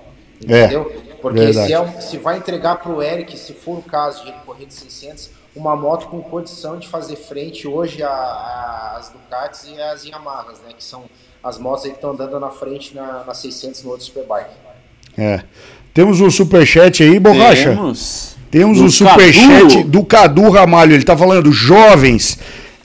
É, 0.46 0.66
entendeu? 0.66 0.92
É, 0.94 1.14
Porque 1.22 1.54
se, 1.54 1.74
é, 1.74 2.02
se, 2.02 2.18
vai 2.18 2.36
entregar 2.36 2.80
para 2.80 2.92
o 2.92 3.02
Eric, 3.02 3.38
se 3.38 3.54
for 3.54 3.78
o 3.78 3.82
caso 3.82 4.26
de 4.26 4.32
ele 4.32 4.40
correr 4.46 4.66
de 4.66 4.74
600, 4.74 5.30
uma 5.56 5.74
moto 5.74 6.08
com 6.08 6.22
condição 6.22 6.78
de 6.78 6.90
fazer 6.90 7.16
frente 7.16 7.66
hoje 7.66 8.04
às 8.04 9.08
Ducatis 9.08 9.70
e 9.70 9.82
às 9.82 10.04
Yamahas, 10.04 10.60
né? 10.60 10.74
Que 10.78 10.84
são 10.84 11.06
as 11.42 11.58
motos 11.58 11.86
aí 11.86 11.92
que 11.92 11.96
estão 11.96 12.12
andando 12.12 12.38
na 12.42 12.50
frente 12.50 12.94
na, 12.94 13.24
na 13.24 13.34
600 13.34 13.84
no 13.84 13.92
outro 13.92 14.06
Superbike. 14.06 14.52
É. 15.18 15.46
Temos 15.94 16.20
um 16.20 16.30
superchat 16.30 17.04
aí, 17.04 17.18
Borracha? 17.18 17.70
Temos. 17.70 18.36
Temos 18.52 18.82
um 18.82 18.90
superchat 18.90 19.82
do 19.84 20.04
Cadu 20.04 20.50
Ramalho. 20.50 20.92
Ele 20.92 21.04
está 21.04 21.16
falando, 21.16 21.54
jovens, 21.54 22.38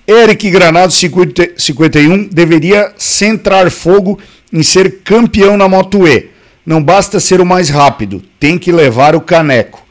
Eric 0.06 0.50
Granado 0.50 0.92
50, 0.92 1.52
51 1.56 2.24
deveria 2.24 2.92
centrar 2.96 3.70
fogo 3.70 4.18
em 4.52 4.62
ser 4.62 5.00
campeão 5.02 5.56
na 5.56 5.68
Moto 5.68 6.06
E. 6.06 6.30
Não 6.64 6.82
basta 6.82 7.20
ser 7.20 7.40
o 7.40 7.46
mais 7.46 7.68
rápido, 7.68 8.22
tem 8.38 8.58
que 8.58 8.72
levar 8.72 9.14
o 9.14 9.20
caneco. 9.20 9.82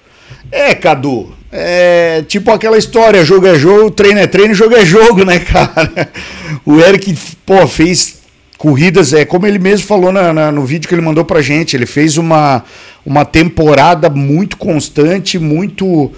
É, 0.52 0.73
Cadu. 0.73 1.34
É 1.52 2.23
tipo 2.27 2.52
aquela 2.52 2.77
história, 2.80 3.23
jogo 3.23 3.45
é 3.45 3.56
jogo, 3.56 3.91
treino 3.91 4.19
é 4.19 4.26
treino, 4.26 4.56
jogo 4.56 4.76
é 4.76 4.84
jogo, 4.84 5.23
né, 5.23 5.40
cara? 5.40 6.10
O 6.65 6.80
Eric, 6.80 7.18
pô, 7.45 7.68
fez 7.68 8.22
corridas, 8.57 9.11
é 9.11 9.26
como 9.26 9.45
ele 9.45 9.60
mesmo 9.60 9.85
falou 9.85 10.11
na, 10.11 10.31
na, 10.31 10.52
no 10.52 10.64
vídeo 10.65 10.88
que 10.88 10.95
ele 10.95 11.02
mandou 11.02 11.26
pra 11.26 11.41
gente, 11.41 11.76
ele 11.76 11.85
fez 11.85 12.18
uma, 12.18 12.64
uma 13.06 13.26
temporada 13.26 14.10
muito 14.10 14.56
constante, 14.56 15.38
muito, 15.38 16.11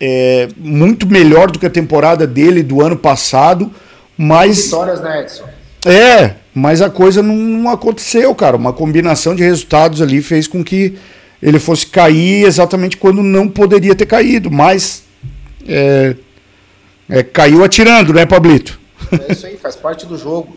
é, 0.00 0.48
muito 0.56 1.06
melhor 1.06 1.50
do 1.50 1.58
que 1.58 1.66
a 1.66 1.70
temporada 1.70 2.26
dele 2.26 2.62
do 2.62 2.82
ano 2.82 2.96
passado, 2.96 3.70
mas... 4.16 4.64
Vitórias, 4.64 5.00
né, 5.00 5.22
Edson? 5.22 5.44
É, 5.86 6.34
mas 6.54 6.82
a 6.82 6.90
coisa 6.90 7.22
não, 7.22 7.36
não 7.36 7.70
aconteceu, 7.70 8.34
cara. 8.34 8.56
Uma 8.56 8.72
combinação 8.72 9.34
de 9.34 9.42
resultados 9.42 10.02
ali 10.02 10.20
fez 10.20 10.48
com 10.48 10.64
que 10.64 10.98
ele 11.40 11.58
fosse 11.58 11.86
cair 11.86 12.44
exatamente 12.44 12.96
quando 12.96 13.22
não 13.22 13.48
poderia 13.48 13.94
ter 13.94 14.06
caído, 14.06 14.50
mas 14.50 15.04
é, 15.68 16.16
é, 17.08 17.22
caiu 17.22 17.62
atirando, 17.62 18.12
né, 18.12 18.26
Pablito? 18.26 18.80
É 19.28 19.32
isso 19.32 19.46
aí, 19.46 19.56
faz 19.56 19.76
parte 19.76 20.06
do 20.06 20.18
jogo. 20.18 20.56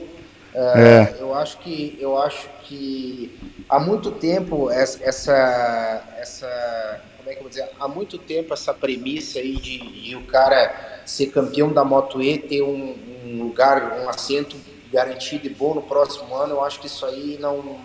É, 0.53 0.59
é. 0.59 1.15
Eu 1.19 1.35
acho 1.35 1.59
que 1.59 1.97
eu 1.99 2.17
acho 2.17 2.47
que 2.63 3.37
há 3.69 3.79
muito 3.79 4.11
tempo 4.11 4.69
essa, 4.71 4.99
essa, 5.03 6.03
essa 6.19 7.01
como 7.29 7.31
é 7.31 7.33
que 7.33 7.37
eu 7.37 7.43
vou 7.43 7.49
dizer, 7.49 7.69
há 7.79 7.87
muito 7.87 8.17
tempo 8.17 8.53
essa 8.53 8.73
premissa 8.73 9.39
aí 9.39 9.55
de, 9.55 9.77
de 10.01 10.15
o 10.15 10.23
cara 10.23 11.01
ser 11.05 11.27
campeão 11.27 11.71
da 11.71 11.83
Moto 11.83 12.21
E 12.21 12.37
ter 12.37 12.61
um, 12.61 12.95
um 13.25 13.43
lugar, 13.43 13.99
um 13.99 14.09
assento 14.09 14.55
garantido 14.91 15.45
e 15.45 15.49
bom 15.49 15.75
no 15.75 15.81
próximo 15.81 16.35
ano, 16.35 16.55
eu 16.55 16.63
acho 16.63 16.79
que 16.79 16.87
isso 16.87 17.05
aí 17.05 17.37
não 17.39 17.79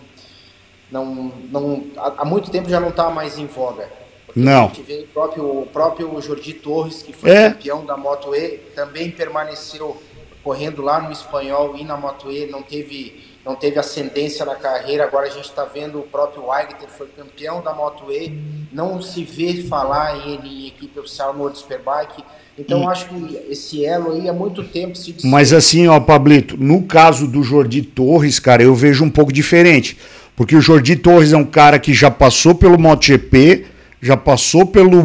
não, 0.90 1.32
não 1.50 1.84
há 1.96 2.24
muito 2.24 2.50
tempo 2.50 2.68
já 2.68 2.78
não 2.78 2.90
está 2.90 3.10
mais 3.10 3.36
em 3.36 3.46
voga. 3.46 3.88
Não. 4.34 4.64
A 4.64 4.68
gente 4.68 4.82
vê 4.82 5.00
o 5.00 5.06
próprio, 5.08 5.60
o 5.62 5.66
próprio 5.66 6.20
Jordi 6.20 6.54
Torres, 6.54 7.02
que 7.02 7.12
foi 7.12 7.30
é. 7.30 7.50
campeão 7.50 7.84
da 7.84 7.96
Moto 7.96 8.34
E, 8.34 8.58
também 8.74 9.10
permaneceu 9.10 10.00
correndo 10.42 10.82
lá 10.82 11.00
no 11.00 11.10
espanhol 11.10 11.76
e 11.76 11.84
na 11.84 11.96
Moto 11.96 12.30
E, 12.30 12.46
não 12.46 12.62
teve, 12.62 13.33
não 13.44 13.54
teve 13.54 13.78
ascendência 13.78 14.44
na 14.44 14.54
carreira. 14.54 15.04
Agora 15.04 15.26
a 15.26 15.30
gente 15.30 15.44
está 15.44 15.64
vendo 15.64 15.98
o 15.98 16.02
próprio 16.02 16.46
Wagner, 16.46 16.88
foi 16.88 17.06
campeão 17.08 17.62
da 17.62 17.74
Moto 17.74 18.10
E, 18.10 18.38
não 18.72 19.00
se 19.02 19.22
vê 19.24 19.62
falar 19.62 20.16
em 20.16 20.34
ele 20.34 20.48
em 20.48 20.66
equipe 20.68 20.98
oficial 20.98 21.32
no 21.34 21.40
World 21.40 21.58
Superbike. 21.58 22.24
Então 22.58 22.82
hum. 22.82 22.88
acho 22.88 23.08
que 23.08 23.36
esse 23.50 23.84
elo 23.84 24.12
aí 24.12 24.28
há 24.28 24.32
muito 24.32 24.62
tempo 24.62 24.96
se 24.96 25.14
Mas 25.24 25.52
assim, 25.52 25.88
ó, 25.88 25.98
Pablito, 26.00 26.56
no 26.56 26.82
caso 26.82 27.26
do 27.26 27.42
Jordi 27.42 27.82
Torres, 27.82 28.38
cara, 28.38 28.62
eu 28.62 28.74
vejo 28.74 29.04
um 29.04 29.10
pouco 29.10 29.32
diferente. 29.32 29.98
Porque 30.36 30.56
o 30.56 30.60
Jordi 30.60 30.96
Torres 30.96 31.32
é 31.32 31.36
um 31.36 31.44
cara 31.44 31.78
que 31.78 31.92
já 31.92 32.10
passou 32.10 32.54
pelo 32.54 32.78
MotoGP, 32.78 33.66
já 34.00 34.16
passou 34.16 34.66
pelo 34.66 35.00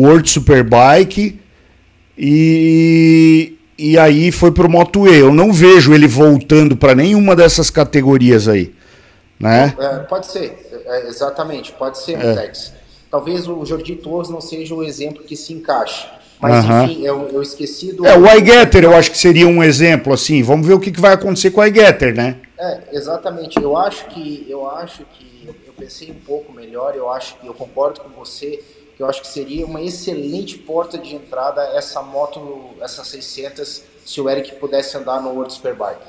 World 0.00 0.28
Superbike 0.28 1.38
e, 2.16 3.54
e 3.80 3.98
aí 3.98 4.30
foi 4.30 4.52
pro 4.52 4.68
Moto 4.68 5.08
E. 5.08 5.18
Eu 5.18 5.32
não 5.32 5.52
vejo 5.52 5.94
ele 5.94 6.06
voltando 6.06 6.76
para 6.76 6.94
nenhuma 6.94 7.34
dessas 7.34 7.70
categorias 7.70 8.46
aí. 8.46 8.74
Né? 9.38 9.74
É, 9.78 9.98
pode 10.00 10.26
ser, 10.26 10.84
é, 10.84 11.08
exatamente, 11.08 11.72
pode 11.72 11.98
ser, 11.98 12.18
é. 12.22 12.52
Talvez 13.10 13.48
o 13.48 13.64
Jordi 13.64 13.96
Torres 13.96 14.28
não 14.28 14.40
seja 14.40 14.74
o 14.74 14.84
exemplo 14.84 15.24
que 15.24 15.34
se 15.34 15.54
encaixe. 15.54 16.06
Mas, 16.40 16.64
enfim, 16.64 17.04
eu, 17.04 17.28
eu 17.28 17.42
esqueci 17.42 17.92
do. 17.92 18.06
É, 18.06 18.16
o 18.16 18.26
iGetter 18.38 18.84
eu 18.84 18.94
acho 18.94 19.10
que 19.10 19.18
seria 19.18 19.46
um 19.46 19.62
exemplo, 19.62 20.12
assim. 20.12 20.42
Vamos 20.42 20.66
ver 20.66 20.72
o 20.72 20.80
que, 20.80 20.90
que 20.90 21.00
vai 21.00 21.12
acontecer 21.12 21.50
com 21.50 21.60
o 21.60 21.66
iGetter, 21.66 22.14
né? 22.14 22.36
É, 22.58 22.80
exatamente. 22.92 23.60
Eu 23.60 23.76
acho 23.76 24.06
que. 24.06 24.46
Eu 24.48 24.68
acho 24.70 25.04
que. 25.12 25.46
Eu 25.66 25.72
pensei 25.74 26.10
um 26.10 26.26
pouco 26.26 26.52
melhor, 26.52 26.94
eu 26.96 27.10
acho 27.10 27.36
que 27.36 27.46
eu 27.46 27.52
concordo 27.52 28.00
com 28.00 28.08
você, 28.10 28.62
que 29.00 29.04
eu 29.04 29.08
acho 29.08 29.22
que 29.22 29.28
seria 29.28 29.64
uma 29.64 29.80
excelente 29.80 30.58
porta 30.58 30.98
de 30.98 31.14
entrada 31.14 31.62
essa 31.74 32.02
moto, 32.02 32.74
essa 32.82 33.02
600, 33.02 33.82
se 34.04 34.20
o 34.20 34.28
Eric 34.28 34.56
pudesse 34.56 34.94
andar 34.94 35.22
no 35.22 35.30
World 35.30 35.50
Superbike. 35.54 36.04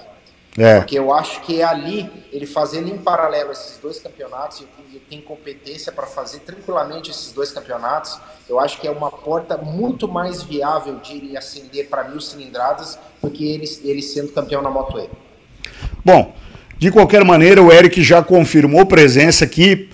É. 0.57 0.79
Porque 0.79 0.99
eu 0.99 1.13
acho 1.13 1.39
que 1.39 1.61
é 1.61 1.63
ali, 1.63 2.11
ele 2.33 2.45
fazendo 2.45 2.89
em 2.89 2.97
paralelo 2.97 3.53
esses 3.53 3.77
dois 3.77 3.97
campeonatos, 3.97 4.65
e 4.93 4.99
tem 4.99 5.21
competência 5.21 5.89
para 5.89 6.05
fazer 6.05 6.39
tranquilamente 6.39 7.09
esses 7.09 7.31
dois 7.31 7.49
campeonatos, 7.49 8.19
eu 8.49 8.59
acho 8.59 8.77
que 8.81 8.85
é 8.85 8.91
uma 8.91 9.09
porta 9.09 9.55
muito 9.55 10.05
mais 10.05 10.43
viável 10.43 10.97
de 10.97 11.13
ele 11.13 11.37
ascender 11.37 11.87
para 11.87 12.09
mil 12.09 12.19
cilindradas 12.19 12.99
do 13.23 13.31
que 13.31 13.49
ele, 13.49 13.63
ele 13.85 14.01
sendo 14.01 14.33
campeão 14.33 14.61
na 14.61 14.69
Moto 14.69 14.99
E. 14.99 15.09
Bom, 16.03 16.35
de 16.77 16.91
qualquer 16.91 17.23
maneira, 17.23 17.63
o 17.63 17.71
Eric 17.71 18.03
já 18.03 18.21
confirmou 18.21 18.85
presença 18.85 19.45
aqui, 19.45 19.89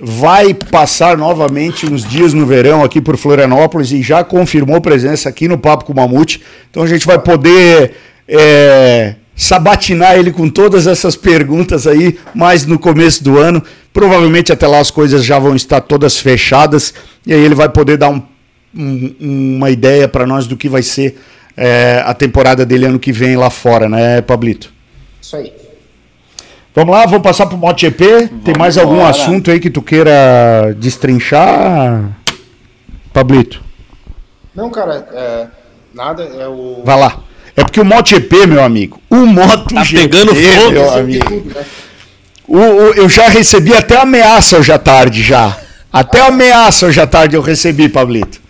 vai 0.00 0.54
passar 0.54 1.16
novamente 1.16 1.86
uns 1.86 2.04
dias 2.04 2.32
no 2.32 2.46
verão 2.46 2.82
aqui 2.82 3.00
por 3.00 3.16
Florianópolis 3.16 3.92
e 3.92 4.02
já 4.02 4.24
confirmou 4.24 4.80
presença 4.80 5.28
aqui 5.28 5.46
no 5.46 5.58
Papo 5.58 5.84
com 5.84 5.92
o 5.92 5.96
Mamute. 5.96 6.42
Então 6.70 6.82
a 6.82 6.86
gente 6.86 7.06
vai 7.06 7.18
poder. 7.18 7.94
É 8.26 9.16
sabatinar 9.40 10.18
ele 10.18 10.30
com 10.30 10.50
todas 10.50 10.86
essas 10.86 11.16
perguntas 11.16 11.86
aí, 11.86 12.18
mais 12.34 12.66
no 12.66 12.78
começo 12.78 13.24
do 13.24 13.38
ano. 13.38 13.62
Provavelmente 13.90 14.52
até 14.52 14.66
lá 14.66 14.78
as 14.78 14.90
coisas 14.90 15.24
já 15.24 15.38
vão 15.38 15.56
estar 15.56 15.80
todas 15.80 16.18
fechadas 16.18 16.92
e 17.26 17.32
aí 17.32 17.42
ele 17.42 17.54
vai 17.54 17.70
poder 17.70 17.96
dar 17.96 18.10
um, 18.10 18.22
um, 18.76 19.56
uma 19.56 19.70
ideia 19.70 20.06
para 20.06 20.26
nós 20.26 20.46
do 20.46 20.58
que 20.58 20.68
vai 20.68 20.82
ser 20.82 21.18
é, 21.56 22.02
a 22.04 22.12
temporada 22.12 22.66
dele 22.66 22.84
ano 22.84 22.98
que 22.98 23.12
vem 23.12 23.34
lá 23.34 23.48
fora, 23.48 23.88
né, 23.88 24.20
Pablito? 24.20 24.70
Isso 25.22 25.36
aí. 25.36 25.59
Vamos 26.74 26.94
lá, 26.94 27.04
vamos 27.04 27.22
passar 27.22 27.46
para 27.46 27.56
o 27.56 27.58
MotoGP. 27.58 28.04
Vamos 28.04 28.44
Tem 28.44 28.54
mais 28.56 28.76
embora. 28.76 28.90
algum 28.90 29.06
assunto 29.06 29.50
aí 29.50 29.58
que 29.58 29.70
tu 29.70 29.82
queira 29.82 30.74
destrinchar, 30.78 32.10
Pablito? 33.12 33.62
Não, 34.54 34.70
cara, 34.70 35.08
é, 35.12 35.46
nada. 35.92 36.22
É 36.22 36.46
o... 36.46 36.82
Vai 36.84 36.98
lá. 36.98 37.18
É 37.56 37.64
porque 37.64 37.80
o 37.80 37.84
MotoGP, 37.84 38.46
meu 38.46 38.62
amigo, 38.62 39.00
o 39.10 39.16
MotoGP, 39.16 39.74
tá 39.74 39.84
pegando 39.84 40.34
fogo, 40.34 40.70
meu 40.70 40.90
amigo. 40.94 41.42
O, 42.46 42.56
o, 42.56 42.94
eu 42.94 43.08
já 43.08 43.28
recebi 43.28 43.74
até 43.74 43.96
ameaça 43.96 44.56
hoje 44.58 44.72
à 44.72 44.78
tarde, 44.78 45.22
já. 45.22 45.56
Até 45.92 46.20
ameaça 46.20 46.86
hoje 46.86 47.00
à 47.00 47.06
tarde 47.06 47.36
eu 47.36 47.42
recebi, 47.42 47.88
Pablito. 47.88 48.40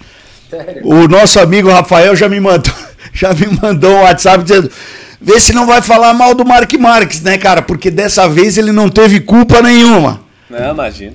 Sério? 0.51 0.83
O 0.85 1.09
nosso 1.09 1.41
amigo 1.41 1.71
Rafael 1.71 2.15
já 2.15 2.29
me 2.29 2.41
mandou, 2.41 2.75
já 3.13 3.33
me 3.33 3.47
mandou 3.63 3.91
um 3.91 4.03
WhatsApp 4.03 4.43
dizendo: 4.43 4.71
vê 5.21 5.39
se 5.39 5.53
não 5.53 5.67
vai 5.67 5.83
falar 5.83 6.15
mal 6.15 6.35
do 6.35 6.45
Mark 6.45 6.73
Marques, 6.75 7.21
né, 7.21 7.37
cara? 7.37 7.63
Porque 7.63 7.91
dessa 7.91 8.29
vez 8.29 8.57
ele 8.57 8.73
não 8.73 8.89
teve 8.89 9.21
culpa 9.21 9.61
nenhuma. 9.61 10.23
Não, 10.49 10.73
imagina. 10.73 11.15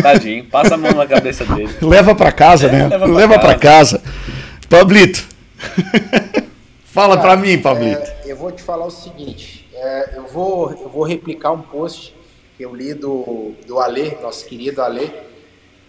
Tadinho, 0.00 0.44
passa 0.46 0.74
a 0.74 0.78
mão 0.78 0.92
na 0.92 1.06
cabeça 1.06 1.44
dele. 1.44 1.74
Leva 1.82 2.14
para 2.14 2.32
casa, 2.32 2.66
é, 2.68 2.72
né? 2.72 2.88
Leva 2.88 3.06
pra 3.06 3.14
leva 3.14 3.38
casa. 3.38 3.58
casa. 3.58 4.02
Pablito. 4.68 5.24
Fala 6.84 7.18
para 7.18 7.36
mim, 7.36 7.58
Pablito. 7.58 8.00
É, 8.00 8.22
eu 8.26 8.36
vou 8.36 8.50
te 8.50 8.62
falar 8.62 8.86
o 8.86 8.90
seguinte, 8.90 9.68
é, 9.74 10.16
eu, 10.16 10.26
vou, 10.26 10.70
eu 10.70 10.88
vou 10.88 11.02
replicar 11.02 11.52
um 11.52 11.60
post 11.60 12.14
que 12.56 12.64
eu 12.64 12.74
li 12.74 12.94
do, 12.94 13.52
do 13.66 13.78
Ale, 13.78 14.16
nosso 14.22 14.46
querido 14.46 14.80
Ale, 14.80 15.12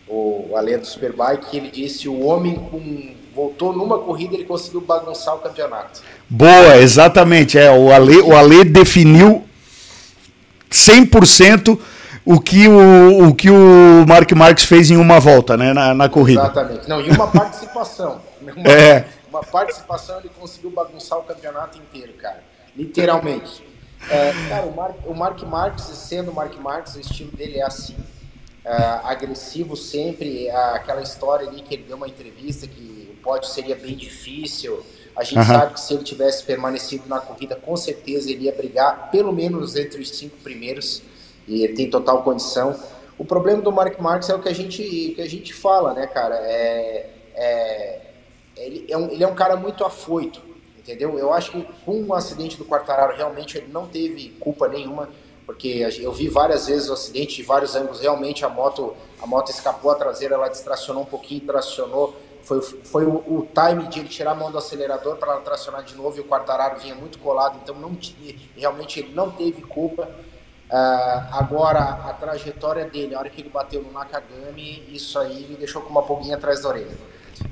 o 0.08 0.54
Ale 0.56 0.78
do 0.78 0.86
Superbike, 0.86 1.50
que 1.50 1.58
ele 1.58 1.72
disse 1.72 2.10
o 2.10 2.20
homem 2.26 2.56
com, 2.56 3.16
voltou 3.38 3.72
numa 3.72 4.00
corrida 4.00 4.34
ele 4.34 4.46
conseguiu 4.46 4.82
bagunçar 4.82 5.36
o 5.36 5.38
campeonato. 5.38 6.02
Boa, 6.28 6.78
exatamente. 6.78 7.56
É, 7.56 7.70
o, 7.70 7.94
Ale, 7.94 8.18
o 8.18 8.36
Ale 8.36 8.64
definiu 8.64 9.46
100% 10.72 11.80
o 12.26 12.40
que 12.40 12.68
o, 12.68 13.28
o 13.28 13.36
que 13.36 13.52
o 13.52 14.06
Mark 14.08 14.32
Marques 14.32 14.66
fez 14.66 14.90
em 14.90 14.98
uma 14.98 15.20
volta 15.20 15.56
né, 15.56 15.72
na, 15.72 15.94
na 15.94 16.10
corrida. 16.10 16.42
Exatamente. 16.42 16.90
Não, 16.90 17.00
e 17.00 17.12
uma 17.12 17.28
participação. 17.32 18.20
Uma, 18.42 18.72
é 18.72 19.06
uma 19.30 19.44
participação, 19.44 20.20
ele 20.20 20.32
conseguiu 20.40 20.72
bagunçar 20.72 21.20
o 21.20 21.24
campeonato 21.24 21.78
inteiro, 21.78 22.14
cara. 22.14 22.44
Literalmente. 22.76 23.64
É, 24.10 24.34
cara, 24.50 24.66
o 24.66 24.76
Mark, 24.76 24.96
o 25.06 25.14
Mark 25.14 25.44
Marques, 25.44 25.84
sendo 25.84 26.32
o 26.32 26.34
Mark 26.34 26.56
Marques, 26.56 26.96
o 26.96 27.00
estilo 27.00 27.32
dele 27.32 27.60
é 27.60 27.64
assim. 27.64 27.96
É, 28.66 29.00
agressivo 29.04 29.78
sempre, 29.78 30.48
é 30.48 30.56
aquela 30.74 31.02
história 31.02 31.48
ali 31.48 31.62
que 31.62 31.76
ele 31.76 31.84
deu 31.84 31.96
uma 31.96 32.08
entrevista 32.08 32.68
que 32.68 32.97
pódio 33.28 33.50
seria 33.50 33.76
bem 33.76 33.94
difícil. 33.94 34.82
A 35.14 35.24
gente 35.24 35.40
uhum. 35.40 35.46
sabe 35.46 35.74
que 35.74 35.82
se 35.82 35.94
ele 35.94 36.04
tivesse 36.04 36.44
permanecido 36.44 37.04
na 37.10 37.20
corrida, 37.20 37.58
com 37.58 37.76
certeza 37.76 38.32
ele 38.32 38.46
ia 38.46 38.54
brigar 38.54 39.12
pelo 39.12 39.34
menos 39.34 39.76
entre 39.76 40.02
os 40.02 40.10
cinco 40.12 40.38
primeiros 40.38 41.02
e 41.46 41.62
ele 41.64 41.74
tem 41.74 41.90
total 41.90 42.24
condição. 42.24 42.80
O 43.18 43.26
problema 43.26 43.62
do 43.62 43.72
Mark 43.72 44.00
Marques 44.00 44.30
é 44.30 44.36
o 44.36 44.40
que 44.40 44.48
a 44.48 44.54
gente, 44.54 44.82
que 45.14 45.22
a 45.22 45.28
gente 45.28 45.54
fala, 45.54 45.94
né, 45.94 46.08
cara? 46.08 46.36
É, 46.36 47.10
é, 47.34 48.02
ele 48.56 48.86
é 48.90 48.98
um, 48.98 49.10
ele 49.10 49.24
é 49.24 49.28
um 49.28 49.36
cara 49.36 49.58
muito 49.58 49.84
afoito, 49.84 50.40
entendeu? 50.78 51.20
Eu 51.20 51.34
acho 51.34 51.52
que 51.52 51.68
com 51.84 52.02
o 52.02 52.14
acidente 52.14 52.56
do 52.56 52.64
Quartararo, 52.64 53.18
realmente 53.18 53.58
ele 53.58 53.68
não 53.70 53.88
teve 53.88 54.30
culpa 54.40 54.70
nenhuma, 54.70 55.10
porque 55.46 55.86
eu 56.00 56.14
vi 56.14 56.30
várias 56.30 56.68
vezes 56.68 56.90
o 56.90 56.94
acidente 56.94 57.38
de 57.38 57.44
vários 57.44 57.76
ângulos, 57.76 58.00
realmente 58.00 58.46
a 58.46 58.50
moto, 58.50 58.96
a 59.22 59.26
moto 59.26 59.50
escapou 59.50 59.92
a 59.92 59.96
traseira, 59.96 60.36
ela 60.36 60.48
distracionou 60.48 61.04
um 61.04 61.06
pouquinho, 61.06 61.42
tracionou, 61.42 62.16
foi, 62.48 62.62
foi 62.62 63.06
o, 63.06 63.16
o 63.16 63.48
time 63.54 63.88
de 63.90 64.00
ele 64.00 64.08
tirar 64.08 64.32
a 64.32 64.36
mão 64.36 64.50
do 64.50 64.58
acelerador 64.58 65.18
para 65.18 65.34
ela 65.34 65.42
tracionar 65.42 65.84
de 65.84 65.96
novo 65.96 66.18
e 66.18 66.22
o 66.22 66.24
Quartararo 66.24 66.80
vinha 66.80 66.96
muito 66.96 67.20
colado, 67.20 67.60
então 67.62 67.76
não, 67.76 67.96
realmente 68.56 69.02
ele 69.02 69.12
não 69.14 69.30
teve 69.30 69.62
culpa. 69.64 70.10
Uh, 70.70 71.34
agora, 71.34 71.80
a 71.80 72.14
trajetória 72.14 72.86
dele, 72.86 73.16
a 73.16 73.20
hora 73.20 73.30
que 73.30 73.42
ele 73.42 73.50
bateu 73.50 73.82
no 73.82 73.92
Nakagami, 73.92 74.84
isso 74.90 75.20
aí 75.20 75.46
me 75.50 75.58
deixou 75.58 75.82
com 75.82 75.90
uma 75.90 76.04
pulguinha 76.04 76.38
atrás 76.38 76.62
da 76.62 76.70
orelha. 76.70 76.98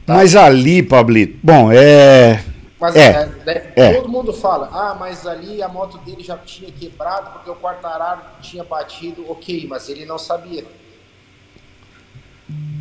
Tá? 0.06 0.14
Mas 0.14 0.34
ali, 0.34 0.82
Pablito, 0.82 1.40
bom, 1.44 1.72
é. 1.72 2.42
Mas 2.80 2.96
é, 2.96 3.08
é, 3.08 3.26
né, 3.46 3.72
é, 3.76 3.94
todo 3.94 4.10
mundo 4.10 4.34
fala, 4.34 4.70
ah, 4.72 4.96
mas 4.98 5.28
ali 5.28 5.62
a 5.62 5.68
moto 5.68 5.98
dele 6.00 6.24
já 6.24 6.38
tinha 6.38 6.72
quebrado 6.72 7.32
porque 7.32 7.50
o 7.50 7.56
Quartararo 7.56 8.22
tinha 8.42 8.64
batido, 8.64 9.30
ok, 9.30 9.66
mas 9.68 9.90
ele 9.90 10.06
não 10.06 10.18
sabia. 10.18 10.66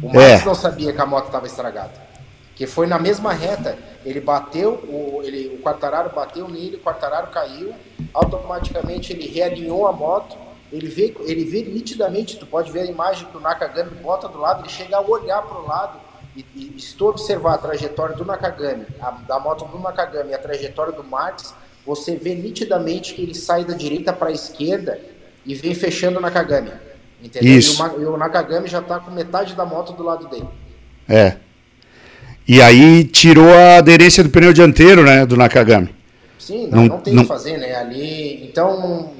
O 0.03 0.07
Max 0.09 0.43
é. 0.43 0.45
não 0.45 0.55
sabia 0.55 0.93
que 0.93 1.01
a 1.01 1.07
moto 1.07 1.27
estava 1.27 1.47
estragada. 1.47 2.04
Que 2.55 2.67
foi 2.67 2.87
na 2.87 2.99
mesma 2.99 3.33
reta. 3.33 3.77
Ele 4.05 4.21
bateu, 4.21 4.73
o, 4.73 5.21
ele, 5.25 5.57
o 5.57 5.63
Quartararo 5.63 6.11
bateu 6.15 6.49
nele, 6.49 6.77
o 6.77 6.81
Quartararo 6.81 7.29
caiu, 7.29 7.75
automaticamente 8.13 9.13
ele 9.13 9.27
realinhou 9.27 9.87
a 9.87 9.93
moto. 9.93 10.37
Ele 10.73 10.89
vê, 10.89 11.15
ele 11.21 11.45
vê 11.45 11.63
nitidamente, 11.63 12.37
tu 12.37 12.47
pode 12.47 12.71
ver 12.71 12.81
a 12.81 12.87
imagem 12.87 13.27
que 13.29 13.37
o 13.37 13.41
Nakagami 13.41 13.91
bota 13.97 14.29
do 14.29 14.39
lado, 14.39 14.63
ele 14.63 14.69
chega 14.69 14.97
a 14.97 15.01
olhar 15.01 15.43
para 15.43 15.59
o 15.59 15.67
lado 15.67 16.01
e, 16.37 16.75
e 16.77 16.81
se 16.81 16.95
tu 16.95 17.07
observar 17.07 17.55
a 17.55 17.59
trajetória 17.59 18.17
do 18.17 18.25
Nakagami, 18.25 18.87
a, 19.01 19.11
da 19.13 19.39
moto 19.39 19.65
do 19.67 19.79
Nakagami 19.79 20.31
e 20.31 20.35
a 20.35 20.39
trajetória 20.39 20.93
do 20.93 21.05
Marx, 21.05 21.55
você 21.87 22.17
vê 22.17 22.35
nitidamente 22.35 23.15
que 23.15 23.23
ele 23.23 23.35
sai 23.35 23.65
da 23.65 23.75
direita 23.75 24.13
para 24.13 24.31
a 24.31 24.33
esquerda 24.33 24.99
e 25.47 25.55
vem 25.55 25.75
fechando 25.75 26.19
o 26.19 26.21
Nakagami. 26.21 26.73
Entendeu? 27.23 27.57
Isso. 27.57 27.81
E 27.99 28.05
o, 28.05 28.15
o 28.15 28.17
Nakagami 28.17 28.67
já 28.67 28.81
está 28.81 28.99
com 28.99 29.11
metade 29.11 29.55
da 29.55 29.65
moto 29.65 29.93
do 29.93 30.03
lado 30.03 30.27
dele. 30.29 30.49
É. 31.09 31.37
E 32.47 32.61
aí 32.61 33.05
tirou 33.05 33.53
a 33.53 33.79
aderência 33.79 34.23
do 34.23 34.29
pneu 34.29 34.53
dianteiro, 34.53 35.03
né, 35.03 35.25
do 35.25 35.37
Nakagami. 35.37 35.95
Sim, 36.39 36.67
não, 36.67 36.83
não, 36.83 36.89
não 36.89 37.01
tem 37.01 37.17
o 37.17 37.23
que 37.23 37.27
fazer, 37.27 37.57
né? 37.57 37.75
Ali, 37.75 38.45
então, 38.45 39.15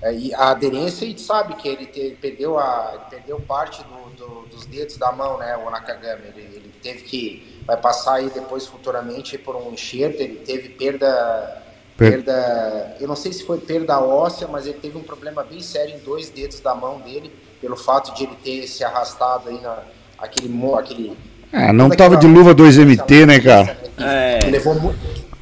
é, 0.00 0.34
a 0.34 0.50
aderência, 0.50 1.04
a 1.04 1.10
gente 1.10 1.20
sabe 1.20 1.54
que 1.56 1.68
ele 1.68 1.84
te, 1.84 2.16
perdeu, 2.20 2.58
a, 2.58 3.06
perdeu 3.10 3.38
parte 3.40 3.82
do, 3.84 4.16
do, 4.16 4.46
dos 4.48 4.64
dedos 4.64 4.96
da 4.96 5.12
mão, 5.12 5.36
né, 5.36 5.58
o 5.58 5.68
Nakagami. 5.70 6.22
Ele, 6.34 6.40
ele, 6.54 6.72
teve 6.82 7.02
que, 7.02 7.60
vai 7.66 7.76
passar 7.76 8.14
aí 8.14 8.30
depois 8.30 8.66
futuramente 8.66 9.36
por 9.36 9.54
um 9.54 9.72
enxerto, 9.72 10.20
ele 10.20 10.36
teve 10.36 10.70
perda, 10.70 11.62
perda, 11.98 12.96
eu 12.98 13.06
não 13.06 13.16
sei 13.16 13.32
se 13.32 13.44
foi 13.44 13.58
perda 13.58 14.00
óssea, 14.00 14.48
mas 14.48 14.66
ele 14.66 14.78
teve 14.78 14.96
um 14.96 15.02
problema 15.02 15.44
bem 15.44 15.60
sério 15.60 15.96
em 15.96 15.98
dois 15.98 16.30
dedos 16.30 16.60
da 16.60 16.74
mão 16.74 16.98
dele, 17.00 17.30
pelo 17.60 17.76
fato 17.76 18.14
de 18.14 18.24
ele 18.24 18.36
ter 18.36 18.66
se 18.66 18.84
arrastado 18.84 19.50
aí 19.50 19.60
na, 19.60 19.82
aquele, 20.18 20.50
aquele 20.74 21.16
ah, 21.52 21.72
não 21.72 21.88
tava 21.88 22.16
de 22.16 22.26
luva 22.26 22.54
2MT, 22.54 23.26
né, 23.26 23.40
cara? 23.40 23.78
É. 23.98 24.38
Que, 24.38 24.50
levou, 24.50 24.94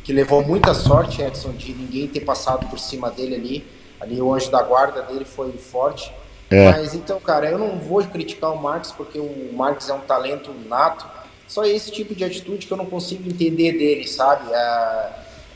que 0.05 0.13
levou 0.13 0.43
muita 0.45 0.73
sorte, 0.73 1.21
Edson, 1.21 1.53
de 1.53 1.73
ninguém 1.73 2.07
ter 2.07 2.21
passado 2.21 2.67
por 2.69 2.79
cima 2.79 3.11
dele 3.11 3.35
ali. 3.35 3.67
Ali 4.01 4.21
o 4.21 4.33
anjo 4.33 4.51
da 4.51 4.63
guarda 4.63 5.03
dele 5.03 5.25
foi 5.25 5.53
forte. 5.53 6.13
É. 6.51 6.71
Mas 6.71 6.95
então, 6.95 7.19
cara, 7.19 7.51
eu 7.51 7.59
não 7.59 7.79
vou 7.79 8.03
criticar 8.05 8.53
o 8.53 8.63
Marx 8.63 8.93
porque 8.93 9.19
o 9.19 9.53
Marx 9.53 9.89
é 9.89 9.95
um 9.95 10.01
talento 10.01 10.53
nato. 10.69 11.07
Só 11.49 11.65
esse 11.65 11.91
tipo 11.91 12.15
de 12.15 12.25
atitude 12.25 12.67
que 12.67 12.73
eu 12.73 12.77
não 12.77 12.87
consigo 12.87 13.29
entender 13.29 13.73
dele, 13.73 14.07
sabe? 14.07 14.53
É, 14.53 15.11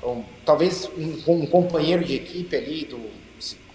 um, 0.05 0.22
talvez 0.44 0.89
um, 0.97 1.32
um, 1.32 1.47
companheiro 1.47 2.05
de 2.05 2.14
equipe 2.14 2.56
ali, 2.56 2.85
do, 2.85 2.98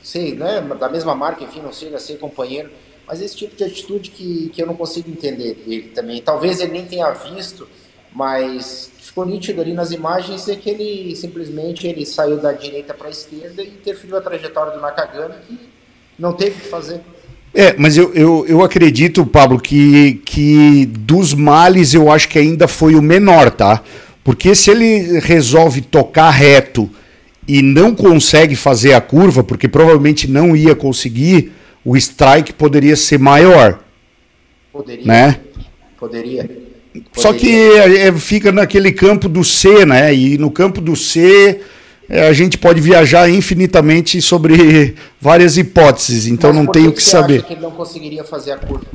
sei, 0.02 0.34
né, 0.34 0.62
da 0.80 0.90
mesma 0.90 1.14
marca, 1.16 1.44
enfim, 1.44 1.62
não 1.62 1.70
a 1.70 2.00
ser 2.00 2.18
companheiro 2.20 2.70
mas 3.08 3.22
esse 3.22 3.36
tipo 3.36 3.56
de 3.56 3.64
atitude 3.64 4.10
que, 4.10 4.50
que 4.50 4.62
eu 4.62 4.68
não 4.68 4.76
consigo 4.76 5.10
entender 5.10 5.56
dele 5.56 5.92
também. 5.94 6.22
Talvez 6.22 6.60
ele 6.60 6.72
nem 6.72 6.86
tenha 6.86 7.12
visto, 7.12 7.68
mas 8.14 8.92
ficou 9.00 9.26
nítido 9.26 9.62
ali 9.62 9.74
nas 9.74 9.92
imagens 9.92 10.48
é 10.50 10.56
que 10.56 10.70
ele 10.70 11.16
simplesmente 11.16 11.88
ele 11.88 12.06
saiu 12.06 12.38
da 12.38 12.52
direita 12.52 12.94
para 12.94 13.08
a 13.08 13.12
esquerda 13.12 13.62
e 13.62 13.68
interferiu 13.68 14.18
a 14.18 14.22
trajetória 14.22 14.74
do 14.74 14.82
Nakagami, 14.82 15.36
que 15.48 15.60
não 16.18 16.34
teve 16.34 16.52
o 16.52 16.60
que 16.60 16.68
fazer. 16.68 17.02
É, 17.54 17.74
mas 17.78 17.96
eu, 17.96 18.14
eu, 18.14 18.46
eu 18.48 18.62
acredito, 18.62 19.26
Pablo, 19.26 19.60
que, 19.60 20.16
que 20.26 20.86
dos 20.88 21.34
males 21.34 21.94
eu 21.94 22.12
acho 22.12 22.28
que 22.28 22.38
ainda 22.38 22.68
foi 22.68 22.96
o 22.96 23.02
menor, 23.02 23.50
tá? 23.50 23.82
Porque 24.26 24.54
se 24.54 24.72
ele 24.72 25.20
resolve 25.20 25.80
tocar 25.80 26.32
reto 26.32 26.90
e 27.48 27.62
não 27.62 27.96
consegue 27.96 28.56
fazer 28.56 28.94
a 28.94 29.00
curva, 29.00 29.44
porque 29.44 29.70
provavelmente 29.70 30.30
não 30.30 30.56
ia 30.56 30.76
conseguir, 30.76 31.54
o 31.86 31.96
strike 31.96 32.52
poderia 32.54 32.96
ser 32.96 33.20
maior. 33.20 33.80
Poderia. 34.74 35.06
Né? 35.06 35.40
Poderia. 35.98 36.44
poderia. 36.44 36.66
Só 37.14 37.32
que 37.32 37.54
é, 37.54 38.12
fica 38.14 38.52
naquele 38.52 38.92
campo 38.92 39.30
do 39.30 39.44
C, 39.44 39.86
né? 39.86 40.14
E 40.14 40.38
no 40.38 40.50
campo 40.50 40.82
do 40.82 40.96
C 40.96 41.62
é, 42.10 42.28
a 42.28 42.34
gente 42.34 42.58
pode 42.58 42.82
viajar 42.82 43.30
infinitamente 43.30 44.22
sobre 44.22 44.96
várias 45.20 45.58
hipóteses, 45.58 46.28
então 46.28 46.52
Mas 46.52 46.64
não 46.64 46.72
tenho 46.72 46.90
o 46.90 46.92
que, 46.92 46.98
que 46.98 47.04
saber. 47.04 47.38
Acha 47.38 47.48
que 47.48 47.54
ele 47.54 47.62
não 47.62 47.72
conseguiria 47.72 48.24
fazer 48.24 48.54
a 48.54 48.58
curva? 48.58 48.86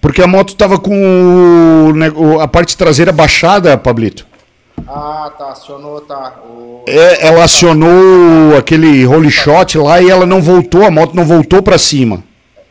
Porque 0.00 0.22
a 0.22 0.26
moto 0.26 0.50
estava 0.50 0.78
com 0.78 1.92
a 2.40 2.46
parte 2.46 2.76
traseira 2.76 3.10
baixada, 3.10 3.76
Pablito. 3.76 4.26
Ah, 4.86 5.32
tá, 5.36 5.50
acionou, 5.50 6.00
tá. 6.00 6.34
O... 6.44 6.84
É, 6.86 7.26
ela 7.26 7.44
acionou 7.44 8.56
aquele 8.56 9.06
holy 9.06 9.30
shot 9.30 9.78
lá 9.78 10.00
e 10.00 10.08
ela 10.08 10.26
não 10.26 10.42
voltou, 10.42 10.84
a 10.84 10.90
moto 10.90 11.14
não 11.14 11.24
voltou 11.24 11.62
para 11.62 11.78
cima. 11.78 12.22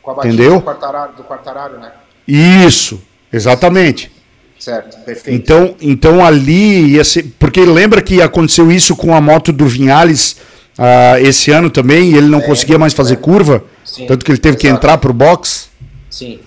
Com 0.02 0.12
a 0.12 0.14
batida 0.16 0.34
entendeu? 0.34 0.60
Do 0.60 0.66
quartararo, 0.66 1.14
do 1.14 1.24
quartararo, 1.24 1.80
né? 1.80 1.92
Isso, 2.28 3.02
exatamente. 3.32 4.12
Certo, 4.60 4.98
perfeito. 5.06 5.36
Então, 5.36 5.76
então 5.82 6.26
ali 6.26 6.94
ia 6.94 7.04
ser. 7.04 7.24
Porque 7.38 7.62
lembra 7.62 8.02
que 8.02 8.22
aconteceu 8.22 8.72
isso 8.72 8.96
com 8.96 9.14
a 9.14 9.22
moto 9.22 9.52
do 9.52 9.66
Vinhales 9.66 10.38
uh, 10.78 11.18
esse 11.20 11.52
ano 11.52 11.70
também, 11.70 12.12
e 12.12 12.18
ele 12.18 12.28
não 12.28 12.40
é, 12.40 12.44
conseguia 12.44 12.78
mais 12.78 12.94
fazer 12.94 13.14
é. 13.14 13.18
curva, 13.18 13.64
Sim, 13.86 14.08
tanto 14.08 14.26
que 14.26 14.32
ele 14.32 14.40
teve 14.40 14.56
exato. 14.56 14.62
que 14.62 14.68
entrar 14.68 14.98
pro 14.98 15.14
box. 15.14 15.70
Sim. 16.10 16.40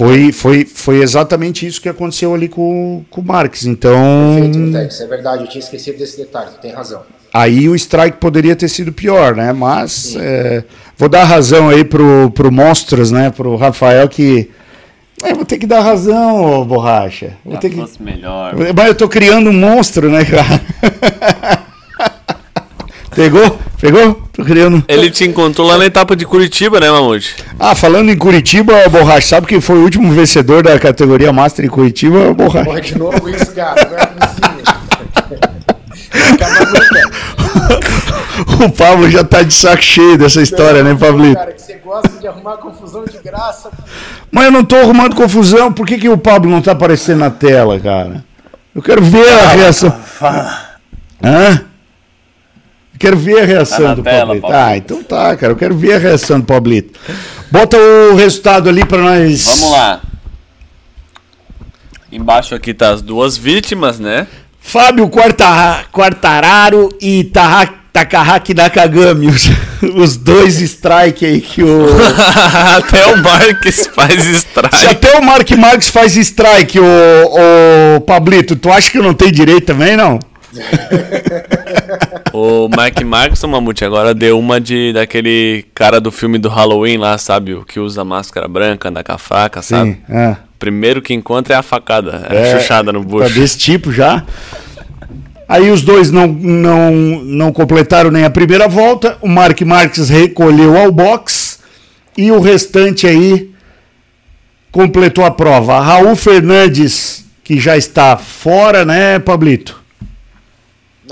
Foi, 0.00 0.32
foi, 0.32 0.64
foi 0.64 1.02
exatamente 1.02 1.66
isso 1.66 1.78
que 1.78 1.86
aconteceu 1.86 2.34
ali 2.34 2.48
com, 2.48 3.04
com 3.10 3.20
o 3.20 3.24
Marques. 3.24 3.66
Então. 3.66 4.40
Perfeito, 4.40 4.72
Tex, 4.72 5.00
é 5.02 5.06
verdade, 5.06 5.42
eu 5.42 5.46
tinha 5.46 5.60
esquecido 5.60 5.98
desse 5.98 6.16
detalhe, 6.16 6.52
tem 6.62 6.72
razão. 6.72 7.02
Aí 7.34 7.68
o 7.68 7.74
strike 7.74 8.16
poderia 8.16 8.56
ter 8.56 8.68
sido 8.68 8.94
pior, 8.94 9.36
né? 9.36 9.52
Mas 9.52 10.16
é, 10.16 10.64
vou 10.96 11.06
dar 11.06 11.24
razão 11.24 11.68
aí 11.68 11.84
pro, 11.84 12.30
pro 12.30 12.50
Monstros, 12.50 13.10
né? 13.10 13.28
Pro 13.28 13.56
Rafael 13.56 14.08
que. 14.08 14.48
É, 15.22 15.34
vou 15.34 15.44
ter 15.44 15.58
que 15.58 15.66
dar 15.66 15.82
razão, 15.82 16.62
ô, 16.62 16.64
borracha. 16.64 17.36
Vou 17.44 17.52
Já 17.52 17.60
ter 17.60 17.68
que... 17.68 18.02
melhor. 18.02 18.54
Mas 18.74 18.86
eu 18.86 18.94
tô 18.94 19.06
criando 19.06 19.50
um 19.50 19.52
monstro, 19.52 20.10
né, 20.10 20.24
cara? 20.24 21.59
Pegou? 23.20 23.58
Pegou? 23.78 24.22
Tô 24.32 24.42
criando. 24.42 24.82
Ele 24.88 25.10
te 25.10 25.24
encontrou 25.26 25.66
lá 25.66 25.76
na 25.76 25.84
etapa 25.84 26.16
de 26.16 26.24
Curitiba, 26.24 26.80
né, 26.80 26.90
Mamute? 26.90 27.36
Ah, 27.58 27.74
falando 27.74 28.10
em 28.10 28.16
Curitiba, 28.16 28.88
Borracha, 28.88 29.28
sabe 29.28 29.46
que 29.46 29.60
foi 29.60 29.76
o 29.76 29.82
último 29.82 30.10
vencedor 30.10 30.62
da 30.62 30.78
categoria 30.78 31.30
Master 31.30 31.66
em 31.66 31.68
Curitiba, 31.68 32.32
Borracha? 32.32 32.64
Porra, 32.64 32.80
de 32.80 32.98
novo 32.98 33.28
isso, 33.28 33.52
cara. 33.52 34.14
Não 38.58 38.66
o 38.68 38.72
Pablo 38.72 39.10
já 39.10 39.22
tá 39.22 39.42
de 39.42 39.52
saco 39.52 39.82
cheio 39.82 40.16
dessa 40.16 40.40
história, 40.40 40.82
né, 40.82 40.96
Pablito? 40.98 41.34
Cara, 41.34 41.52
que 41.52 41.60
você 41.60 41.74
gosta 41.74 42.18
de 42.18 42.26
arrumar 42.26 42.56
confusão 42.56 43.04
de 43.04 43.18
graça. 43.18 43.70
Mas 44.32 44.46
eu 44.46 44.50
não 44.50 44.64
tô 44.64 44.76
arrumando 44.76 45.14
confusão. 45.14 45.70
Por 45.70 45.86
que, 45.86 45.98
que 45.98 46.08
o 46.08 46.16
Pablo 46.16 46.50
não 46.50 46.62
tá 46.62 46.72
aparecendo 46.72 47.18
na 47.18 47.30
tela, 47.30 47.78
cara? 47.78 48.24
Eu 48.74 48.80
quero 48.80 49.02
ver 49.02 49.28
a 49.28 49.48
reação. 49.48 49.94
Hã? 51.22 51.69
Quero 53.00 53.16
ver 53.16 53.40
a 53.40 53.46
reação 53.46 53.82
tá 53.82 53.94
do 53.94 54.02
tela, 54.02 54.26
Pablito. 54.26 54.42
Pablito. 54.42 54.62
Ah, 54.62 54.76
então 54.76 55.02
tá, 55.02 55.34
cara. 55.34 55.54
Eu 55.54 55.56
quero 55.56 55.74
ver 55.74 55.94
a 55.94 55.98
reação 55.98 56.38
do 56.38 56.44
Pablito. 56.44 57.00
Bota 57.50 57.78
o 57.78 58.14
resultado 58.14 58.68
ali 58.68 58.84
para 58.84 58.98
nós. 58.98 59.42
Vamos 59.46 59.70
lá. 59.70 60.02
Embaixo 62.12 62.54
aqui 62.54 62.74
tá 62.74 62.90
as 62.90 63.00
duas 63.00 63.38
vítimas, 63.38 63.98
né? 63.98 64.26
Fábio 64.60 65.08
Quarta, 65.08 65.86
Quartararo 65.90 66.90
e 67.00 67.24
Takahaki 67.90 68.52
Nakagami. 68.52 69.28
Os, 69.28 69.48
os 69.96 70.16
dois 70.18 70.60
strike 70.60 71.24
aí 71.24 71.40
que 71.40 71.62
o. 71.62 71.86
até 72.76 73.06
o 73.14 73.16
Marques 73.16 73.86
faz 73.94 74.26
strike. 74.26 74.76
Se 74.76 74.86
até 74.86 75.18
o 75.18 75.24
Mark 75.24 75.50
Marques 75.52 75.88
faz 75.88 76.16
strike, 76.16 76.78
o, 76.78 76.84
o 77.96 78.00
Pablito, 78.02 78.56
tu 78.56 78.70
acha 78.70 78.90
que 78.90 78.98
não 78.98 79.14
tem 79.14 79.32
direito 79.32 79.64
também, 79.64 79.96
não? 79.96 80.18
O 82.32 82.68
Mike 82.68 83.04
Markson, 83.04 83.46
Mamute, 83.46 83.84
agora 83.84 84.14
deu 84.14 84.38
uma 84.38 84.60
de 84.60 84.92
daquele 84.92 85.64
cara 85.74 86.00
do 86.00 86.10
filme 86.10 86.38
do 86.38 86.48
Halloween 86.48 86.96
lá, 86.98 87.16
sabe? 87.18 87.54
O 87.54 87.64
que 87.64 87.78
usa 87.78 88.04
máscara 88.04 88.48
branca, 88.48 88.88
anda 88.88 89.04
com 89.04 89.12
a 89.12 89.18
faca, 89.18 89.62
sabe? 89.62 89.92
Sim, 89.92 89.98
é. 90.08 90.36
Primeiro 90.58 91.00
que 91.00 91.14
encontra 91.14 91.54
é 91.54 91.56
a 91.56 91.62
facada, 91.62 92.26
é, 92.28 92.36
é 92.36 92.52
a 92.52 92.58
chuchada 92.58 92.92
no 92.92 93.02
bucho. 93.02 93.28
Tá 93.28 93.34
desse 93.34 93.56
tipo 93.56 93.92
já. 93.92 94.24
Aí 95.48 95.70
os 95.70 95.82
dois 95.82 96.12
não, 96.12 96.28
não, 96.28 96.92
não 96.92 97.52
completaram 97.52 98.10
nem 98.10 98.24
a 98.24 98.30
primeira 98.30 98.68
volta. 98.68 99.18
O 99.20 99.28
Mark 99.28 99.60
Marques 99.62 100.08
recolheu 100.08 100.76
ao 100.76 100.92
box 100.92 101.58
e 102.16 102.30
o 102.30 102.38
restante 102.38 103.06
aí 103.06 103.50
completou 104.70 105.24
a 105.24 105.30
prova. 105.30 105.80
Raul 105.80 106.14
Fernandes, 106.14 107.24
que 107.42 107.58
já 107.58 107.76
está 107.76 108.16
fora, 108.16 108.84
né, 108.84 109.18
Pablito? 109.18 109.79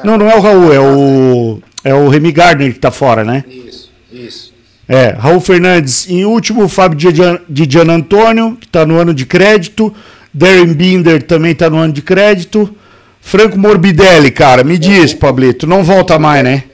Não, 0.05 0.19
não 0.19 0.31
é 0.31 0.37
o 0.37 0.41
Raul, 0.41 0.73
é 0.73 0.81
o, 0.81 1.63
é 1.85 1.95
o 1.95 2.09
Remy 2.09 2.33
Gardner 2.33 2.73
que 2.73 2.79
tá 2.79 2.91
fora, 2.91 3.25
né? 3.25 3.45
Isso. 3.49 3.91
Isso. 4.11 4.55
É, 4.89 5.11
Raul 5.11 5.41
Fernandes 5.41 6.09
em 6.09 6.25
último, 6.25 6.69
Fábio 6.69 6.99
de 6.99 7.65
Gian 7.71 7.93
Antônio, 7.93 8.57
que 8.57 8.67
está 8.67 8.87
no 8.87 8.99
ano 8.99 9.13
de 9.13 9.27
crédito. 9.27 9.95
Darren 10.33 10.73
Binder 10.73 11.23
também 11.23 11.53
está 11.53 11.69
no 11.69 11.77
ano 11.77 11.93
de 11.93 12.03
crédito. 12.03 12.75
Franco 13.21 13.59
Morbidelli, 13.59 14.31
cara, 14.31 14.65
me 14.65 14.79
diz, 14.79 15.13
Pablito, 15.13 15.67
não 15.67 15.85
volta 15.85 16.19
mais, 16.19 16.43
né? 16.43 16.65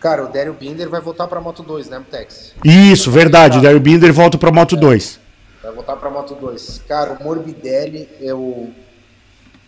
Cara, 0.00 0.24
o 0.24 0.28
Daryl 0.28 0.54
Binder 0.54 0.88
vai 0.88 1.00
voltar 1.00 1.28
para 1.28 1.40
Moto 1.40 1.62
2, 1.62 1.88
né, 1.88 2.02
Tex? 2.10 2.54
Isso, 2.64 3.10
verdade, 3.10 3.58
o 3.58 3.60
Daryl 3.60 3.78
Binder 3.78 4.12
volta 4.12 4.36
para 4.36 4.50
Moto 4.50 4.74
2. 4.74 5.20
Vai 5.62 5.72
voltar 5.72 5.94
para 5.94 6.10
Moto 6.10 6.34
2. 6.34 6.82
Cara, 6.88 7.18
o 7.20 7.22
Morbidelli, 7.22 8.08
eu 8.20 8.70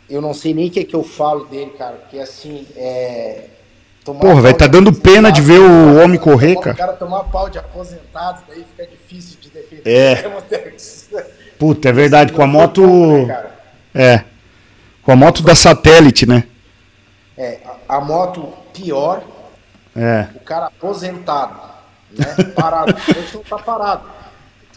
eu 0.08 0.20
não 0.20 0.34
sei 0.34 0.54
nem 0.54 0.68
o 0.68 0.70
que, 0.70 0.80
é 0.80 0.84
que 0.84 0.94
eu 0.94 1.02
falo 1.02 1.44
dele, 1.46 1.72
cara, 1.78 1.96
porque 1.96 2.18
assim, 2.18 2.66
é 2.76 3.48
Porra, 4.04 4.42
vai 4.42 4.52
tá 4.52 4.66
dando 4.66 4.92
pena 4.92 5.32
de 5.32 5.40
ver 5.40 5.58
o 5.58 6.02
homem 6.02 6.20
correr, 6.20 6.56
cara. 6.56 6.74
O 6.74 6.76
cara 6.76 6.92
tomar 6.92 7.24
pau 7.24 7.48
de 7.48 7.58
aposentado, 7.58 8.42
daí 8.46 8.62
fica 8.64 8.86
difícil 8.86 9.38
de 9.40 9.48
defender. 9.48 9.82
É. 9.88 11.24
Puta, 11.58 11.88
é 11.88 11.92
verdade, 11.92 12.34
com 12.34 12.42
a 12.42 12.46
moto. 12.46 12.82
É. 13.94 14.24
Com 15.02 15.12
a 15.12 15.16
moto 15.16 15.42
da 15.42 15.54
satélite, 15.54 16.26
né? 16.26 16.44
É, 17.36 17.60
a, 17.88 17.96
a 17.96 18.00
moto 18.00 18.52
pior. 18.74 19.22
É. 19.96 20.26
O 20.34 20.40
cara 20.40 20.66
aposentado, 20.66 21.58
né? 22.10 22.26
Parado. 22.54 22.94
Hoje 23.08 23.34
não 23.34 23.42
tá 23.42 23.58
parado. 23.58 24.02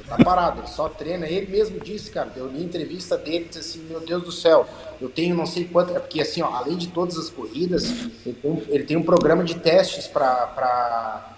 Tá 0.08 0.16
parado, 0.24 0.62
ele 0.62 0.68
só 0.68 0.88
treina. 0.88 1.28
Ele 1.28 1.48
mesmo 1.48 1.80
disse, 1.80 2.10
cara, 2.10 2.32
eu 2.36 2.48
li 2.48 2.64
entrevista 2.64 3.18
dele, 3.18 3.46
disse 3.46 3.60
assim, 3.60 3.80
meu 3.90 4.00
Deus 4.00 4.24
do 4.24 4.32
céu, 4.32 4.66
eu 5.02 5.10
tenho 5.10 5.36
não 5.36 5.46
sei 5.46 5.66
quanto, 5.66 5.96
é 5.96 6.00
porque 6.00 6.22
assim, 6.22 6.42
ó, 6.42 6.48
além 6.48 6.78
de 6.78 6.88
todas 6.88 7.18
as 7.18 7.30
corridas, 7.30 7.90
ele 8.26 8.36
tem 8.42 8.52
um, 8.52 8.62
ele 8.70 8.84
tem 8.86 8.98
um 8.98 9.04
programa 9.04 9.44
de 9.44 9.56
testes 9.56 10.08
para 10.08 11.36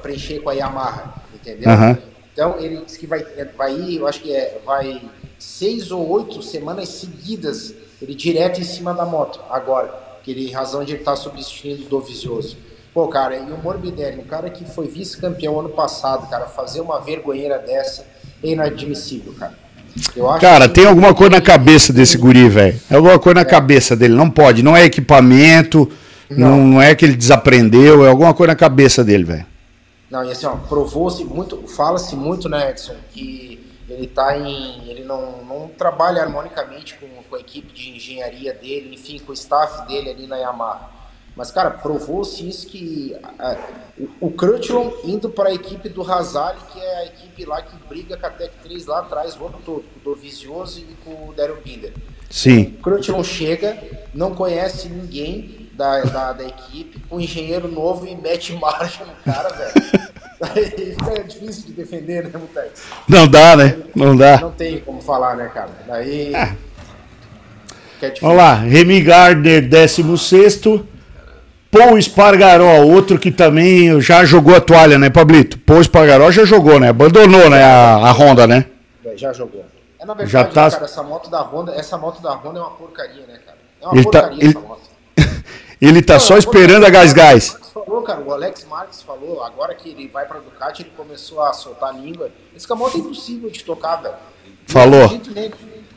preencher 0.00 0.40
com 0.40 0.50
a 0.50 0.52
Yamaha, 0.52 1.14
entendeu? 1.34 1.70
Uhum. 1.70 1.96
Então 2.32 2.58
ele 2.58 2.84
disse 2.84 2.98
que 2.98 3.06
vai, 3.06 3.24
vai 3.56 3.74
ir, 3.74 3.96
eu 3.96 4.06
acho 4.06 4.20
que 4.20 4.32
é, 4.32 4.60
vai 4.64 5.02
seis 5.38 5.90
ou 5.90 6.08
oito 6.08 6.40
semanas 6.42 6.88
seguidas, 6.88 7.74
ele 8.00 8.14
direto 8.14 8.60
em 8.60 8.64
cima 8.64 8.94
da 8.94 9.04
moto, 9.04 9.40
agora, 9.50 9.92
que 10.22 10.30
ele, 10.30 10.50
razão 10.52 10.84
de 10.84 10.92
ele 10.92 11.00
estar 11.00 11.12
tá 11.12 11.16
substituindo 11.16 11.84
o 11.84 11.88
Dovizioso. 11.88 12.56
Pô, 12.94 13.08
cara, 13.08 13.36
e 13.36 13.50
o 13.50 13.58
Morbidelli, 13.58 14.20
um 14.20 14.24
cara 14.24 14.48
que 14.48 14.64
foi 14.64 14.86
vice-campeão 14.86 15.58
ano 15.58 15.70
passado, 15.70 16.30
cara, 16.30 16.46
fazer 16.46 16.80
uma 16.80 17.00
vergonheira 17.00 17.58
dessa 17.58 18.06
é 18.40 18.50
inadmissível, 18.50 19.34
cara. 19.34 19.52
cara, 20.38 20.68
tem 20.68 20.86
alguma 20.86 21.12
coisa 21.12 21.32
na 21.32 21.40
cabeça 21.40 21.92
desse 21.92 22.16
guri, 22.16 22.48
velho. 22.48 22.80
É 22.88 22.94
alguma 22.94 23.18
coisa 23.18 23.34
na 23.34 23.40
é. 23.40 23.44
cabeça 23.44 23.96
dele. 23.96 24.14
Não 24.14 24.30
pode, 24.30 24.62
não 24.62 24.76
é 24.76 24.84
equipamento, 24.84 25.90
não. 26.30 26.50
não, 26.50 26.66
não 26.66 26.82
é 26.82 26.94
que 26.94 27.04
ele 27.04 27.16
desaprendeu, 27.16 28.06
é 28.06 28.10
alguma 28.10 28.32
coisa 28.32 28.52
na 28.52 28.56
cabeça 28.56 29.02
dele, 29.02 29.24
velho. 29.24 29.46
Não, 30.08 30.24
e 30.24 30.30
assim, 30.30 30.46
ó, 30.46 30.54
provou-se 30.54 31.24
muito, 31.24 31.66
fala-se 31.66 32.14
muito, 32.14 32.48
né, 32.48 32.70
Edson, 32.70 32.94
que 33.10 33.60
ele 33.88 34.06
tá 34.06 34.38
em. 34.38 34.88
ele 34.88 35.02
não, 35.02 35.44
não 35.44 35.68
trabalha 35.76 36.22
harmonicamente 36.22 36.94
com, 36.94 37.08
com 37.28 37.34
a 37.34 37.40
equipe 37.40 37.72
de 37.72 37.96
engenharia 37.96 38.54
dele, 38.54 38.94
enfim, 38.94 39.18
com 39.18 39.32
o 39.32 39.34
staff 39.34 39.84
dele 39.88 40.10
ali 40.10 40.28
na 40.28 40.36
Yamaha. 40.36 40.94
Mas, 41.36 41.50
cara, 41.50 41.70
provou-se 41.70 42.48
isso 42.48 42.66
que 42.66 43.16
o, 43.98 44.28
o 44.28 44.30
Crutchlon 44.30 44.90
indo 45.04 45.28
para 45.28 45.50
a 45.50 45.54
equipe 45.54 45.88
do 45.88 46.02
Hazard, 46.02 46.58
que 46.72 46.78
é 46.78 46.98
a 46.98 47.06
equipe 47.06 47.44
lá 47.44 47.60
que 47.60 47.76
briga 47.88 48.16
com 48.16 48.26
a 48.26 48.30
Tech 48.30 48.52
3 48.62 48.86
lá 48.86 49.00
atrás 49.00 49.36
o 49.38 49.46
ano 49.46 49.58
todo, 49.64 49.82
com 49.82 50.10
o 50.10 50.14
Dovizioso 50.14 50.80
e 50.80 50.94
com 51.04 51.28
o 51.28 51.34
Daryl 51.34 51.58
Binder. 51.64 51.92
Sim. 52.30 52.76
O 52.78 52.82
Crutchlon 52.82 53.24
chega, 53.24 53.76
não 54.14 54.34
conhece 54.34 54.88
ninguém 54.88 55.68
da, 55.72 56.02
da, 56.02 56.32
da 56.32 56.44
equipe, 56.44 57.00
com 57.08 57.16
um 57.16 57.20
engenheiro 57.20 57.66
novo 57.68 58.06
e 58.06 58.14
mete 58.14 58.52
marcha 58.54 59.04
no 59.04 59.32
cara, 59.32 59.48
velho. 59.48 60.14
Fica 60.94 61.24
difícil 61.24 61.66
de 61.66 61.72
defender, 61.72 62.24
né, 62.24 62.38
Mutex? 62.38 62.82
Não 63.08 63.26
dá, 63.26 63.56
né? 63.56 63.76
Não 63.94 64.16
dá. 64.16 64.40
Não 64.40 64.52
tem 64.52 64.80
como 64.80 65.00
falar, 65.00 65.36
né, 65.36 65.50
cara? 65.52 65.70
Daí. 65.86 66.34
É. 66.34 66.56
Vamos 68.20 68.36
lá, 68.36 68.54
Remy 68.54 69.00
Gardner, 69.00 69.66
16. 69.66 70.60
Paul 71.74 71.98
Espargaró, 71.98 72.84
outro 72.84 73.18
que 73.18 73.32
também 73.32 74.00
já 74.00 74.24
jogou 74.24 74.54
a 74.54 74.60
toalha, 74.60 74.96
né, 74.96 75.10
Pablito? 75.10 75.58
Paul 75.58 75.80
Espargaró 75.80 76.30
já 76.30 76.44
jogou, 76.44 76.78
né? 76.78 76.90
Abandonou, 76.90 77.50
né, 77.50 77.64
a, 77.64 77.96
a 77.96 78.12
Honda, 78.12 78.46
né? 78.46 78.66
É, 79.04 79.16
já 79.16 79.32
jogou. 79.32 79.64
É, 79.98 80.06
na 80.06 80.14
verdade, 80.14 80.30
já 80.30 80.44
tá... 80.44 80.70
cara, 80.70 80.84
essa 80.84 81.02
moto 81.02 81.28
da 81.28 81.42
Honda, 81.42 81.74
essa 81.74 81.98
moto 81.98 82.22
da 82.22 82.32
Honda 82.32 82.60
é 82.60 82.62
uma 82.62 82.70
porcaria, 82.70 83.26
né, 83.26 83.40
cara? 83.44 83.58
É 83.82 83.86
uma 83.88 83.96
ele 83.96 84.04
tá- 84.04 84.20
porcaria 84.20 84.38
tá, 84.38 84.46
essa 84.46 84.58
ele... 84.58 84.68
moto. 84.68 84.82
ele 85.82 86.02
tá 86.02 86.12
Não, 86.12 86.20
só 86.20 86.38
esperando 86.38 86.86
a 86.86 86.90
gás 86.90 87.12
gás. 87.12 87.58
Falou, 87.74 88.02
cara, 88.02 88.20
o 88.20 88.32
Alex 88.32 88.64
Marques 88.70 89.02
falou, 89.02 89.42
agora 89.42 89.74
que 89.74 89.88
ele 89.88 90.06
vai 90.06 90.26
pra 90.26 90.38
Ducati, 90.38 90.82
ele 90.82 90.92
começou 90.96 91.42
a 91.42 91.52
soltar 91.52 91.88
a 91.88 91.92
língua. 91.92 92.30
Esse 92.56 92.72
moto 92.72 92.96
é 92.96 93.00
impossível 93.00 93.50
de 93.50 93.64
tocar, 93.64 93.96
velho. 93.96 94.14
Falou. 94.68 95.10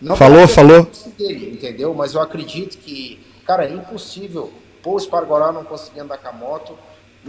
Não 0.01 0.15
falou, 0.15 0.47
falou. 0.47 0.87
Dele, 1.19 1.51
entendeu? 1.53 1.93
Mas 1.93 2.15
eu 2.15 2.21
acredito 2.21 2.79
que, 2.79 3.23
cara, 3.45 3.65
é 3.65 3.71
impossível 3.71 4.51
Paul 4.87 4.97
Espargaró 4.97 5.51
não 5.51 5.65
conseguia 5.65 6.03
andar 6.03 6.17
com 6.17 6.29
a 6.29 6.31
moto. 6.31 6.77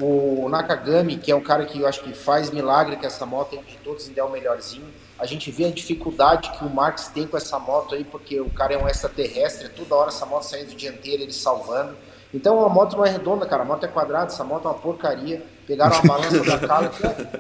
O 0.00 0.48
Nakagami, 0.48 1.16
que 1.16 1.32
é 1.32 1.34
um 1.34 1.40
cara 1.40 1.64
que 1.64 1.80
eu 1.80 1.88
acho 1.88 2.04
que 2.04 2.12
faz 2.12 2.50
milagre 2.50 2.94
com 2.94 3.04
essa 3.04 3.26
moto, 3.26 3.58
de 3.66 3.76
todos 3.78 4.06
ainda 4.06 4.20
é 4.20 4.24
o 4.24 4.30
melhorzinho. 4.30 4.86
A 5.18 5.26
gente 5.26 5.50
vê 5.50 5.64
a 5.64 5.70
dificuldade 5.72 6.52
que 6.52 6.64
o 6.64 6.70
Marx 6.70 7.08
tem 7.08 7.26
com 7.26 7.36
essa 7.36 7.58
moto 7.58 7.96
aí, 7.96 8.04
porque 8.04 8.40
o 8.40 8.48
cara 8.48 8.74
é 8.74 8.78
um 8.78 8.86
extraterrestre, 8.86 9.70
toda 9.70 9.96
hora 9.96 10.08
essa 10.10 10.24
moto 10.24 10.44
saindo 10.44 10.72
dianteira, 10.76 11.24
ele 11.24 11.32
salvando. 11.32 11.96
Então 12.32 12.64
a 12.64 12.68
moto 12.68 12.96
não 12.96 13.04
é 13.04 13.10
redonda, 13.10 13.44
cara, 13.44 13.62
a 13.62 13.66
moto 13.66 13.82
é 13.82 13.88
quadrada, 13.88 14.26
essa 14.26 14.44
moto 14.44 14.68
é 14.68 14.70
uma 14.70 14.78
porcaria. 14.78 15.42
Pegaram 15.66 15.96
uma 15.96 16.14
balança 16.14 16.44
da 16.44 16.58
cala, 16.58 16.92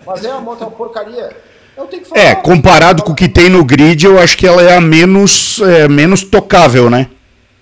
mas 0.04 0.24
é, 0.24 0.32
a 0.32 0.40
moto 0.40 0.64
é 0.64 0.66
uma 0.66 0.76
porcaria. 0.76 1.36
Falar, 1.76 2.20
é, 2.20 2.34
comparado 2.34 3.04
com 3.04 3.12
o 3.12 3.14
que 3.14 3.28
tem 3.28 3.48
no 3.48 3.64
grid, 3.64 4.04
eu 4.04 4.18
acho 4.18 4.36
que 4.36 4.48
ela 4.48 4.60
é 4.60 4.74
a 4.74 4.80
menos, 4.80 5.60
é, 5.60 5.86
menos 5.86 6.24
tocável, 6.24 6.90
né? 6.90 7.08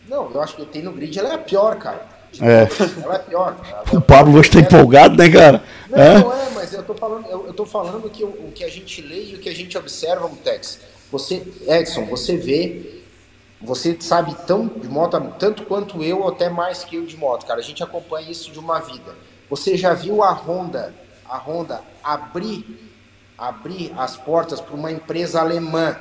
Não, 0.09 0.31
eu 0.33 0.41
acho 0.41 0.57
que 0.57 0.65
tem 0.65 0.83
no 0.83 0.93
grid, 0.93 1.19
ela 1.19 1.29
é 1.29 1.35
a 1.35 1.39
pior, 1.39 1.77
cara. 1.77 2.16
É. 2.41 2.69
Ela 3.03 3.15
é 3.15 3.19
pior. 3.19 3.57
o 3.93 4.01
Pablo 4.01 4.39
hoje 4.39 4.49
está 4.49 4.61
empolgado, 4.61 5.17
né, 5.17 5.29
cara? 5.29 5.63
Não, 5.89 5.99
é? 5.99 6.19
não 6.19 6.33
é, 6.33 6.51
mas 6.55 6.73
eu 6.73 6.83
tô 6.83 6.95
falando, 6.95 7.27
eu, 7.27 7.47
eu 7.47 7.55
tô 7.55 7.65
falando 7.65 8.11
que 8.11 8.25
o, 8.25 8.29
o, 8.29 8.53
que 8.55 8.65
a 8.65 8.69
gente 8.69 9.01
lê 9.01 9.31
e 9.31 9.35
o 9.35 9.39
que 9.39 9.49
a 9.49 9.55
gente 9.55 9.77
observa, 9.79 10.29
Mutex. 10.29 10.81
Você, 11.11 11.43
Edson, 11.67 12.05
você 12.07 12.37
vê, 12.37 13.03
você 13.61 13.97
sabe 14.01 14.35
tão 14.47 14.67
de 14.67 14.89
moto, 14.89 15.21
tanto 15.39 15.65
quanto 15.65 16.03
eu, 16.03 16.21
ou 16.21 16.29
até 16.29 16.49
mais 16.49 16.85
que 16.85 16.97
eu 16.97 17.07
de 17.07 17.17
moto, 17.17 17.47
cara. 17.47 17.61
A 17.61 17.63
gente 17.63 17.83
acompanha 17.83 18.31
isso 18.31 18.51
de 18.51 18.59
uma 18.59 18.81
vida. 18.81 19.15
Você 19.49 19.77
já 19.77 19.95
viu 19.95 20.23
a 20.23 20.33
Honda, 20.33 20.93
a 21.29 21.39
Honda 21.39 21.81
abrir, 22.03 22.93
abrir 23.39 23.93
as 23.97 24.17
portas 24.17 24.61
para 24.61 24.75
uma 24.75 24.91
empresa 24.91 25.41
alemã? 25.41 25.97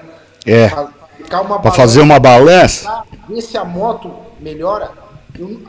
É. 0.46 0.70
Para 0.70 1.72
fazer 1.72 2.02
uma 2.02 2.20
balança? 2.20 3.04
Ver 3.30 3.42
se 3.42 3.58
a 3.58 3.64
moto 3.64 4.14
melhora 4.40 5.05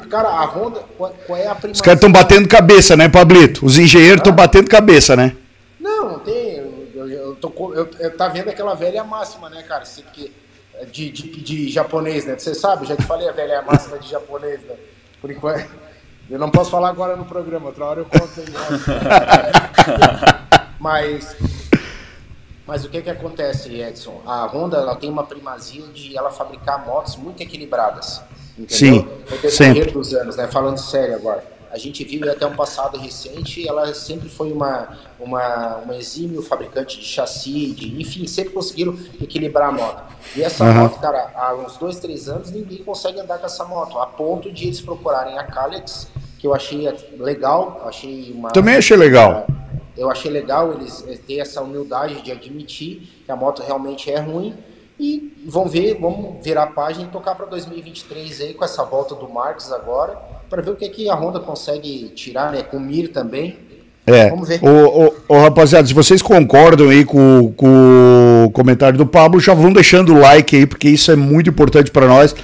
cara, 0.09 0.29
a 0.29 0.45
Honda, 0.45 0.81
qual, 0.97 1.13
é 1.31 1.47
a 1.47 1.55
primeira? 1.55 1.75
Os 1.75 1.81
caras 1.81 1.99
estão 1.99 2.13
batendo 2.13 2.49
cabeça, 2.49 2.97
né, 2.97 3.09
Pablito? 3.09 3.65
Os 3.65 3.79
engenheiros 3.79 4.19
estão 4.19 4.33
ah. 4.33 4.37
batendo 4.37 4.69
cabeça, 4.69 5.17
né? 5.17 5.37
Não, 5.81 6.13
não 6.13 6.19
tem. 6.21 6.57
Eu, 6.95 7.09
eu, 7.09 7.35
tô, 7.37 7.51
eu, 7.75 7.89
eu 7.99 8.17
tá 8.17 8.29
vendo 8.29 8.49
aquela 8.49 8.75
velha 8.75 9.05
máxima, 9.05 9.51
né, 9.51 9.63
cara? 9.63 9.85
Que, 10.13 10.33
de, 10.91 11.11
de, 11.11 11.41
de 11.41 11.69
japonês, 11.71 12.25
né? 12.25 12.39
Você 12.39 12.55
sabe, 12.55 12.87
já 12.87 12.97
te 12.97 13.05
falei 13.05 13.29
a 13.29 13.33
velha 13.33 13.63
máxima 13.63 13.99
de 13.99 14.11
japonês, 14.11 14.61
né? 14.63 14.75
Por 15.21 15.31
enquanto. 15.31 15.87
Eu 16.29 16.41
não 16.41 16.51
posso 16.51 16.71
falar 16.71 16.89
agora 16.89 17.15
no 17.15 17.25
programa, 17.25 17.67
outra 17.67 17.85
hora 17.85 18.01
eu 18.01 18.05
conto 18.05 18.41
aí. 18.41 18.47
Mas 20.79 21.37
mas 22.67 22.85
o 22.85 22.89
que 22.89 23.01
que 23.01 23.11
acontece, 23.11 23.81
Edson? 23.81 24.21
A 24.27 24.45
Honda 24.47 24.79
ela 24.79 24.97
tem 24.97 25.09
uma 25.09 25.25
primazia 25.25 25.87
de 25.87 26.17
ela 26.17 26.31
fabricar 26.31 26.85
motos 26.85 27.15
muito 27.15 27.41
equilibradas. 27.41 28.21
Entendeu? 28.59 28.69
Sim, 28.69 29.51
sempre. 29.51 29.91
dos 29.91 30.15
anos, 30.15 30.37
né? 30.37 30.47
Falando 30.49 30.79
sério 30.79 31.15
agora. 31.15 31.57
A 31.71 31.79
gente 31.79 32.03
viu 32.05 32.31
até 32.31 32.47
um 32.47 32.57
passado 32.57 32.97
recente, 32.97 33.69
ela 33.69 33.93
sempre 33.93 34.31
foi 34.31 34.51
uma, 34.51 34.97
uma, 35.21 35.77
uma 35.77 35.97
exímio 35.97 36.41
fabricante 36.41 36.99
de 36.99 37.05
chassi, 37.05 37.73
de, 37.73 38.01
enfim, 38.01 38.27
sempre 38.27 38.55
conseguiram 38.55 38.99
equilibrar 39.21 39.69
a 39.69 39.73
moto. 39.73 40.03
E 40.35 40.43
essa 40.43 40.65
uhum. 40.65 40.73
moto, 40.73 40.99
cara, 41.01 41.33
há 41.35 41.55
uns 41.55 41.77
dois, 41.77 41.99
três 41.99 42.31
anos 42.31 42.51
ninguém 42.51 42.79
consegue 42.79 43.21
andar 43.21 43.39
com 43.39 43.45
essa 43.45 43.63
moto, 43.65 43.99
a 43.99 44.07
ponto 44.07 44.51
de 44.51 44.69
eles 44.69 44.81
procurarem 44.81 45.39
a 45.39 45.45
Kalex, 45.45 46.09
que 46.39 46.47
eu 46.47 46.55
achei 46.55 46.89
legal, 47.19 47.83
achei 47.85 48.33
uma... 48.33 48.51
Também 48.53 48.77
achei 48.77 48.97
legal. 48.97 49.47
Eu 49.97 50.11
achei 50.11 50.31
legal 50.31 50.73
eles 50.73 51.05
ter 51.27 51.41
essa 51.41 51.61
humildade 51.61 52.23
de 52.23 52.33
admitir 52.33 53.23
que 53.25 53.31
a 53.31 53.37
moto 53.37 53.63
realmente 53.63 54.11
é 54.11 54.19
ruim, 54.19 54.55
e 54.99 55.33
vão 55.47 55.69
ver, 55.69 55.99
vamos 56.01 56.43
virar 56.43 56.65
a 56.65 56.67
página 56.69 57.05
e 57.05 57.09
tocar 57.09 57.35
para 57.35 57.47
2023 57.47 58.41
aí 58.41 58.55
com 58.55 58.65
essa 58.65 58.83
volta 58.83 59.15
do 59.15 59.29
Marques 59.29 59.71
agora, 59.71 60.17
para 60.49 60.63
ver 60.63 60.71
o 60.71 60.77
que, 60.77 60.87
é 60.87 60.89
que 60.89 61.09
a 61.11 61.15
Honda 61.15 61.39
consegue 61.39 62.09
tirar, 62.15 62.51
né? 62.51 62.63
Com 62.63 62.79
o 62.79 62.81
Mir 62.81 63.09
também. 63.09 63.59
É. 64.07 64.31
Vamos 64.31 64.49
ver. 64.49 64.61
Ô, 64.63 65.07
ô, 65.07 65.15
ô, 65.29 65.39
rapaziada, 65.41 65.87
se 65.87 65.93
vocês 65.93 66.23
concordam 66.23 66.89
aí 66.89 67.05
com, 67.05 67.53
com 67.57 68.45
o 68.47 68.51
comentário 68.53 68.97
do 68.97 69.05
Pablo, 69.05 69.41
já 69.41 69.53
vão 69.53 69.73
deixando 69.73 70.15
o 70.15 70.19
like 70.19 70.57
aí, 70.57 70.65
porque 70.65 70.89
isso 70.89 71.11
é 71.11 71.17
muito 71.17 71.51
importante 71.51 71.91
para 71.91 72.07
nós. 72.07 72.35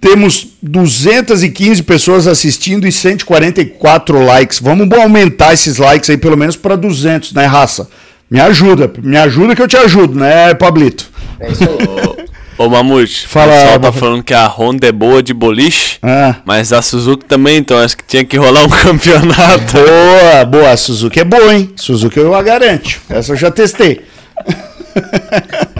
Temos 0.00 0.54
215 0.62 1.82
pessoas 1.82 2.26
assistindo 2.26 2.86
e 2.86 2.92
144 2.92 4.24
likes. 4.24 4.60
Vamos 4.60 4.90
aumentar 4.96 5.52
esses 5.52 5.76
likes 5.76 6.08
aí 6.08 6.16
pelo 6.16 6.36
menos 6.36 6.56
para 6.56 6.74
200, 6.74 7.32
né, 7.34 7.44
raça? 7.44 7.88
Me 8.30 8.40
ajuda, 8.40 8.90
me 9.02 9.16
ajuda 9.16 9.54
que 9.54 9.62
eu 9.62 9.68
te 9.68 9.76
ajudo, 9.76 10.18
né, 10.18 10.54
Pablito? 10.54 11.11
É 11.42 11.50
isso 11.52 11.64
aí. 11.64 12.26
Ô 12.58 12.68
Mamute, 12.68 13.26
Fala, 13.26 13.52
o 13.52 13.56
pessoal 13.56 13.80
tá 13.80 13.92
falando 13.92 14.22
que 14.22 14.34
a 14.34 14.46
Honda 14.46 14.86
é 14.86 14.92
boa 14.92 15.22
de 15.22 15.32
boliche, 15.34 15.98
Ah. 16.02 16.36
mas 16.44 16.72
a 16.72 16.80
Suzuki 16.82 17.24
também, 17.24 17.56
então 17.56 17.78
acho 17.78 17.96
que 17.96 18.04
tinha 18.04 18.24
que 18.24 18.36
rolar 18.36 18.62
um 18.64 18.68
campeonato. 18.82 19.72
Boa, 19.74 20.44
boa. 20.44 20.70
A 20.70 20.76
Suzuki 20.76 21.18
é 21.18 21.24
boa, 21.24 21.52
hein? 21.54 21.72
Suzuki 21.76 22.18
eu 22.18 22.34
a 22.34 22.42
garanto. 22.42 23.00
Essa 23.08 23.32
eu 23.32 23.36
já 23.36 23.50
testei. 23.50 24.02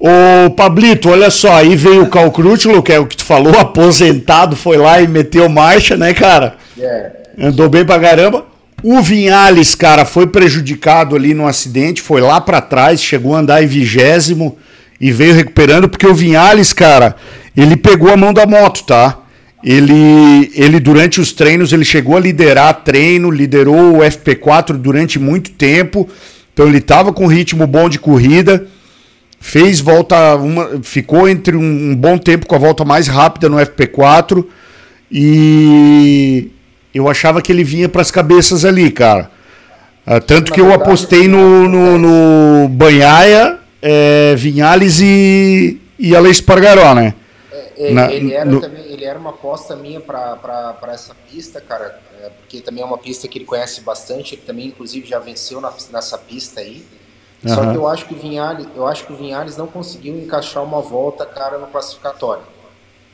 Ô, 0.00 0.50
Pablito, 0.50 1.10
olha 1.10 1.28
só, 1.30 1.52
aí 1.56 1.74
veio 1.74 2.04
o 2.04 2.08
Calcrútilo, 2.08 2.82
que 2.82 2.92
é 2.92 2.98
o 3.00 3.06
que 3.06 3.16
tu 3.16 3.24
falou, 3.24 3.52
aposentado, 3.58 4.54
foi 4.56 4.76
lá 4.76 5.00
e 5.00 5.08
meteu 5.08 5.48
marcha, 5.48 5.96
né, 5.96 6.14
cara? 6.14 6.54
É. 6.78 7.10
Andou 7.40 7.68
bem 7.68 7.84
pra 7.84 7.98
caramba. 7.98 8.46
O 8.82 9.02
Vinhales, 9.02 9.74
cara, 9.74 10.04
foi 10.04 10.26
prejudicado 10.26 11.16
ali 11.16 11.34
no 11.34 11.48
acidente, 11.48 12.00
foi 12.00 12.20
lá 12.20 12.40
pra 12.40 12.60
trás, 12.60 13.02
chegou 13.02 13.34
a 13.34 13.40
andar 13.40 13.62
em 13.62 13.66
vigésimo 13.66 14.56
e 15.00 15.10
veio 15.10 15.34
recuperando, 15.34 15.88
porque 15.88 16.06
o 16.06 16.14
Vinhales, 16.14 16.72
cara, 16.72 17.16
ele 17.56 17.76
pegou 17.76 18.12
a 18.12 18.16
mão 18.16 18.32
da 18.32 18.46
moto, 18.46 18.84
tá? 18.84 19.18
Ele, 19.64 20.52
ele 20.54 20.78
durante 20.78 21.20
os 21.20 21.32
treinos, 21.32 21.72
ele 21.72 21.84
chegou 21.84 22.16
a 22.16 22.20
liderar 22.20 22.84
treino, 22.84 23.30
liderou 23.30 23.96
o 23.96 23.98
FP4 23.98 24.74
durante 24.74 25.18
muito 25.18 25.50
tempo, 25.50 26.08
então 26.52 26.68
ele 26.68 26.80
tava 26.80 27.12
com 27.12 27.26
ritmo 27.26 27.66
bom 27.66 27.88
de 27.88 27.98
corrida, 27.98 28.64
fez 29.40 29.80
volta, 29.80 30.36
uma, 30.36 30.80
ficou 30.82 31.28
entre 31.28 31.56
um, 31.56 31.90
um 31.90 31.96
bom 31.96 32.16
tempo 32.16 32.46
com 32.46 32.54
a 32.54 32.58
volta 32.58 32.84
mais 32.84 33.08
rápida 33.08 33.48
no 33.48 33.56
FP4 33.56 34.44
e 35.10 36.52
eu 36.94 37.08
achava 37.08 37.40
que 37.42 37.52
ele 37.52 37.64
vinha 37.64 37.88
para 37.88 38.02
as 38.02 38.10
cabeças 38.10 38.64
ali, 38.64 38.90
cara. 38.90 39.30
Ah, 40.06 40.20
tanto 40.20 40.52
que 40.52 40.60
eu 40.60 40.72
apostei 40.72 41.28
no, 41.28 41.68
no, 41.68 41.98
no 41.98 42.68
Banhaia, 42.68 43.58
é, 43.82 44.34
Vinhales 44.36 45.00
e, 45.00 45.80
e 45.98 46.16
Aleix 46.16 46.40
Pargaró, 46.40 46.94
né? 46.94 47.14
É, 47.76 47.92
Na- 47.92 48.10
ele, 48.10 48.32
era 48.32 48.44
no- 48.44 48.60
também, 48.60 48.84
ele 48.86 49.04
era 49.04 49.18
uma 49.18 49.30
aposta 49.30 49.76
minha 49.76 50.00
para 50.00 50.76
essa 50.92 51.14
pista, 51.30 51.60
cara, 51.60 52.00
é, 52.22 52.30
porque 52.30 52.60
também 52.60 52.82
é 52.82 52.86
uma 52.86 52.98
pista 52.98 53.28
que 53.28 53.38
ele 53.38 53.44
conhece 53.44 53.82
bastante. 53.82 54.34
Ele 54.34 54.42
também, 54.46 54.66
inclusive, 54.66 55.06
já 55.06 55.18
venceu 55.18 55.60
na- 55.60 55.72
nessa 55.92 56.16
pista 56.18 56.60
aí. 56.60 56.84
Só 57.46 57.70
que 57.70 57.76
eu 57.76 57.86
acho 57.86 58.06
que 58.06 58.14
o 58.14 58.16
Vinhales, 58.18 58.66
eu 58.74 58.84
acho 58.84 59.06
que 59.06 59.12
o 59.12 59.16
Vinhales 59.16 59.56
não 59.56 59.68
conseguiu 59.68 60.18
encaixar 60.18 60.64
uma 60.64 60.80
volta, 60.80 61.24
cara, 61.24 61.56
no 61.58 61.68
classificatório. 61.68 62.42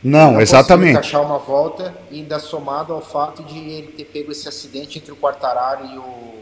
Não, 0.05 0.39
exatamente. 0.39 0.91
encaixar 0.91 1.23
uma 1.23 1.39
volta, 1.39 1.95
e 2.11 2.19
ainda 2.19 2.39
somado 2.39 2.93
ao 2.93 3.01
fato 3.01 3.43
de 3.43 3.59
ele 3.59 3.89
ter 3.97 4.05
pego 4.05 4.31
esse 4.31 4.47
acidente 4.47 4.99
entre 4.99 5.11
o 5.11 5.17
Quartararo 5.17 5.87
e 5.87 5.99
o. 5.99 6.35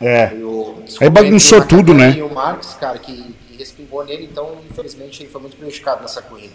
É. 0.00 0.32
e 0.32 0.44
o 0.44 0.76
Aí 1.00 1.10
bagunçou 1.10 1.64
tudo, 1.66 1.92
né? 1.92 2.14
E 2.16 2.22
o 2.22 2.32
Marques, 2.32 2.74
cara, 2.74 2.96
que, 2.98 3.12
que 3.12 3.56
respingou 3.58 4.04
nele, 4.04 4.28
então, 4.30 4.52
infelizmente, 4.70 5.20
ele 5.20 5.30
foi 5.30 5.40
muito 5.40 5.56
prejudicado 5.56 6.02
nessa 6.02 6.22
corrida. 6.22 6.52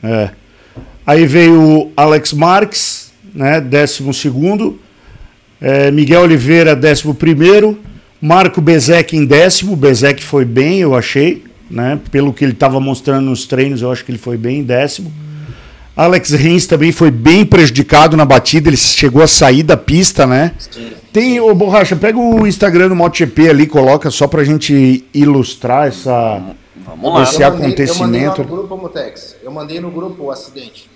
É. 0.00 0.30
Aí 1.04 1.26
veio 1.26 1.60
o 1.60 1.92
Alex 1.96 2.32
Marques, 2.32 3.12
né, 3.34 3.60
décimo 3.60 4.14
segundo. 4.14 4.78
É, 5.60 5.90
Miguel 5.90 6.22
Oliveira, 6.22 6.76
décimo 6.76 7.12
primeiro. 7.14 7.80
Marco 8.20 8.60
Bezek 8.60 9.16
em 9.16 9.26
décimo. 9.26 9.74
Bezek 9.74 10.22
foi 10.22 10.44
bem, 10.44 10.78
eu 10.78 10.94
achei. 10.94 11.42
Né? 11.68 11.98
Pelo 12.12 12.32
que 12.32 12.44
ele 12.44 12.52
estava 12.52 12.78
mostrando 12.78 13.24
nos 13.24 13.46
treinos, 13.46 13.82
eu 13.82 13.90
acho 13.90 14.04
que 14.04 14.12
ele 14.12 14.18
foi 14.18 14.36
bem 14.36 14.60
em 14.60 14.62
décimo. 14.62 15.12
Alex 15.96 16.30
Rins 16.32 16.66
também 16.66 16.90
foi 16.90 17.10
bem 17.10 17.44
prejudicado 17.44 18.16
na 18.16 18.24
batida, 18.24 18.68
ele 18.68 18.76
chegou 18.76 19.22
a 19.22 19.26
sair 19.28 19.62
da 19.62 19.76
pista, 19.76 20.26
né? 20.26 20.52
Tem, 21.12 21.38
ô 21.40 21.54
Borracha, 21.54 21.94
pega 21.94 22.18
o 22.18 22.44
Instagram 22.46 22.88
do 22.88 22.96
MotoGP 22.96 23.48
ali, 23.48 23.66
coloca 23.66 24.10
só 24.10 24.26
pra 24.26 24.42
gente 24.42 25.04
ilustrar 25.14 25.86
essa. 25.86 26.42
Vamos 26.84 27.14
lá. 27.14 27.22
Esse 27.22 27.40
Eu 27.42 27.50
mandei- 27.52 27.66
acontecimento. 27.66 28.02
Eu 28.02 28.06
mandei 28.06 28.26
lá 28.26 28.30
no 28.36 28.44
grupo. 28.66 28.98
Eu 29.44 29.50
mandei 29.52 29.80
no 29.80 29.90
grupo 29.92 30.24
o 30.24 30.30
acidente. 30.32 30.90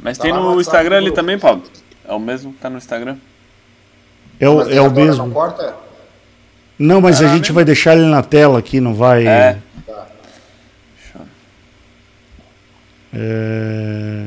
Mas 0.00 0.16
Tá 0.18 0.22
tem 0.24 0.32
no 0.32 0.60
Instagram 0.60 0.96
ali 0.98 1.10
também, 1.10 1.38
Pablo. 1.38 1.64
É 2.06 2.12
o 2.12 2.20
mesmo 2.20 2.52
que 2.52 2.58
tá 2.60 2.70
no 2.70 2.78
Instagram. 2.78 3.16
É 4.38 4.48
o, 4.48 4.60
é 4.70 4.80
o 4.80 4.90
mesmo. 4.90 5.24
Não 5.26 5.30
corta? 5.32 5.74
Não, 6.78 7.00
mas 7.00 7.20
a 7.20 7.24
Ah, 7.26 7.28
gente 7.28 7.42
mesmo? 7.42 7.54
vai 7.56 7.64
deixar 7.64 7.96
ele 7.96 8.06
na 8.06 8.22
tela 8.22 8.58
aqui, 8.60 8.80
não 8.80 8.94
vai. 8.94 9.26
É. 9.26 9.58
Tá. 9.86 10.06
É, 13.12 14.26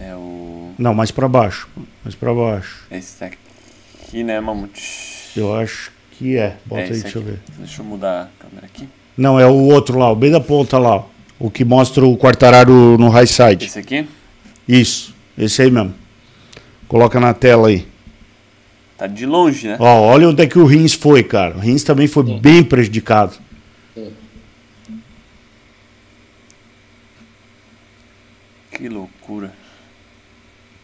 É 0.00 0.14
o. 0.14 0.72
Não, 0.78 0.94
mais 0.94 1.10
pra 1.10 1.28
baixo. 1.28 1.68
Mais 2.04 2.14
pra 2.14 2.32
baixo. 2.32 2.84
Esse 2.90 3.24
aqui, 3.24 4.22
né, 4.22 4.38
Mamute? 4.40 5.30
Eu 5.36 5.54
acho 5.56 5.90
que 6.12 6.36
é. 6.36 6.56
Bota 6.66 6.82
é 6.82 6.84
aí, 6.84 6.90
deixa 7.00 7.18
eu 7.18 7.22
aqui. 7.22 7.30
ver. 7.30 7.40
Deixa 7.58 7.80
eu 7.80 7.84
mudar 7.86 8.22
a 8.22 8.42
câmera 8.44 8.66
aqui. 8.66 8.88
Não, 9.16 9.40
é 9.40 9.46
o 9.46 9.54
outro 9.54 9.98
lá, 9.98 10.10
o 10.10 10.16
bem 10.16 10.30
da 10.30 10.40
ponta 10.40 10.78
lá. 10.78 11.04
O 11.38 11.50
que 11.50 11.64
mostra 11.64 12.04
o 12.04 12.16
Quartararo 12.16 12.96
no 12.98 13.08
high 13.08 13.26
side. 13.26 13.64
Esse 13.66 13.78
aqui 13.78 14.08
Isso, 14.66 15.14
esse 15.36 15.62
aí 15.62 15.70
mesmo. 15.70 15.94
Coloca 16.86 17.18
na 17.20 17.32
tela 17.34 17.68
aí. 17.68 17.86
tá 18.96 19.06
de 19.06 19.24
longe, 19.26 19.68
né? 19.68 19.76
Ó, 19.78 20.00
olha 20.06 20.28
onde 20.28 20.42
é 20.42 20.46
que 20.46 20.58
o 20.58 20.64
Rins 20.64 20.94
foi, 20.94 21.22
cara. 21.22 21.56
O 21.56 21.60
Rins 21.60 21.82
também 21.84 22.06
foi 22.08 22.24
bem 22.40 22.62
prejudicado. 22.62 23.34
Que 28.78 28.88
loucura. 28.88 29.50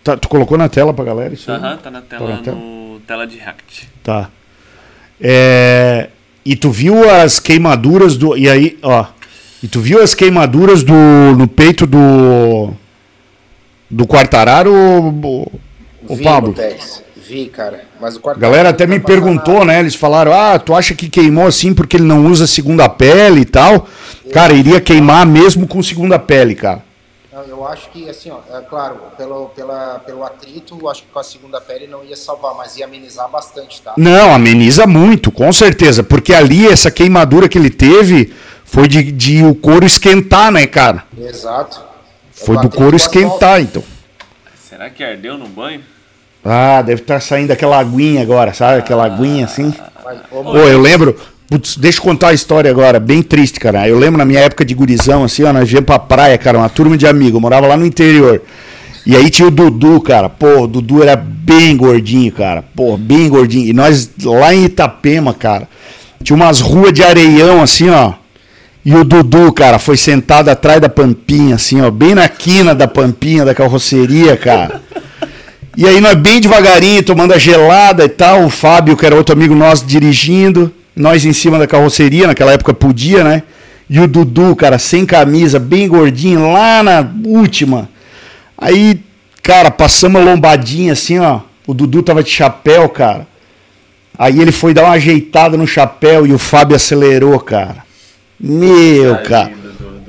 Tá, 0.02 0.16
tu 0.16 0.28
colocou 0.28 0.58
na 0.58 0.68
tela 0.68 0.92
pra 0.92 1.04
galera 1.04 1.32
isso? 1.32 1.50
Aham, 1.50 1.78
tá 1.78 1.90
na 1.90 2.02
tela, 2.02 2.26
Tá 2.26 2.36
na 2.36 2.42
tela? 2.42 2.56
no 2.56 3.00
tela 3.06 3.26
de 3.26 3.38
React. 3.38 3.88
Tá. 4.02 4.28
É, 5.20 6.08
E 6.44 6.54
tu 6.56 6.70
viu 6.70 7.08
as 7.08 7.40
queimaduras 7.40 8.16
do. 8.18 8.36
E 8.36 8.50
aí, 8.50 8.78
ó. 8.82 9.06
E 9.62 9.68
tu 9.68 9.80
viu 9.80 10.02
as 10.02 10.14
queimaduras 10.14 10.82
do 10.82 10.92
no 11.38 11.48
peito 11.48 11.86
do. 11.86 12.70
Do 13.90 14.06
Quartararo, 14.06 14.72
o, 14.74 15.60
o 16.08 16.16
Vi, 16.16 16.22
Pablo? 16.24 16.54
Vi, 17.26 17.46
cara. 17.46 17.84
Mas 18.00 18.16
o 18.16 18.20
quarto 18.20 18.36
A 18.36 18.40
galera 18.40 18.68
até 18.70 18.86
me 18.86 19.00
perguntou, 19.00 19.64
né? 19.64 19.80
Eles 19.80 19.94
falaram: 19.94 20.32
ah, 20.34 20.58
tu 20.58 20.74
acha 20.74 20.94
que 20.94 21.08
queimou 21.08 21.46
assim 21.46 21.72
porque 21.72 21.96
ele 21.96 22.04
não 22.04 22.26
usa 22.26 22.46
segunda 22.46 22.88
pele 22.90 23.40
e 23.40 23.44
tal? 23.46 23.88
Cara, 24.34 24.52
iria 24.52 24.80
queimar 24.82 25.24
mesmo 25.24 25.66
com 25.66 25.82
segunda 25.82 26.18
pele, 26.18 26.54
cara. 26.54 26.83
Eu 27.42 27.66
acho 27.66 27.90
que, 27.90 28.08
assim, 28.08 28.30
ó, 28.30 28.38
é 28.56 28.60
claro, 28.62 28.96
pelo, 29.16 29.48
pela, 29.48 29.98
pelo 30.00 30.24
atrito, 30.24 30.78
eu 30.80 30.88
acho 30.88 31.02
que 31.02 31.08
com 31.08 31.18
a 31.18 31.24
segunda 31.24 31.60
pele 31.60 31.86
não 31.86 32.04
ia 32.04 32.14
salvar, 32.14 32.54
mas 32.54 32.76
ia 32.76 32.84
amenizar 32.84 33.28
bastante, 33.28 33.82
tá? 33.82 33.94
Não, 33.96 34.32
ameniza 34.32 34.86
muito, 34.86 35.32
com 35.32 35.52
certeza. 35.52 36.02
Porque 36.02 36.32
ali, 36.32 36.66
essa 36.66 36.90
queimadura 36.90 37.48
que 37.48 37.58
ele 37.58 37.70
teve 37.70 38.32
foi 38.64 38.86
de, 38.86 39.10
de 39.10 39.44
o 39.44 39.54
couro 39.54 39.84
esquentar, 39.84 40.52
né, 40.52 40.66
cara? 40.66 41.04
Exato. 41.18 41.82
Foi 42.32 42.56
do 42.58 42.70
couro 42.70 42.96
esquentar, 42.96 43.60
então. 43.60 43.82
Será 44.68 44.90
que 44.90 45.02
ardeu 45.02 45.36
no 45.36 45.46
banho? 45.46 45.82
Ah, 46.44 46.82
deve 46.82 47.00
estar 47.00 47.20
saindo 47.20 47.52
aquela 47.52 47.78
aguinha 47.78 48.20
agora, 48.22 48.52
sabe? 48.52 48.80
Aquela 48.80 49.06
aguinha 49.06 49.46
assim. 49.46 49.72
Mas, 50.04 50.18
ô, 50.30 50.42
Pô, 50.42 50.58
eu 50.58 50.80
lembro. 50.80 51.18
Putz, 51.54 51.76
deixa 51.76 52.00
eu 52.00 52.02
contar 52.02 52.30
a 52.30 52.34
história 52.34 52.68
agora, 52.68 52.98
bem 52.98 53.22
triste, 53.22 53.60
cara. 53.60 53.88
Eu 53.88 53.96
lembro 53.96 54.18
na 54.18 54.24
minha 54.24 54.40
época 54.40 54.64
de 54.64 54.74
gurizão, 54.74 55.22
assim, 55.22 55.44
ó, 55.44 55.52
nós 55.52 55.68
viemos 55.68 55.86
pra 55.86 56.00
praia, 56.00 56.36
cara, 56.36 56.58
uma 56.58 56.68
turma 56.68 56.98
de 56.98 57.06
amigos. 57.06 57.40
Morava 57.40 57.68
lá 57.68 57.76
no 57.76 57.86
interior. 57.86 58.42
E 59.06 59.14
aí 59.14 59.30
tinha 59.30 59.46
o 59.46 59.52
Dudu, 59.52 60.00
cara. 60.00 60.28
Pô, 60.28 60.62
o 60.62 60.66
Dudu 60.66 61.04
era 61.04 61.14
bem 61.14 61.76
gordinho, 61.76 62.32
cara. 62.32 62.64
Pô, 62.74 62.96
bem 62.96 63.28
gordinho. 63.28 63.68
E 63.68 63.72
nós 63.72 64.10
lá 64.24 64.52
em 64.52 64.64
Itapema, 64.64 65.32
cara, 65.32 65.68
tinha 66.24 66.34
umas 66.34 66.60
ruas 66.60 66.92
de 66.92 67.04
areião, 67.04 67.62
assim, 67.62 67.88
ó. 67.88 68.14
E 68.84 68.92
o 68.92 69.04
Dudu, 69.04 69.52
cara, 69.52 69.78
foi 69.78 69.96
sentado 69.96 70.48
atrás 70.48 70.80
da 70.80 70.88
pampinha, 70.88 71.54
assim, 71.54 71.80
ó, 71.80 71.88
bem 71.88 72.16
na 72.16 72.28
quina 72.28 72.74
da 72.74 72.88
pampinha 72.88 73.44
da 73.44 73.54
carroceria, 73.54 74.36
cara. 74.36 74.82
E 75.76 75.86
aí 75.86 76.00
nós 76.00 76.14
bem 76.14 76.40
devagarinho, 76.40 77.04
tomando 77.04 77.32
a 77.32 77.38
gelada 77.38 78.04
e 78.04 78.08
tal, 78.08 78.44
o 78.44 78.50
Fábio, 78.50 78.96
que 78.96 79.06
era 79.06 79.14
outro 79.14 79.36
amigo 79.36 79.54
nosso, 79.54 79.86
dirigindo, 79.86 80.72
nós 80.96 81.24
em 81.24 81.32
cima 81.32 81.58
da 81.58 81.66
carroceria, 81.66 82.26
naquela 82.26 82.52
época 82.52 82.72
podia, 82.72 83.24
né? 83.24 83.42
E 83.88 84.00
o 84.00 84.08
Dudu, 84.08 84.56
cara, 84.56 84.78
sem 84.78 85.04
camisa, 85.04 85.58
bem 85.58 85.88
gordinho, 85.88 86.52
lá 86.52 86.82
na 86.82 87.06
última. 87.26 87.88
Aí, 88.56 89.00
cara, 89.42 89.70
passamos 89.70 90.20
a 90.20 90.24
lombadinha 90.24 90.92
assim, 90.92 91.18
ó. 91.18 91.40
O 91.66 91.74
Dudu 91.74 92.02
tava 92.02 92.22
de 92.22 92.30
chapéu, 92.30 92.88
cara. 92.88 93.26
Aí 94.16 94.40
ele 94.40 94.52
foi 94.52 94.72
dar 94.72 94.84
uma 94.84 94.94
ajeitada 94.94 95.56
no 95.56 95.66
chapéu 95.66 96.26
e 96.26 96.32
o 96.32 96.38
Fábio 96.38 96.76
acelerou, 96.76 97.38
cara. 97.40 97.84
Meu, 98.38 99.16
cara. 99.18 99.52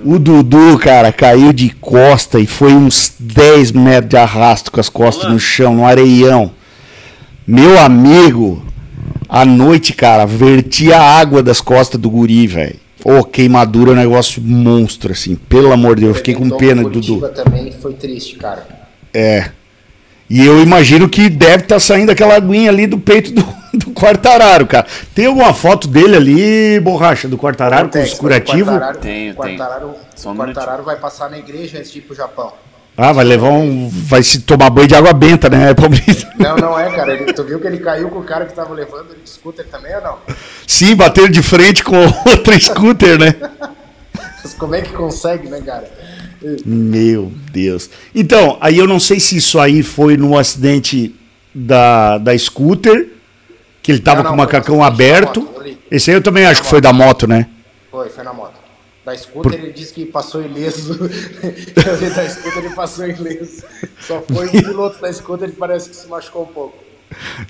O 0.04 0.20
Dudu, 0.20 0.78
cara, 0.78 1.12
caiu 1.12 1.52
de 1.52 1.70
costa 1.70 2.40
e 2.40 2.46
foi 2.46 2.74
uns 2.74 3.14
10 3.20 3.72
metros 3.72 4.10
de 4.10 4.18
arrasto 4.18 4.72
com 4.72 4.80
as 4.80 4.88
costas 4.88 5.32
no 5.32 5.40
chão, 5.40 5.74
no 5.76 5.86
areião. 5.86 6.52
Meu 7.48 7.80
amigo, 7.80 8.64
à 9.28 9.46
noite, 9.46 9.94
cara, 9.94 10.26
vertia 10.26 10.98
a 10.98 11.20
água 11.20 11.42
das 11.44 11.62
costas 11.62 12.00
do 12.00 12.10
guri, 12.10 12.48
velho. 12.48 12.76
Ô, 13.04 13.24
queimadura 13.24 13.92
é 13.92 13.94
um 13.94 13.98
negócio 13.98 14.42
monstro, 14.42 15.12
assim. 15.12 15.36
Pelo 15.36 15.72
amor 15.72 15.96
de 15.96 16.02
Deus, 16.02 16.14
eu 16.14 16.16
fiquei 16.18 16.34
com 16.34 16.42
Arrebentou 16.44 16.68
pena, 16.68 16.84
Curitiba 16.84 17.28
Dudu. 17.30 17.44
também 17.44 17.72
foi 17.72 17.94
triste, 17.94 18.36
cara. 18.36 18.66
É. 19.14 19.50
E 20.28 20.44
eu 20.44 20.60
imagino 20.62 21.08
que 21.08 21.30
deve 21.30 21.64
estar 21.64 21.80
saindo 21.80 22.12
aquela 22.12 22.36
aguinha 22.36 22.72
ali 22.72 22.88
do 22.88 22.98
peito 22.98 23.32
do, 23.32 23.46
do 23.78 23.92
Quartararo, 23.92 24.66
cara. 24.66 24.88
Tem 25.14 25.28
alguma 25.28 25.54
foto 25.54 25.88
dele 25.88 26.16
ali, 26.16 26.80
borracha, 26.80 27.28
do 27.28 27.38
Quartararo 27.38 27.90
com 27.90 28.02
os 28.02 28.14
curativos? 28.16 28.62
o 28.62 28.72
Quartararo- 28.72 28.98
Tenho, 29.00 29.34
o 29.34 29.36
Quartararo, 29.36 29.94
Quartararo 30.24 30.84
vai 30.84 30.96
passar 30.96 31.30
na 31.30 31.38
igreja 31.38 31.78
antes 31.78 31.92
de 31.92 32.00
ir 32.00 32.02
pro 32.02 32.16
Japão. 32.16 32.54
Ah, 32.98 33.12
vai 33.12 33.26
levar 33.26 33.50
um. 33.50 33.90
Vai 33.90 34.24
se 34.24 34.40
tomar 34.42 34.70
banho 34.70 34.88
de 34.88 34.96
água 34.96 35.12
benta, 35.14 35.50
né, 35.50 35.74
Pablito? 35.76 36.26
Não, 36.40 36.56
não 36.56 36.80
é, 36.80 36.90
cara. 36.96 37.14
Ele, 37.14 37.34
tu 37.34 37.44
viu 37.44 37.60
que 37.60 37.68
ele 37.68 37.80
caiu 37.80 38.10
com 38.10 38.20
o 38.20 38.24
cara 38.24 38.46
que 38.46 38.54
tava 38.54 38.74
levando 38.74 39.12
ele 39.12 39.22
de 39.24 39.30
scooter 39.30 39.66
também 39.68 39.94
ou 39.96 40.02
não? 40.02 40.18
Sim, 40.66 40.96
bater 40.96 41.30
de 41.30 41.42
frente 41.42 41.84
com 41.84 41.98
outro 42.26 42.60
scooter, 42.60 43.20
né? 43.20 43.36
Mas 44.44 44.54
como 44.54 44.76
é 44.76 44.82
que 44.82 44.94
consegue, 44.94 45.50
né, 45.50 45.62
cara? 45.62 45.90
Meu 46.66 47.32
Deus. 47.52 47.90
Então, 48.14 48.58
aí 48.62 48.78
eu 48.78 48.88
não 48.88 49.00
sei 49.00 49.20
se 49.20 49.36
isso 49.38 49.60
aí 49.60 49.82
foi 49.82 50.16
no 50.16 50.38
acidente 50.38 51.14
da, 51.54 52.18
da 52.18 52.38
scooter, 52.38 53.10
que 53.82 53.92
ele 53.92 54.00
tava 54.00 54.18
Não, 54.18 54.24
com 54.24 54.30
não, 54.30 54.44
o 54.44 54.46
macacão 54.46 54.84
aberto. 54.84 55.42
moto. 55.42 55.78
Esse 55.90 56.12
aí 56.12 56.18
eu 56.18 56.22
também 56.22 56.46
acho 56.46 56.62
que 56.62 56.68
foi 56.68 56.80
da 56.80 56.94
moto, 56.94 57.28
né? 57.28 57.48
Foi, 57.92 58.10
foi 58.10 58.24
na 58.24 58.34
moto. 58.34 58.54
Da 59.06 59.16
scooter 59.16 59.54
ele 59.54 59.72
disse 59.72 59.94
que 59.94 60.06
passou 60.06 60.44
ileso. 60.44 60.98
Da 62.16 62.30
scooter 62.30 62.66
ele 62.66 62.74
passou 62.74 63.08
ileso. 63.08 63.64
Só 64.00 64.22
foi 64.22 64.48
o 64.48 64.52
piloto 64.52 65.00
da 65.00 65.14
scooter 65.14 65.52
que 65.52 65.56
parece 65.58 65.90
que 65.90 65.96
se 65.96 66.08
machucou 66.08 66.44
um 66.44 66.48
pouco. 66.48 66.86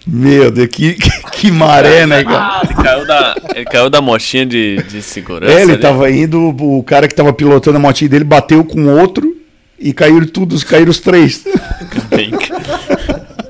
Meu 0.06 0.52
Deus, 0.52 0.68
que, 0.68 0.95
que, 0.95 1.10
que 1.32 1.52
maré, 1.52 2.06
né, 2.06 2.23
cara? 2.23 2.60
Ah, 2.60 2.61
ele 2.64 2.73
caiu 2.76 3.07
da, 3.07 3.36
ele 3.56 3.65
caiu 3.65 3.90
da 3.90 4.02
mochinha 4.02 4.45
de, 4.45 4.84
de 4.84 5.02
segurança. 5.02 5.53
É, 5.53 5.61
ele 5.61 5.72
ali. 5.72 5.82
tava 5.82 6.11
indo, 6.11 6.49
o 6.49 6.84
cara 6.84 7.07
que 7.07 7.15
tava 7.15 7.32
pilotando 7.32 7.77
a 7.77 7.80
motinha 7.80 8.10
dele 8.10 8.26
bateu 8.26 8.64
com 8.65 8.88
outro 8.99 9.36
e 9.80 9.94
caíram 9.94 10.27
todos, 10.27 10.64
caíram 10.64 10.91
os 10.91 10.99
três. 10.99 11.45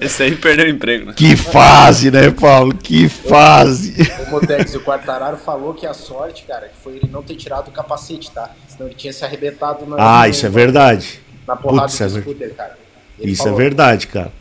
Esse 0.06 0.24
aí 0.24 0.36
perdeu 0.36 0.66
o 0.66 0.70
emprego, 0.70 1.06
né? 1.08 1.14
Que 1.16 1.36
fase, 1.36 2.12
né, 2.12 2.30
Paulo? 2.32 2.74
Que 2.76 3.10
fase. 3.10 3.94
O 4.28 4.32
Motex 4.32 4.74
e 4.74 4.78
o 4.78 4.82
Quartararo 4.82 5.38
falou 5.38 5.74
que 5.74 5.86
a 5.88 5.94
sorte, 5.94 6.44
cara, 6.48 6.68
que 6.70 6.78
foi 6.84 6.94
ele 6.98 7.10
não 7.12 7.24
ter 7.24 7.36
tirado 7.36 7.68
o 7.70 7.72
capacete, 7.72 8.30
tá? 8.32 8.52
Senão 8.68 8.88
ele 8.88 8.96
tinha 8.96 9.12
se 9.14 9.24
arrebentado 9.26 9.86
na, 9.86 10.22
Ah, 10.22 10.30
isso 10.30 10.46
é 10.46 10.50
verdade. 10.50 11.20
na 11.48 11.56
porrada 11.56 11.84
Putz, 11.88 11.98
do 11.98 12.04
é 12.04 12.08
ver- 12.08 12.22
scooter, 12.22 12.54
cara. 12.56 12.78
Ele 13.20 13.32
Isso 13.32 13.44
falou. 13.44 13.60
é 13.60 13.64
verdade, 13.64 14.08
cara. 14.08 14.32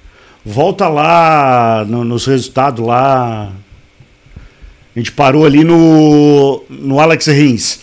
Volta 0.45 0.89
lá 0.89 1.85
no- 1.87 2.05
nos 2.05 2.27
resultados 2.27 2.85
lá. 2.85 3.53
A 4.95 4.99
gente 4.99 5.13
parou 5.13 5.45
ali 5.47 5.65
no, 5.65 6.63
no 6.69 7.01
Alex 7.01 7.27
Rins. 7.27 7.81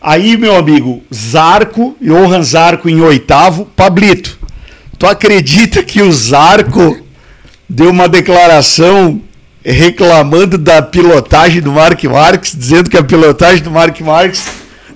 Aí, 0.00 0.36
meu 0.36 0.56
amigo, 0.56 1.02
Zarco, 1.12 1.96
Johan 2.00 2.42
Zarco 2.42 2.88
em 2.88 3.00
oitavo, 3.00 3.66
Pablito. 3.76 4.38
Tu 4.98 5.06
acredita 5.06 5.82
que 5.82 6.00
o 6.02 6.10
Zarco 6.12 6.98
deu 7.68 7.90
uma 7.90 8.08
declaração 8.08 9.20
reclamando 9.64 10.56
da 10.56 10.80
pilotagem 10.80 11.60
do 11.60 11.72
Mark 11.72 12.02
Marques, 12.04 12.54
dizendo 12.56 12.88
que 12.88 12.96
a 12.96 13.02
pilotagem 13.04 13.62
do 13.62 13.70
Mark 13.70 14.00
Marques 14.00 14.46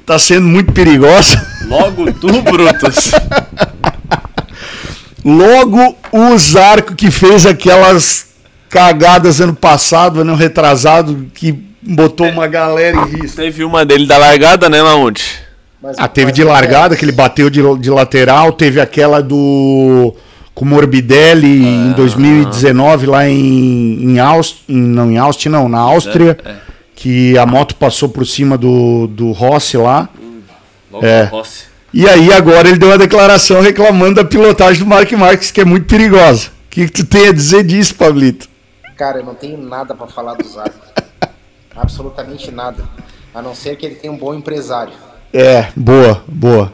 está 0.01 0.19
sendo 0.19 0.47
muito 0.47 0.73
perigosa? 0.73 1.44
Logo 1.69 2.12
tu, 2.12 2.40
Brutus. 2.43 3.12
Logo 5.24 5.97
o 6.11 6.36
Zarco 6.39 6.94
que 6.97 7.11
fez 7.11 7.47
aquelas 7.47 8.27
cagadas 8.69 9.40
ano 9.40 9.55
passado, 9.55 10.20
ano 10.23 10.35
retrasado, 10.35 11.27
que 11.32 11.53
botou 11.81 12.27
uma 12.28 12.49
galera 12.49 12.97
em 12.97 13.20
risco. 13.20 13.36
Teve 13.36 13.62
uma 13.62 13.85
dele 13.85 14.07
da 14.07 14.19
largada, 14.19 14.69
né, 14.69 14.82
Mamute? 14.82 15.40
Mas- 15.81 15.97
Ah, 15.99 16.09
teve 16.09 16.27
mas 16.27 16.35
de 16.35 16.43
o 16.43 16.49
largada, 16.49 16.97
que 16.97 17.05
ele 17.05 17.12
bateu 17.12 17.49
de, 17.51 17.61
de 17.78 17.90
lateral, 17.90 18.53
teve 18.53 18.81
aquela 18.81 19.23
do 19.23 20.15
com 20.55 20.65
o 20.65 20.69
Morbidelli 20.69 21.65
em 21.65 21.93
2019 21.93 23.07
lá 23.07 23.29
em, 23.29 24.05
em 24.05 24.19
Austin, 24.19 24.65
não 24.73 25.11
em 25.11 25.19
Austin 25.19 25.49
não, 25.49 25.69
na 25.69 25.79
Áustria, 25.79 26.39
É, 26.45 26.51
é. 26.51 26.57
que 26.95 27.37
a 27.39 27.47
moto 27.47 27.74
passou 27.77 28.09
por 28.09 28.27
cima 28.27 28.59
do, 28.59 29.07
do 29.07 29.33
Rossi 29.33 29.77
lá. 29.77 30.09
Logo 30.91 31.05
É. 31.07 31.24
Rossi. 31.24 31.65
E 31.95 32.09
aí 32.09 32.33
agora 32.33 32.69
ele 32.69 32.79
deu 32.79 32.89
uma 32.89 32.97
declaração 32.99 33.61
reclamando 33.61 34.15
da 34.16 34.24
pilotagem 34.24 34.83
do 34.83 34.89
Mark 34.89 35.11
Marques, 35.12 35.51
que 35.51 35.61
é 35.61 35.65
muito 35.65 35.87
perigosa. 35.87 36.49
O 36.66 36.70
que, 36.70 36.87
que 36.87 36.93
tu 36.93 37.05
tem 37.05 37.29
a 37.29 37.33
dizer 37.33 37.65
disso, 37.65 37.95
Pablito? 37.95 38.49
Cara, 38.97 39.19
eu 39.19 39.24
não 39.24 39.35
tenho 39.35 39.59
nada 39.59 39.95
pra 39.95 40.07
falar 40.07 40.35
do 40.35 40.49
Zarco. 40.49 40.79
Absolutamente 41.77 42.51
nada. 42.51 42.85
A 43.35 43.43
não 43.43 43.55
ser 43.55 43.77
que 43.77 43.85
ele 43.87 43.95
tenha 43.97 44.12
um 44.12 44.16
bom 44.16 44.35
empresário. 44.35 44.93
É, 45.33 45.69
boa, 45.77 46.23
boa. 46.29 46.73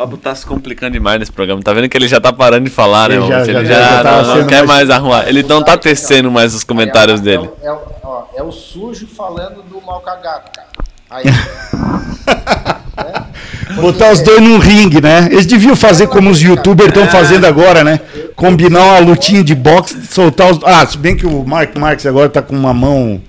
Pablo, 0.00 0.16
tá 0.16 0.34
se 0.34 0.46
complicando 0.46 0.92
demais 0.92 1.18
nesse 1.18 1.30
programa. 1.30 1.60
Tá 1.62 1.74
vendo 1.74 1.86
que 1.86 1.94
ele 1.94 2.08
já 2.08 2.18
tá 2.18 2.32
parando 2.32 2.64
de 2.64 2.70
falar, 2.70 3.10
né, 3.10 3.16
Ele 3.16 3.26
já- 3.26 3.32
Mamute? 3.34 3.50
Ele 3.50 3.66
já- 3.66 3.74
já, 3.74 3.80
já 3.96 4.02
tá 4.02 4.22
não, 4.22 4.36
não 4.36 4.46
quer 4.46 4.66
mais- 4.66 4.68
mais 4.68 4.90
arrumar. 4.90 5.28
Ele 5.28 5.42
não 5.42 5.62
tá 5.62 5.76
tecendo 5.76 6.30
mais 6.30 6.54
os 6.54 6.64
comentários 6.64 7.20
dele. 7.20 7.50
É, 7.62 7.70
o- 7.70 7.74
é 7.74 7.78
ó, 8.02 8.22
é 8.38 8.42
o 8.42 8.50
sujo 8.50 9.06
falando 9.06 9.62
do 9.62 9.78
mal 9.84 10.00
cagado, 10.00 10.44
cara. 10.54 10.68
Aí, 11.10 11.24
Botar 13.76 14.10
os 14.12 14.20
dois 14.22 14.40
num 14.40 14.56
ringue, 14.58 15.00
né? 15.02 15.28
Eles 15.30 15.44
deviam 15.46 15.76
fazer 15.76 16.06
como 16.08 16.30
os 16.30 16.40
youtubers 16.40 16.88
estão 16.88 17.06
fazendo 17.08 17.46
agora, 17.46 17.84
né? 17.84 18.00
Combinar 18.34 18.82
uma 18.82 18.98
lutinha 19.00 19.44
de 19.44 19.54
boxe, 19.54 20.02
soltar 20.06 20.50
os. 20.50 20.58
Ah, 20.64 20.84
se 20.86 20.96
bem 20.98 21.14
que 21.16 21.26
o 21.26 21.44
Mark 21.46 21.76
Marques 21.76 22.06
agora 22.06 22.28
tá 22.30 22.40
com 22.42 22.56
uma 22.56 22.72
mão. 22.72 23.20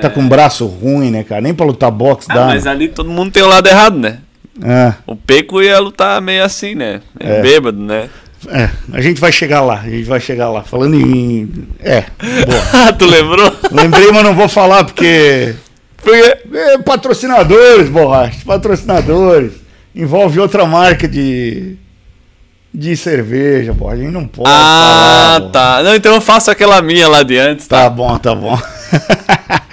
Tá 0.00 0.10
com 0.10 0.20
um 0.20 0.28
braço 0.28 0.66
ruim, 0.66 1.10
né, 1.10 1.22
cara? 1.22 1.40
Nem 1.40 1.54
pra 1.54 1.64
lutar 1.64 1.90
boxe 1.90 2.26
Ah, 2.30 2.34
dá. 2.34 2.46
mas 2.46 2.64
né? 2.64 2.70
ali 2.70 2.88
todo 2.88 3.08
mundo 3.10 3.30
tem 3.30 3.42
o 3.42 3.46
lado 3.48 3.66
errado, 3.68 3.96
né? 3.98 4.18
É, 4.62 4.94
O 5.06 5.14
Peco 5.14 5.62
ia 5.62 5.78
lutar 5.78 6.20
meio 6.20 6.44
assim, 6.44 6.74
né? 6.74 7.00
É, 7.20 7.42
bêbado, 7.42 7.78
né? 7.78 8.08
é, 8.48 8.70
a 8.92 9.00
gente 9.00 9.20
vai 9.20 9.32
chegar 9.32 9.62
lá, 9.62 9.80
a 9.80 9.88
gente 9.88 10.04
vai 10.04 10.20
chegar 10.20 10.50
lá. 10.50 10.62
Falando 10.62 10.94
em. 10.94 11.68
É, 11.80 12.04
boa. 12.20 12.92
tu 12.98 13.06
lembrou? 13.06 13.52
Lembrei, 13.70 14.10
mas 14.12 14.24
não 14.24 14.34
vou 14.34 14.48
falar 14.48 14.84
porque. 14.84 15.54
Porque... 15.96 16.38
É, 16.54 16.78
patrocinadores, 16.78 17.88
borracha, 17.88 18.38
patrocinadores. 18.44 19.52
Envolve 19.94 20.38
outra 20.38 20.66
marca 20.66 21.08
de. 21.08 21.76
de 22.72 22.96
cerveja, 22.96 23.74
pô. 23.74 23.88
A 23.88 23.96
gente 23.96 24.12
não 24.12 24.26
pode. 24.26 24.48
Ah, 24.48 25.36
falar, 25.38 25.50
tá. 25.50 25.82
Não, 25.82 25.94
então 25.94 26.14
eu 26.14 26.20
faço 26.20 26.50
aquela 26.50 26.80
minha 26.82 27.08
lá 27.08 27.22
de 27.22 27.36
antes, 27.38 27.66
tá? 27.66 27.84
Tá 27.84 27.90
bom, 27.90 28.16
tá 28.18 28.34
bom. 28.34 28.58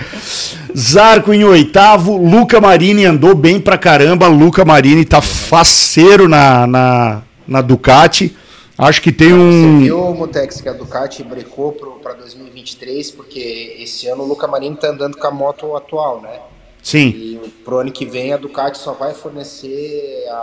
Zarco 0.76 1.34
em 1.34 1.44
oitavo, 1.44 2.18
Luca 2.18 2.60
Marini 2.60 3.06
andou 3.06 3.36
bem 3.36 3.60
pra 3.60 3.78
caramba. 3.78 4.28
Luca 4.28 4.66
Marini 4.66 5.06
tá 5.06 5.22
faceiro 5.22 6.28
na, 6.28 6.66
na, 6.66 7.22
na 7.48 7.62
Ducati. 7.62 8.36
Acho 8.78 9.02
que 9.02 9.12
tem 9.12 9.30
Você 9.30 9.36
um. 9.36 9.80
viu, 9.80 10.14
Mutex, 10.16 10.60
que 10.60 10.68
a 10.68 10.74
Ducati 10.74 11.24
brecou 11.24 11.72
para 12.02 12.14
2023, 12.14 13.12
porque 13.12 13.78
esse 13.80 14.08
ano 14.08 14.24
o 14.24 14.28
Luca 14.28 14.48
Marini 14.48 14.76
tá 14.76 14.90
andando 14.90 15.16
com 15.18 15.28
a 15.28 15.32
moto 15.32 15.76
atual, 15.76 16.22
né? 16.22 16.40
Sim, 16.82 17.08
E 17.16 17.40
pro 17.64 17.78
ano 17.78 17.92
que 17.92 18.06
vem 18.06 18.34
a 18.34 18.38
Ducati 18.38 18.78
só 18.78 18.92
vai 18.92 19.14
fornecer 19.14 20.26
a, 20.30 20.34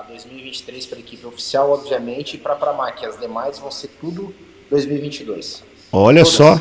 a 0.00 0.04
2023 0.08 0.86
para 0.86 0.98
a 0.98 1.00
equipe 1.00 1.26
oficial, 1.26 1.72
obviamente, 1.72 2.34
e 2.34 2.38
para 2.38 2.52
a 2.52 2.56
Pramac. 2.56 3.04
As 3.04 3.18
demais 3.18 3.58
vão 3.58 3.70
ser 3.72 3.88
tudo 4.00 4.32
2022. 4.70 5.64
olha 5.92 6.22
Todas. 6.22 6.36
só. 6.36 6.60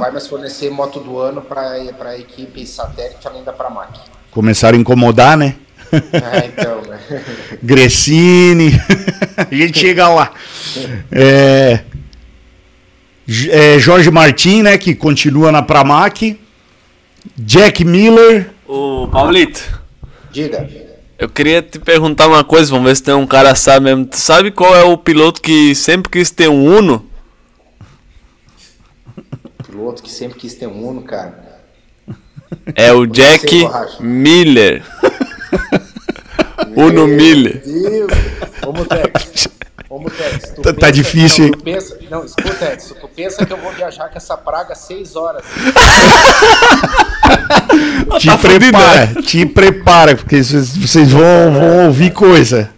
Vai 0.00 0.10
mais 0.12 0.26
fornecer 0.26 0.70
moto 0.70 1.00
do 1.00 1.18
ano 1.18 1.42
para 1.42 1.70
a 2.10 2.18
equipe 2.18 2.66
satélite 2.66 3.26
além 3.26 3.42
da 3.42 3.52
Pramac. 3.52 3.98
começaram 4.30 4.76
a 4.78 4.80
incomodar, 4.80 5.36
né? 5.36 5.56
É, 5.92 6.46
então, 6.46 6.80
né? 6.82 6.98
Gressini. 7.62 8.72
a 9.36 9.54
gente 9.54 9.78
chega 9.78 10.08
lá. 10.08 10.32
É, 11.10 11.80
é, 13.50 13.78
Jorge 13.78 14.10
Martin, 14.10 14.62
né? 14.62 14.78
Que 14.78 14.94
continua 14.94 15.52
na 15.52 15.60
Pramac. 15.62 16.40
Jack 17.36 17.84
Miller. 17.84 18.50
Ô, 18.66 19.06
Paulito, 19.12 19.60
Diga. 20.30 20.66
eu 21.18 21.28
queria 21.28 21.60
te 21.60 21.78
perguntar 21.78 22.26
uma 22.26 22.42
coisa, 22.42 22.70
vamos 22.70 22.88
ver 22.88 22.96
se 22.96 23.02
tem 23.02 23.12
um 23.14 23.26
cara 23.26 23.54
sabe 23.54 23.84
mesmo. 23.84 24.06
Tu 24.06 24.16
sabe 24.16 24.50
qual 24.50 24.74
é 24.74 24.82
o 24.82 24.96
piloto 24.96 25.42
que 25.42 25.74
sempre 25.74 26.10
quis 26.10 26.30
ter 26.30 26.48
um 26.48 26.64
Uno? 26.64 27.06
Piloto 29.72 30.02
que 30.02 30.10
sempre 30.12 30.38
quis 30.38 30.52
ter 30.52 30.66
um 30.66 30.86
Uno, 30.86 31.00
cara. 31.02 31.62
É 32.76 32.92
o 32.92 33.06
Jack. 33.06 33.66
Miller. 34.00 34.82
Uno 36.76 37.06
Miller. 37.06 37.62
Meu 37.64 38.06
Deus. 38.06 38.12
Ô, 38.66 38.72
Mutex. 38.74 39.48
Ô, 39.88 39.98
Mutex. 39.98 40.50
tu 40.56 40.60
Tá- 40.60 40.74
tá 40.74 40.90
difícil, 40.90 41.44
não, 41.44 41.46
hein? 41.46 41.52
tu 41.58 41.64
pensa, 41.64 41.98
não, 42.10 42.22
escuta, 42.22 42.70
Edson. 42.70 42.94
Tu 43.00 43.08
pensa 43.08 43.46
que 43.46 43.52
eu 43.52 43.56
vou 43.56 43.72
viajar 43.72 44.10
com 44.10 44.18
essa 44.18 44.36
praga 44.36 44.74
seis 44.74 45.16
horas. 45.16 45.42
Te 48.20 48.26
Tá 48.26 48.36
prepara, 48.36 49.06
te 49.22 49.46
prepara, 49.46 50.16
porque 50.16 50.44
vocês 50.44 50.76
vocês 50.76 51.10
vão, 51.10 51.50
vão 51.54 51.86
ouvir 51.86 52.10
coisa. 52.12 52.68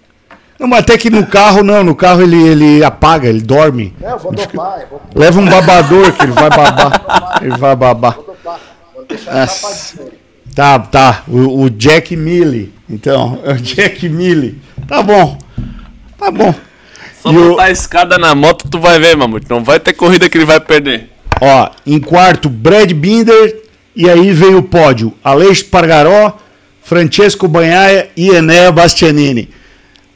Não, 0.64 0.68
mas 0.70 0.78
até 0.80 0.96
que 0.96 1.10
no 1.10 1.26
carro 1.26 1.62
não, 1.62 1.84
no 1.84 1.94
carro 1.94 2.22
ele, 2.22 2.42
ele 2.42 2.82
apaga, 2.82 3.28
ele 3.28 3.42
dorme. 3.42 3.94
Não, 4.00 4.12
eu 4.12 4.18
vou 4.18 4.32
dopar, 4.32 4.80
eu 4.80 4.86
vou, 4.88 5.02
Leva 5.14 5.38
um 5.38 5.44
babador 5.44 6.10
que 6.14 6.22
ele 6.22 6.32
vai 6.32 6.48
babar. 6.48 7.38
Ele 7.42 7.56
vai 7.58 7.76
babar. 7.76 8.14
vou 8.14 8.24
dopar. 8.24 8.60
Vou 8.94 9.04
deixar. 9.04 9.46
Tá, 10.54 10.78
tá. 10.78 11.22
O, 11.28 11.64
o 11.64 11.68
Jack 11.68 12.16
Mille. 12.16 12.72
Então, 12.88 13.40
é 13.44 13.52
o 13.52 13.56
Jack 13.58 14.08
Mille. 14.08 14.58
Tá 14.88 15.02
bom. 15.02 15.36
Tá 16.18 16.30
bom. 16.30 16.54
Só 17.22 17.30
E 17.30 17.36
o- 17.36 17.50
botar 17.50 17.64
a 17.64 17.70
escada 17.70 18.16
na 18.16 18.34
moto, 18.34 18.66
tu 18.70 18.80
vai 18.80 18.98
ver, 18.98 19.14
Mamute. 19.18 19.44
Não 19.50 19.62
vai 19.62 19.78
ter 19.78 19.92
corrida 19.92 20.30
que 20.30 20.38
ele 20.38 20.46
vai 20.46 20.60
perder. 20.60 21.10
Ó, 21.42 21.68
em 21.86 22.00
quarto, 22.00 22.48
Brad 22.48 22.90
Binder. 22.90 23.64
E 23.94 24.08
aí 24.08 24.32
veio 24.32 24.60
o 24.60 24.62
pódio. 24.62 25.12
Aleix 25.22 25.62
Pargaró, 25.62 26.38
Francesco 26.82 27.46
Banhaia 27.46 28.08
e 28.16 28.30
Enéa 28.30 28.72
Bastianini. 28.72 29.50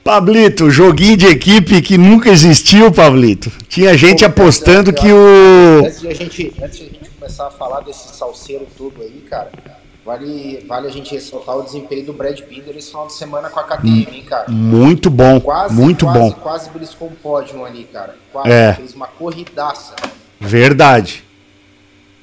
Pablito, 0.08 0.70
joguinho 0.70 1.18
de 1.18 1.26
equipe 1.26 1.82
que 1.82 1.98
nunca 1.98 2.30
existiu, 2.30 2.90
Pablito. 2.90 3.52
Tinha 3.68 3.94
gente 3.94 4.24
apostando 4.24 4.90
que 4.90 5.12
o. 5.12 5.80
Antes 5.84 6.00
de, 6.00 6.08
a 6.08 6.14
gente, 6.14 6.54
antes 6.62 6.78
de 6.78 6.84
a 6.84 6.86
gente 6.86 7.10
começar 7.10 7.48
a 7.48 7.50
falar 7.50 7.80
desse 7.80 8.16
salseiro 8.16 8.66
todo 8.74 9.02
aí, 9.02 9.22
cara, 9.28 9.50
vale, 10.06 10.64
vale 10.66 10.86
a 10.86 10.90
gente 10.90 11.12
ressaltar 11.14 11.58
o 11.58 11.62
desempenho 11.62 12.06
do 12.06 12.14
Brad 12.14 12.40
Binder 12.40 12.74
esse 12.74 12.88
final 12.88 13.06
de 13.06 13.12
semana 13.12 13.50
com 13.50 13.60
a 13.60 13.64
KTM, 13.64 14.06
hein, 14.10 14.24
cara. 14.26 14.50
Muito 14.50 15.10
bom, 15.10 15.38
Quase, 15.42 15.74
muito 15.74 16.06
quase, 16.06 16.18
bom. 16.18 16.30
Quase 16.32 16.70
beliscou 16.70 17.08
um 17.08 17.14
pódio 17.14 17.62
ali, 17.62 17.84
cara. 17.92 18.16
Quase, 18.32 18.50
É. 18.50 18.72
fez 18.72 18.94
uma 18.94 19.08
corridaça. 19.08 19.94
Verdade. 20.40 21.22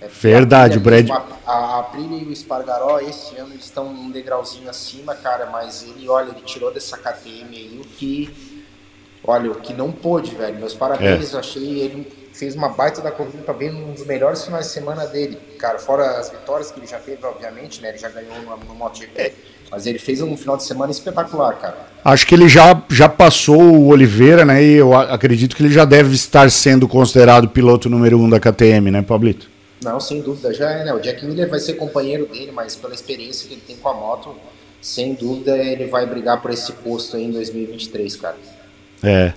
É, 0.05 0.09
Verdade, 0.21 0.77
o 0.77 0.81
Brad- 0.81 1.09
A, 1.09 1.19
a 1.47 1.91
e 1.97 2.25
o 2.25 2.31
Espargaró, 2.31 2.99
esse 2.99 3.35
ano, 3.37 3.53
eles 3.53 3.65
estão 3.65 3.87
um 3.87 4.09
degrauzinho 4.11 4.69
acima, 4.69 5.15
cara, 5.15 5.47
mas 5.51 5.83
ele, 5.83 6.07
olha, 6.07 6.29
ele 6.31 6.41
tirou 6.45 6.73
dessa 6.73 6.97
KTM 6.97 7.55
aí 7.55 7.79
o 7.81 7.85
que. 7.87 8.29
Olha, 9.23 9.51
o 9.51 9.55
que 9.55 9.73
não 9.73 9.91
pôde, 9.91 10.35
velho. 10.35 10.57
Meus 10.57 10.73
parabéns, 10.73 11.31
É. 11.33 11.35
eu 11.35 11.39
achei. 11.39 11.79
Ele 11.79 12.07
fez 12.31 12.55
uma 12.55 12.69
baita 12.69 13.01
da 13.01 13.11
corrida, 13.11 13.39
tá 13.43 13.53
vendo 13.53 13.77
um 13.77 13.93
dos 13.93 14.05
melhores 14.05 14.43
finais 14.43 14.67
de 14.67 14.71
semana 14.73 15.07
dele, 15.07 15.37
cara. 15.57 15.79
Fora 15.79 16.19
as 16.19 16.29
vitórias 16.29 16.69
que 16.69 16.79
ele 16.79 16.85
já 16.87 16.99
teve, 16.99 17.25
obviamente, 17.25 17.81
né? 17.81 17.89
Ele 17.89 17.97
já 17.97 18.09
ganhou 18.09 18.35
no, 18.41 18.57
no 18.65 18.75
MotoGP. 18.75 19.33
Mas 19.71 19.87
ele 19.87 19.97
fez 19.97 20.21
um 20.21 20.37
final 20.37 20.55
de 20.57 20.63
semana 20.63 20.91
espetacular, 20.91 21.55
cara. 21.55 21.75
Acho 22.03 22.27
que 22.27 22.35
ele 22.35 22.47
já, 22.47 22.79
já 22.87 23.09
passou 23.09 23.59
o 23.59 23.87
Oliveira, 23.87 24.45
né? 24.45 24.63
E 24.63 24.73
eu 24.73 24.95
acredito 24.95 25.55
que 25.55 25.63
ele 25.63 25.73
já 25.73 25.85
deve 25.85 26.13
estar 26.13 26.49
sendo 26.51 26.87
considerado 26.87 27.49
piloto 27.49 27.89
número 27.89 28.19
um 28.19 28.29
da 28.29 28.39
KTM, 28.39 28.91
né, 28.91 29.01
Pablito? 29.01 29.49
Não, 29.85 29.99
sem 29.99 30.21
dúvida, 30.21 30.53
já 30.53 30.71
é, 30.71 30.83
né? 30.85 30.93
O 30.93 30.99
Jack 30.99 31.25
Miller 31.25 31.49
vai 31.49 31.59
ser 31.59 31.75
companheiro 31.75 32.25
dele, 32.27 32.51
mas 32.51 32.75
pela 32.75 32.93
experiência 32.95 33.47
que 33.47 33.53
ele 33.53 33.61
tem 33.61 33.77
com 33.77 33.89
a 33.89 33.93
moto, 33.93 34.35
sem 34.81 35.13
dúvida 35.15 35.57
ele 35.57 35.87
vai 35.87 36.05
brigar 36.07 36.41
por 36.41 36.51
esse 36.51 36.73
posto 36.73 37.15
aí 37.17 37.23
em 37.25 37.31
2023, 37.31 38.15
cara. 38.17 38.37
É, 39.03 39.33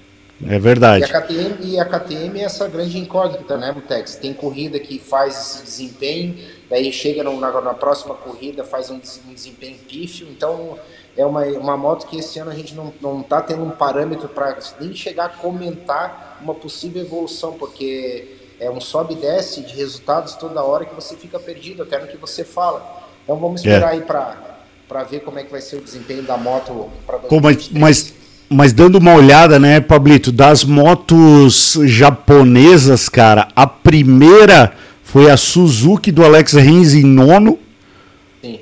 é 0.47 0.59
E 1.01 1.03
a 1.03 1.07
verdade. 1.07 1.07
KTM, 1.09 1.57
e 1.65 1.79
a 1.81 1.85
KTM 1.85 2.41
é 2.41 2.45
essa 2.45 2.69
grande 2.69 2.99
incógnita, 2.99 3.57
né, 3.57 3.73
Mutex? 3.73 4.17
Tem 4.17 4.35
corrida 4.35 4.81
que 4.81 4.99
faz 4.99 5.37
esse 5.39 5.65
desempenho, 5.65 6.39
daí 6.71 6.93
chega 6.93 7.23
no- 7.25 7.39
na, 7.41 7.61
na 7.61 7.75
próxima 7.75 8.15
corrida, 8.15 8.65
faz 8.65 8.91
um, 8.91 9.01
um 9.29 9.35
desempenho 9.35 9.79
pífio, 9.89 10.29
então 10.31 10.79
é 11.17 11.27
uma, 11.27 11.45
uma 11.45 11.77
moto 11.77 12.07
que 12.07 12.19
esse 12.19 12.39
ano 12.39 12.51
a 12.51 12.55
gente 12.55 12.75
não, 12.75 12.95
não 13.01 13.23
tá 13.23 13.43
tendo 13.43 13.65
um 13.65 13.71
parâmetro 13.71 14.29
para 14.29 14.59
nem 14.81 14.95
chegar 14.95 15.27
a 15.27 15.29
comentar 15.31 16.39
uma 16.41 16.55
possível 16.55 17.03
evolução, 17.03 17.55
porque 17.55 18.38
é 18.61 18.71
um 18.71 18.81
sobe 18.81 19.15
e 19.15 19.17
desce 19.17 19.63
de 19.63 19.75
resultados 19.75 20.35
toda 20.35 20.63
hora 20.63 20.85
que 20.85 20.95
você 20.95 21.17
fica 21.17 21.39
perdido, 21.39 21.83
até 21.83 21.99
no 21.99 22.07
que 22.07 22.17
você 22.17 22.45
fala. 22.45 23.05
Então 23.23 23.37
vamos 23.37 23.61
esperar 23.61 23.91
aí 23.91 24.01
para 24.01 25.05
ver 25.05 25.21
como 25.21 25.39
é 25.39 25.45
que 25.45 25.51
vai 25.51 25.61
ser 25.61 25.77
o 25.77 25.81
desempenho 25.81 26.23
da 26.23 26.37
moto 26.37 26.89
para 27.07 27.19
Pô, 27.19 27.41
mas, 27.41 27.69
mas, 27.69 28.15
mas 28.49 28.73
dando 28.73 28.97
uma 28.97 29.15
olhada, 29.15 29.59
né, 29.59 29.81
Pablito, 29.81 30.33
das 30.33 30.65
motos 30.65 31.79
japonesas, 31.85 33.09
cara, 33.09 33.49
a 33.55 33.67
primeira 33.67 34.73
foi 35.05 35.31
a 35.31 35.37
Suzuki 35.37 36.11
do 36.11 36.25
Alex 36.25 36.55
Rins 36.55 36.95
em 36.95 37.05
nono, 37.05 37.59
Sim. 38.43 38.61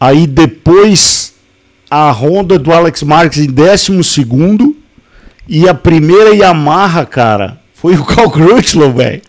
aí 0.00 0.26
depois 0.26 1.34
a 1.90 2.10
Honda 2.10 2.58
do 2.58 2.72
Alex 2.72 3.02
Marques 3.02 3.38
em 3.38 3.46
décimo 3.46 4.02
segundo, 4.02 4.76
e 5.48 5.68
a 5.68 5.74
primeira 5.74 6.34
Yamaha, 6.34 7.06
cara, 7.06 7.60
foi 7.86 7.94
o 7.94 8.04
Carl 8.04 8.28
Crutchlow, 8.28 8.92
velho, 8.92 9.22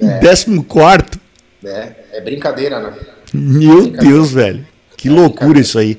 em 0.00 0.18
décimo 0.18 0.64
quarto. 0.64 1.16
É, 1.64 1.90
é 2.14 2.20
brincadeira, 2.20 2.80
né? 2.80 2.92
Meu 3.32 3.86
Deus, 3.86 4.32
velho. 4.32 4.66
Que 4.96 5.08
loucura 5.08 5.60
isso 5.60 5.78
aí. 5.78 5.96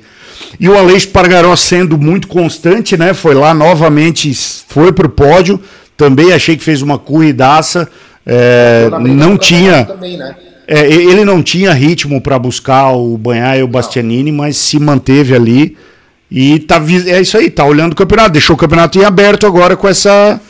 E 0.59 0.67
o 0.67 0.77
Aleix 0.77 1.05
Pargaró 1.05 1.55
sendo 1.55 1.97
muito 1.97 2.27
constante, 2.27 2.97
né? 2.97 3.13
Foi 3.13 3.33
lá 3.33 3.53
novamente, 3.53 4.33
foi 4.67 4.91
pro 4.91 5.07
pódio. 5.07 5.57
Também 5.95 6.33
achei 6.33 6.57
que 6.57 6.63
fez 6.65 6.81
uma 6.81 6.99
corridaça. 6.99 7.87
É, 8.25 8.89
não 8.99 9.37
tinha. 9.37 9.85
Também, 9.85 10.17
né? 10.17 10.35
é, 10.67 10.85
ele 10.85 11.23
não 11.23 11.41
tinha 11.41 11.71
ritmo 11.71 12.19
para 12.19 12.37
buscar 12.37 12.91
o 12.91 13.17
Banhar 13.17 13.57
e 13.57 13.63
o 13.63 13.69
Bastianini, 13.69 14.33
mas 14.33 14.57
se 14.57 14.77
manteve 14.77 15.33
ali. 15.33 15.77
E 16.29 16.59
tá, 16.59 16.81
é 17.07 17.21
isso 17.21 17.37
aí, 17.37 17.49
tá 17.49 17.63
olhando 17.63 17.93
o 17.93 17.95
campeonato. 17.95 18.31
Deixou 18.31 18.57
o 18.57 18.59
campeonato 18.59 18.99
em 18.99 19.05
aberto 19.05 19.47
agora 19.47 19.77
com 19.77 19.87
essa, 19.87 20.41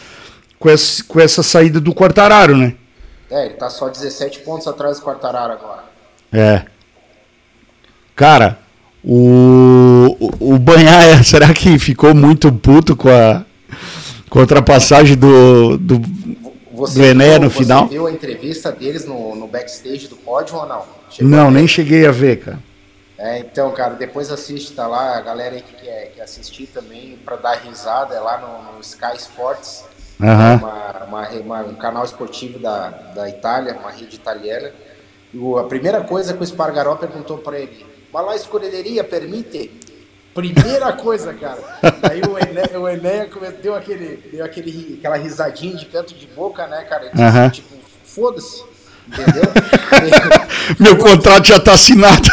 com 0.62 0.70
essa, 0.70 1.04
com 1.04 1.20
essa 1.20 1.42
saída 1.42 1.82
do 1.82 1.94
Quartararo, 1.94 2.56
né? 2.56 2.76
É, 3.32 3.48
ele 3.48 3.56
tá 3.56 3.68
só 3.68 3.90
17 3.90 4.42
pontos 4.42 4.68
atrás 4.68 5.00
do 5.00 5.04
Quartararo 5.04 5.54
agora. 5.54 5.84
É. 6.32 6.64
Cara, 8.16 8.60
o, 9.04 10.16
o, 10.20 10.54
o 10.54 10.60
Banhaia, 10.60 11.24
será 11.26 11.52
que 11.52 11.80
ficou 11.80 12.14
muito 12.14 12.52
puto 12.52 12.96
com 12.96 13.10
a, 13.10 13.44
com 14.30 14.38
a 14.38 14.42
ultrapassagem 14.44 15.18
do, 15.18 15.78
do. 15.78 15.98
Do 15.98 17.04
Ené 17.04 17.38
no 17.38 17.50
você 17.50 17.60
final? 17.60 17.88
viu 17.88 18.08
a 18.08 18.12
entrevista 18.12 18.72
deles 18.72 19.06
no, 19.06 19.36
no 19.36 19.48
backstage 19.48 20.08
do 20.08 20.16
pódio 20.16 20.56
ou 20.56 20.66
não? 20.66 20.84
Chegou 21.10 21.30
Não, 21.30 21.52
nem 21.52 21.68
cheguei 21.68 22.08
a 22.08 22.12
ver, 22.12 22.40
cara. 22.40 22.60
É, 23.18 23.38
então, 23.38 23.72
cara, 23.72 23.94
depois 23.94 24.32
assiste, 24.32 24.74
tá 24.74 24.88
lá, 24.88 25.16
a 25.16 25.22
galera 25.22 25.56
aí 25.56 25.62
que 25.62 25.76
quer, 25.76 26.14
assistir 26.24 26.68
também 26.68 27.20
pra 27.24 27.36
dar 27.36 27.56
risada, 27.58 28.16
é 28.16 28.20
lá 28.20 28.40
no, 28.40 28.74
no 28.74 28.82
Sky 28.82 29.16
Sports, 29.18 29.86
Aham. 30.22 30.62
uma, 31.08 31.30
uma, 31.30 31.62
um 31.62 31.76
canal 31.76 32.04
esportivo 32.06 32.60
da, 32.60 32.90
da 32.90 33.30
Itália, 33.30 33.78
uma 33.80 33.92
rede 33.92 34.16
italiana. 34.16 34.72
E 35.34 35.40
a 35.58 35.64
primeira 35.64 36.02
coisa 36.02 36.34
que 36.34 36.44
o 36.44 36.46
Spargaró 36.46 36.96
perguntou 36.96 37.38
pra 37.38 37.60
ele, 37.60 37.86
mas 38.14 38.26
lá 38.26 38.34
a 38.34 38.36
escolheria 38.36 39.04
permite? 39.04 39.72
Primeira 40.34 40.92
coisa, 40.94 41.34
cara. 41.34 41.60
Aí 42.10 42.22
o 42.22 42.38
Ené, 42.38 42.64
o 42.78 43.52
deu, 43.62 43.76
aquele, 43.76 44.18
deu 44.32 44.46
aquele, 44.46 44.98
aquela 45.00 45.18
risadinha 45.18 45.76
de 45.76 45.86
canto 45.86 46.14
de 46.14 46.28
boca, 46.28 46.68
né, 46.68 46.84
cara? 46.84 47.10
Disse, 47.10 47.22
Aham. 47.22 47.50
Tipo, 47.50 47.76
foda-se, 48.04 48.64
entendeu? 49.08 49.44
Meu 50.80 50.98
contrato 50.98 51.48
já 51.48 51.60
tá 51.60 51.74
assinado. 51.74 52.30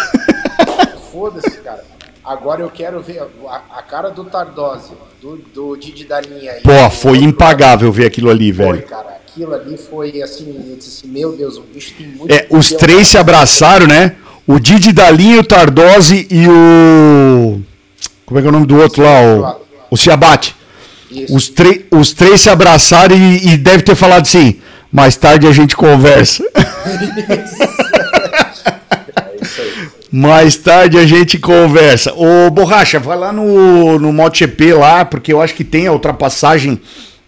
Foda-se, 1.10 1.58
cara. 1.58 1.84
Agora 2.28 2.60
eu 2.60 2.68
quero 2.68 3.00
ver 3.00 3.22
a, 3.48 3.78
a 3.78 3.82
cara 3.82 4.10
do 4.10 4.22
Tardosi, 4.22 4.92
do, 5.18 5.36
do 5.54 5.76
Didi 5.78 6.04
da 6.04 6.20
linha 6.20 6.52
aí. 6.52 6.60
Pô, 6.60 6.90
foi 6.90 7.22
impagável 7.22 7.90
ver 7.90 8.04
aquilo 8.04 8.28
ali, 8.28 8.52
Foi, 8.52 8.66
velho. 8.66 8.82
cara. 8.82 9.16
Aquilo 9.26 9.54
ali 9.54 9.78
foi 9.78 10.20
assim, 10.20 10.54
eu 10.68 10.76
disse 10.76 11.06
meu 11.06 11.32
Deus, 11.32 11.56
o 11.56 11.62
bicho 11.62 11.94
tem 11.96 12.06
muito. 12.06 12.30
É, 12.30 12.46
os 12.50 12.70
três 12.72 13.08
se 13.08 13.16
abraçaram, 13.16 13.86
né? 13.86 14.16
O 14.46 14.58
Didi 14.58 14.92
Dalinho, 14.92 15.40
o 15.40 15.44
Tardosi 15.44 16.26
e 16.30 16.46
o. 16.46 17.62
Como 18.26 18.38
é 18.38 18.42
que 18.42 18.46
é 18.46 18.50
o 18.50 18.52
nome 18.52 18.66
do 18.66 18.76
outro 18.76 19.02
lá? 19.02 19.56
O, 19.90 19.94
o 19.94 19.96
Ciabate. 19.96 20.54
Isso. 21.10 21.34
Os, 21.34 21.52
os 21.90 22.12
três 22.12 22.42
se 22.42 22.50
abraçaram 22.50 23.16
e, 23.16 23.54
e 23.54 23.56
deve 23.56 23.82
ter 23.82 23.94
falado 23.94 24.22
assim: 24.22 24.60
mais 24.92 25.16
tarde 25.16 25.46
a 25.46 25.52
gente 25.52 25.74
conversa. 25.74 26.42
Isso. 26.44 26.48
mais 30.10 30.56
tarde 30.56 30.98
a 30.98 31.06
gente 31.06 31.38
conversa. 31.38 32.12
Ô, 32.14 32.50
Borracha, 32.50 32.98
vai 32.98 33.16
lá 33.18 33.32
no, 33.32 33.98
no 33.98 34.12
MotoGP 34.12 34.72
lá, 34.74 35.04
porque 35.04 35.32
eu 35.32 35.40
acho 35.42 35.54
que 35.54 35.64
tem 35.64 35.86
a 35.86 35.92
ultrapassagem 35.92 36.80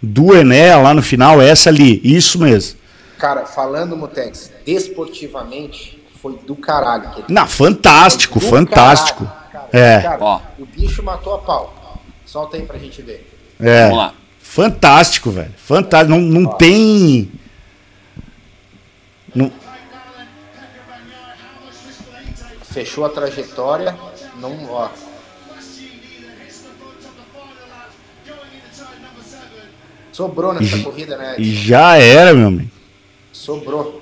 do 0.03 0.35
Ené 0.35 0.75
lá 0.77 0.95
no 0.95 1.03
final, 1.03 1.41
essa 1.43 1.69
ali. 1.71 2.01
Isso 2.03 2.39
mesmo. 2.41 2.79
Cara, 3.19 3.45
falando, 3.45 3.97
Mutex, 3.97 4.51
desportivamente, 4.65 6.03
foi 6.23 6.39
do 6.47 6.57
caralho. 6.57 7.11
Que 7.11 7.19
ele 7.21 7.27
Não, 7.29 7.47
fantástico, 7.47 8.41
Do 8.41 8.47
fantástico. 8.47 9.25
caralho, 9.27 9.51
cara. 9.53 9.69
É. 9.73 10.01
Cara, 10.01 10.19
Ó. 10.25 10.41
o 10.59 10.65
bicho 10.67 11.03
matou 11.03 11.35
a 11.35 11.39
pau. 11.39 12.01
Solta 12.25 12.57
aí 12.57 12.63
pra 12.63 12.79
gente 12.79 13.03
ver. 13.03 13.29
É. 13.61 13.83
Vamos 13.85 13.99
lá. 13.99 14.15
Fantástico, 14.41 15.31
velho. 15.31 15.53
Fantástico. 15.57 16.11
Não, 16.19 16.21
não 16.21 16.47
tem. 16.57 17.31
Não, 19.35 19.53
Fechou 22.71 23.05
a 23.05 23.09
trajetória. 23.09 23.97
Não, 24.37 24.71
ó. 24.71 24.89
Sobrou 30.13 30.53
nessa 30.53 30.79
corrida, 30.79 31.17
né? 31.17 31.35
e 31.39 31.55
já 31.55 31.97
era, 31.97 32.35
meu 32.35 32.49
amigo. 32.49 32.71
Sobrou. 33.33 34.00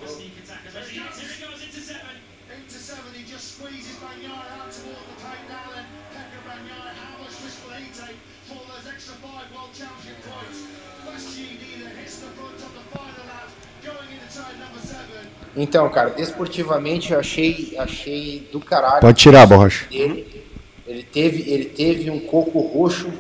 Então, 15.59 15.89
cara, 15.91 16.11
desportivamente 16.11 17.13
eu 17.13 17.19
achei, 17.19 17.75
achei 17.79 18.49
do 18.53 18.61
caralho. 18.61 19.01
Pode 19.01 19.19
tirar, 19.19 19.45
Borracha. 19.45 19.87
Ele, 19.91 20.45
ele, 20.87 21.03
teve, 21.03 21.51
ele 21.51 21.65
teve 21.65 22.11
um 22.11 22.21
coco 22.21 22.61
roxo, 22.61 23.11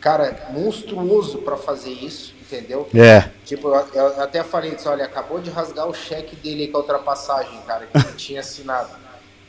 cara, 0.00 0.48
monstruoso 0.50 1.38
para 1.38 1.56
fazer 1.56 1.90
isso, 1.90 2.34
entendeu? 2.40 2.88
É. 2.94 3.28
Tipo, 3.44 3.68
eu, 3.68 3.86
eu 3.94 4.22
até 4.22 4.42
falei 4.42 4.74
disso, 4.74 4.88
olha, 4.88 5.04
acabou 5.04 5.38
de 5.38 5.50
rasgar 5.50 5.86
o 5.86 5.94
cheque 5.94 6.34
dele 6.34 6.68
com 6.68 6.78
a 6.78 6.80
ultrapassagem, 6.80 7.60
cara, 7.66 7.86
que 7.86 7.98
ele 7.98 8.12
tinha 8.16 8.40
assinado. 8.40 8.90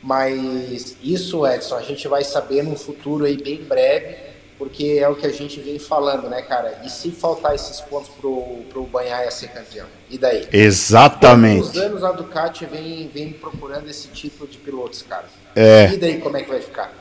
Mas 0.02 0.96
isso, 1.02 1.46
Edson, 1.46 1.76
a 1.76 1.82
gente 1.82 2.06
vai 2.06 2.22
saber 2.22 2.62
num 2.62 2.76
futuro 2.76 3.24
aí 3.24 3.36
bem 3.36 3.62
breve, 3.62 4.16
porque 4.58 4.98
é 5.00 5.08
o 5.08 5.14
que 5.14 5.26
a 5.26 5.32
gente 5.32 5.60
vem 5.60 5.78
falando, 5.78 6.28
né, 6.28 6.42
cara? 6.42 6.80
E 6.84 6.90
se 6.90 7.10
faltar 7.12 7.54
esses 7.54 7.80
pontos 7.80 8.10
pro, 8.20 8.42
pro 8.68 8.82
Banhaia 8.82 9.30
ser 9.30 9.48
campeão? 9.48 9.86
E 10.10 10.18
daí? 10.18 10.48
Exatamente. 10.52 11.68
Os 11.68 11.76
anos 11.76 12.02
a 12.02 12.10
Ducati 12.10 12.66
vem, 12.66 13.08
vem 13.14 13.32
procurando 13.32 13.88
esse 13.88 14.08
tipo 14.08 14.46
de 14.46 14.58
pilotos, 14.58 15.04
cara. 15.08 15.26
É. 15.54 15.90
E 15.92 15.96
daí 15.96 16.18
como 16.18 16.36
é 16.36 16.42
que 16.42 16.50
vai 16.50 16.60
ficar? 16.60 16.92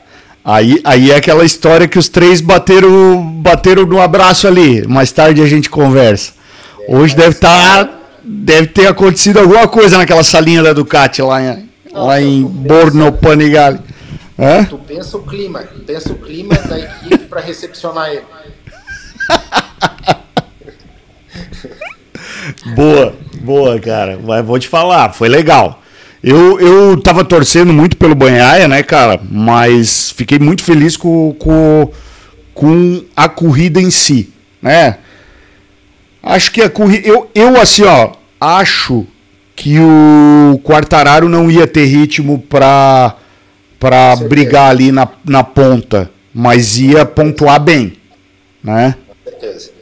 Aí, 0.45 0.79
aí 0.83 1.11
é 1.11 1.15
aquela 1.15 1.43
história 1.43 1.87
que 1.87 1.97
os 1.99 2.07
três 2.07 2.39
bateram, 2.39 3.21
bateram 3.41 3.85
no 3.85 3.99
abraço 3.99 4.47
ali. 4.47 4.87
Mais 4.87 5.11
tarde 5.11 5.41
a 5.41 5.47
gente 5.47 5.69
conversa. 5.69 6.33
Hoje 6.87 7.15
deve 7.15 7.31
estar. 7.31 7.99
deve 8.23 8.67
ter 8.67 8.87
acontecido 8.87 9.39
alguma 9.39 9.67
coisa 9.67 9.97
naquela 9.97 10.23
salinha 10.23 10.63
da 10.63 10.71
Ducati 10.71 11.21
lá 11.21 11.41
em, 11.41 11.69
lá 11.91 12.21
em 12.21 12.43
Borno 12.43 13.11
Panigale. 13.11 13.79
Hã? 14.39 14.65
Tu 14.65 14.77
pensa 14.77 15.17
o 15.17 15.23
clima, 15.23 15.63
pensa 15.85 16.13
o 16.13 16.17
clima 16.17 16.55
da 16.55 16.79
equipe 16.79 17.25
para 17.25 17.41
recepcionar 17.41 18.09
ele. 18.09 18.25
Boa, 22.75 23.15
boa, 23.41 23.79
cara. 23.79 24.19
Mas 24.21 24.45
vou 24.45 24.59
te 24.59 24.67
falar, 24.67 25.13
foi 25.13 25.29
legal. 25.29 25.81
Eu, 26.23 26.59
eu 26.59 27.01
tava 27.01 27.23
torcendo 27.23 27.71
muito 27.71 27.95
pelo 27.97 28.15
Banhaia, 28.15 28.67
né, 28.67 28.83
cara? 28.83 29.19
Mas 29.29 30.11
fiquei 30.11 30.39
muito 30.39 30.63
feliz 30.63 30.97
com, 30.97 31.33
com, 31.37 31.91
com 32.53 33.03
a 33.15 33.29
corrida 33.29 33.79
em 33.79 33.91
si, 33.91 34.33
né? 34.61 34.97
Acho 36.23 36.51
que 36.51 36.61
a 36.61 36.69
corrida. 36.69 37.07
Eu, 37.07 37.29
eu, 37.33 37.59
assim, 37.59 37.83
ó, 37.83 38.11
acho 38.41 39.05
que 39.55 39.77
o 39.79 40.59
Quartararo 40.63 41.29
não 41.29 41.49
ia 41.49 41.67
ter 41.67 41.85
ritmo 41.85 42.39
pra, 42.39 43.15
pra 43.79 44.11
certeza. 44.11 44.29
brigar 44.29 44.69
ali 44.69 44.91
na, 44.91 45.07
na 45.25 45.43
ponta, 45.43 46.09
mas 46.33 46.77
ia 46.77 47.05
pontuar 47.05 47.59
bem, 47.59 47.97
né? 48.63 48.95
Com 49.07 49.29
certeza. 49.29 49.77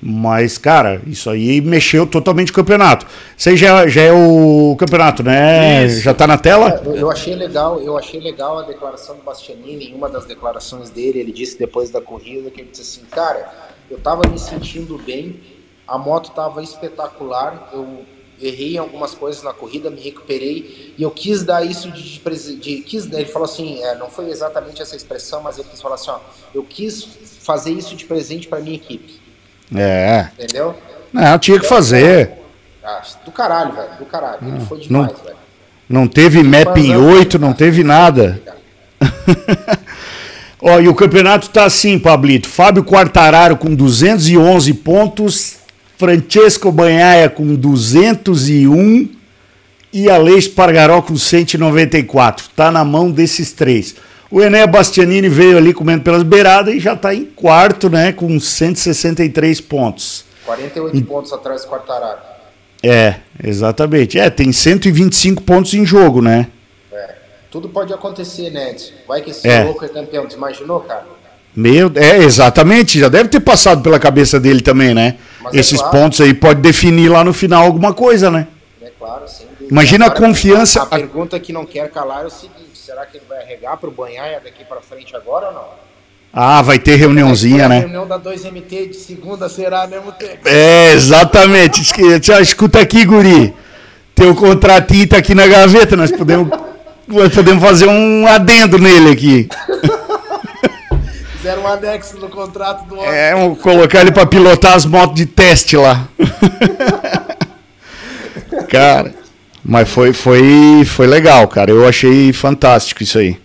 Mas, 0.00 0.56
cara, 0.56 1.02
isso 1.06 1.28
aí 1.28 1.60
mexeu 1.60 2.06
totalmente 2.06 2.52
o 2.52 2.54
campeonato. 2.54 3.04
Aí 3.44 3.56
já, 3.56 3.88
já 3.88 4.02
é 4.02 4.12
o 4.12 4.76
campeonato, 4.78 5.24
né? 5.24 5.86
Isso. 5.86 6.02
Já 6.02 6.14
tá 6.14 6.24
na 6.24 6.38
tela? 6.38 6.80
Eu, 6.84 6.94
eu 6.94 7.10
achei 7.10 7.34
legal, 7.34 7.80
eu 7.80 7.98
achei 7.98 8.20
legal 8.20 8.58
a 8.58 8.62
declaração 8.62 9.16
do 9.16 9.22
Bastianini, 9.22 9.90
em 9.90 9.94
uma 9.94 10.08
das 10.08 10.24
declarações 10.24 10.88
dele, 10.88 11.18
ele 11.18 11.32
disse 11.32 11.58
depois 11.58 11.90
da 11.90 12.00
corrida 12.00 12.48
que 12.50 12.60
ele 12.60 12.70
disse 12.70 13.00
assim, 13.00 13.08
cara, 13.10 13.52
eu 13.90 13.98
tava 13.98 14.22
me 14.30 14.38
sentindo 14.38 14.96
bem, 14.98 15.40
a 15.86 15.98
moto 15.98 16.30
tava 16.30 16.62
espetacular, 16.62 17.70
eu 17.72 18.04
errei 18.40 18.74
em 18.74 18.78
algumas 18.78 19.14
coisas 19.14 19.42
na 19.42 19.52
corrida, 19.52 19.90
me 19.90 20.00
recuperei 20.00 20.94
e 20.96 21.02
eu 21.02 21.10
quis 21.10 21.42
dar 21.42 21.64
isso 21.64 21.90
de, 21.90 22.18
de, 22.18 22.56
de 22.56 22.76
quis, 22.82 23.06
ele 23.12 23.24
falou 23.26 23.44
assim, 23.46 23.82
é, 23.82 23.94
não 23.96 24.08
foi 24.08 24.30
exatamente 24.30 24.80
essa 24.82 24.94
expressão, 24.96 25.42
mas 25.42 25.58
ele 25.58 25.68
quis 25.70 25.80
falar 25.82 25.96
assim, 25.96 26.10
ó, 26.10 26.18
eu 26.54 26.62
quis 26.62 27.06
fazer 27.42 27.72
isso 27.72 27.94
de 27.96 28.04
presente 28.04 28.46
para 28.48 28.60
minha 28.60 28.76
equipe, 28.76 29.20
É. 29.74 30.28
entendeu? 30.38 30.74
Não, 31.12 31.38
tinha 31.38 31.58
que 31.58 31.66
fazer. 31.66 32.32
Ah, 32.84 33.02
do 33.24 33.32
caralho, 33.32 33.72
velho, 33.74 33.88
do 33.98 34.04
caralho, 34.06 34.38
ele 34.46 34.60
foi 34.66 34.78
não- 34.90 35.06
demais, 35.06 35.20
velho. 35.22 35.36
Não 35.88 36.06
teve 36.06 36.42
mapping 36.42 36.94
8, 36.96 37.38
não 37.38 37.52
teve 37.54 37.82
nada. 37.82 38.42
Ó, 40.60 40.80
e 40.80 40.88
o 40.88 40.94
campeonato 40.94 41.48
tá 41.50 41.64
assim, 41.64 41.98
Pablito. 41.98 42.48
Fábio 42.48 42.82
Quartararo 42.84 43.56
com 43.56 43.74
211 43.74 44.74
pontos, 44.74 45.57
Francesco 45.98 46.70
Banhaia 46.70 47.28
com 47.28 47.56
201 47.56 49.08
e 49.92 50.08
Aleix 50.08 50.46
Pargaró 50.46 51.02
com 51.02 51.16
194. 51.16 52.50
Tá 52.54 52.70
na 52.70 52.84
mão 52.84 53.10
desses 53.10 53.52
três. 53.52 53.96
O 54.30 54.40
Ené 54.40 54.64
Bastianini 54.64 55.28
veio 55.28 55.58
ali 55.58 55.74
comendo 55.74 56.04
pelas 56.04 56.22
beiradas 56.22 56.72
e 56.74 56.78
já 56.78 56.94
tá 56.94 57.12
em 57.12 57.24
quarto, 57.24 57.90
né, 57.90 58.12
com 58.12 58.38
163 58.38 59.60
pontos. 59.60 60.24
48 60.46 61.04
pontos 61.04 61.32
atrás 61.32 61.62
do 61.62 61.68
Quartararo. 61.68 62.20
É, 62.82 63.16
exatamente. 63.42 64.18
É, 64.20 64.30
tem 64.30 64.52
125 64.52 65.42
pontos 65.42 65.74
em 65.74 65.84
jogo, 65.84 66.22
né? 66.22 66.46
É. 66.92 67.14
Tudo 67.50 67.68
pode 67.68 67.92
acontecer, 67.92 68.50
né? 68.50 68.76
Vai 69.06 69.20
que 69.20 69.30
esse 69.30 69.48
É. 69.48 69.64
louco 69.64 69.84
é 69.84 69.88
campeão, 69.88 70.26
tu 70.26 70.36
imaginou, 70.36 70.80
cara? 70.80 71.04
Meu, 71.56 71.90
é, 71.96 72.18
exatamente, 72.18 73.00
já 73.00 73.08
deve 73.08 73.28
ter 73.30 73.40
passado 73.40 73.82
pela 73.82 73.98
cabeça 73.98 74.38
dele 74.38 74.60
também, 74.60 74.94
né? 74.94 75.16
Mas 75.40 75.54
é 75.54 75.58
Esses 75.58 75.80
claro. 75.80 75.96
pontos 75.96 76.20
aí 76.20 76.34
pode 76.34 76.60
definir 76.60 77.08
lá 77.08 77.22
no 77.24 77.32
final 77.32 77.64
alguma 77.64 77.92
coisa, 77.94 78.30
né? 78.30 78.46
É 78.82 78.90
claro, 78.98 79.24
dúvida. 79.24 79.66
Imagina 79.70 80.06
a 80.06 80.10
confiança- 80.10 80.82
A, 80.82 80.86
pergunta 80.86 81.38
que 81.38 81.52
não 81.52 81.64
quer 81.64 81.90
calar 81.90 82.24
é 82.24 82.26
o 82.26 82.30
seguinte: 82.30 82.70
será 82.74 83.04
que 83.06 83.18
ele 83.18 83.24
vai 83.28 83.42
arregar 83.42 83.76
pro 83.76 83.90
Banhaia 83.90 84.40
daqui 84.42 84.64
pra 84.64 84.80
frente 84.80 85.14
agora 85.14 85.48
ou 85.48 85.52
não? 85.54 85.88
Ah, 86.32 86.60
vai 86.60 86.78
ter 86.78 86.96
reuniãozinha, 86.96 87.64
A 87.64 87.68
né? 87.68 87.78
reunião 87.80 88.06
da 88.06 88.18
2MT 88.18 88.88
de 88.90 88.96
segunda 88.96 89.48
será 89.48 89.86
mesmo 89.86 90.12
tempo. 90.12 90.46
É, 90.46 90.92
exatamente. 90.92 91.80
Escuta 92.42 92.80
aqui, 92.80 93.04
guri. 93.04 93.54
Teu 94.14 94.34
contratinho 94.34 95.08
tá 95.08 95.16
aqui 95.16 95.34
na 95.34 95.46
gaveta, 95.46 95.96
nós 95.96 96.10
podemos, 96.12 96.48
nós 97.08 97.32
podemos 97.34 97.62
fazer 97.64 97.86
um 97.88 98.26
adendo 98.26 98.78
nele 98.78 99.10
aqui. 99.10 99.48
Fizeram 101.48 101.62
um 101.62 101.66
anexo 101.66 102.18
no 102.18 102.28
contrato 102.28 102.84
do 102.84 102.98
homem. 102.98 103.10
É, 103.10 103.34
vamos 103.34 103.58
colocar 103.62 104.02
ele 104.02 104.12
pra 104.12 104.26
pilotar 104.26 104.74
as 104.74 104.84
motos 104.84 105.14
de 105.16 105.24
teste 105.24 105.78
lá. 105.78 106.06
cara, 108.68 109.14
mas 109.64 109.88
foi, 109.88 110.12
foi, 110.12 110.84
foi 110.84 111.06
legal, 111.06 111.48
cara. 111.48 111.70
Eu 111.70 111.88
achei 111.88 112.34
fantástico 112.34 113.02
isso 113.02 113.18
aí. 113.18 113.40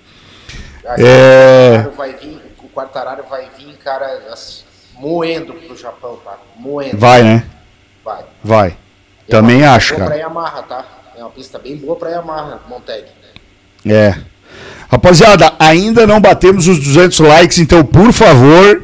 Acho 0.85 0.95
que 0.95 1.01
É. 1.01 1.88
Vai 1.95 2.11
vir, 2.11 2.41
o 2.61 2.67
Quartararo 2.67 3.23
vai 3.30 3.47
vir, 3.57 3.73
cara, 3.77 4.05
assim, 4.34 4.63
moendo 4.99 5.53
pro 5.53 5.77
Japão, 5.77 6.19
tá? 6.25 6.38
Moendo. 6.57 6.97
Vai, 6.97 7.23
né? 7.23 7.45
Vai. 8.03 8.25
Vai. 8.43 8.77
É 9.30 9.31
Também 9.31 9.61
uma 9.61 9.61
pista 9.61 9.75
acho, 9.77 9.93
boa 9.93 9.99
cara. 9.99 10.11
pra 10.11 10.19
Yamaha, 10.19 10.63
tá? 10.63 10.85
É 11.15 11.21
uma 11.21 11.30
pista 11.30 11.57
bem 11.57 11.77
boa 11.77 11.95
pra 11.95 12.09
Yamaha, 12.09 12.59
Monteg. 12.67 13.05
É. 13.85 14.15
Rapaziada, 14.94 15.53
ainda 15.57 16.06
não 16.06 16.22
batemos 16.22 16.68
os 16.68 16.78
200 16.78 17.22
likes, 17.22 17.57
então 17.57 17.84
por 17.84 18.14
favor, 18.14 18.84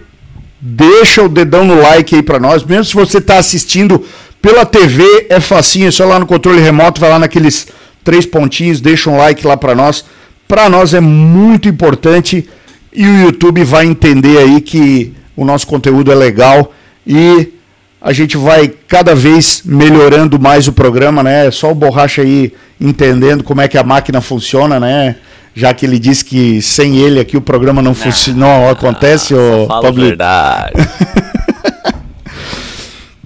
deixa 0.59 1.21
o 1.21 1.29
dedão 1.29 1.63
no 1.63 1.79
like 1.79 2.15
aí 2.15 2.23
pra 2.23 2.39
nós. 2.39 2.63
Mesmo 2.63 2.85
se 2.85 2.95
você 2.95 3.21
tá 3.21 3.37
assistindo 3.37 4.03
pela 4.41 4.65
TV, 4.65 5.03
é 5.29 5.39
facinho, 5.39 5.87
é 5.87 5.91
só 5.91 6.05
lá 6.05 6.17
no 6.17 6.25
controle 6.25 6.59
remoto, 6.61 6.99
vai 6.99 7.11
lá 7.11 7.19
naqueles 7.19 7.67
três 8.03 8.25
pontinhos, 8.25 8.81
deixa 8.81 9.07
um 9.07 9.17
like 9.17 9.45
lá 9.45 9.55
pra 9.55 9.75
nós. 9.75 10.03
Pra 10.47 10.67
nós 10.67 10.95
é 10.95 10.99
muito 10.99 11.69
importante 11.69 12.49
e 12.91 13.05
o 13.05 13.25
YouTube 13.25 13.63
vai 13.63 13.85
entender 13.85 14.39
aí 14.39 14.61
que 14.61 15.13
o 15.37 15.45
nosso 15.45 15.67
conteúdo 15.67 16.11
é 16.11 16.15
legal 16.15 16.73
e 17.05 17.53
a 18.01 18.11
gente 18.11 18.35
vai 18.35 18.67
cada 18.87 19.13
vez 19.13 19.61
melhorando 19.63 20.39
mais 20.39 20.67
o 20.67 20.73
programa, 20.73 21.21
né? 21.21 21.45
É 21.45 21.51
só 21.51 21.71
o 21.71 21.75
Borracha 21.75 22.23
aí 22.23 22.51
entendendo 22.81 23.43
como 23.43 23.61
é 23.61 23.67
que 23.67 23.77
a 23.77 23.83
máquina 23.83 24.21
funciona, 24.21 24.79
né? 24.79 25.15
Já 25.55 25.73
que 25.73 25.85
ele 25.85 25.99
disse 25.99 26.23
que 26.23 26.61
sem 26.61 26.97
ele 26.97 27.19
aqui 27.19 27.35
o 27.35 27.41
programa 27.41 27.81
não, 27.81 27.93
funci- 27.93 28.33
não 28.33 28.69
acontece, 28.69 29.33
ô 29.35 29.65
a 29.69 29.81
Pablito. 29.81 30.07
verdade. 30.07 30.73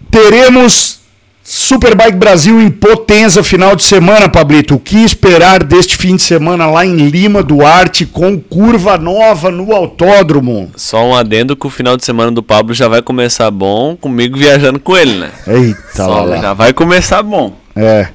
Teremos 0.09 0.99
Superbike 1.43 2.15
Brasil 2.17 2.61
em 2.61 2.69
Potenza 2.71 3.43
final 3.43 3.75
de 3.75 3.83
semana, 3.83 4.29
Pablito. 4.29 4.75
O 4.75 4.79
que 4.79 5.03
esperar 5.03 5.63
deste 5.63 5.97
fim 5.97 6.15
de 6.15 6.21
semana 6.21 6.67
lá 6.67 6.85
em 6.85 6.95
Lima 6.95 7.43
Duarte 7.43 8.05
com 8.05 8.39
curva 8.39 8.97
nova 8.97 9.51
no 9.51 9.73
autódromo? 9.73 10.71
Só 10.75 11.03
um 11.05 11.15
adendo 11.15 11.55
que 11.55 11.67
o 11.67 11.69
final 11.69 11.97
de 11.97 12.05
semana 12.05 12.31
do 12.31 12.41
Pablo 12.41 12.73
já 12.73 12.87
vai 12.87 13.01
começar 13.01 13.51
bom, 13.51 13.95
comigo 13.97 14.37
viajando 14.37 14.79
com 14.79 14.95
ele, 14.95 15.15
né? 15.19 15.31
Eita, 15.47 15.81
Só, 16.05 16.23
lá. 16.23 16.37
já 16.37 16.53
vai 16.53 16.71
começar 16.73 17.21
bom. 17.23 17.53
É. 17.75 18.07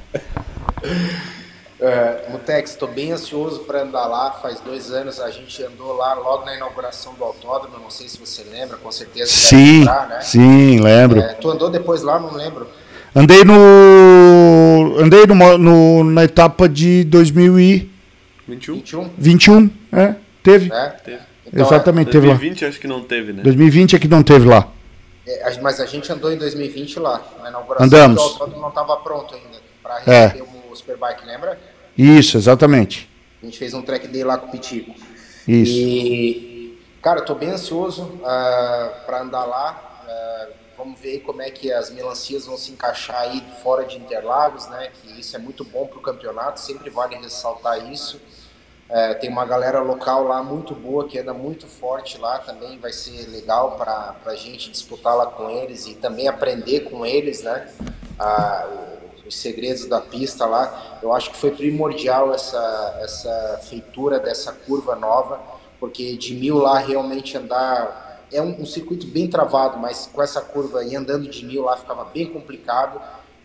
É, 1.81 2.25
Mutex, 2.29 2.71
estou 2.71 2.89
bem 2.89 3.11
ansioso 3.13 3.61
para 3.61 3.83
andar 3.83 4.05
lá. 4.07 4.31
Faz 4.31 4.59
dois 4.59 4.91
anos 4.91 5.19
a 5.19 5.31
gente 5.31 5.63
andou 5.63 5.93
lá 5.95 6.13
logo 6.13 6.43
na 6.45 6.53
inauguração 6.55 7.13
do 7.13 7.23
autódromo. 7.23 7.77
Não 7.81 7.89
sei 7.89 8.09
se 8.09 8.17
você 8.17 8.43
lembra, 8.43 8.75
com 8.77 8.91
certeza. 8.91 9.31
deve 9.31 9.47
Sim, 9.47 9.79
lembrar, 9.79 10.07
né? 10.09 10.21
sim, 10.21 10.79
lembro. 10.81 11.19
É, 11.21 11.33
tu 11.35 11.49
andou 11.49 11.69
depois 11.69 12.01
lá, 12.03 12.19
não 12.19 12.33
lembro. 12.33 12.67
Andei 13.15 13.43
no. 13.45 14.97
Andei 14.99 15.25
numa- 15.25 15.57
no, 15.57 16.03
na 16.03 16.25
etapa 16.25 16.67
de 16.67 17.05
2021. 17.05 19.09
21, 19.17 19.69
É, 19.91 20.15
teve. 20.43 20.69
né? 20.69 20.95
Teve. 21.03 21.19
Então, 21.47 21.65
Exatamente, 21.65 22.11
teve 22.11 22.27
lá. 22.27 22.33
2020 22.33 22.65
acho 22.65 22.79
que 22.79 22.87
não 22.87 23.01
teve, 23.03 23.33
né? 23.33 23.41
2020 23.41 23.95
é 23.95 23.99
que 23.99 24.07
não 24.07 24.21
teve 24.21 24.47
lá. 24.47 24.67
é, 25.25 25.57
mas 25.61 25.79
a 25.79 25.85
gente 25.85 26.11
andou 26.11 26.31
em 26.31 26.37
2020 26.37 26.99
lá. 26.99 27.21
A 27.43 27.49
inauguração 27.49 27.85
Andamos. 27.87 28.15
do 28.17 28.21
autódromo 28.21 28.61
não 28.61 28.69
estava 28.69 28.97
pronto 28.97 29.33
ainda 29.33 29.57
para 29.81 30.01
É. 30.05 30.27
receber 30.27 30.43
os 30.71 30.77
Superbike, 30.79 31.25
lembra? 31.25 31.57
Isso, 31.99 32.37
exatamente. 32.37 33.09
A 33.43 33.45
gente 33.45 33.59
fez 33.59 33.73
um 33.73 33.81
track 33.81 34.07
day 34.07 34.23
lá 34.23 34.37
com 34.37 34.47
o 34.47 34.51
Pitico. 34.51 34.95
Isso. 35.45 35.73
E, 35.73 36.79
cara, 37.01 37.21
tô 37.21 37.35
bem 37.35 37.49
ansioso 37.49 38.03
uh, 38.03 39.05
para 39.05 39.21
andar 39.21 39.43
lá. 39.43 40.05
Uh, 40.05 40.53
vamos 40.77 40.97
ver 40.97 41.19
como 41.19 41.41
é 41.41 41.49
que 41.49 41.73
as 41.73 41.89
melancias 41.89 42.45
vão 42.45 42.55
se 42.55 42.71
encaixar 42.71 43.23
aí 43.23 43.43
fora 43.61 43.83
de 43.83 43.97
Interlagos, 43.97 44.65
né? 44.67 44.91
Que 44.93 45.19
isso 45.19 45.35
é 45.35 45.39
muito 45.39 45.65
bom 45.65 45.87
para 45.87 45.97
o 45.97 46.01
campeonato, 46.01 46.61
sempre 46.61 46.89
vale 46.89 47.17
ressaltar 47.17 47.91
isso. 47.91 48.21
É, 48.89 49.13
tem 49.15 49.29
uma 49.29 49.45
galera 49.45 49.81
local 49.81 50.23
lá 50.23 50.41
muito 50.41 50.73
boa, 50.73 51.05
que 51.05 51.19
anda 51.19 51.33
muito 51.33 51.67
forte 51.67 52.17
lá 52.17 52.39
também. 52.39 52.79
Vai 52.79 52.93
ser 52.93 53.27
legal 53.27 53.75
para 53.77 54.15
a 54.25 54.35
gente 54.35 54.71
disputar 54.71 55.15
lá 55.17 55.25
com 55.25 55.49
eles 55.49 55.85
e 55.85 55.95
também 55.95 56.29
aprender 56.29 56.89
com 56.89 57.05
eles, 57.05 57.43
né? 57.43 57.69
Ah, 58.17 58.97
os 59.29 59.37
segredos 59.37 59.85
da 59.85 60.01
pista 60.01 60.45
lá. 60.45 60.99
Eu 61.01 61.13
acho 61.13 61.31
que 61.31 61.37
foi 61.37 61.51
primordial 61.51 62.33
essa, 62.33 62.99
essa 63.01 63.61
feitura 63.69 64.19
dessa 64.19 64.51
curva 64.51 64.95
nova, 64.95 65.39
porque 65.79 66.17
de 66.17 66.33
mil 66.33 66.57
lá 66.57 66.79
realmente 66.79 67.37
andar. 67.37 68.07
É 68.31 68.41
um, 68.41 68.61
um 68.61 68.65
circuito 68.65 69.07
bem 69.07 69.27
travado, 69.27 69.79
mas 69.79 70.07
com 70.11 70.21
essa 70.21 70.41
curva 70.41 70.83
e 70.83 70.95
andando 70.95 71.27
de 71.27 71.43
mil 71.45 71.63
lá 71.63 71.77
ficava 71.77 72.05
bem 72.05 72.27
complicado. 72.27 73.01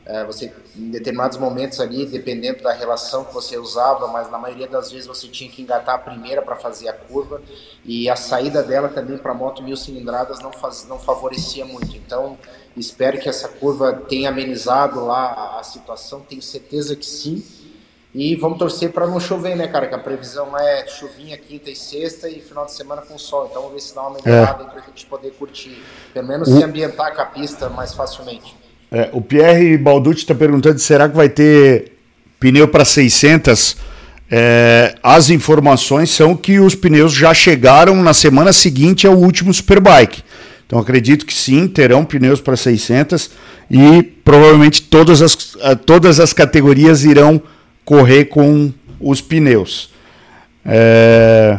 É, 0.07 0.23
você, 0.23 0.53
em 0.77 0.91
determinados 0.91 1.39
momentos 1.39 1.81
ali, 1.81 2.05
dependendo 2.05 2.63
da 2.63 2.73
relação 2.75 3.25
que 3.25 3.33
você 3.33 3.57
usava, 3.57 4.07
mas 4.09 4.31
na 4.31 4.37
maioria 4.37 4.69
das 4.69 4.93
vezes 4.93 5.07
você 5.07 5.29
tinha 5.29 5.51
que 5.51 5.63
engatar 5.63 5.95
a 5.95 5.99
primeira 5.99 6.43
para 6.43 6.57
fazer 6.57 6.89
a 6.89 6.93
curva 6.93 7.41
e 7.87 8.11
a 8.11 8.15
saída 8.15 8.63
dela 8.63 8.91
também 8.91 9.17
para 9.17 9.33
moto 9.33 9.63
mil 9.63 9.77
cilindradas 9.79 10.41
não, 10.41 10.53
faz, 10.53 10.87
não 10.87 10.99
favorecia 10.99 11.65
muito. 11.65 11.97
Então, 11.97 12.37
espero 12.77 13.19
que 13.19 13.31
essa 13.31 13.49
curva 13.49 13.95
tenha 13.95 14.29
amenizado 14.29 15.07
lá 15.07 15.33
a, 15.33 15.61
a 15.61 15.63
situação, 15.63 16.21
tenho 16.21 16.43
certeza 16.43 16.95
que 16.95 17.07
sim. 17.07 17.43
E 18.15 18.37
vamos 18.37 18.59
torcer 18.59 18.93
para 18.93 19.07
não 19.09 19.19
chover, 19.19 19.57
né, 19.57 19.67
cara? 19.67 19.89
Que 19.89 19.95
a 19.95 19.99
previsão 19.99 20.57
é 20.57 20.87
chuvinha 20.87 21.37
quinta 21.37 21.71
e 21.71 21.75
sexta 21.75 22.29
e 22.29 22.41
final 22.41 22.65
de 22.65 22.73
semana 22.73 23.03
com 23.03 23.19
sol. 23.19 23.47
Então, 23.47 23.63
vamos 23.63 23.75
ver 23.75 23.81
se 23.81 23.95
dá 23.95 24.03
uma 24.03 24.19
melhorada 24.23 24.65
é. 24.65 24.67
para 24.67 24.83
a 24.83 24.87
gente 24.87 25.07
poder 25.07 25.33
curtir, 25.33 25.83
pelo 26.13 26.29
menos 26.29 26.49
se 26.49 26.63
ambientar 26.63 27.13
com 27.17 27.23
a 27.23 27.27
pista 27.27 27.69
mais 27.71 27.93
facilmente. 27.95 28.64
É, 28.95 29.09
o 29.13 29.21
Pierre 29.21 29.77
Balducci 29.77 30.21
está 30.21 30.37
perguntando: 30.37 30.79
será 30.79 31.09
que 31.09 31.17
vai 31.17 31.29
ter 31.29 31.91
pneu 32.39 32.69
para 32.69 32.85
600? 32.85 33.77
É, 34.31 34.95
as 35.03 35.31
informações 35.31 36.11
são 36.11 36.37
que 36.37 36.61
os 36.61 36.77
pneus 36.77 37.13
já 37.13 37.35
chegaram 37.35 37.97
na 37.97 38.15
semana 38.15 38.53
seguinte 38.53 39.05
ao 39.05 39.15
último 39.15 39.53
Superbike. 39.53 40.23
Então 40.65 40.79
acredito 40.79 41.27
que 41.27 41.35
sim, 41.35 41.67
terão 41.67 42.05
pneus 42.05 42.41
para 42.41 42.57
600 42.57 43.31
e 43.69 44.01
provavelmente 44.03 44.83
todas 44.83 45.21
as, 45.21 45.37
todas 45.85 46.21
as 46.21 46.33
categorias 46.33 47.05
irão 47.05 47.43
correr 47.85 48.27
com 48.27 48.73
os 49.01 49.21
pneus. 49.21 49.91
É, 50.65 51.59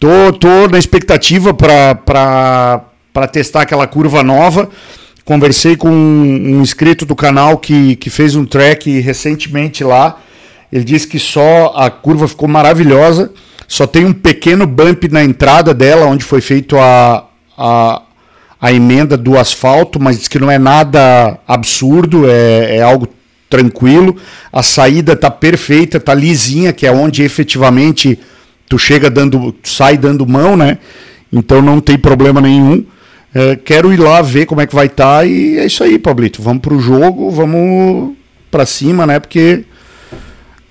tô, 0.00 0.32
tô 0.32 0.68
na 0.68 0.78
expectativa 0.78 1.54
para 1.54 3.28
testar 3.30 3.62
aquela 3.62 3.86
curva 3.86 4.24
nova. 4.24 4.68
Conversei 5.24 5.76
com 5.76 5.88
um, 5.88 6.60
inscrito 6.60 7.06
do 7.06 7.14
canal 7.14 7.58
que, 7.58 7.96
que 7.96 8.10
fez 8.10 8.34
um 8.34 8.44
track 8.44 9.00
recentemente 9.00 9.84
lá. 9.84 10.18
Ele 10.72 10.84
disse 10.84 11.06
que 11.06 11.18
só 11.18 11.72
a 11.76 11.90
curva 11.90 12.26
ficou 12.26 12.48
maravilhosa. 12.48 13.32
Só 13.68 13.86
tem 13.86 14.04
um 14.04 14.12
pequeno 14.12 14.66
bump 14.66 15.08
na 15.10 15.22
entrada 15.22 15.72
dela, 15.72 16.06
onde 16.06 16.24
foi 16.24 16.40
feito 16.40 16.76
a, 16.76 17.24
a, 17.56 18.02
a 18.60 18.72
emenda 18.72 19.16
do 19.16 19.38
asfalto, 19.38 20.00
mas 20.00 20.18
diz 20.18 20.28
que 20.28 20.38
não 20.38 20.50
é 20.50 20.58
nada 20.58 21.38
absurdo, 21.46 22.28
é, 22.28 22.76
é 22.76 22.82
algo 22.82 23.08
tranquilo. 23.48 24.16
A 24.52 24.62
saída 24.62 25.14
tá 25.14 25.30
perfeita, 25.30 26.00
tá 26.00 26.14
lisinha, 26.14 26.72
que 26.72 26.86
é 26.86 26.92
onde 26.92 27.22
efetivamente 27.22 28.18
tu 28.68 28.78
chega 28.78 29.08
dando, 29.08 29.54
sai 29.62 29.96
dando 29.96 30.26
mão, 30.26 30.56
né? 30.56 30.78
Então 31.32 31.62
não 31.62 31.80
tem 31.80 31.96
problema 31.96 32.40
nenhum. 32.40 32.84
É, 33.34 33.56
quero 33.56 33.92
ir 33.92 33.98
lá 33.98 34.20
ver 34.20 34.44
como 34.44 34.60
é 34.60 34.66
que 34.66 34.74
vai 34.74 34.86
estar 34.86 35.20
tá, 35.20 35.24
e 35.24 35.58
é 35.58 35.64
isso 35.64 35.82
aí, 35.82 35.98
Pablito. 35.98 36.42
Vamos 36.42 36.60
pro 36.60 36.78
jogo, 36.78 37.30
vamos 37.30 38.14
para 38.50 38.66
cima, 38.66 39.06
né? 39.06 39.18
Porque 39.18 39.64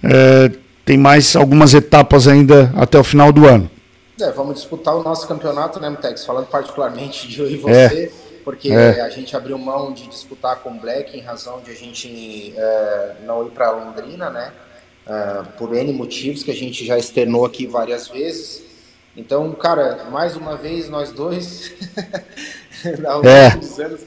é, 0.04 0.52
tem 0.86 0.98
mais 0.98 1.36
algumas 1.36 1.74
etapas 1.74 2.28
ainda 2.28 2.72
até 2.76 3.00
o 3.00 3.04
final 3.04 3.32
do 3.32 3.48
ano. 3.48 3.70
É, 4.20 4.32
vamos 4.32 4.56
disputar 4.56 4.96
o 4.96 5.02
nosso 5.02 5.28
campeonato, 5.28 5.80
né, 5.80 5.90
Mutex? 5.90 6.24
Falando 6.24 6.46
particularmente 6.48 7.28
de 7.28 7.40
eu 7.40 7.50
e 7.50 7.58
você, 7.58 7.72
é, 8.04 8.12
porque 8.44 8.72
é. 8.72 9.02
a 9.02 9.10
gente 9.10 9.36
abriu 9.36 9.58
mão 9.58 9.92
de 9.92 10.08
disputar 10.08 10.58
com 10.58 10.70
o 10.70 10.80
Black 10.80 11.18
em 11.18 11.22
razão 11.22 11.60
de 11.62 11.72
a 11.72 11.74
gente 11.74 12.54
é, 12.56 13.16
não 13.26 13.48
ir 13.48 13.50
para 13.50 13.72
Londrina, 13.72 14.30
né? 14.30 14.52
É, 15.08 15.44
por 15.58 15.76
N 15.76 15.92
motivos 15.94 16.44
que 16.44 16.52
a 16.52 16.56
gente 16.56 16.86
já 16.86 17.00
externou 17.00 17.44
aqui 17.44 17.66
várias 17.66 18.08
vezes. 18.08 18.71
Então, 19.16 19.52
cara, 19.54 20.06
mais 20.10 20.36
uma 20.36 20.56
vez 20.56 20.88
nós 20.90 21.12
dois, 21.12 21.74
é. 23.24 23.84
anos, 23.84 24.02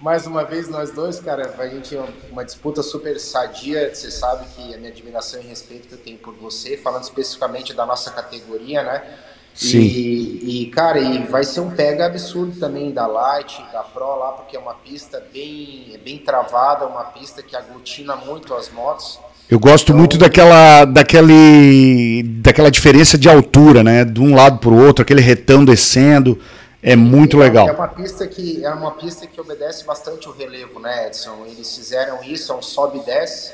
mais 0.00 0.26
uma 0.26 0.44
vez 0.44 0.68
nós 0.68 0.90
dois, 0.90 1.18
cara, 1.18 1.54
a 1.58 1.66
gente 1.66 1.96
uma 2.30 2.44
disputa 2.44 2.82
super 2.82 3.18
sadia, 3.18 3.94
você 3.94 4.10
sabe 4.10 4.46
que 4.54 4.74
a 4.74 4.78
minha 4.78 4.90
admiração 4.90 5.40
e 5.40 5.46
respeito 5.46 5.88
que 5.88 5.94
eu 5.94 5.98
tenho 5.98 6.18
por 6.18 6.34
você, 6.34 6.76
falando 6.76 7.04
especificamente 7.04 7.72
da 7.72 7.86
nossa 7.86 8.10
categoria, 8.10 8.82
né? 8.82 9.18
Sim. 9.54 9.78
E, 9.78 10.62
e, 10.62 10.70
cara, 10.70 10.98
e 10.98 11.26
vai 11.26 11.44
ser 11.44 11.60
um 11.60 11.70
pega 11.70 12.06
absurdo 12.06 12.58
também 12.58 12.92
da 12.92 13.06
Light, 13.06 13.62
da 13.72 13.82
Pro 13.82 14.16
lá, 14.16 14.32
porque 14.32 14.56
é 14.56 14.60
uma 14.60 14.74
pista 14.74 15.22
bem, 15.32 15.98
bem 16.04 16.18
travada, 16.18 16.86
uma 16.86 17.04
pista 17.04 17.42
que 17.42 17.56
aglutina 17.56 18.16
muito 18.16 18.54
as 18.54 18.70
motos. 18.70 19.18
Eu 19.50 19.58
gosto 19.58 19.88
então, 19.88 19.98
muito 19.98 20.16
daquela, 20.16 20.84
daquele, 20.84 22.22
daquela 22.40 22.70
diferença 22.70 23.18
de 23.18 23.28
altura, 23.28 23.82
né? 23.82 24.04
De 24.04 24.20
um 24.20 24.32
lado 24.32 24.58
para 24.58 24.70
o 24.70 24.86
outro, 24.86 25.02
aquele 25.02 25.20
retão 25.20 25.64
descendo. 25.64 26.38
É 26.80 26.94
muito 26.94 27.42
é, 27.42 27.44
legal. 27.44 27.68
É 27.68 27.72
uma 27.72 27.88
pista 27.88 28.26
que 28.28 28.64
é 28.64 28.70
uma 28.70 28.92
pista 28.92 29.26
que 29.26 29.40
obedece 29.40 29.84
bastante 29.84 30.28
o 30.28 30.32
relevo, 30.32 30.78
né, 30.78 31.08
Edson? 31.08 31.44
Eles 31.46 31.74
fizeram 31.76 32.22
isso, 32.22 32.52
é 32.52 32.54
um 32.54 32.62
sobe 32.62 32.98
e 32.98 33.04
desce. 33.04 33.52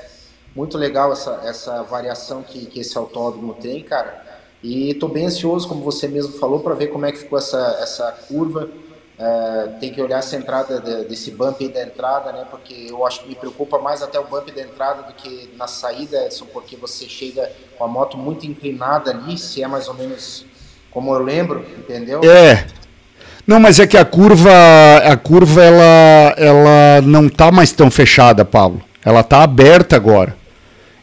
Muito 0.54 0.76
legal 0.76 1.12
essa, 1.12 1.40
essa 1.44 1.82
variação 1.82 2.42
que, 2.42 2.66
que 2.66 2.80
esse 2.80 2.96
autódromo 2.96 3.54
tem, 3.54 3.82
cara. 3.82 4.22
E 4.62 4.90
estou 4.90 5.08
bem 5.08 5.26
ansioso, 5.26 5.66
como 5.66 5.82
você 5.82 6.06
mesmo 6.06 6.34
falou, 6.34 6.60
para 6.60 6.74
ver 6.74 6.88
como 6.88 7.06
é 7.06 7.12
que 7.12 7.18
ficou 7.18 7.38
essa, 7.38 7.78
essa 7.80 8.12
curva. 8.28 8.68
É, 9.18 9.68
tem 9.80 9.90
que 9.90 10.00
olhar 10.00 10.18
essa 10.18 10.36
entrada 10.36 10.78
de, 10.78 11.04
desse 11.04 11.30
bump 11.30 11.56
aí 11.64 11.72
da 11.72 11.82
entrada, 11.82 12.32
né? 12.32 12.44
Porque 12.50 12.86
eu 12.90 13.06
acho 13.06 13.22
que 13.22 13.28
me 13.28 13.34
preocupa 13.34 13.78
mais 13.78 14.02
até 14.02 14.20
o 14.20 14.24
bump 14.24 14.50
da 14.52 14.60
entrada 14.60 15.02
do 15.02 15.14
que 15.14 15.50
na 15.56 15.66
saída, 15.66 16.26
Edson, 16.26 16.46
porque 16.52 16.76
você 16.76 17.08
chega 17.08 17.50
com 17.78 17.84
a 17.84 17.88
moto 17.88 18.18
muito 18.18 18.46
inclinada 18.46 19.10
ali, 19.10 19.38
se 19.38 19.62
é 19.62 19.66
mais 19.66 19.88
ou 19.88 19.94
menos 19.94 20.44
como 20.90 21.14
eu 21.14 21.22
lembro, 21.22 21.64
entendeu? 21.78 22.20
É. 22.24 22.66
Não, 23.46 23.58
mas 23.58 23.80
é 23.80 23.86
que 23.86 23.96
a 23.96 24.04
curva, 24.04 24.50
a 25.04 25.16
curva 25.16 25.62
ela, 25.62 26.34
ela 26.36 27.00
não 27.02 27.28
tá 27.28 27.50
mais 27.50 27.72
tão 27.72 27.90
fechada, 27.90 28.44
Paulo. 28.44 28.82
Ela 29.02 29.22
tá 29.22 29.42
aberta 29.42 29.96
agora. 29.96 30.36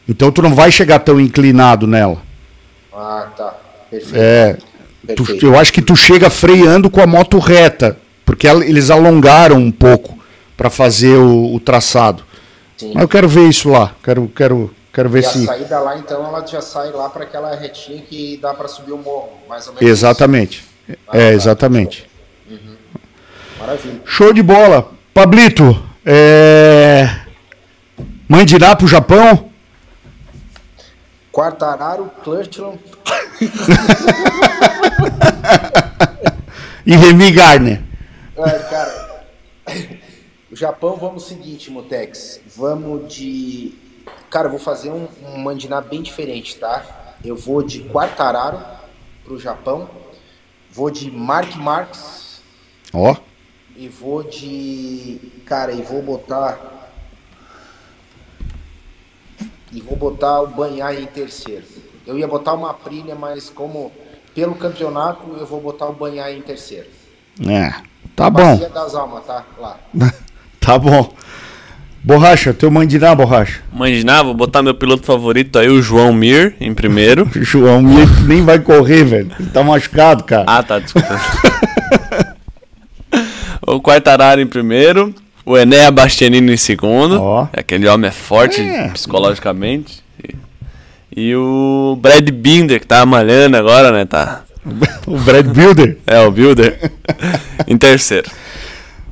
Então 0.07 0.31
tu 0.31 0.41
não 0.41 0.53
vai 0.53 0.71
chegar 0.71 0.99
tão 0.99 1.19
inclinado 1.19 1.87
nela. 1.87 2.17
Ah, 2.93 3.27
tá. 3.35 3.55
Perfeito. 3.89 4.15
É. 4.15 4.57
Tu, 5.15 5.45
eu 5.45 5.57
acho 5.57 5.73
que 5.73 5.81
tu 5.81 5.95
chega 5.95 6.29
freando 6.29 6.89
com 6.89 7.01
a 7.01 7.07
moto 7.07 7.39
reta 7.39 7.97
porque 8.25 8.47
eles 8.47 8.89
alongaram 8.89 9.57
um 9.57 9.71
pouco 9.71 10.17
para 10.55 10.69
fazer 10.69 11.17
o, 11.17 11.53
o 11.53 11.59
traçado. 11.59 12.23
Sim. 12.77 12.91
Mas 12.93 13.03
eu 13.03 13.07
quero 13.07 13.27
ver 13.27 13.47
isso 13.47 13.69
lá, 13.69 13.95
quero, 14.03 14.31
quero, 14.35 14.73
quero 14.93 15.09
ver 15.09 15.19
e 15.19 15.23
se. 15.23 15.43
A 15.43 15.53
saída 15.53 15.79
lá, 15.79 15.97
então, 15.97 16.25
ela 16.25 16.45
já 16.45 16.61
sai 16.61 16.91
lá 16.91 17.09
para 17.09 17.23
aquela 17.23 17.55
retinha 17.55 18.01
que 18.01 18.37
dá 18.41 18.53
para 18.53 18.67
subir 18.67 18.91
o 18.91 18.97
morro, 18.97 19.29
mais 19.47 19.67
ou 19.67 19.73
menos. 19.73 19.89
Exatamente. 19.89 20.65
Ah, 21.07 21.17
é, 21.17 21.29
tá. 21.29 21.33
exatamente. 21.33 22.09
Uhum. 22.49 22.75
Maravilha. 23.59 24.01
Show 24.05 24.33
de 24.33 24.43
bola. 24.43 24.91
Pablito, 25.13 25.81
é... 26.05 27.07
mãe 28.27 28.45
de 28.45 28.57
Ná 28.57 28.75
pro 28.75 28.87
Japão? 28.87 29.51
Quartararo, 31.31 32.11
Clutchland. 32.23 32.79
e 36.85 36.95
Remy 36.95 37.31
Garner. 37.31 37.81
É, 38.35 38.59
cara, 38.69 39.25
o 40.51 40.55
Japão, 40.55 40.97
vamos 40.97 41.23
o 41.23 41.27
seguinte, 41.27 41.69
Motex. 41.69 42.39
Vamos 42.55 43.13
de. 43.13 43.73
Cara, 44.29 44.47
eu 44.47 44.51
vou 44.51 44.59
fazer 44.59 44.89
um, 44.89 45.07
um 45.23 45.37
mandiná 45.37 45.79
bem 45.79 46.01
diferente, 46.01 46.57
tá? 46.57 47.15
Eu 47.23 47.35
vou 47.35 47.61
de 47.61 47.83
Quartararo 47.83 48.59
pro 49.23 49.39
Japão. 49.39 49.89
Vou 50.71 50.89
de 50.89 51.11
Mark 51.11 51.55
Marx. 51.55 52.41
Ó. 52.91 53.11
Oh. 53.11 53.17
E 53.75 53.87
vou 53.87 54.23
de. 54.23 55.19
Cara, 55.45 55.71
e 55.71 55.81
vou 55.81 56.01
botar. 56.01 56.91
E 59.71 59.79
vou 59.79 59.95
botar 59.95 60.41
o 60.41 60.47
Banhai 60.47 61.01
em 61.01 61.07
terceiro. 61.07 61.65
Eu 62.05 62.17
ia 62.17 62.27
botar 62.27 62.53
uma 62.53 62.71
Aprilia, 62.71 63.15
mas 63.15 63.49
como 63.49 63.91
pelo 64.33 64.55
campeonato, 64.55 65.35
eu 65.37 65.45
vou 65.45 65.61
botar 65.61 65.87
o 65.87 65.93
Banhai 65.93 66.35
em 66.35 66.41
terceiro. 66.41 66.89
É. 67.47 67.92
Tá 68.15 68.29
bom. 68.29 68.57
das 68.73 68.95
almas, 68.95 69.25
tá? 69.25 69.43
Lá. 69.59 69.75
tá 70.59 70.77
bom. 70.77 71.13
Borracha, 72.03 72.53
teu 72.53 72.69
mandiná, 72.69 73.15
borracha. 73.15 73.61
Mandiná, 73.71 74.21
vou 74.21 74.33
botar 74.33 74.61
meu 74.61 74.75
piloto 74.75 75.05
favorito 75.05 75.57
aí, 75.57 75.69
o 75.69 75.81
João 75.81 76.11
Mir, 76.11 76.53
em 76.59 76.73
primeiro. 76.73 77.29
João 77.41 77.81
Mir 77.81 78.07
nem 78.27 78.43
vai 78.43 78.59
correr, 78.59 79.05
velho. 79.05 79.31
Ele 79.39 79.49
tá 79.49 79.63
machucado, 79.63 80.23
cara. 80.25 80.43
Ah, 80.47 80.61
tá, 80.61 80.79
desculpa. 80.79 81.07
o 83.65 83.81
Quartararo 83.81 84.41
em 84.41 84.47
primeiro. 84.47 85.13
O 85.45 85.57
Enéa 85.57 85.91
Bastianini 85.91 86.53
em 86.53 86.57
segundo. 86.57 87.21
Ó. 87.21 87.47
Aquele 87.51 87.87
homem 87.87 88.07
é 88.07 88.11
forte 88.11 88.61
É. 88.61 88.87
psicologicamente. 88.89 90.01
E, 90.23 90.35
e 91.29 91.35
o 91.35 91.97
Brad 92.01 92.29
Binder, 92.31 92.79
que 92.79 92.87
tá 92.87 93.05
malhando 93.05 93.57
agora, 93.57 93.91
né? 93.91 94.05
Tá. 94.05 94.41
O 95.05 95.17
Brad 95.19 95.45
Builder. 95.47 95.97
É, 96.07 96.19
o 96.21 96.31
Builder. 96.31 96.91
em 97.67 97.77
terceiro. 97.77 98.29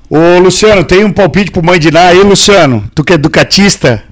Ô, 0.10 0.40
Luciano, 0.40 0.84
tem 0.84 1.04
um 1.04 1.12
palpite 1.12 1.52
pro 1.52 1.64
mandiná 1.64 2.08
aí, 2.08 2.22
Luciano? 2.22 2.90
Tu 2.94 3.04
que 3.04 3.14
é 3.14 3.18
ducatista? 3.18 4.04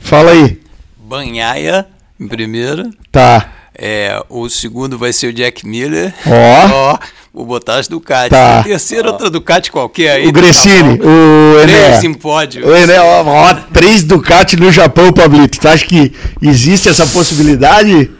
Fala 0.00 0.30
aí. 0.30 0.60
Banhaia 0.96 1.86
em 2.20 2.28
primeiro. 2.28 2.90
Tá. 3.10 3.52
É, 3.76 4.20
o 4.28 4.48
segundo 4.48 4.98
vai 4.98 5.12
ser 5.12 5.28
o 5.28 5.32
Jack 5.32 5.66
Miller. 5.66 6.12
Ó. 6.26 6.68
Ó, 6.72 6.98
vou 7.32 7.46
botar 7.46 7.76
as 7.76 7.86
Ducati. 7.86 8.30
Tá. 8.30 8.60
O 8.60 8.64
terceiro, 8.64 9.08
outra 9.10 9.30
Ducati 9.30 9.70
qualquer 9.70 10.12
aí. 10.16 10.26
O 10.26 10.32
Gressini, 10.32 10.98
tá 10.98 11.04
bom. 11.04 11.10
o 11.10 11.60
Ené. 11.60 11.88
Três 11.88 12.04
em 12.04 12.14
pódio. 12.14 12.66
O 12.66 12.76
Ené, 12.76 13.00
ó, 13.00 13.24
ó, 13.24 13.54
três 13.72 14.02
Ducati 14.02 14.56
no 14.56 14.72
Japão, 14.72 15.12
Pablito. 15.12 15.60
Tu 15.60 15.68
acha 15.68 15.84
que 15.84 16.12
existe 16.42 16.88
essa 16.88 17.06
possibilidade? 17.06 18.10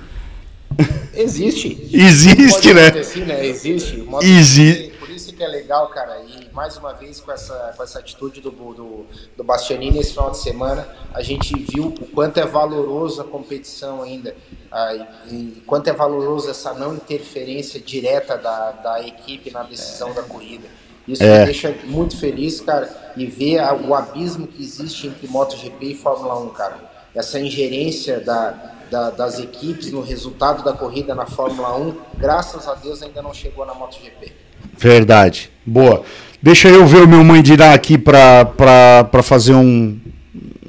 Existe. 1.14 1.88
Existe, 1.92 2.72
né? 2.74 2.90
né? 3.26 3.46
Existe. 3.46 4.00
O 4.00 4.06
modo 4.06 4.24
Exi- 4.24 4.90
que- 4.92 4.98
Por 4.98 5.10
isso 5.10 5.32
que 5.32 5.42
é 5.42 5.48
legal, 5.48 5.88
cara. 5.88 6.20
E 6.22 6.52
mais 6.54 6.76
uma 6.76 6.92
vez 6.92 7.20
com 7.20 7.32
essa, 7.32 7.72
com 7.76 7.82
essa 7.82 7.98
atitude 7.98 8.40
do, 8.40 8.50
do, 8.50 9.06
do 9.36 9.44
Bastianini 9.44 9.98
esse 9.98 10.10
final 10.12 10.30
de 10.30 10.38
semana, 10.38 10.86
a 11.12 11.22
gente 11.22 11.54
viu 11.72 11.86
o 11.86 12.06
quanto 12.06 12.38
é 12.38 12.46
valoroso 12.46 13.20
a 13.20 13.24
competição 13.24 14.02
ainda. 14.02 14.36
Ah, 14.70 14.94
e, 15.28 15.34
e 15.34 15.62
quanto 15.66 15.88
é 15.88 15.92
valoroso 15.92 16.48
essa 16.50 16.72
não 16.74 16.94
interferência 16.94 17.80
direta 17.80 18.36
da, 18.36 18.70
da 18.72 19.06
equipe 19.06 19.50
na 19.50 19.62
decisão 19.64 20.12
da 20.12 20.22
corrida. 20.22 20.68
Isso 21.06 21.22
É. 21.22 21.40
me 21.40 21.44
deixa 21.46 21.74
muito 21.84 22.18
feliz, 22.18 22.60
cara, 22.60 23.12
e 23.16 23.24
ver 23.26 23.60
o 23.88 23.94
abismo 23.94 24.46
que 24.46 24.62
existe 24.62 25.06
entre 25.06 25.26
MotoGP 25.26 25.86
e 25.86 25.94
Fórmula 25.94 26.38
1, 26.38 26.48
cara. 26.50 26.87
Essa 27.14 27.38
ingerência 27.40 28.20
da, 28.20 28.54
da- 28.90 29.10
das 29.10 29.38
equipes 29.38 29.90
no 29.90 30.00
resultado 30.02 30.62
da 30.62 30.72
corrida 30.72 31.14
na 31.14 31.26
Fórmula 31.26 31.76
1, 31.76 31.94
graças 32.18 32.66
a 32.68 32.74
Deus 32.74 33.02
ainda 33.02 33.22
não 33.22 33.34
chegou 33.34 33.64
na 33.66 33.74
MotoGP. 33.74 34.32
Verdade. 34.76 35.50
Boa. 35.66 36.02
Deixa 36.42 36.68
eu 36.68 36.86
ver 36.86 37.02
o 37.02 37.08
meu 37.08 37.24
mandiná 37.24 37.72
aqui 37.74 37.98
pra, 37.98 38.44
pra, 38.44 39.04
pra 39.10 39.22
fazer 39.22 39.54
um, 39.54 39.98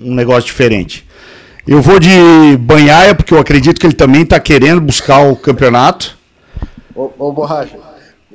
um 0.02 0.14
negócio 0.16 0.46
diferente. 0.46 1.08
Eu 1.68 1.82
vou 1.82 2.00
de 2.00 2.58
Banhaia, 2.60 3.14
porque 3.14 3.34
eu 3.34 3.38
acredito 3.40 3.80
que 3.80 3.86
ele 3.86 3.94
também 3.94 4.26
tá 4.26 4.40
querendo 4.40 4.82
buscar 4.82 5.20
o 5.20 5.36
campeonato. 5.36 6.18
Ô, 6.96 7.12
ô 7.20 7.32
Borracha, 7.32 7.78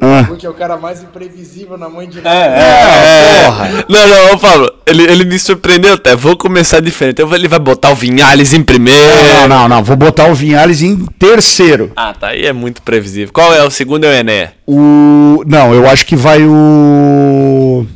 Ah. 0.01 0.23
o 0.23 0.33
Gucci 0.35 0.45
é 0.45 0.51
o 0.51 0.55
cara 0.55 0.77
mais 0.77 1.03
imprevisível 1.03 1.79
na 1.79 1.89
mãe 1.89 2.09
de 2.09 2.19
É, 2.19 3.45
porra. 3.47 3.85
Não, 3.89 4.09
não, 4.09 4.35
ô 4.35 4.39
Pablo, 4.39 4.71
ele, 4.87 5.03
ele 5.05 5.25
me 5.25 5.39
surpreendeu 5.39 5.95
até. 5.95 6.17
Vou 6.17 6.37
começar 6.37 6.81
diferente. 6.81 7.21
Eu 7.21 7.29
vou- 7.29 7.37
Ele 7.37 7.47
vai 7.49 7.59
botar 7.61 7.91
o 7.91 7.95
Vinhales 7.95 8.53
em 8.53 8.63
primeiro. 8.63 9.01
Não, 9.41 9.49
não, 9.49 9.69
não. 9.69 9.85
Vou 9.85 9.97
botar 9.97 10.27
o 10.27 10.35
Vinhales 10.35 10.83
em 10.83 10.97
terceiro. 11.19 11.93
Ah, 11.97 12.13
tá 12.13 12.29
aí 12.29 12.45
é 12.45 12.53
muito 12.53 12.83
previsível. 12.83 13.33
Qual 13.33 13.55
é 13.55 13.63
o 13.65 13.71
segundo? 13.71 14.05
É 14.05 14.09
o 14.09 14.13
Ené. 14.13 14.51
O. 14.67 15.43
Não, 15.47 15.73
eu 15.73 15.89
acho 15.89 16.05
que 16.05 16.17
vai 16.17 16.43
o. 16.45 17.87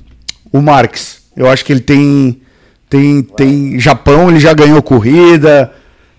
O 0.52 0.60
Marques. 0.62 1.18
Eu 1.36 1.48
acho 1.50 1.64
que 1.64 1.72
ele 1.72 1.80
tem. 1.80 2.40
Tem. 2.88 3.22
Tem. 3.22 3.78
Japão, 3.78 4.30
ele 4.30 4.40
já 4.40 4.52
ganhou 4.54 4.80
corrida. 4.82 5.72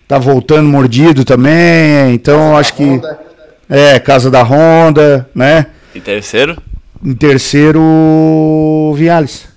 Tá 0.08 0.18
voltando 0.18 0.68
mordido 0.68 1.24
também. 1.24 2.14
Então 2.14 2.52
eu 2.52 2.58
acho 2.58 2.74
que. 2.74 2.84
Honda. 2.84 3.29
É, 3.70 4.00
casa 4.00 4.32
da 4.32 4.42
Honda, 4.42 5.30
né? 5.36 5.68
Em 5.94 6.02
terceiro? 6.02 6.58
Em 7.04 7.14
terceiro, 7.14 8.94
Viales. 8.96 9.48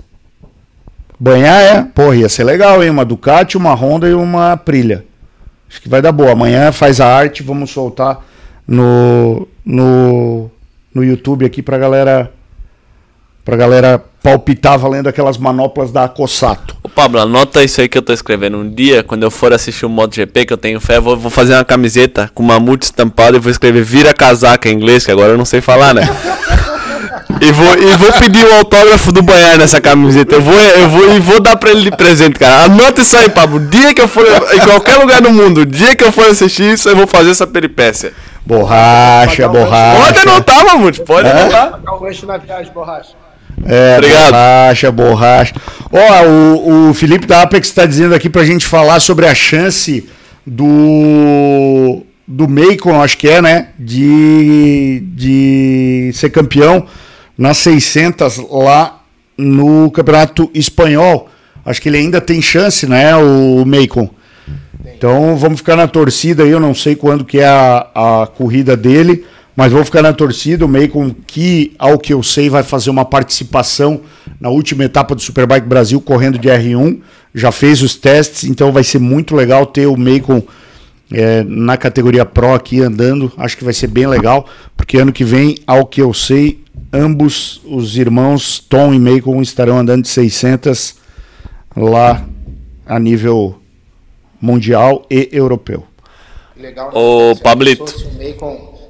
Banhar 1.18 1.62
é, 1.62 1.82
porra, 1.82 2.16
ia 2.16 2.28
ser 2.28 2.44
legal, 2.44 2.82
hein? 2.82 2.90
Uma 2.90 3.06
Ducati, 3.06 3.56
uma 3.56 3.72
Honda 3.72 4.08
e 4.08 4.12
uma 4.12 4.52
Aprilia. 4.52 5.06
Acho 5.68 5.80
que 5.80 5.88
vai 5.88 6.02
dar 6.02 6.12
boa. 6.12 6.32
Amanhã 6.32 6.70
faz 6.72 7.00
a 7.00 7.06
arte, 7.06 7.42
vamos 7.42 7.70
soltar 7.70 8.22
no, 8.68 9.48
no, 9.64 10.50
no 10.94 11.02
YouTube 11.02 11.46
aqui 11.46 11.62
pra 11.62 11.78
galera 11.78 12.30
pra 13.44 13.56
galera 13.56 14.02
palpitar 14.22 14.78
valendo 14.78 15.08
aquelas 15.08 15.36
manoplas 15.36 15.90
da 15.90 16.08
Cossato. 16.08 16.76
Ô 16.82 16.88
Pablo, 16.88 17.20
anota 17.20 17.62
isso 17.62 17.80
aí 17.80 17.88
que 17.88 17.98
eu 17.98 18.02
tô 18.02 18.12
escrevendo. 18.12 18.56
Um 18.58 18.70
dia, 18.70 19.02
quando 19.02 19.24
eu 19.24 19.30
for 19.30 19.52
assistir 19.52 19.84
o 19.84 19.88
MotoGP, 19.88 20.46
que 20.46 20.52
eu 20.52 20.56
tenho 20.58 20.80
fé, 20.80 20.98
eu 20.98 21.02
vou, 21.02 21.16
vou 21.16 21.30
fazer 21.30 21.54
uma 21.54 21.64
camiseta 21.64 22.30
com 22.34 22.42
uma 22.42 22.60
multa 22.60 22.86
estampada 22.86 23.36
e 23.36 23.40
vou 23.40 23.50
escrever 23.50 23.82
vira 23.82 24.14
casaca 24.14 24.68
em 24.68 24.74
inglês, 24.74 25.04
que 25.04 25.10
agora 25.10 25.32
eu 25.32 25.38
não 25.38 25.44
sei 25.44 25.60
falar, 25.60 25.92
né? 25.92 26.08
E 27.40 27.50
vou, 27.50 27.74
e 27.76 27.96
vou 27.96 28.12
pedir 28.12 28.44
o 28.44 28.54
autógrafo 28.54 29.10
do 29.10 29.20
Banhar 29.20 29.58
nessa 29.58 29.80
camiseta. 29.80 30.36
Eu 30.36 30.42
vou, 30.42 30.54
eu 30.54 30.88
vou 30.88 31.16
e 31.16 31.18
vou 31.18 31.40
dar 31.40 31.56
pra 31.56 31.70
ele 31.70 31.82
de 31.82 31.90
presente, 31.90 32.38
cara. 32.38 32.66
Anota 32.66 33.00
isso 33.00 33.16
aí, 33.16 33.28
Pablo. 33.28 33.56
O 33.56 33.66
dia 33.66 33.92
que 33.92 34.00
eu 34.00 34.06
for 34.06 34.24
em 34.54 34.60
qualquer 34.60 34.98
lugar 34.98 35.20
do 35.20 35.32
mundo, 35.32 35.62
o 35.62 35.66
dia 35.66 35.96
que 35.96 36.04
eu 36.04 36.12
for 36.12 36.26
assistir 36.26 36.74
isso, 36.74 36.88
eu 36.88 36.94
vou 36.94 37.08
fazer 37.08 37.30
essa 37.30 37.46
peripécia. 37.46 38.12
Borracha, 38.46 39.48
borracha. 39.48 40.04
Pode 40.04 40.28
anotar, 40.28 40.64
Mamute, 40.66 41.00
pode 41.00 41.28
É? 41.28 41.32
anotar. 41.32 41.70
Pagar 41.80 41.94
o 41.94 42.26
na 42.26 42.36
viagem, 42.36 42.72
Borracha. 42.72 43.10
É, 43.64 43.96
Obrigado. 43.96 44.30
borracha, 44.32 44.92
borracha. 44.92 45.54
Ó, 45.92 46.26
o, 46.26 46.90
o 46.90 46.94
Felipe 46.94 47.26
da 47.26 47.42
Apex 47.42 47.68
está 47.68 47.86
dizendo 47.86 48.14
aqui 48.14 48.28
pra 48.28 48.44
gente 48.44 48.66
falar 48.66 49.00
sobre 49.00 49.26
a 49.26 49.34
chance 49.34 50.08
do 50.46 52.02
do 52.26 52.48
Macon, 52.48 53.02
acho 53.02 53.18
que 53.18 53.28
é, 53.28 53.42
né, 53.42 53.68
de, 53.78 55.02
de 55.14 56.10
ser 56.14 56.30
campeão 56.30 56.86
nas 57.36 57.58
600 57.58 58.38
lá 58.50 59.02
no 59.36 59.90
Campeonato 59.90 60.50
Espanhol. 60.54 61.28
Acho 61.64 61.82
que 61.82 61.88
ele 61.88 61.98
ainda 61.98 62.20
tem 62.20 62.40
chance, 62.40 62.86
né, 62.86 63.14
o 63.16 63.64
Macon. 63.66 64.08
Então 64.96 65.36
vamos 65.36 65.58
ficar 65.58 65.76
na 65.76 65.86
torcida 65.86 66.42
aí, 66.44 66.50
eu 66.50 66.60
não 66.60 66.74
sei 66.74 66.94
quando 66.94 67.24
que 67.24 67.38
é 67.38 67.46
a, 67.46 68.22
a 68.22 68.26
corrida 68.26 68.76
dele, 68.76 69.24
mas 69.56 69.72
vou 69.72 69.84
ficar 69.84 70.02
na 70.02 70.12
torcida. 70.12 70.64
O 70.64 70.68
Macon, 70.68 71.14
que 71.26 71.74
ao 71.78 71.98
que 71.98 72.12
eu 72.12 72.22
sei, 72.22 72.48
vai 72.48 72.62
fazer 72.62 72.90
uma 72.90 73.04
participação 73.04 74.00
na 74.40 74.48
última 74.48 74.84
etapa 74.84 75.14
do 75.14 75.20
Superbike 75.20 75.66
Brasil 75.66 76.00
correndo 76.00 76.38
de 76.38 76.48
R1. 76.48 77.00
Já 77.34 77.52
fez 77.52 77.82
os 77.82 77.94
testes, 77.94 78.44
então 78.44 78.72
vai 78.72 78.84
ser 78.84 78.98
muito 78.98 79.34
legal 79.34 79.66
ter 79.66 79.86
o 79.86 79.96
Macon 79.96 80.42
é, 81.10 81.42
na 81.44 81.76
categoria 81.76 82.24
Pro 82.24 82.54
aqui 82.54 82.80
andando. 82.80 83.32
Acho 83.36 83.56
que 83.56 83.64
vai 83.64 83.72
ser 83.72 83.86
bem 83.86 84.06
legal, 84.06 84.46
porque 84.76 84.98
ano 84.98 85.12
que 85.12 85.24
vem, 85.24 85.56
ao 85.66 85.86
que 85.86 86.00
eu 86.00 86.12
sei, 86.12 86.62
ambos 86.92 87.60
os 87.64 87.96
irmãos 87.96 88.58
Tom 88.58 88.92
e 88.92 88.98
Macon 88.98 89.40
estarão 89.40 89.78
andando 89.78 90.02
de 90.02 90.08
600 90.08 90.96
lá 91.76 92.24
a 92.86 92.98
nível 92.98 93.58
mundial 94.40 95.06
e 95.10 95.28
europeu. 95.32 95.84
Legal. 96.56 96.88
né? 96.88 96.92
Ô, 96.94 97.36
Pablito. 97.36 97.94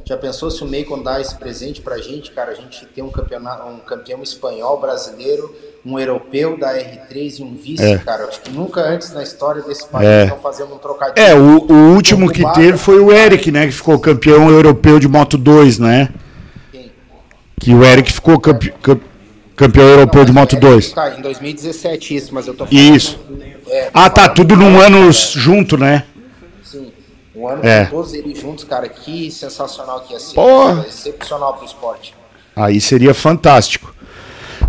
Já 0.04 0.16
pensou 0.16 0.50
se 0.50 0.62
o 0.64 0.66
Macon 0.68 1.00
dá 1.02 1.20
esse 1.20 1.34
presente 1.36 1.80
pra 1.80 1.96
gente, 1.98 2.32
cara? 2.32 2.50
A 2.50 2.54
gente 2.54 2.84
tem 2.86 3.04
um, 3.04 3.10
campeonato, 3.10 3.66
um 3.68 3.78
campeão 3.78 4.20
espanhol 4.22 4.80
brasileiro, 4.80 5.54
um 5.86 5.98
europeu 5.98 6.58
da 6.58 6.74
R3 6.76 7.38
e 7.38 7.42
um 7.42 7.54
vice, 7.54 7.82
É. 7.84 7.98
cara. 7.98 8.24
Acho 8.24 8.40
que 8.40 8.50
nunca 8.50 8.80
antes 8.80 9.12
na 9.12 9.22
história 9.22 9.62
desse 9.62 9.86
país 9.86 10.06
É. 10.08 10.24
estão 10.24 10.38
fazendo 10.40 10.74
um 10.74 10.78
trocadilho. 10.78 11.24
É, 11.24 11.34
o, 11.34 11.66
o 11.70 11.94
último 11.94 12.30
que 12.30 12.42
teve 12.52 12.76
foi 12.78 12.98
o 12.98 13.12
Eric, 13.12 13.50
né? 13.52 13.66
Que 13.66 13.72
ficou 13.72 13.98
campeão 13.98 14.50
europeu 14.50 14.98
de 14.98 15.06
Moto 15.06 15.38
2, 15.38 15.78
né? 15.78 16.08
Quem? 16.72 16.90
Que 17.60 17.72
o 17.72 17.84
Eric 17.84 18.12
ficou 18.12 18.40
campe- 18.40 18.74
cam- 18.82 19.00
campeão 19.54 19.86
europeu 19.86 20.24
de 20.24 20.32
Não, 20.32 20.40
Moto 20.40 20.56
é, 20.56 20.58
2. 20.60 20.90
Tá, 20.92 21.14
em 21.16 21.22
2017 21.22 22.16
isso, 22.16 22.34
mas 22.34 22.48
eu 22.48 22.54
tô 22.54 22.66
falando... 22.66 22.96
Isso. 22.96 23.20
É, 23.68 23.88
Ah, 23.94 24.10
tá, 24.10 24.28
tudo 24.28 24.56
num 24.56 24.80
ano 24.80 25.10
junto, 25.12 25.78
né? 25.78 26.04
Um 27.42 27.48
ano 27.48 27.60
É. 27.66 27.86
com 27.86 27.96
todos 27.96 28.14
eles 28.14 28.38
juntos, 28.40 28.64
cara. 28.64 28.88
Que 28.88 29.30
sensacional 29.30 30.00
que 30.06 30.12
ia 30.12 30.20
ser. 30.20 30.34
Porra. 30.34 30.84
Excepcional 30.88 31.54
pro 31.54 31.66
esporte. 31.66 32.14
Aí 32.54 32.80
seria 32.80 33.12
fantástico. 33.12 33.92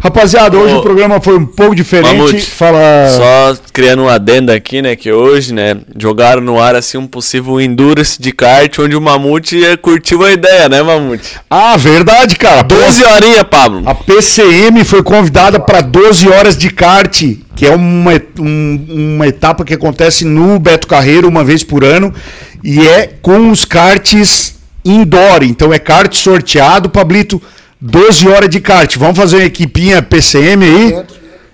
Rapaziada, 0.01 0.57
hoje 0.57 0.73
Ô, 0.73 0.79
o 0.79 0.81
programa 0.81 1.21
foi 1.21 1.37
um 1.37 1.45
pouco 1.45 1.75
diferente. 1.75 2.17
Mamute, 2.17 2.41
Fala. 2.41 2.79
Só 3.15 3.61
criando 3.71 4.01
um 4.03 4.09
adendo 4.09 4.51
aqui, 4.51 4.81
né? 4.81 4.95
Que 4.95 5.11
hoje, 5.11 5.53
né, 5.53 5.77
jogaram 5.97 6.41
no 6.41 6.59
ar 6.59 6.75
assim 6.75 6.97
um 6.97 7.05
possível 7.07 7.61
Endurance 7.61 8.19
de 8.21 8.31
kart, 8.33 8.79
onde 8.79 8.95
o 8.95 9.01
Mamute 9.01 9.61
curtiu 9.81 10.25
a 10.25 10.31
ideia, 10.31 10.67
né, 10.67 10.81
Mamute? 10.81 11.39
Ah, 11.49 11.77
verdade, 11.77 12.35
cara. 12.35 12.63
12 12.63 13.03
horinhas, 13.05 13.43
Pablo. 13.43 13.83
A 13.85 13.93
PCM 13.95 14.83
foi 14.83 15.03
convidada 15.03 15.59
para 15.59 15.79
12 15.79 16.27
horas 16.27 16.57
de 16.57 16.69
kart, 16.71 17.21
que 17.55 17.65
é 17.65 17.73
uma, 17.73 18.11
um- 18.39 18.85
uma 19.15 19.27
etapa 19.27 19.63
que 19.63 19.73
acontece 19.75 20.25
no 20.25 20.59
Beto 20.59 20.87
Carreiro 20.87 21.29
uma 21.29 21.43
vez 21.45 21.63
por 21.63 21.83
ano, 21.85 22.13
e 22.63 22.87
é 22.87 23.07
com 23.21 23.49
os 23.51 23.65
karts 23.65 24.55
indoor. 24.85 25.43
Então 25.43 25.73
é 25.73 25.79
kart 25.79 26.13
sorteado, 26.13 26.89
Pablito, 26.89 27.41
12 27.79 28.27
horas 28.27 28.49
de 28.49 28.59
kart. 28.59 28.95
Vamos 28.97 29.17
fazer 29.17 29.37
uma 29.37 29.45
equipinha 29.45 30.01
PCM 30.01 30.63
aí? 30.65 30.91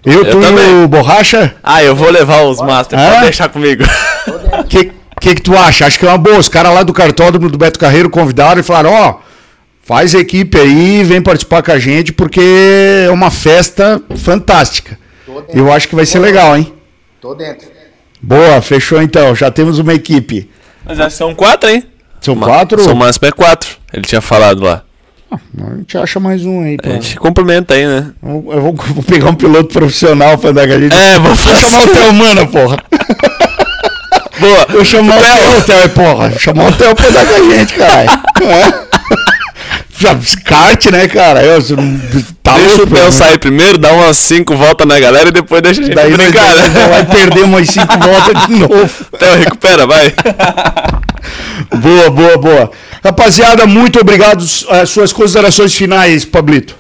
Eu, 0.06 0.14
Eu 0.14 0.32
tu 0.32 0.40
também. 0.40 0.82
e 0.82 0.84
o 0.84 0.88
Borracha? 0.88 1.56
Ah, 1.64 1.84
eu 1.84 1.96
vou 1.96 2.10
levar 2.10 2.44
os 2.44 2.60
Master, 2.62 2.98
Ah? 3.00 3.10
pode 3.12 3.22
deixar 3.24 3.50
comigo. 3.50 3.84
O 4.60 4.64
que, 4.70 4.92
que 5.20 5.36
que 5.36 5.42
tu 5.42 5.58
acha? 5.58 5.86
Acho 5.86 6.00
que 6.00 6.06
é 6.06 6.10
uma 6.10 6.18
boa. 6.18 6.38
Os 6.38 6.48
caras 6.48 6.74
lá 6.74 6.84
do 6.84 6.94
cartódromo 6.94 7.50
do 7.50 7.58
Beto 7.58 7.78
Carreiro 7.80 8.10
convidaram 8.10 8.60
e 8.62 8.64
falaram, 8.64 8.92
ó, 8.94 9.16
faz 9.84 10.16
a 10.16 10.20
equipe 10.20 10.58
aí, 10.58 11.04
vem 11.04 11.22
participar 11.22 11.62
com 11.64 11.72
a 11.72 11.80
gente, 11.80 12.14
porque 12.14 12.40
é 13.06 13.10
uma 13.12 13.30
festa 13.30 14.02
fantástica. 14.16 14.98
Eu 15.54 15.72
acho 15.72 15.88
que 15.88 15.96
vai 15.96 16.06
ser 16.06 16.20
legal, 16.20 16.56
hein? 16.58 16.72
Tô 17.22 17.36
dentro. 17.36 17.68
Boa, 18.22 18.62
fechou 18.62 19.02
então. 19.02 19.36
Já 19.36 19.52
temos 19.52 19.80
uma 19.80 19.94
equipe. 19.94 20.50
Mas 20.86 20.98
já 20.98 21.10
são 21.10 21.34
quatro, 21.36 21.70
hein? 21.70 21.84
São 22.22 22.36
quatro? 22.36 22.82
São 22.84 22.96
Master 22.96 23.30
é 23.30 23.32
quatro. 23.32 23.70
Ele 23.94 24.04
tinha 24.04 24.22
falado 24.22 24.64
lá. 24.64 24.84
A 25.32 25.76
gente 25.78 25.96
acha 25.98 26.20
mais 26.20 26.44
um 26.44 26.64
aí, 26.64 26.76
A 26.80 26.84
pô. 26.84 26.90
gente 26.90 27.16
cumprimenta 27.18 27.76
aí, 27.76 27.86
né? 27.86 28.12
Eu 28.24 28.42
vou, 28.42 28.74
vou 28.74 29.04
pegar 29.04 29.30
um 29.30 29.36
piloto 29.36 29.72
profissional 29.72 30.38
pra 30.38 30.50
andar 30.50 30.68
com 30.68 30.74
a 30.74 30.80
gente. 30.80 30.96
É, 30.96 31.20
vou 31.20 31.36
fazer. 31.36 31.60
chamar 31.62 31.84
o 31.84 31.88
Theo 31.88 32.14
Mana, 32.14 32.48
porra. 32.48 32.78
Boa. 34.40 34.66
Vou 34.70 34.86
chamar 34.86 35.18
o 35.18 35.22
Theo, 35.22 35.64
Theo, 35.66 35.90
porra. 35.90 36.32
Chamar 36.40 36.70
o 36.70 36.72
Theo 36.76 36.96
pra 36.96 37.08
andar 37.10 37.26
com 37.28 37.36
a 37.36 37.56
gente, 37.56 37.74
caralho. 37.76 38.10
É. 38.42 38.89
Já, 40.00 40.18
Kart, 40.46 40.86
né, 40.92 41.08
cara? 41.08 41.44
Eu, 41.44 41.60
não- 41.76 42.00
tá 42.42 42.54
Deixa 42.58 42.76
o 42.76 42.78
louco, 42.80 42.94
Theo 42.96 43.04
né? 43.06 43.12
sair 43.12 43.38
primeiro, 43.38 43.78
dá 43.78 43.92
umas 43.92 44.18
cinco 44.18 44.56
voltas 44.56 44.88
na 44.88 44.98
galera 45.00 45.28
e 45.30 45.32
depois 45.32 45.62
deixa 45.62 45.82
a 45.82 45.84
gente 45.84 45.94
Daí 45.96 46.10
nós 46.10 46.18
brincar, 46.18 46.56
vamos 46.56 46.74
né? 46.74 46.88
vai 46.88 47.06
perder 47.06 47.44
umas 47.44 47.68
cinco 47.68 47.98
voltas 48.00 48.46
de 48.48 48.54
novo. 48.60 48.90
Theo, 49.20 49.36
recupera, 49.38 49.86
vai. 49.86 50.14
Boa, 51.76 52.10
boa, 52.10 52.38
boa. 52.38 52.72
Rapaziada, 53.04 53.66
muito 53.66 54.00
obrigado. 54.00 54.44
As 54.70 54.90
suas 54.90 55.12
considerações 55.14 55.76
finais, 55.76 56.24
Pablito. 56.26 56.76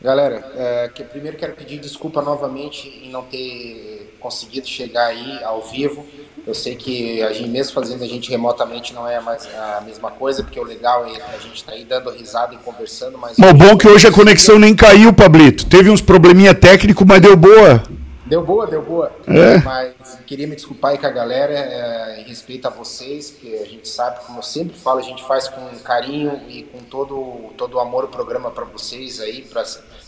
Galera, 0.00 0.52
é, 0.54 0.90
que 0.94 1.02
primeiro 1.02 1.36
quero 1.36 1.54
pedir 1.54 1.78
desculpa 1.78 2.22
novamente 2.22 2.88
em 3.02 3.10
não 3.10 3.22
ter 3.22 4.16
conseguido 4.20 4.66
chegar 4.66 5.06
aí 5.06 5.42
ao 5.42 5.62
vivo. 5.62 6.06
Eu 6.46 6.54
sei 6.54 6.76
que 6.76 7.20
a 7.22 7.32
gente, 7.32 7.48
mesmo 7.48 7.74
fazendo 7.74 8.04
a 8.04 8.06
gente 8.06 8.30
remotamente, 8.30 8.94
não 8.94 9.06
é 9.06 9.20
mais 9.20 9.46
a 9.54 9.82
mesma 9.84 10.10
coisa, 10.10 10.42
porque 10.42 10.58
o 10.58 10.62
legal 10.62 11.04
é 11.04 11.20
a 11.34 11.38
gente 11.38 11.56
estar 11.56 11.72
aí 11.72 11.84
dando 11.84 12.10
risada 12.10 12.54
e 12.54 12.58
conversando, 12.58 13.18
mas. 13.18 13.36
O 13.38 13.52
bom 13.52 13.76
que 13.76 13.88
hoje 13.88 14.06
a 14.06 14.12
conexão 14.12 14.58
nem 14.58 14.74
caiu, 14.74 15.12
Pablito. 15.12 15.66
Teve 15.66 15.90
uns 15.90 16.00
probleminha 16.00 16.54
técnico, 16.54 17.04
mas 17.06 17.20
deu 17.20 17.36
boa. 17.36 17.82
Deu 18.28 18.44
boa, 18.44 18.66
deu 18.66 18.82
boa. 18.82 19.10
É. 19.26 19.56
Mas 19.58 20.18
queria 20.26 20.46
me 20.46 20.54
desculpar 20.54 20.90
aí 20.92 20.98
com 20.98 21.06
a 21.06 21.10
galera, 21.10 21.54
é, 21.54 22.20
em 22.20 22.24
respeito 22.24 22.66
a 22.66 22.70
vocês, 22.70 23.30
que 23.30 23.56
a 23.56 23.64
gente 23.64 23.88
sabe, 23.88 24.24
como 24.26 24.40
eu 24.40 24.42
sempre 24.42 24.76
falo, 24.76 24.98
a 24.98 25.02
gente 25.02 25.24
faz 25.24 25.48
com 25.48 25.66
carinho 25.78 26.42
e 26.46 26.64
com 26.64 26.78
todo, 26.80 27.50
todo 27.56 27.74
o 27.74 27.80
amor 27.80 28.04
o 28.04 28.08
programa 28.08 28.50
para 28.50 28.66
vocês 28.66 29.18
aí, 29.20 29.48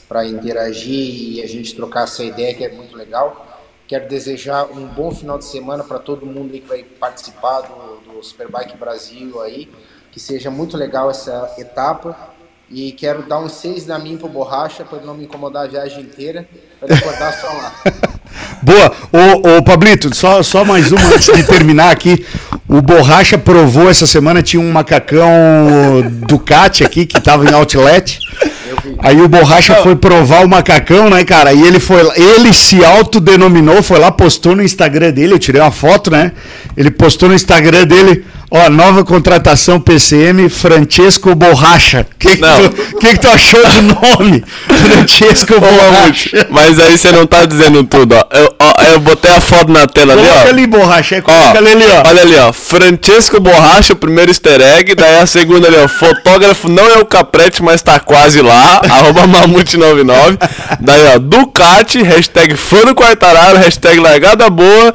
para 0.06 0.26
interagir 0.26 0.92
e 0.92 1.42
a 1.42 1.48
gente 1.48 1.74
trocar 1.74 2.04
essa 2.04 2.22
ideia 2.22 2.54
que 2.54 2.62
é 2.62 2.70
muito 2.70 2.94
legal. 2.94 3.46
Quero 3.88 4.06
desejar 4.06 4.66
um 4.66 4.86
bom 4.86 5.10
final 5.10 5.38
de 5.38 5.46
semana 5.46 5.82
para 5.82 5.98
todo 5.98 6.26
mundo 6.26 6.52
que 6.52 6.60
vai 6.60 6.84
participar 6.84 7.62
do, 7.62 8.12
do 8.12 8.22
Superbike 8.22 8.76
Brasil 8.76 9.40
aí, 9.40 9.72
que 10.12 10.20
seja 10.20 10.50
muito 10.50 10.76
legal 10.76 11.10
essa 11.10 11.54
etapa. 11.56 12.29
E 12.70 12.92
quero 12.92 13.22
dar 13.22 13.40
um 13.40 13.48
6 13.48 13.86
na 13.86 13.98
mim 13.98 14.16
pro 14.16 14.28
borracha, 14.28 14.84
para 14.84 15.00
não 15.00 15.14
me 15.14 15.24
incomodar 15.24 15.64
a 15.64 15.68
viagem 15.68 16.02
inteira, 16.02 16.48
para 16.78 16.94
acordar 16.94 17.32
só 17.32 17.48
lá. 17.48 17.74
Boa. 18.62 18.92
Ô, 19.12 19.58
ô 19.58 19.62
Pablito, 19.62 20.14
só, 20.14 20.40
só 20.42 20.64
mais 20.64 20.92
uma 20.92 21.04
antes 21.08 21.34
de 21.34 21.42
terminar 21.42 21.90
aqui. 21.90 22.24
O 22.68 22.80
Borracha 22.80 23.36
provou 23.36 23.90
essa 23.90 24.06
semana, 24.06 24.42
tinha 24.42 24.62
um 24.62 24.70
macacão 24.70 25.26
Ducati 26.28 26.84
aqui 26.84 27.04
que 27.04 27.20
tava 27.20 27.44
em 27.44 27.52
outlet. 27.52 28.20
Aí 29.00 29.20
o 29.20 29.28
Borracha 29.28 29.74
foi 29.82 29.96
provar 29.96 30.44
o 30.44 30.48
macacão, 30.48 31.10
né, 31.10 31.24
cara? 31.24 31.52
E 31.52 31.62
ele 31.62 31.80
foi 31.80 32.00
ele 32.16 32.52
se 32.52 32.84
autodenominou, 32.84 33.82
foi 33.82 33.98
lá, 33.98 34.12
postou 34.12 34.54
no 34.54 34.62
Instagram 34.62 35.10
dele, 35.10 35.34
eu 35.34 35.38
tirei 35.38 35.60
uma 35.60 35.72
foto, 35.72 36.10
né? 36.10 36.32
Ele 36.76 36.90
postou 36.90 37.28
no 37.28 37.34
Instagram 37.34 37.84
dele, 37.84 38.24
ó, 38.50 38.68
nova 38.68 39.04
contratação 39.04 39.80
PCM, 39.80 40.48
Francesco 40.48 41.34
Borracha. 41.34 42.06
O 42.12 42.18
que, 42.18 42.36
que, 42.36 42.42
tu, 42.42 42.98
que 42.98 43.06
que 43.08 43.18
tu 43.18 43.28
achou 43.28 43.60
do 43.64 43.82
nome? 43.82 44.44
Francesco 44.66 45.54
Borracha. 45.60 46.46
Mas 46.50 46.78
aí 46.78 46.98
você 46.98 47.12
não 47.12 47.26
tá 47.26 47.44
dizendo 47.44 47.84
tudo, 47.84 48.14
ó. 48.14 48.24
Eu, 48.36 48.54
ó, 48.58 48.72
eu 48.92 49.00
botei 49.00 49.30
a 49.30 49.40
foto 49.40 49.70
na 49.70 49.86
tela 49.86 50.12
ali, 50.14 50.22
Coloca 50.22 50.46
ó. 50.46 50.48
ali, 50.48 50.66
Borracha, 50.66 51.18
Ó, 51.18 51.22
coloca 51.22 51.58
ali, 51.58 51.72
ali, 51.72 51.84
ó. 51.86 52.08
Olha 52.08 52.22
ali, 52.22 52.36
ó. 52.36 52.52
Francesco 52.52 53.40
Borracha, 53.40 53.92
o 53.92 53.96
primeiro 53.96 54.30
easter 54.30 54.60
egg. 54.60 54.94
Daí 54.94 55.18
a 55.18 55.26
segunda 55.26 55.68
ali, 55.68 55.76
ó. 55.76 55.88
Fotógrafo 55.88 56.68
não 56.68 56.86
é 56.86 56.98
o 56.98 57.04
Caprete, 57.04 57.62
mas 57.62 57.82
tá 57.82 58.00
quase 58.00 58.42
lá. 58.42 58.80
arroba 58.90 59.22
Mamute99. 59.28 60.38
Daí, 60.80 61.14
ó. 61.14 61.18
Ducati, 61.18 62.02
hashtag 62.02 62.56
fã 62.56 62.84
do 62.84 62.94
Quartararo, 62.94 63.58
hashtag 63.58 64.00
largada 64.00 64.48
boa. 64.50 64.94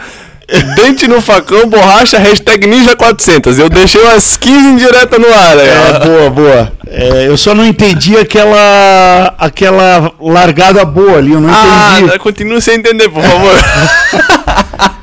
Dente 0.76 1.08
no 1.08 1.22
facão, 1.22 1.68
borracha, 1.68 2.20
hashtag 2.20 2.68
Ninja400. 2.68 3.58
Eu 3.58 3.70
deixei 3.70 4.02
umas 4.02 4.38
15 4.38 4.68
indiretas 4.68 5.20
no 5.20 5.28
ar 5.28 5.58
aí, 5.58 5.68
É, 5.68 6.00
boa, 6.06 6.30
boa. 6.30 6.72
É, 6.88 7.28
eu 7.28 7.36
só 7.36 7.56
não 7.56 7.66
entendi 7.66 8.16
aquela 8.16 9.34
aquela 9.40 10.12
largada 10.20 10.86
boa 10.86 11.18
ali, 11.18 11.32
eu 11.32 11.42
não 11.42 11.50
Ah, 11.52 11.98
entendi. 12.00 12.20
continua 12.20 12.62
sem 12.62 12.76
entender, 12.76 13.10
por 13.10 13.24
favor. 13.24 13.56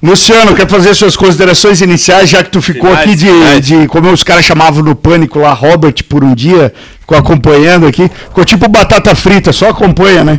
Luciano, 0.00 0.54
quer 0.54 0.68
fazer 0.68 0.94
suas 0.94 1.16
considerações 1.16 1.80
iniciais, 1.80 2.30
já 2.30 2.42
que 2.44 2.50
tu 2.50 2.62
ficou 2.62 2.88
Finais, 2.90 3.08
aqui 3.08 3.16
de, 3.16 3.80
de, 3.80 3.88
como 3.88 4.08
os 4.12 4.22
caras 4.22 4.44
chamavam 4.44 4.80
no 4.82 4.94
pânico 4.94 5.40
lá, 5.40 5.52
Robert, 5.52 5.94
por 6.08 6.22
um 6.22 6.34
dia, 6.36 6.72
ficou 7.00 7.18
acompanhando 7.18 7.84
aqui. 7.84 8.08
Ficou 8.28 8.44
tipo 8.44 8.68
batata 8.68 9.12
frita, 9.16 9.52
só 9.52 9.70
acompanha, 9.70 10.22
né? 10.22 10.38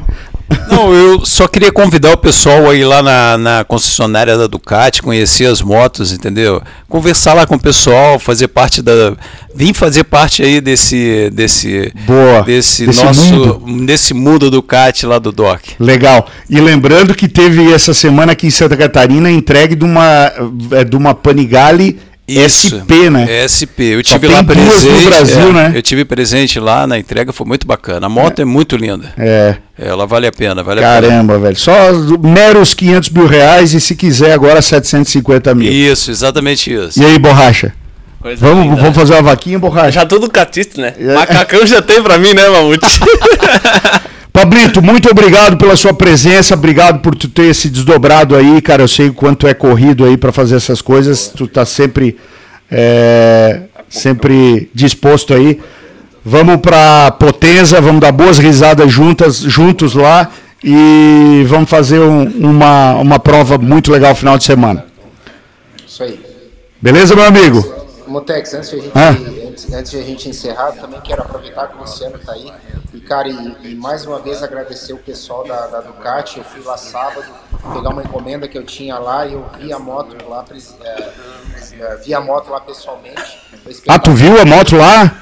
Não, 0.69 0.93
eu 0.93 1.25
só 1.25 1.47
queria 1.47 1.71
convidar 1.71 2.11
o 2.13 2.17
pessoal 2.17 2.69
a 2.69 2.75
ir 2.75 2.85
lá 2.85 3.01
na, 3.03 3.37
na 3.37 3.63
concessionária 3.63 4.37
da 4.37 4.47
Ducati, 4.47 5.01
conhecer 5.01 5.45
as 5.45 5.61
motos, 5.61 6.11
entendeu? 6.11 6.61
Conversar 6.87 7.33
lá 7.33 7.45
com 7.45 7.55
o 7.55 7.59
pessoal, 7.59 8.17
fazer 8.19 8.47
parte 8.47 8.81
da. 8.81 9.13
Vim 9.53 9.73
fazer 9.73 10.03
parte 10.05 10.41
aí 10.41 10.61
desse. 10.61 11.29
desse 11.31 11.91
Boa. 12.05 12.43
Desse, 12.43 12.85
Desse 12.85 13.03
nosso. 13.03 13.33
mundo. 13.33 13.85
Desse 13.85 14.13
mundo 14.13 14.49
Ducati 14.49 15.05
lá 15.05 15.19
do 15.19 15.31
Doc. 15.31 15.61
Legal. 15.79 16.27
E 16.49 16.59
lembrando 16.59 17.13
que 17.13 17.27
teve 17.27 17.71
essa 17.71 17.93
semana 17.93 18.31
aqui 18.31 18.47
em 18.47 18.51
Santa 18.51 18.77
Catarina 18.77 19.29
entregue 19.29 19.75
de 19.75 19.83
uma, 19.85 20.31
é, 20.71 20.83
de 20.83 20.95
uma 20.95 21.13
Panigale 21.13 21.99
SP, 22.37 23.09
né? 23.09 23.25
SP. 23.47 23.95
Eu 23.95 24.01
Só 24.05 24.19
tive 24.19 24.27
lá 24.27 24.43
presente. 24.43 25.05
Brasil, 25.05 25.49
é, 25.49 25.53
né? 25.53 25.71
Eu 25.75 25.81
tive 25.81 26.05
presente 26.05 26.59
lá 26.59 26.85
na 26.85 26.99
entrega, 26.99 27.31
foi 27.33 27.47
muito 27.47 27.65
bacana. 27.65 28.05
A 28.05 28.09
moto 28.09 28.41
é, 28.41 28.45
muito 28.45 28.75
linda. 28.75 29.13
É. 29.17 29.55
Ela 29.77 30.05
vale 30.05 30.27
a 30.27 30.31
pena, 30.31 30.61
vale 30.61 30.83
a 30.83 30.95
pena. 30.95 31.07
Caramba, 31.07 31.39
velho. 31.39 31.55
Só 31.55 31.73
meros 32.21 32.73
500 32.73 33.09
mil 33.09 33.27
reais 33.27 33.73
e 33.73 33.79
se 33.79 33.95
quiser 33.95 34.33
agora 34.33 34.61
750 34.61 35.55
mil. 35.55 35.71
Isso, 35.71 36.11
exatamente 36.11 36.73
isso. 36.73 37.01
E 37.01 37.05
aí, 37.05 37.17
borracha? 37.17 37.73
Coisa 38.21 38.45
Vamos, 38.45 38.65
linda. 38.65 38.81
vamos 38.81 38.97
fazer 38.97 39.13
uma 39.13 39.21
vaquinha, 39.21 39.57
borracha? 39.57 39.91
Já 39.91 40.05
tudo 40.05 40.29
catista, 40.29 40.81
né? 40.81 40.93
É. 40.99 41.13
Macacão 41.13 41.65
já 41.65 41.81
tem 41.81 42.03
pra 42.03 42.17
mim, 42.17 42.33
né, 42.33 42.49
Mamute? 42.49 42.85
Pablito, 44.31 44.81
muito 44.81 45.09
obrigado 45.09 45.57
pela 45.57 45.75
sua 45.75 45.93
presença, 45.93 46.53
obrigado 46.53 46.99
por 47.01 47.15
tu 47.15 47.27
ter 47.27 47.53
se 47.53 47.67
desdobrado 47.69 48.35
aí, 48.35 48.61
cara. 48.61 48.83
Eu 48.83 48.87
sei 48.87 49.09
o 49.09 49.13
quanto 49.13 49.47
é 49.47 49.53
corrido 49.53 50.05
aí 50.05 50.17
pra 50.17 50.31
fazer 50.31 50.55
essas 50.55 50.81
coisas. 50.81 51.27
Tu 51.35 51.47
tá 51.47 51.65
sempre, 51.65 52.15
é, 52.71 53.61
sempre 53.89 54.69
disposto 54.73 55.33
aí. 55.33 55.59
Vamos 56.23 56.57
pra 56.57 57.11
Potenza, 57.11 57.81
vamos 57.81 58.01
dar 58.01 58.11
boas 58.11 58.37
risadas 58.37 58.91
juntas, 58.91 59.39
juntos 59.39 59.93
lá 59.95 60.29
e 60.63 61.43
vamos 61.47 61.69
fazer 61.69 61.99
um- 61.99 62.29
uma, 62.49 62.95
uma 62.95 63.19
prova 63.19 63.57
muito 63.57 63.91
legal 63.91 64.13
final 64.13 64.37
de 64.37 64.43
semana. 64.43 64.85
Isso 65.87 66.03
aí. 66.03 66.19
Beleza, 66.81 67.15
meu 67.15 67.25
amigo? 67.25 67.78
Motex, 68.09 68.53
antes 68.53 68.69
de, 68.69 68.77
a 68.77 68.81
gente, 68.81 68.97
Ah. 68.97 69.09
antes, 69.47 69.73
antes 69.73 69.91
de 69.91 69.99
a 69.99 70.03
gente 70.03 70.29
encerrar, 70.29 70.71
também 70.73 70.99
quero 71.01 71.21
aproveitar 71.21 71.67
que 71.67 71.77
o 71.77 71.79
Luciano 71.81 72.17
está 72.17 72.33
aí. 72.33 72.51
E, 72.93 72.99
cara, 72.99 73.27
e, 73.29 73.57
e 73.63 73.75
mais 73.75 74.05
uma 74.05 74.19
vez 74.19 74.41
agradecer 74.41 74.93
o 74.93 74.97
pessoal 74.97 75.47
da, 75.47 75.67
da 75.67 75.81
Ducati. 75.81 76.39
Eu 76.39 76.43
fui 76.43 76.61
lá 76.63 76.75
sábado 76.77 77.25
pegar 77.73 77.89
uma 77.89 78.01
encomenda 78.03 78.47
que 78.47 78.57
eu 78.57 78.63
tinha 78.63 78.97
lá 78.97 79.25
e 79.27 79.33
eu 79.33 79.45
vi 79.57 79.71
a 79.71 79.79
moto 79.79 80.15
lá, 80.27 80.43
é, 80.83 81.09
é, 81.79 81.95
vi 81.97 82.13
a 82.13 82.19
moto 82.19 82.49
lá 82.49 82.59
pessoalmente. 82.59 83.39
Ah, 83.87 83.99
tu 83.99 84.11
viu 84.11 84.41
a 84.41 84.45
moto 84.45 84.75
lá? 84.75 85.15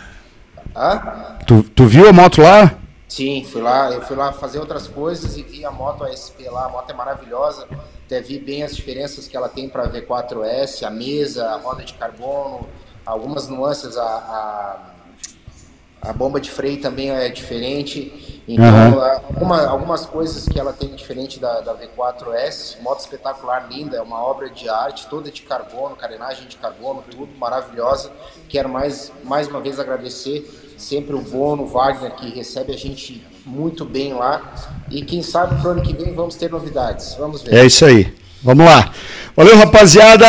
Hã? 0.75 1.37
Tu, 1.45 1.63
tu 1.63 1.85
viu 1.85 2.07
a 2.07 2.13
moto 2.13 2.41
lá? 2.41 2.71
Sim, 3.07 3.43
fui 3.45 3.61
lá, 3.61 3.89
eu 3.91 4.01
fui 4.01 4.15
lá 4.17 4.33
fazer 4.33 4.59
outras 4.59 4.87
coisas 4.87 5.37
e 5.37 5.43
vi 5.43 5.63
a 5.63 5.71
moto 5.71 6.03
ASP 6.03 6.49
lá, 6.49 6.65
a 6.65 6.69
moto 6.69 6.89
é 6.89 6.93
maravilhosa. 6.93 7.67
Até 8.05 8.21
vi 8.21 8.37
bem 8.37 8.63
as 8.63 8.75
diferenças 8.75 9.27
que 9.27 9.35
ela 9.35 9.47
tem 9.49 9.69
para 9.69 9.83
a 9.83 9.89
V4S, 9.89 10.83
a 10.83 10.89
mesa, 10.89 11.47
a 11.49 11.57
roda 11.57 11.83
de 11.83 11.93
carbono, 11.93 12.67
algumas 13.05 13.47
nuances, 13.47 13.97
a, 13.97 14.03
a, 14.03 14.79
a 16.09 16.13
bomba 16.13 16.39
de 16.39 16.51
freio 16.51 16.81
também 16.81 17.09
é 17.11 17.29
diferente. 17.29 18.43
Então, 18.47 18.99
a- 19.01 19.13
alguma- 19.27 19.65
algumas 19.67 20.05
coisas 20.05 20.45
que 20.45 20.59
ela 20.59 20.71
tem 20.73 20.93
diferente 20.95 21.39
da, 21.39 21.61
da 21.61 21.73
V4S, 21.73 22.81
moto 22.81 22.99
espetacular, 22.99 23.67
linda, 23.69 23.97
é 23.97 24.01
uma 24.01 24.21
obra 24.21 24.49
de 24.49 24.67
arte, 24.69 25.07
toda 25.07 25.31
de 25.31 25.41
carbono, 25.41 25.95
carenagem 25.95 26.47
de 26.47 26.57
carbono, 26.57 27.03
tudo 27.09 27.27
maravilhosa. 27.37 28.11
Quero 28.49 28.69
mais, 28.69 29.11
mais 29.23 29.47
uma 29.47 29.59
vez 29.61 29.79
agradecer 29.79 30.65
Sempre 30.77 31.15
o 31.15 31.21
Bono, 31.21 31.63
o 31.63 31.67
Wagner, 31.67 32.11
que 32.11 32.29
recebe 32.29 32.71
a 32.71 32.77
gente 32.77 33.25
muito 33.45 33.83
bem 33.83 34.13
lá. 34.13 34.53
E 34.91 35.01
quem 35.01 35.23
sabe 35.23 35.59
pro 35.59 35.71
ano 35.71 35.81
que 35.81 35.93
vem 35.93 36.13
vamos 36.13 36.35
ter 36.35 36.51
novidades. 36.51 37.15
Vamos 37.17 37.41
ver. 37.41 37.55
É 37.55 37.65
isso 37.65 37.83
aí. 37.83 38.13
Vamos 38.43 38.65
lá. 38.65 38.91
Valeu, 39.35 39.57
rapaziada. 39.57 40.25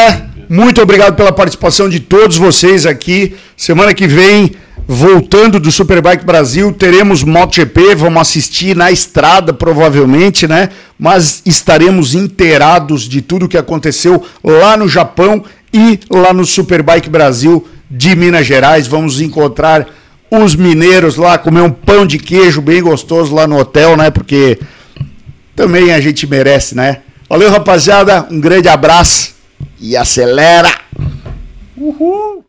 Muito 0.48 0.80
obrigado 0.80 1.14
pela 1.14 1.32
participação 1.32 1.88
de 1.88 2.00
todos 2.00 2.38
vocês 2.38 2.86
aqui. 2.86 3.36
Semana 3.54 3.92
que 3.92 4.06
vem, 4.06 4.52
voltando 4.86 5.60
do 5.60 5.70
Superbike 5.70 6.24
Brasil, 6.24 6.72
teremos 6.72 7.22
MotoGP. 7.22 7.94
Vamos 7.94 8.22
assistir 8.22 8.74
na 8.74 8.90
estrada, 8.90 9.52
provavelmente, 9.52 10.48
né? 10.48 10.70
Mas 10.98 11.42
estaremos 11.44 12.14
inteirados 12.14 13.02
de 13.02 13.20
tudo 13.20 13.48
que 13.48 13.58
aconteceu 13.58 14.24
lá 14.42 14.78
no 14.78 14.88
Japão 14.88 15.44
e 15.72 16.00
lá 16.08 16.32
no 16.32 16.46
Superbike 16.46 17.10
Brasil 17.10 17.68
de 17.90 18.16
Minas 18.16 18.46
Gerais. 18.46 18.86
Vamos 18.86 19.20
encontrar 19.20 19.86
os 20.30 20.54
mineiros 20.54 21.16
lá, 21.16 21.38
comer 21.38 21.62
um 21.62 21.70
pão 21.70 22.06
de 22.06 22.18
queijo 22.18 22.60
bem 22.60 22.82
gostoso 22.82 23.34
lá 23.34 23.46
no 23.46 23.58
hotel, 23.58 23.96
né? 23.96 24.10
Porque 24.10 24.58
também 25.54 25.92
a 25.92 26.00
gente 26.00 26.26
merece, 26.26 26.74
né? 26.74 27.02
Valeu, 27.28 27.50
rapaziada. 27.50 28.26
Um 28.30 28.40
grande 28.40 28.68
abraço 28.68 29.34
e 29.80 29.96
acelera! 29.96 30.70
Uhul! 31.76 32.47